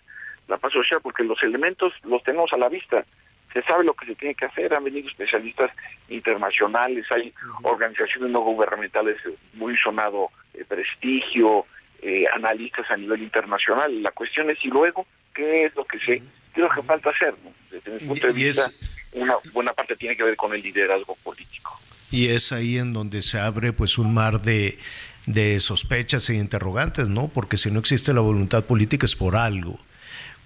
la 0.47 0.57
paz 0.57 0.73
social, 0.73 0.99
porque 1.01 1.23
los 1.23 1.41
elementos 1.43 1.93
los 2.03 2.23
tenemos 2.23 2.51
a 2.53 2.57
la 2.57 2.69
vista 2.69 3.05
se 3.53 3.61
sabe 3.63 3.83
lo 3.83 3.93
que 3.93 4.05
se 4.05 4.15
tiene 4.15 4.35
que 4.35 4.45
hacer, 4.45 4.73
han 4.73 4.83
venido 4.83 5.07
especialistas 5.09 5.71
internacionales, 6.09 7.05
hay 7.11 7.33
organizaciones 7.63 8.31
no 8.31 8.39
gubernamentales 8.41 9.17
muy 9.53 9.75
sonado 9.77 10.29
eh, 10.53 10.63
prestigio, 10.67 11.65
eh, 12.01 12.25
analistas 12.33 12.89
a 12.89 12.97
nivel 12.97 13.21
internacional. 13.23 14.01
La 14.01 14.11
cuestión 14.11 14.49
es 14.49 14.57
y 14.63 14.69
luego, 14.69 15.05
¿qué 15.33 15.65
es 15.65 15.75
lo 15.75 15.85
que 15.85 15.99
se, 15.99 16.05
qué 16.05 16.23
es 16.55 16.57
lo 16.59 16.69
que 16.69 16.83
falta 16.83 17.09
hacer? 17.09 17.33
¿no? 17.43 17.51
Desde 17.69 17.91
mi 17.91 18.07
punto 18.07 18.27
de 18.27 18.33
vista, 18.33 18.69
una 19.13 19.35
buena 19.53 19.73
parte 19.73 19.95
tiene 19.95 20.15
que 20.15 20.23
ver 20.23 20.35
con 20.35 20.53
el 20.53 20.61
liderazgo 20.61 21.15
político. 21.23 21.79
Y 22.11 22.27
es 22.27 22.51
ahí 22.51 22.77
en 22.77 22.93
donde 22.93 23.21
se 23.21 23.39
abre 23.39 23.71
pues 23.73 23.97
un 23.97 24.13
mar 24.13 24.41
de, 24.41 24.77
de 25.25 25.59
sospechas 25.59 26.29
e 26.29 26.35
interrogantes, 26.35 27.09
¿no? 27.09 27.27
Porque 27.29 27.57
si 27.57 27.71
no 27.71 27.79
existe 27.79 28.13
la 28.13 28.21
voluntad 28.21 28.65
política 28.65 29.05
es 29.05 29.15
por 29.15 29.35
algo. 29.35 29.79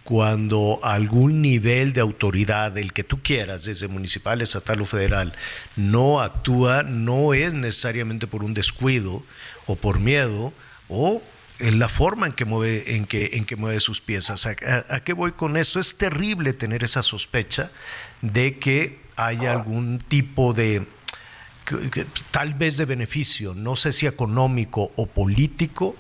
Cuando 0.04 0.80
algún 0.84 1.42
nivel 1.42 1.94
de 1.94 2.02
autoridad, 2.02 2.78
el 2.78 2.94
que 2.94 3.04
tú 3.04 3.24
quieras, 3.24 3.64
desde 3.64 3.88
municipal, 3.88 4.42
estatal 4.42 4.82
o 4.82 4.86
federal, 4.86 5.34
no 5.76 6.22
actúa, 6.22 6.84
no 6.84 7.34
es 7.34 7.54
necesariamente 7.54 8.28
por 8.28 8.44
un 8.44 8.54
descuido 8.54 9.24
o 9.66 9.76
por 9.76 10.00
miedo 10.00 10.54
o 10.90 11.24
en 11.60 11.80
la 11.80 11.90
forma 11.90 12.28
en 12.28 12.34
que 12.34 12.46
mueve, 12.46 12.96
en 12.96 13.06
que, 13.06 13.32
en 13.34 13.46
que 13.46 13.56
mueve 13.56 13.80
sus 13.80 14.02
piezas. 14.02 14.46
¿A, 14.46 15.00
qué 15.02 15.14
voy 15.14 15.34
con 15.34 15.58
esto? 15.58 15.80
Es 15.80 15.98
terrible 15.98 16.54
tener 16.54 16.84
esa 16.84 17.04
sospecha 17.04 17.72
de 18.22 18.60
que 18.60 19.00
haya 19.16 19.54
algún 19.54 20.00
tipo 20.00 20.54
de, 20.54 20.86
tal 22.32 22.54
vez 22.54 22.78
de 22.78 22.86
beneficio, 22.86 23.54
no 23.56 23.76
sé 23.76 23.94
si 23.94 24.08
económico 24.08 24.92
o 24.96 25.08
político, 25.08 25.96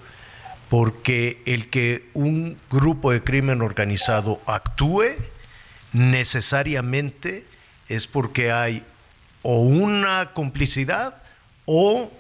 porque 0.69 1.41
el 1.45 1.69
que 1.69 2.10
un 2.14 2.57
grupo 2.69 3.11
de 3.11 3.23
crimen 3.23 3.61
organizado 3.61 4.41
actúe 4.45 5.15
necesariamente 5.94 7.45
es 7.88 8.07
porque 8.07 8.52
hay 8.52 8.84
o 9.41 9.61
una 9.61 10.34
complicidad 10.34 11.22
o, 11.65 12.11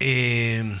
eh, 0.00 0.76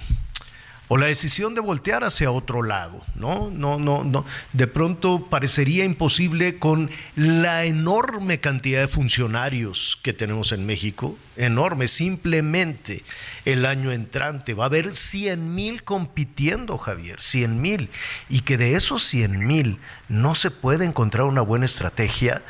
o 0.88 0.98
la 0.98 1.06
decisión 1.06 1.54
de 1.54 1.60
voltear 1.60 2.04
hacia 2.04 2.30
otro 2.30 2.62
lado, 2.62 3.02
¿no? 3.14 3.50
No, 3.50 3.78
no, 3.78 4.04
no. 4.04 4.24
De 4.52 4.66
pronto 4.66 5.28
parecería 5.30 5.84
imposible 5.84 6.58
con 6.58 6.90
la 7.16 7.64
enorme 7.64 8.38
cantidad 8.40 8.80
de 8.80 8.88
funcionarios 8.88 9.98
que 10.02 10.12
tenemos 10.12 10.52
en 10.52 10.66
México, 10.66 11.16
enorme, 11.36 11.88
simplemente 11.88 13.02
el 13.44 13.64
año 13.64 13.92
entrante 13.92 14.52
va 14.52 14.64
a 14.64 14.66
haber 14.66 14.94
100 14.94 15.54
mil 15.54 15.84
compitiendo, 15.84 16.76
Javier, 16.76 17.20
100 17.20 17.60
mil, 17.62 17.90
y 18.28 18.40
que 18.40 18.58
de 18.58 18.76
esos 18.76 19.04
100 19.04 19.46
mil 19.46 19.78
no 20.08 20.34
se 20.34 20.50
puede 20.50 20.84
encontrar 20.84 21.26
una 21.26 21.40
buena 21.40 21.64
estrategia. 21.64 22.42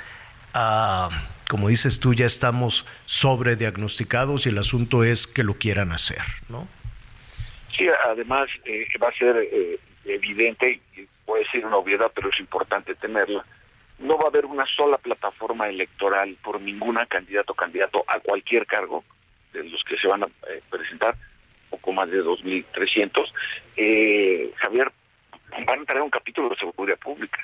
Ah, 0.55 1.09
como 1.49 1.69
dices 1.69 2.01
tú, 2.01 2.15
ya 2.15 2.27
estamos 2.27 2.85
sobrediagnosticados 3.07 4.47
y 4.47 4.49
el 4.49 4.59
asunto 4.59 5.05
es 5.05 5.27
que 5.27 5.45
lo 5.45 5.55
quieran 5.55 5.93
hacer, 5.93 6.23
¿no? 6.49 6.67
Sí, 7.77 7.89
además 8.05 8.49
eh, 8.65 8.87
va 9.03 9.09
a 9.09 9.19
ser 9.19 9.37
eh, 9.37 9.79
evidente, 10.05 10.81
y 10.97 11.09
puede 11.25 11.45
ser 11.47 11.67
una 11.67 11.77
obviedad, 11.77 12.11
pero 12.15 12.29
es 12.29 12.39
importante 12.39 12.95
tenerla, 12.95 13.45
no 13.99 14.17
va 14.17 14.25
a 14.25 14.29
haber 14.29 14.47
una 14.47 14.67
sola 14.67 14.99
plataforma 14.99 15.69
electoral 15.69 16.37
por 16.43 16.61
ninguna 16.61 17.07
candidato 17.07 17.53
o 17.53 17.57
candidato 17.57 18.05
a 18.07 18.19
cualquier 18.21 18.67
cargo 18.67 19.05
de 19.53 19.65
los 19.65 19.83
que 19.85 19.97
se 19.97 20.09
van 20.09 20.25
a 20.25 20.27
eh, 20.27 20.61
presentar, 20.69 21.15
poco 21.71 21.93
más 21.93 22.11
de 22.11 22.23
2.300. 22.23 23.33
Eh, 23.77 24.53
Javier, 24.57 24.93
van 25.67 25.81
a 25.81 25.85
traer 25.85 26.03
un 26.03 26.11
capítulo 26.11 26.49
de 26.49 26.57
seguridad 26.57 26.99
pública, 26.99 27.39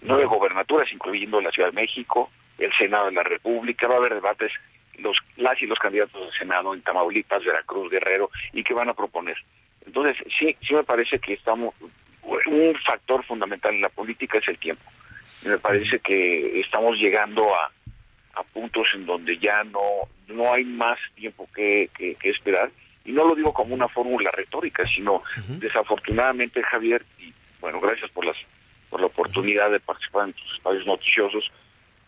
nueve 0.00 0.24
gobernaturas, 0.24 0.90
incluyendo 0.92 1.40
la 1.40 1.50
Ciudad 1.50 1.68
de 1.68 1.80
México, 1.80 2.30
el 2.58 2.72
Senado 2.76 3.06
de 3.06 3.12
la 3.12 3.22
República, 3.22 3.88
va 3.88 3.94
a 3.94 3.98
haber 3.98 4.14
debates 4.14 4.52
los 5.02 5.16
las 5.36 5.60
y 5.60 5.66
los 5.66 5.78
candidatos 5.78 6.22
al 6.22 6.38
Senado 6.38 6.74
en 6.74 6.82
Tamaulipas, 6.82 7.44
Veracruz, 7.44 7.90
Guerrero 7.90 8.30
y 8.52 8.62
qué 8.62 8.74
van 8.74 8.88
a 8.88 8.94
proponer. 8.94 9.36
Entonces, 9.84 10.16
sí, 10.38 10.56
sí 10.66 10.74
me 10.74 10.84
parece 10.84 11.18
que 11.18 11.34
estamos 11.34 11.74
un 12.46 12.74
factor 12.86 13.24
fundamental 13.24 13.74
en 13.74 13.82
la 13.82 13.88
política 13.88 14.38
es 14.38 14.48
el 14.48 14.58
tiempo. 14.58 14.84
Me 15.44 15.58
parece 15.58 15.98
que 15.98 16.60
estamos 16.60 16.96
llegando 16.98 17.54
a, 17.54 17.70
a 18.34 18.42
puntos 18.44 18.86
en 18.94 19.06
donde 19.06 19.38
ya 19.38 19.64
no 19.64 19.80
no 20.28 20.52
hay 20.52 20.64
más 20.64 20.98
tiempo 21.14 21.48
que, 21.54 21.90
que, 21.96 22.14
que 22.14 22.30
esperar 22.30 22.70
y 23.04 23.12
no 23.12 23.26
lo 23.26 23.34
digo 23.34 23.52
como 23.52 23.74
una 23.74 23.88
fórmula 23.88 24.30
retórica, 24.30 24.84
sino 24.94 25.22
desafortunadamente 25.48 26.62
Javier 26.62 27.04
y 27.18 27.32
bueno, 27.60 27.80
gracias 27.80 28.10
por 28.10 28.24
las 28.24 28.36
por 28.88 29.00
la 29.00 29.06
oportunidad 29.06 29.70
de 29.70 29.80
participar 29.80 30.28
en 30.28 30.34
tus 30.34 30.52
espacios 30.54 30.86
noticiosos. 30.86 31.50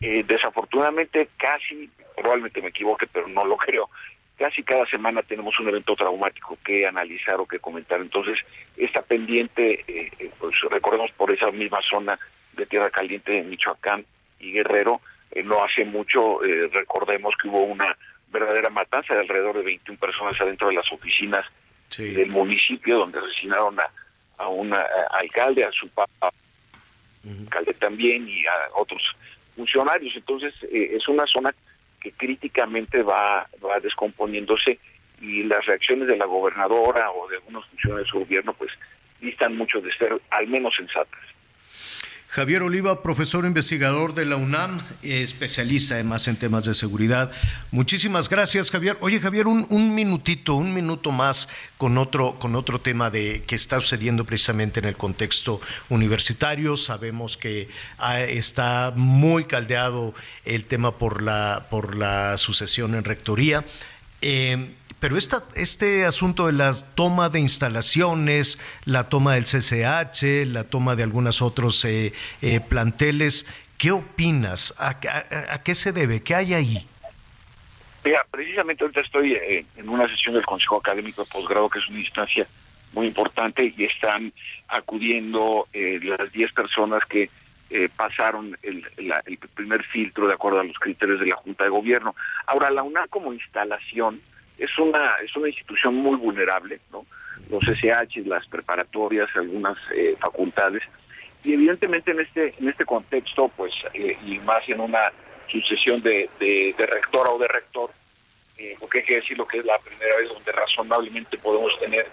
Eh, 0.01 0.23
desafortunadamente 0.27 1.29
casi 1.37 1.89
probablemente 2.15 2.61
me 2.61 2.69
equivoque, 2.69 3.07
pero 3.07 3.27
no 3.27 3.45
lo 3.45 3.57
creo. 3.57 3.89
Casi 4.37 4.63
cada 4.63 4.85
semana 4.87 5.21
tenemos 5.21 5.57
un 5.59 5.69
evento 5.69 5.95
traumático 5.95 6.57
que 6.63 6.85
analizar 6.85 7.39
o 7.39 7.45
que 7.45 7.59
comentar. 7.59 8.01
Entonces, 8.01 8.37
está 8.75 9.01
pendiente, 9.01 9.85
eh, 9.87 10.11
eh, 10.19 10.31
pues 10.37 10.53
recordemos 10.69 11.11
por 11.11 11.31
esa 11.31 11.51
misma 11.51 11.79
zona 11.89 12.19
de 12.53 12.65
Tierra 12.65 12.89
Caliente 12.89 13.31
de 13.31 13.43
Michoacán 13.43 14.05
y 14.39 14.51
Guerrero, 14.51 15.01
eh, 15.31 15.43
no 15.43 15.63
hace 15.63 15.85
mucho, 15.85 16.43
eh, 16.43 16.69
recordemos 16.71 17.33
que 17.41 17.49
hubo 17.49 17.63
una 17.63 17.95
verdadera 18.31 18.69
matanza 18.69 19.13
de 19.13 19.21
alrededor 19.21 19.57
de 19.57 19.63
21 19.63 19.99
personas 19.99 20.39
adentro 20.39 20.69
de 20.69 20.75
las 20.75 20.91
oficinas 20.91 21.45
del 21.97 22.29
municipio, 22.29 22.97
donde 22.97 23.19
asesinaron 23.19 23.79
a, 23.79 23.89
a 24.37 24.47
un 24.47 24.73
alcalde, 25.11 25.63
a 25.63 25.71
su 25.71 25.87
papá, 25.89 26.31
alcalde 27.41 27.73
también 27.75 28.27
y 28.27 28.45
a 28.45 28.53
otros 28.75 29.01
funcionarios. 29.55 30.13
Entonces, 30.15 30.53
eh, 30.63 30.91
es 30.93 31.07
una 31.07 31.25
zona 31.27 31.53
que 32.05 32.11
críticamente 32.11 33.01
va, 33.01 33.49
va 33.65 33.79
descomponiéndose 33.79 34.77
y 35.21 35.41
las 35.43 35.65
reacciones 35.65 36.07
de 36.07 36.15
la 36.15 36.25
gobernadora 36.25 37.09
o 37.09 37.27
de 37.27 37.37
algunos 37.37 37.65
funcionarios 37.65 38.05
de 38.05 38.11
su 38.11 38.19
gobierno, 38.19 38.53
pues, 38.53 38.71
distan 39.19 39.57
mucho 39.57 39.81
de 39.81 39.91
ser 39.93 40.21
al 40.29 40.47
menos 40.47 40.75
sensatas. 40.75 41.19
Javier 42.35 42.63
Oliva, 42.63 43.01
profesor 43.01 43.45
investigador 43.45 44.13
de 44.13 44.25
la 44.25 44.35
UNAM, 44.35 44.81
eh, 45.03 45.23
especialista 45.23 45.93
además 45.93 46.27
en 46.27 46.35
temas 46.35 46.65
de 46.65 46.73
seguridad. 46.73 47.31
Muchísimas 47.71 48.27
gracias, 48.27 48.71
Javier. 48.71 48.97
Oye, 48.99 49.21
Javier, 49.21 49.47
un, 49.47 49.95
minutito, 49.95 50.55
un 50.55 50.73
minuto 50.73 51.13
más 51.13 51.47
con 51.77 51.97
otro, 51.97 52.37
con 52.37 52.57
otro 52.57 52.81
tema 52.81 53.09
de 53.09 53.45
que 53.47 53.55
está 53.55 53.79
sucediendo 53.79 54.25
precisamente 54.25 54.81
en 54.81 54.85
el 54.85 54.97
contexto 54.97 55.61
universitario. 55.87 56.75
Sabemos 56.75 57.37
que 57.37 57.69
ah, 57.99 58.19
está 58.19 58.91
muy 58.97 59.45
caldeado 59.45 60.13
el 60.43 60.65
tema 60.65 60.97
por 60.97 61.21
la, 61.21 61.67
por 61.69 61.95
la 61.95 62.37
sucesión 62.37 62.95
en 62.95 63.05
rectoría. 63.05 63.63
Eh, 64.21 64.75
pero 65.05 65.17
esta, 65.17 65.43
este 65.53 66.03
asunto 66.03 66.47
de 66.47 66.53
la 66.53 66.73
toma 66.95 67.29
de 67.29 67.39
instalaciones, 67.39 68.59
la 68.85 69.07
toma 69.07 69.35
del 69.35 69.43
CCH, 69.43 70.47
la 70.51 70.63
toma 70.63 70.95
de 70.95 71.03
algunos 71.03 71.43
otros 71.43 71.85
eh, 71.85 72.11
eh, 72.41 72.59
planteles, 72.59 73.45
¿qué 73.77 73.91
opinas? 73.91 74.73
¿A, 74.79 74.99
qué 75.63 75.75
se 75.75 75.91
debe? 75.91 76.23
¿Qué 76.23 76.33
hay 76.33 76.55
ahí? 76.55 76.87
Mira, 78.03 78.25
precisamente 78.31 78.83
ahorita 78.83 79.01
estoy 79.01 79.33
eh, 79.33 79.63
en 79.77 79.89
una 79.89 80.07
sesión 80.09 80.33
del 80.33 80.43
Consejo 80.43 80.77
Académico 80.77 81.23
de 81.23 81.29
Posgrado, 81.29 81.69
que 81.69 81.77
es 81.77 81.87
una 81.87 81.99
instancia 81.99 82.47
muy 82.93 83.05
importante, 83.05 83.75
y 83.77 83.83
están 83.83 84.33
acudiendo 84.69 85.67
eh, 85.71 85.99
las 86.01 86.31
10 86.31 86.51
personas 86.53 87.05
que 87.05 87.29
eh, 87.69 87.89
pasaron 87.95 88.57
el, 88.63 88.83
la- 88.97 89.21
el 89.27 89.37
primer 89.37 89.83
filtro 89.83 90.25
de 90.25 90.33
acuerdo 90.33 90.61
a 90.61 90.63
los 90.63 90.79
criterios 90.79 91.19
de 91.19 91.27
la 91.27 91.35
Junta 91.35 91.63
de 91.63 91.69
Gobierno. 91.69 92.15
Ahora, 92.47 92.71
la 92.71 92.81
UNAM 92.81 93.07
como 93.09 93.31
instalación 93.33 94.19
es 94.57 94.77
una, 94.79 95.15
es 95.23 95.35
una 95.35 95.47
institución 95.47 95.95
muy 95.95 96.15
vulnerable, 96.17 96.79
¿no? 96.91 97.05
Los 97.49 97.63
SH, 97.63 98.21
las 98.25 98.47
preparatorias, 98.47 99.29
algunas 99.35 99.77
eh, 99.93 100.15
facultades, 100.19 100.83
y 101.45 101.53
evidentemente 101.53 102.11
en 102.11 102.19
este 102.19 102.53
en 102.59 102.67
este 102.67 102.85
contexto 102.85 103.49
pues 103.55 103.71
eh, 103.93 104.17
y 104.25 104.39
más 104.39 104.67
en 104.67 104.81
una 104.81 105.11
sucesión 105.47 106.01
de, 106.01 106.27
de, 106.39 106.73
rectora 106.87 107.29
o 107.29 107.37
de 107.37 107.47
rector 107.47 107.91
eh, 108.57 108.75
porque 108.79 108.99
hay 108.99 109.05
que 109.05 109.15
decir 109.15 109.37
lo 109.37 109.47
que 109.47 109.59
es 109.59 109.65
la 109.65 109.77
primera 109.77 110.17
vez 110.17 110.29
donde 110.29 110.51
razonablemente 110.51 111.37
podemos 111.37 111.77
tener 111.79 112.07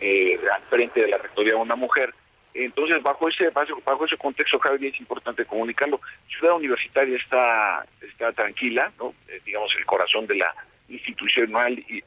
eh, 0.00 0.40
al 0.54 0.62
frente 0.62 1.02
de 1.02 1.08
la 1.08 1.18
rectoría 1.18 1.56
una 1.56 1.76
mujer. 1.76 2.14
Entonces 2.54 3.02
bajo 3.02 3.28
ese 3.28 3.50
bajo, 3.50 3.80
bajo 3.84 4.06
ese 4.06 4.16
contexto 4.16 4.58
Javier 4.58 4.94
es 4.94 5.00
importante 5.00 5.44
comunicarlo. 5.44 6.00
Ciudad 6.26 6.56
Universitaria 6.56 7.16
está 7.16 7.84
está 8.00 8.32
tranquila 8.32 8.90
no 8.98 9.14
Eh, 9.28 9.40
digamos 9.44 9.70
el 9.78 9.84
corazón 9.84 10.26
de 10.26 10.36
la 10.36 10.54
institucional 10.90 11.78
y, 11.88 12.02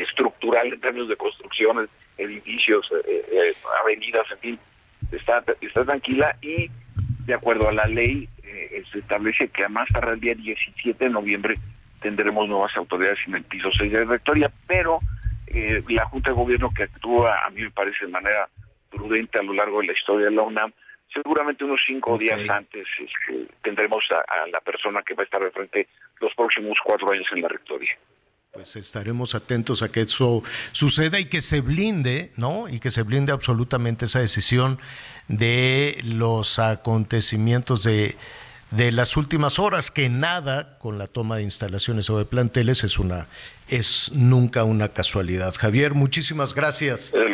estructural 0.00 0.72
en 0.72 0.80
términos 0.80 1.08
de 1.08 1.16
construcciones 1.16 1.88
edificios 2.16 2.88
eh, 3.06 3.24
eh, 3.30 3.50
avenidas 3.82 4.26
en 4.30 4.38
fin 4.38 4.58
está, 5.10 5.42
está 5.60 5.84
tranquila 5.84 6.36
y 6.40 6.70
de 7.26 7.34
acuerdo 7.34 7.68
a 7.68 7.72
la 7.72 7.86
ley 7.86 8.28
eh, 8.42 8.82
se 8.92 8.98
establece 8.98 9.48
que 9.48 9.64
a 9.64 9.68
más 9.68 9.88
tardar 9.88 10.14
el 10.14 10.20
día 10.20 10.34
17 10.34 11.04
de 11.04 11.10
noviembre 11.10 11.58
tendremos 12.00 12.48
nuevas 12.48 12.76
autoridades 12.76 13.18
en 13.26 13.36
el 13.36 13.44
piso 13.44 13.70
6 13.76 13.92
de 13.92 14.04
rectoría, 14.04 14.50
pero 14.66 14.98
eh, 15.46 15.82
la 15.88 16.04
Junta 16.06 16.30
de 16.30 16.36
Gobierno 16.36 16.70
que 16.74 16.82
actúa, 16.82 17.46
a 17.46 17.50
mí 17.50 17.62
me 17.62 17.70
parece 17.70 18.06
de 18.06 18.12
manera 18.12 18.48
prudente 18.90 19.38
a 19.38 19.42
lo 19.42 19.54
largo 19.54 19.80
de 19.80 19.86
la 19.86 19.92
historia 19.92 20.26
de 20.26 20.32
la 20.32 20.42
UNAM, 20.42 20.72
seguramente 21.12 21.64
unos 21.64 21.80
cinco 21.86 22.18
días 22.18 22.40
antes 22.48 22.86
este, 22.98 23.46
tendremos 23.62 24.04
a, 24.10 24.42
a 24.42 24.46
la 24.48 24.60
persona 24.60 25.02
que 25.02 25.14
va 25.14 25.22
a 25.22 25.24
estar 25.24 25.42
de 25.42 25.50
frente 25.50 25.88
los 26.20 26.34
próximos 26.34 26.78
cuatro 26.84 27.12
años 27.12 27.26
en 27.32 27.42
la 27.42 27.48
rectoría. 27.48 27.92
Pues 28.52 28.76
estaremos 28.76 29.34
atentos 29.34 29.82
a 29.82 29.90
que 29.90 30.02
eso 30.02 30.42
suceda 30.72 31.18
y 31.18 31.24
que 31.24 31.40
se 31.40 31.62
blinde, 31.62 32.32
¿no? 32.36 32.68
Y 32.68 32.80
que 32.80 32.90
se 32.90 33.02
blinde 33.02 33.32
absolutamente 33.32 34.04
esa 34.04 34.20
decisión 34.20 34.78
de 35.28 35.98
los 36.04 36.58
acontecimientos 36.58 37.82
de, 37.82 38.14
de 38.70 38.92
las 38.92 39.16
últimas 39.16 39.58
horas, 39.58 39.90
que 39.90 40.10
nada 40.10 40.78
con 40.78 40.98
la 40.98 41.06
toma 41.06 41.38
de 41.38 41.44
instalaciones 41.44 42.10
o 42.10 42.18
de 42.18 42.26
planteles 42.26 42.84
es 42.84 42.98
una, 42.98 43.26
es 43.68 44.12
nunca 44.14 44.64
una 44.64 44.90
casualidad. 44.90 45.54
Javier, 45.54 45.94
muchísimas 45.94 46.54
gracias. 46.54 47.14
Eh, 47.14 47.32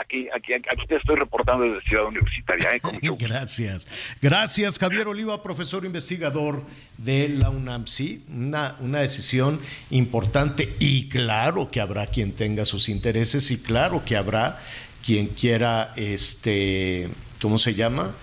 Aquí, 0.00 0.28
aquí, 0.34 0.52
aquí 0.54 0.86
te 0.86 0.96
estoy 0.96 1.16
reportando 1.16 1.64
desde 1.64 1.80
Ciudad 1.88 2.06
Universitaria. 2.06 2.76
¿eh? 2.76 2.80
Gracias. 3.18 3.88
Gracias, 4.20 4.78
Javier 4.78 5.08
Oliva, 5.08 5.42
profesor 5.42 5.84
investigador 5.84 6.62
de 6.98 7.28
la 7.28 7.50
UNAM. 7.50 7.86
Sí, 7.86 8.24
una, 8.32 8.76
una 8.80 9.00
decisión 9.00 9.60
importante 9.90 10.76
y 10.78 11.08
claro 11.08 11.70
que 11.70 11.80
habrá 11.80 12.06
quien 12.06 12.32
tenga 12.32 12.64
sus 12.64 12.88
intereses 12.88 13.50
y 13.50 13.60
claro 13.60 14.04
que 14.04 14.16
habrá 14.16 14.60
quien 15.04 15.28
quiera, 15.28 15.92
este, 15.96 17.08
¿cómo 17.40 17.58
se 17.58 17.74
llama? 17.74 18.14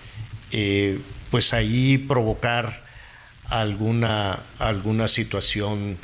Eh, 0.52 0.98
pues 1.30 1.52
ahí 1.52 1.98
provocar 1.98 2.82
alguna, 3.48 4.40
alguna 4.58 5.08
situación 5.08 5.98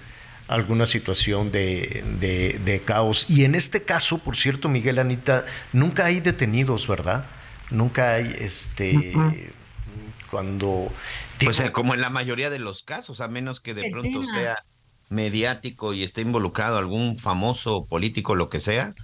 alguna 0.48 0.86
situación 0.86 1.50
de, 1.50 2.04
de, 2.20 2.60
de 2.64 2.80
caos. 2.80 3.26
Y 3.28 3.44
en 3.44 3.54
este 3.54 3.82
caso, 3.82 4.18
por 4.18 4.36
cierto, 4.36 4.68
Miguel 4.68 4.98
Anita, 4.98 5.44
nunca 5.72 6.06
hay 6.06 6.20
detenidos, 6.20 6.86
¿verdad? 6.86 7.26
Nunca 7.70 8.14
hay 8.14 8.34
este 8.38 9.12
cuando 10.30 10.92
Pues 11.42 11.62
como 11.72 11.94
en 11.94 12.00
la 12.00 12.10
mayoría 12.10 12.50
de 12.50 12.58
los 12.58 12.82
casos, 12.82 13.20
a 13.20 13.28
menos 13.28 13.60
que 13.60 13.74
de 13.74 13.90
pronto 13.90 14.20
tema. 14.20 14.34
sea 14.34 14.64
mediático 15.08 15.94
y 15.94 16.02
esté 16.02 16.22
involucrado 16.22 16.78
algún 16.78 17.18
famoso 17.18 17.84
político, 17.86 18.34
lo 18.34 18.48
que 18.48 18.60
sea, 18.60 18.94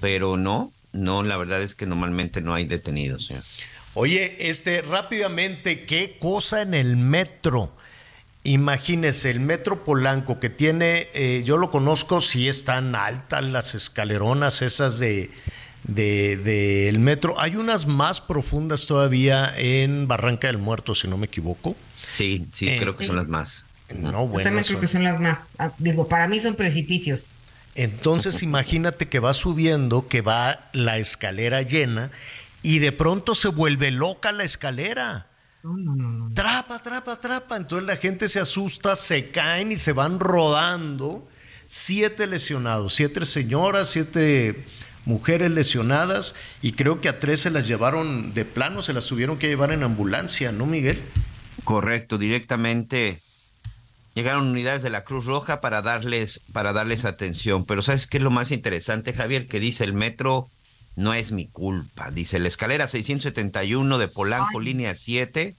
pero 0.00 0.36
no, 0.36 0.72
no, 0.92 1.22
la 1.22 1.36
verdad 1.36 1.62
es 1.62 1.74
que 1.74 1.86
normalmente 1.86 2.40
no 2.40 2.54
hay 2.54 2.64
detenidos. 2.66 3.26
señor. 3.26 3.44
Oye, 3.94 4.48
este, 4.48 4.82
rápidamente, 4.82 5.84
¿qué 5.84 6.16
cosa 6.18 6.62
en 6.62 6.74
el 6.74 6.96
metro? 6.96 7.76
Imagínese, 8.44 9.30
el 9.30 9.38
metro 9.40 9.84
Polanco 9.84 10.40
que 10.40 10.50
tiene, 10.50 11.08
eh, 11.14 11.42
yo 11.44 11.58
lo 11.58 11.70
conozco, 11.70 12.20
si 12.20 12.48
están 12.48 12.96
altas 12.96 13.44
las 13.44 13.74
escaleronas 13.76 14.62
esas 14.62 14.98
de, 14.98 15.30
de- 15.84 16.36
del 16.38 16.98
metro. 16.98 17.38
Hay 17.40 17.54
unas 17.54 17.86
más 17.86 18.20
profundas 18.20 18.86
todavía 18.86 19.52
en 19.56 20.08
Barranca 20.08 20.48
del 20.48 20.58
Muerto, 20.58 20.94
si 20.96 21.06
no 21.06 21.16
me 21.18 21.26
equivoco. 21.26 21.76
Sí, 22.16 22.46
sí, 22.52 22.68
Eh, 22.68 22.78
creo 22.80 22.96
que 22.96 23.06
son 23.06 23.14
las 23.16 23.28
más. 23.28 23.64
No, 23.94 24.10
Yo 24.10 24.26
bueno. 24.26 24.42
también 24.44 24.64
creo 24.64 24.74
son- 24.76 24.80
que 24.80 24.88
son 24.88 25.04
las 25.04 25.20
más. 25.20 25.38
ah, 25.58 25.70
Digo, 25.78 26.08
para 26.08 26.26
mí 26.26 26.40
son 26.40 26.56
precipicios. 26.56 27.22
Entonces 27.76 28.42
imagínate 28.42 29.06
que 29.08 29.20
va 29.20 29.34
subiendo, 29.34 30.08
que 30.08 30.20
va 30.20 30.68
la 30.72 30.98
escalera 30.98 31.62
llena 31.62 32.10
y 32.62 32.80
de 32.80 32.90
pronto 32.90 33.36
se 33.36 33.48
vuelve 33.48 33.92
loca 33.92 34.32
la 34.32 34.42
escalera. 34.42 35.26
Trapa, 36.34 36.82
trapa, 36.82 37.20
trapa. 37.20 37.56
Entonces 37.56 37.86
la 37.86 37.96
gente 37.96 38.28
se 38.28 38.40
asusta, 38.40 38.96
se 38.96 39.30
caen 39.30 39.72
y 39.72 39.76
se 39.76 39.92
van 39.92 40.18
rodando. 40.18 41.28
Siete 41.66 42.26
lesionados, 42.26 42.94
siete 42.94 43.24
señoras, 43.24 43.90
siete 43.90 44.64
mujeres 45.04 45.50
lesionadas 45.50 46.34
y 46.60 46.72
creo 46.72 47.00
que 47.00 47.08
a 47.08 47.18
tres 47.18 47.40
se 47.40 47.50
las 47.50 47.66
llevaron 47.66 48.34
de 48.34 48.44
plano, 48.44 48.82
se 48.82 48.92
las 48.92 49.06
tuvieron 49.06 49.38
que 49.38 49.48
llevar 49.48 49.72
en 49.72 49.82
ambulancia, 49.82 50.52
¿no, 50.52 50.66
Miguel? 50.66 51.00
Correcto, 51.64 52.18
directamente 52.18 53.22
llegaron 54.14 54.48
unidades 54.48 54.82
de 54.82 54.90
la 54.90 55.04
Cruz 55.04 55.24
Roja 55.24 55.60
para 55.60 55.82
darles, 55.82 56.44
para 56.52 56.72
darles 56.72 57.04
atención. 57.04 57.64
Pero 57.64 57.82
¿sabes 57.82 58.06
qué 58.06 58.18
es 58.18 58.22
lo 58.22 58.30
más 58.30 58.50
interesante, 58.50 59.12
Javier? 59.12 59.46
Que 59.46 59.60
dice 59.60 59.84
el 59.84 59.94
metro 59.94 60.50
no 60.96 61.14
es 61.14 61.32
mi 61.32 61.46
culpa. 61.46 62.10
Dice 62.10 62.38
la 62.38 62.48
escalera 62.48 62.88
671 62.88 63.98
de 63.98 64.08
Polanco, 64.08 64.60
línea 64.60 64.94
7, 64.94 65.54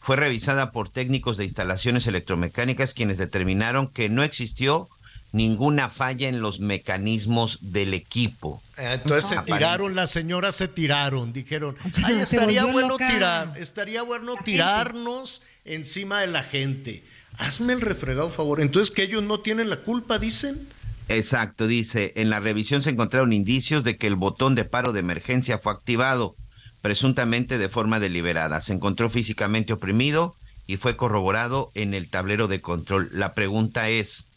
fue 0.00 0.16
revisada 0.16 0.70
por 0.70 0.88
técnicos 0.88 1.36
de 1.36 1.44
instalaciones 1.44 2.06
electromecánicas 2.06 2.94
quienes 2.94 3.16
determinaron 3.16 3.88
que 3.88 4.08
no 4.08 4.22
existió 4.22 4.88
ninguna 5.32 5.88
falla 5.88 6.28
en 6.28 6.40
los 6.40 6.60
mecanismos 6.60 7.58
del 7.60 7.92
equipo. 7.92 8.62
Entonces 8.76 9.30
se 9.30 9.36
tiraron, 9.38 9.96
las 9.96 10.10
señoras 10.10 10.54
se 10.54 10.68
tiraron, 10.68 11.32
dijeron, 11.32 11.76
ay, 12.04 12.20
estaría 12.20 12.64
bueno 12.66 12.90
loca 12.90 13.10
tirar, 13.10 13.54
estaría 13.56 14.02
bueno 14.02 14.36
tirarnos 14.44 15.42
encima 15.64 16.20
de 16.20 16.28
la 16.28 16.44
gente. 16.44 17.02
Hazme 17.36 17.72
el 17.72 17.80
refregado 17.80 18.30
favor. 18.30 18.60
Entonces 18.60 18.94
que 18.94 19.02
ellos 19.02 19.24
no 19.24 19.40
tienen 19.40 19.70
la 19.70 19.78
culpa, 19.78 20.20
dicen. 20.20 20.68
Exacto, 21.08 21.66
dice, 21.66 22.12
en 22.16 22.30
la 22.30 22.40
revisión 22.40 22.82
se 22.82 22.90
encontraron 22.90 23.32
indicios 23.32 23.84
de 23.84 23.96
que 23.96 24.06
el 24.06 24.14
botón 24.14 24.54
de 24.54 24.64
paro 24.64 24.92
de 24.92 25.00
emergencia 25.00 25.58
fue 25.58 25.72
activado, 25.72 26.34
presuntamente 26.80 27.58
de 27.58 27.68
forma 27.68 28.00
deliberada. 28.00 28.60
Se 28.60 28.72
encontró 28.72 29.10
físicamente 29.10 29.72
oprimido 29.72 30.34
y 30.66 30.76
fue 30.76 30.96
corroborado 30.96 31.70
en 31.74 31.94
el 31.94 32.08
tablero 32.08 32.48
de 32.48 32.60
control. 32.60 33.10
La 33.12 33.34
pregunta 33.34 33.88
es, 33.88 34.28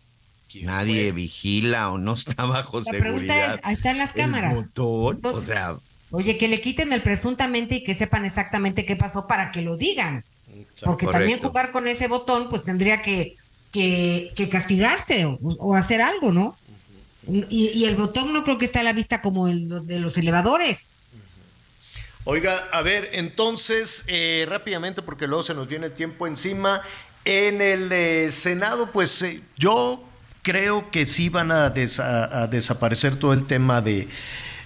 ¿nadie 0.62 1.12
vigila 1.14 1.90
o 1.90 1.98
no 1.98 2.16
está 2.16 2.46
bajo 2.46 2.82
La 2.82 2.92
pregunta 2.92 3.10
seguridad? 3.10 3.56
es, 3.56 3.62
ahí 3.64 3.74
están 3.76 3.98
las 3.98 4.14
el 4.16 4.22
cámaras. 4.22 4.70
o 4.78 5.42
sea, 5.42 5.78
Oye, 6.10 6.38
que 6.38 6.48
le 6.48 6.62
quiten 6.62 6.94
el 6.94 7.02
presuntamente 7.02 7.76
y 7.76 7.84
que 7.84 7.94
sepan 7.94 8.24
exactamente 8.24 8.86
qué 8.86 8.96
pasó 8.96 9.28
para 9.28 9.52
que 9.52 9.62
lo 9.62 9.76
digan. 9.76 10.24
Porque 10.84 11.06
también 11.06 11.40
jugar 11.40 11.72
con 11.72 11.88
ese 11.88 12.08
botón, 12.08 12.50
pues 12.50 12.64
tendría 12.64 13.02
que, 13.02 13.36
que, 13.78 14.34
que 14.36 14.50
castigarse 14.50 15.26
o, 15.26 15.38
o 15.42 15.76
hacer 15.76 16.02
algo, 16.02 16.32
¿no? 16.32 16.58
Y, 17.30 17.72
y 17.74 17.86
el 17.86 17.96
botón 17.96 18.34
no 18.34 18.44
creo 18.44 18.58
que 18.58 18.66
esté 18.66 18.80
a 18.80 18.84
la 18.84 18.94
vista 18.94 19.22
como 19.22 19.48
el 19.48 19.86
de 19.86 20.00
los 20.00 20.18
elevadores. 20.18 20.86
Oiga, 22.24 22.58
a 22.72 22.82
ver, 22.82 23.10
entonces, 23.14 24.04
eh, 24.08 24.46
rápidamente, 24.50 25.02
porque 25.02 25.28
luego 25.28 25.44
se 25.44 25.54
nos 25.54 25.68
viene 25.68 25.86
el 25.88 25.94
tiempo 25.94 26.28
encima, 26.28 26.82
en 27.24 27.62
el 27.62 27.92
eh, 27.92 28.32
Senado, 28.32 28.92
pues 28.92 29.22
eh, 29.22 29.42
yo 29.58 30.04
creo 30.42 30.90
que 30.92 31.06
sí 31.06 31.30
van 31.30 31.52
a, 31.52 31.70
des- 31.70 32.00
a- 32.00 32.44
a 32.44 32.48
desaparecer 32.48 33.18
todo 33.18 33.34
el 33.34 33.46
tema 33.48 33.82
de, 33.82 34.08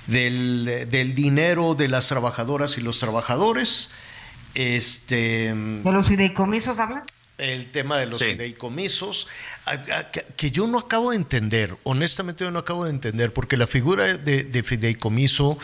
del, 0.08 0.88
del 0.90 1.14
dinero 1.16 1.76
de 1.76 1.88
las 1.88 2.08
trabajadoras 2.08 2.78
y 2.78 2.82
los 2.82 3.00
trabajadores. 3.00 3.90
Este, 4.54 5.54
¿De 5.56 5.92
los 5.92 6.06
fideicomisos 6.08 6.78
hablan? 6.80 7.04
El 7.42 7.72
tema 7.72 7.98
de 7.98 8.06
los 8.06 8.22
fideicomisos, 8.34 9.28
a- 9.66 9.72
a- 9.72 10.12
que, 10.12 10.52
yo 10.52 10.68
no 10.68 10.78
acabo 10.80 11.12
de 11.12 11.18
entender, 11.18 11.76
honestamente 11.84 12.44
yo 12.44 12.52
no 12.52 12.60
acabo 12.60 12.86
de 12.86 12.92
entender, 12.92 13.34
porque 13.34 13.58
la 13.58 13.68
figura 13.68 14.18
de, 14.18 14.44
de 14.44 14.64
fideicomiso 14.64 15.58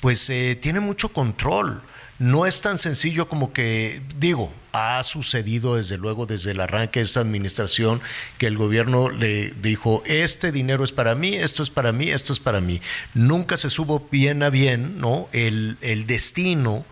pues 0.00 0.28
eh, 0.30 0.58
tiene 0.60 0.80
mucho 0.80 1.10
control. 1.10 1.82
No 2.20 2.46
es 2.46 2.62
tan 2.62 2.80
sencillo 2.80 3.28
como 3.28 3.52
que, 3.52 4.02
digo, 4.16 4.52
ha 4.72 5.00
sucedido 5.04 5.76
desde 5.76 5.96
luego 5.98 6.26
desde 6.26 6.50
el 6.50 6.60
arranque 6.60 6.98
de 6.98 7.04
esta 7.04 7.20
administración 7.20 8.00
que 8.38 8.48
el 8.48 8.56
gobierno 8.56 9.08
le 9.08 9.50
dijo, 9.62 10.02
este 10.04 10.50
dinero 10.50 10.82
es 10.82 10.90
para 10.90 11.14
mí, 11.14 11.34
esto 11.36 11.62
es 11.62 11.70
para 11.70 11.92
mí, 11.92 12.10
esto 12.10 12.32
es 12.32 12.40
para 12.40 12.60
mí. 12.60 12.80
Nunca 13.14 13.56
se 13.56 13.70
supo 13.70 14.08
bien 14.10 14.42
a 14.42 14.50
bien, 14.50 14.98
¿no? 14.98 15.28
El, 15.32 15.76
el 15.80 16.06
destino 16.06 16.84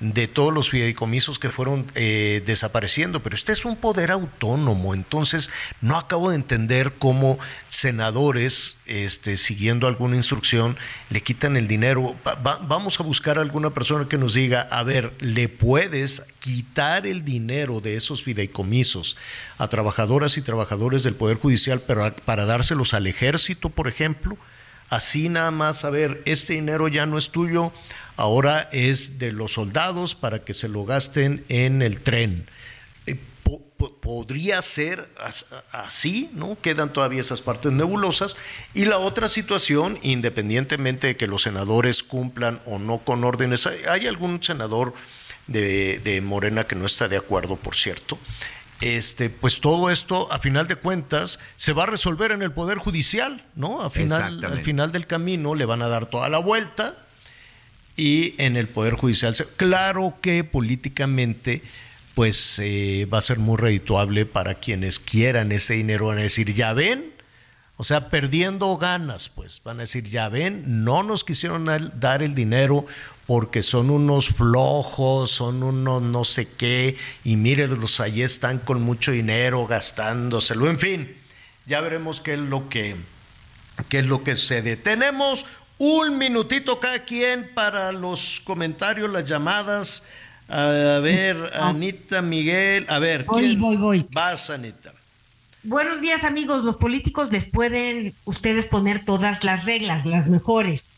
de 0.00 0.28
todos 0.28 0.54
los 0.54 0.70
fideicomisos 0.70 1.38
que 1.40 1.50
fueron 1.50 1.84
eh, 1.96 2.40
desapareciendo, 2.46 3.20
pero 3.20 3.34
este 3.34 3.52
es 3.52 3.64
un 3.64 3.74
poder 3.76 4.12
autónomo, 4.12 4.94
entonces 4.94 5.50
no 5.80 5.98
acabo 5.98 6.30
de 6.30 6.36
entender 6.36 6.92
cómo 6.98 7.38
senadores, 7.68 8.76
este, 8.86 9.36
siguiendo 9.36 9.86
alguna 9.86 10.14
instrucción, 10.16 10.76
le 11.10 11.22
quitan 11.22 11.56
el 11.56 11.66
dinero. 11.66 12.14
Va- 12.26 12.34
va- 12.34 12.58
vamos 12.58 13.00
a 13.00 13.02
buscar 13.02 13.38
a 13.38 13.40
alguna 13.40 13.70
persona 13.70 14.08
que 14.08 14.18
nos 14.18 14.34
diga, 14.34 14.68
a 14.70 14.82
ver, 14.82 15.14
¿le 15.20 15.48
puedes 15.48 16.22
quitar 16.38 17.06
el 17.06 17.24
dinero 17.24 17.80
de 17.80 17.96
esos 17.96 18.22
fideicomisos 18.22 19.16
a 19.58 19.68
trabajadoras 19.68 20.36
y 20.36 20.42
trabajadores 20.42 21.02
del 21.02 21.14
Poder 21.14 21.38
Judicial 21.38 21.80
para, 21.80 22.14
para 22.14 22.44
dárselos 22.44 22.94
al 22.94 23.06
ejército, 23.06 23.70
por 23.70 23.88
ejemplo? 23.88 24.36
Así 24.90 25.28
nada 25.28 25.50
más, 25.50 25.84
a 25.84 25.90
ver, 25.90 26.22
este 26.24 26.54
dinero 26.54 26.88
ya 26.88 27.04
no 27.06 27.18
es 27.18 27.30
tuyo, 27.30 27.72
ahora 28.18 28.68
es 28.72 29.18
de 29.18 29.32
los 29.32 29.52
soldados 29.52 30.14
para 30.14 30.40
que 30.40 30.52
se 30.54 30.68
lo 30.68 30.84
gasten 30.84 31.44
en 31.48 31.80
el 31.82 32.00
tren. 32.02 32.46
Eh, 33.06 33.16
po- 33.44 33.62
po- 33.76 33.94
podría 34.00 34.60
ser 34.60 35.08
as- 35.18 35.46
así, 35.72 36.28
¿no? 36.34 36.58
Quedan 36.60 36.92
todavía 36.92 37.20
esas 37.20 37.40
partes 37.40 37.72
nebulosas. 37.72 38.36
Y 38.74 38.84
la 38.84 38.98
otra 38.98 39.28
situación, 39.28 39.98
independientemente 40.02 41.06
de 41.06 41.16
que 41.16 41.26
los 41.28 41.42
senadores 41.42 42.02
cumplan 42.02 42.60
o 42.66 42.78
no 42.78 42.98
con 42.98 43.24
órdenes, 43.24 43.66
hay, 43.66 44.06
algún 44.06 44.42
senador 44.42 44.94
de, 45.46 46.00
de 46.04 46.20
Morena 46.20 46.64
que 46.64 46.74
no 46.76 46.86
está 46.86 47.08
de 47.08 47.16
acuerdo, 47.16 47.56
por 47.56 47.74
cierto. 47.76 48.18
Este, 48.80 49.28
pues 49.30 49.60
todo 49.60 49.90
esto, 49.90 50.30
a 50.32 50.38
final 50.38 50.68
de 50.68 50.76
cuentas, 50.76 51.40
se 51.56 51.72
va 51.72 51.84
a 51.84 51.86
resolver 51.86 52.30
en 52.32 52.42
el 52.42 52.52
Poder 52.52 52.78
Judicial, 52.78 53.44
¿no? 53.56 53.80
A 53.80 53.90
final, 53.90 54.38
al 54.44 54.62
final 54.64 54.92
del 54.92 55.06
camino 55.06 55.54
le 55.56 55.64
van 55.64 55.82
a 55.82 55.88
dar 55.88 56.06
toda 56.06 56.28
la 56.28 56.38
vuelta 56.38 56.96
y 57.98 58.34
en 58.38 58.56
el 58.56 58.68
Poder 58.68 58.94
Judicial. 58.94 59.34
Claro 59.56 60.14
que 60.22 60.44
políticamente 60.44 61.62
pues 62.14 62.58
eh, 62.58 63.06
va 63.12 63.18
a 63.18 63.22
ser 63.22 63.38
muy 63.38 63.56
redituable 63.56 64.24
para 64.24 64.54
quienes 64.54 64.98
quieran 64.98 65.52
ese 65.52 65.74
dinero, 65.74 66.06
van 66.06 66.18
a 66.18 66.22
decir, 66.22 66.52
ya 66.52 66.72
ven, 66.72 67.12
o 67.76 67.84
sea, 67.84 68.08
perdiendo 68.10 68.76
ganas, 68.76 69.28
pues 69.28 69.60
van 69.62 69.78
a 69.78 69.82
decir, 69.82 70.02
ya 70.04 70.28
ven, 70.28 70.84
no 70.84 71.04
nos 71.04 71.22
quisieron 71.22 71.66
dar 71.94 72.22
el 72.24 72.34
dinero 72.34 72.86
porque 73.26 73.62
son 73.62 73.90
unos 73.90 74.30
flojos, 74.30 75.30
son 75.30 75.62
unos 75.62 76.02
no 76.02 76.24
sé 76.24 76.48
qué, 76.48 76.96
y 77.22 77.36
mírenlos, 77.36 78.00
ahí 78.00 78.22
están 78.22 78.58
con 78.58 78.82
mucho 78.82 79.12
dinero 79.12 79.66
gastándoselo, 79.68 80.68
en 80.68 80.80
fin, 80.80 81.16
ya 81.66 81.80
veremos 81.80 82.20
qué 82.20 82.32
es 82.32 82.40
lo 82.40 82.68
que, 82.68 82.96
qué 83.88 84.00
es 84.00 84.06
lo 84.06 84.24
que 84.24 84.34
sucede. 84.34 84.76
Tenemos 84.76 85.46
un 85.78 86.18
minutito 86.18 86.78
cada 86.80 87.04
quien 87.04 87.50
para 87.54 87.92
los 87.92 88.40
comentarios, 88.40 89.10
las 89.10 89.24
llamadas. 89.24 90.02
A 90.48 91.00
ver, 91.02 91.50
Anita, 91.54 92.22
Miguel, 92.22 92.86
a 92.88 92.98
ver, 92.98 93.24
Voy, 93.24 93.42
¿quién? 93.42 93.60
voy, 93.60 93.76
voy. 93.76 94.06
Vas, 94.12 94.50
Anita. 94.50 94.94
Buenos 95.62 96.00
días 96.00 96.24
amigos, 96.24 96.64
los 96.64 96.76
políticos 96.76 97.30
les 97.30 97.48
pueden 97.48 98.14
ustedes 98.24 98.66
poner 98.66 99.04
todas 99.04 99.44
las 99.44 99.64
reglas, 99.66 100.06
las 100.06 100.28
mejores, 100.28 100.88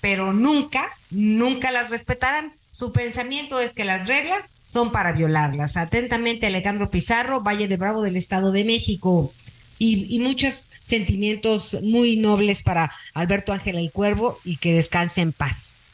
pero 0.00 0.32
nunca, 0.32 0.92
nunca 1.10 1.72
las 1.72 1.90
respetarán. 1.90 2.52
Su 2.70 2.92
pensamiento 2.92 3.58
es 3.58 3.72
que 3.72 3.84
las 3.84 4.06
reglas 4.06 4.50
son 4.72 4.92
para 4.92 5.12
violarlas. 5.12 5.76
Atentamente 5.76 6.46
Alejandro 6.46 6.90
Pizarro, 6.90 7.42
Valle 7.42 7.68
de 7.68 7.76
Bravo 7.76 8.02
del 8.02 8.16
Estado 8.16 8.52
de 8.52 8.64
México. 8.64 9.32
Y, 9.78 10.14
y 10.14 10.20
muchos 10.20 10.70
sentimientos 10.96 11.78
muy 11.82 12.16
nobles 12.18 12.62
para 12.62 12.92
Alberto 13.14 13.52
Ángel 13.54 13.76
el 13.78 13.90
Cuervo 13.90 14.38
y 14.44 14.56
que 14.58 14.74
descanse 14.74 15.22
en 15.22 15.32
paz. 15.32 15.84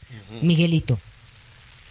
Miguelito. 0.41 0.99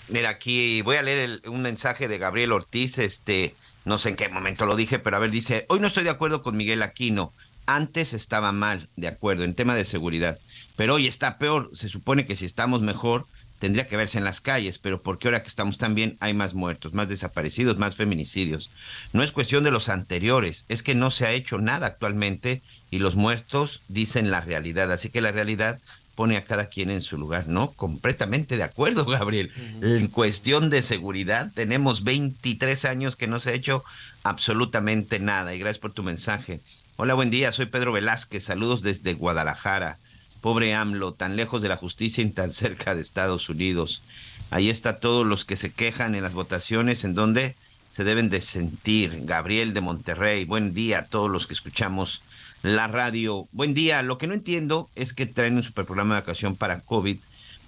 Mira, 0.09 0.29
aquí 0.29 0.83
voy 0.83 0.97
a 0.97 1.03
leer 1.03 1.19
el- 1.19 1.43
un 1.49 1.63
mensaje 1.63 2.07
de 2.07 2.19
Gabriel 2.19 2.53
Ortiz, 2.53 2.99
este, 2.99 3.55
no 3.87 3.97
sé 3.99 4.11
en 4.11 4.17
qué 4.17 4.29
momento 4.29 4.67
lo 4.67 4.77
dije, 4.77 4.99
pero 4.99 5.17
a 5.17 5.21
ver, 5.21 5.31
dice, 5.31 5.65
hoy 5.69 5.81
no 5.81 5.87
estoy 5.87 6.05
de 6.05 6.11
acuerdo 6.11 6.43
con 6.43 6.57
Miguel 6.57 6.83
Aquino, 6.83 7.33
antes 7.65 8.13
estaba 8.13 8.53
mal, 8.53 8.89
de 8.97 9.09
acuerdo, 9.09 9.45
en 9.45 9.55
tema 9.55 9.75
de 9.75 9.85
seguridad, 9.85 10.39
Pero 10.77 10.95
hoy 10.95 11.09
está 11.09 11.39
peor. 11.39 11.71
Se 11.75 11.89
supone 11.89 12.25
que 12.25 12.37
si 12.37 12.45
estamos 12.45 12.83
mejor, 12.83 13.27
tendría 13.59 13.89
que 13.89 13.97
verse 13.97 14.19
en 14.19 14.25
las 14.25 14.41
calles, 14.41 14.79
pero 14.79 15.03
porque 15.03 15.29
ahora 15.29 15.43
que 15.43 15.49
estamos 15.49 15.79
tan 15.79 15.95
bien 15.95 16.17
hay 16.21 16.35
más 16.35 16.55
muertos, 16.55 16.95
más 16.95 17.09
desaparecidos, 17.09 17.79
más 17.79 17.97
feminicidios. 17.97 18.71
No 19.13 19.23
es 19.23 19.33
cuestión 19.33 19.65
de 19.65 19.71
los 19.71 19.89
anteriores, 19.89 20.65
es 20.69 20.83
que 20.83 20.95
no 20.95 21.11
se 21.11 21.27
ha 21.27 21.33
hecho 21.33 21.59
nada 21.59 21.87
actualmente 21.87 22.63
y 22.91 22.99
los 22.99 23.17
muertos 23.17 23.83
dicen 23.89 24.31
la 24.31 24.41
realidad. 24.41 24.93
Así 24.93 25.11
que 25.11 25.21
la 25.21 25.33
realidad 25.33 25.81
pone 26.15 26.37
a 26.37 26.45
cada 26.45 26.67
quien 26.67 26.91
en 26.91 27.01
su 27.01 27.17
lugar, 27.17 27.47
¿no? 27.47 27.71
Completamente 27.73 28.57
de 28.57 28.65
acuerdo, 28.65 29.05
Gabriel. 29.07 29.53
En 29.83 30.09
cuestión 30.09 30.69
de 30.69 30.83
seguridad, 30.83 31.53
tenemos 31.55 32.03
23 32.03 32.85
años 32.87 33.15
que 33.15 33.29
no 33.29 33.39
se 33.39 33.51
ha 33.51 33.55
hecho 33.55 33.85
absolutamente 34.25 35.21
nada. 35.21 35.55
Y 35.55 35.61
gracias 35.61 35.79
por 35.79 35.93
tu 35.93 36.03
mensaje. 36.03 36.61
Hola, 36.97 37.15
buen 37.15 37.31
día, 37.31 37.53
soy 37.53 37.67
Pedro 37.67 37.93
Velázquez, 37.93 38.43
saludos 38.43 38.83
desde 38.83 39.15
Guadalajara. 39.15 39.99
Pobre 40.41 40.75
AMLO, 40.75 41.13
tan 41.13 41.37
lejos 41.37 41.63
de 41.63 41.69
la 41.69 41.77
justicia 41.77 42.23
y 42.23 42.31
tan 42.31 42.53
cerca 42.53 42.95
de 42.95 43.01
Estados 43.01 43.49
Unidos. 43.49 44.03
Ahí 44.51 44.71
está 44.71 45.01
todos 45.01 45.27
los 45.27 45.45
que 45.45 45.57
se 45.57 45.73
quejan 45.73 46.15
en 46.15 46.23
las 46.23 46.35
votaciones 46.35 47.05
en 47.05 47.15
donde 47.15 47.57
se 47.89 48.05
deben 48.05 48.31
de 48.31 48.41
sentir. 48.41 49.21
Gabriel 49.25 49.75
de 49.75 49.81
Monterrey, 49.81 50.45
buen 50.45 50.75
día 50.75 51.01
a 51.01 51.05
todos 51.07 51.31
los 51.31 51.47
que 51.47 51.55
escuchamos 51.55 52.23
la 52.63 52.89
radio. 52.89 53.49
Buen 53.53 53.75
día, 53.75 54.03
lo 54.03 54.19
que 54.19 54.27
no 54.27 54.35
entiendo 54.35 54.89
es 54.95 55.13
que 55.13 55.27
traen 55.27 55.57
un 55.57 55.63
superprograma 55.63 56.15
de 56.15 56.21
vacación 56.21 56.57
para 56.57 56.81
COVID 56.81 57.19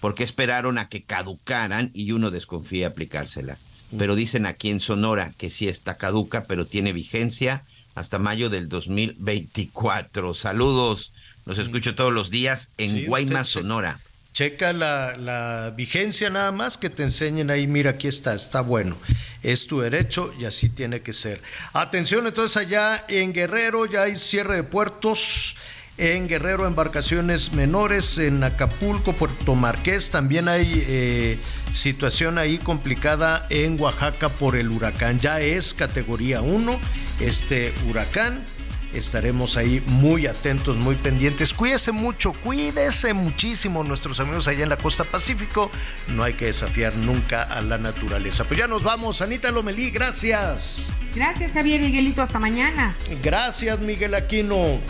porque 0.00 0.24
esperaron 0.24 0.78
a 0.78 0.88
que 0.88 1.02
caducaran 1.02 1.90
y 1.92 2.12
uno 2.12 2.30
desconfía 2.30 2.88
aplicársela. 2.88 3.58
Pero 3.96 4.14
dicen 4.14 4.46
aquí 4.46 4.70
en 4.70 4.80
Sonora 4.80 5.32
que 5.36 5.50
sí 5.50 5.68
está 5.68 5.96
caduca, 5.96 6.44
pero 6.44 6.66
tiene 6.66 6.92
vigencia 6.92 7.64
hasta 7.94 8.18
mayo 8.18 8.48
del 8.48 8.68
2024. 8.68 10.32
Saludos. 10.32 11.12
Los 11.50 11.58
escucho 11.58 11.96
todos 11.96 12.12
los 12.12 12.30
días 12.30 12.70
en 12.78 12.90
Sí, 12.90 13.06
Guaymas, 13.06 13.48
usted 13.48 13.62
Sonora. 13.62 13.98
Checa 14.32 14.72
la, 14.72 15.16
la 15.16 15.74
vigencia 15.76 16.30
nada 16.30 16.52
más, 16.52 16.78
que 16.78 16.90
te 16.90 17.02
enseñen 17.02 17.50
ahí, 17.50 17.66
mira, 17.66 17.90
aquí 17.90 18.06
está, 18.06 18.34
está 18.34 18.60
bueno. 18.60 18.96
Es 19.42 19.66
tu 19.66 19.80
derecho 19.80 20.32
y 20.38 20.44
así 20.44 20.68
tiene 20.68 21.00
que 21.00 21.12
ser. 21.12 21.42
Atención, 21.72 22.28
entonces 22.28 22.56
allá 22.56 23.04
en 23.08 23.32
Guerrero 23.32 23.84
ya 23.86 24.02
hay 24.02 24.14
cierre 24.14 24.54
de 24.54 24.62
puertos. 24.62 25.56
En 25.98 26.28
Guerrero, 26.28 26.68
embarcaciones 26.68 27.52
menores, 27.52 28.16
en 28.18 28.44
Acapulco, 28.44 29.12
Puerto 29.12 29.56
Marqués, 29.56 30.10
también 30.10 30.48
hay 30.48 30.84
eh, 30.86 31.38
situación 31.72 32.38
ahí 32.38 32.58
complicada 32.58 33.44
en 33.50 33.78
Oaxaca 33.80 34.28
por 34.28 34.54
el 34.54 34.68
huracán. 34.68 35.18
Ya 35.18 35.40
es 35.40 35.74
categoría 35.74 36.42
1 36.42 36.78
este 37.18 37.74
huracán. 37.88 38.44
Estaremos 38.92 39.56
ahí 39.56 39.82
muy 39.86 40.26
atentos, 40.26 40.76
muy 40.76 40.96
pendientes. 40.96 41.54
Cuídese 41.54 41.92
mucho, 41.92 42.32
cuídese 42.32 43.14
muchísimo 43.14 43.84
nuestros 43.84 44.18
amigos 44.20 44.48
allá 44.48 44.64
en 44.64 44.68
la 44.68 44.76
costa 44.76 45.04
Pacífico. 45.04 45.70
No 46.08 46.24
hay 46.24 46.34
que 46.34 46.46
desafiar 46.46 46.94
nunca 46.96 47.42
a 47.42 47.60
la 47.60 47.78
naturaleza. 47.78 48.44
Pues 48.44 48.58
ya 48.58 48.66
nos 48.66 48.82
vamos, 48.82 49.22
Anita 49.22 49.50
Lomelí, 49.50 49.90
gracias. 49.90 50.88
Gracias, 51.14 51.52
Javier 51.52 51.80
Miguelito. 51.80 52.22
Hasta 52.22 52.38
mañana. 52.38 52.96
Gracias, 53.22 53.78
Miguel 53.80 54.14
Aquino. 54.14 54.80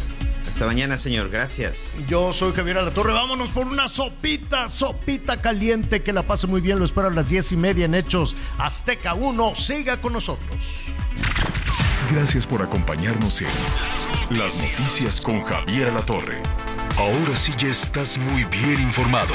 Hasta 0.61 0.75
mañana, 0.75 0.99
señor. 0.99 1.31
Gracias. 1.31 1.91
Yo 2.07 2.35
soy 2.35 2.53
Javier 2.53 2.77
Alatorre. 2.77 3.15
Vámonos 3.15 3.49
por 3.49 3.67
una 3.67 3.89
sopita, 3.89 4.69
sopita 4.69 5.41
caliente. 5.41 6.03
Que 6.03 6.13
la 6.13 6.23
pase 6.23 6.47
muy 6.47 6.61
bien. 6.61 6.79
Lo 6.79 6.85
espero 6.85 7.09
a 7.09 7.11
las 7.11 7.31
diez 7.31 7.51
y 7.53 7.57
media 7.57 7.87
en 7.87 7.95
Hechos 7.95 8.37
Azteca 8.59 9.15
1. 9.15 9.55
Siga 9.55 10.03
con 10.03 10.13
nosotros. 10.13 10.59
Gracias 12.13 12.47
por 12.47 12.61
acompañarnos 12.61 13.41
en 13.41 13.49
Las 14.39 14.55
Noticias 14.57 15.23
con 15.23 15.43
Javier 15.45 15.95
La 15.95 16.03
Torre. 16.03 16.43
Ahora 16.99 17.39
sí 17.39 17.55
ya 17.57 17.69
estás 17.69 18.19
muy 18.19 18.45
bien 18.45 18.83
informado. 18.83 19.33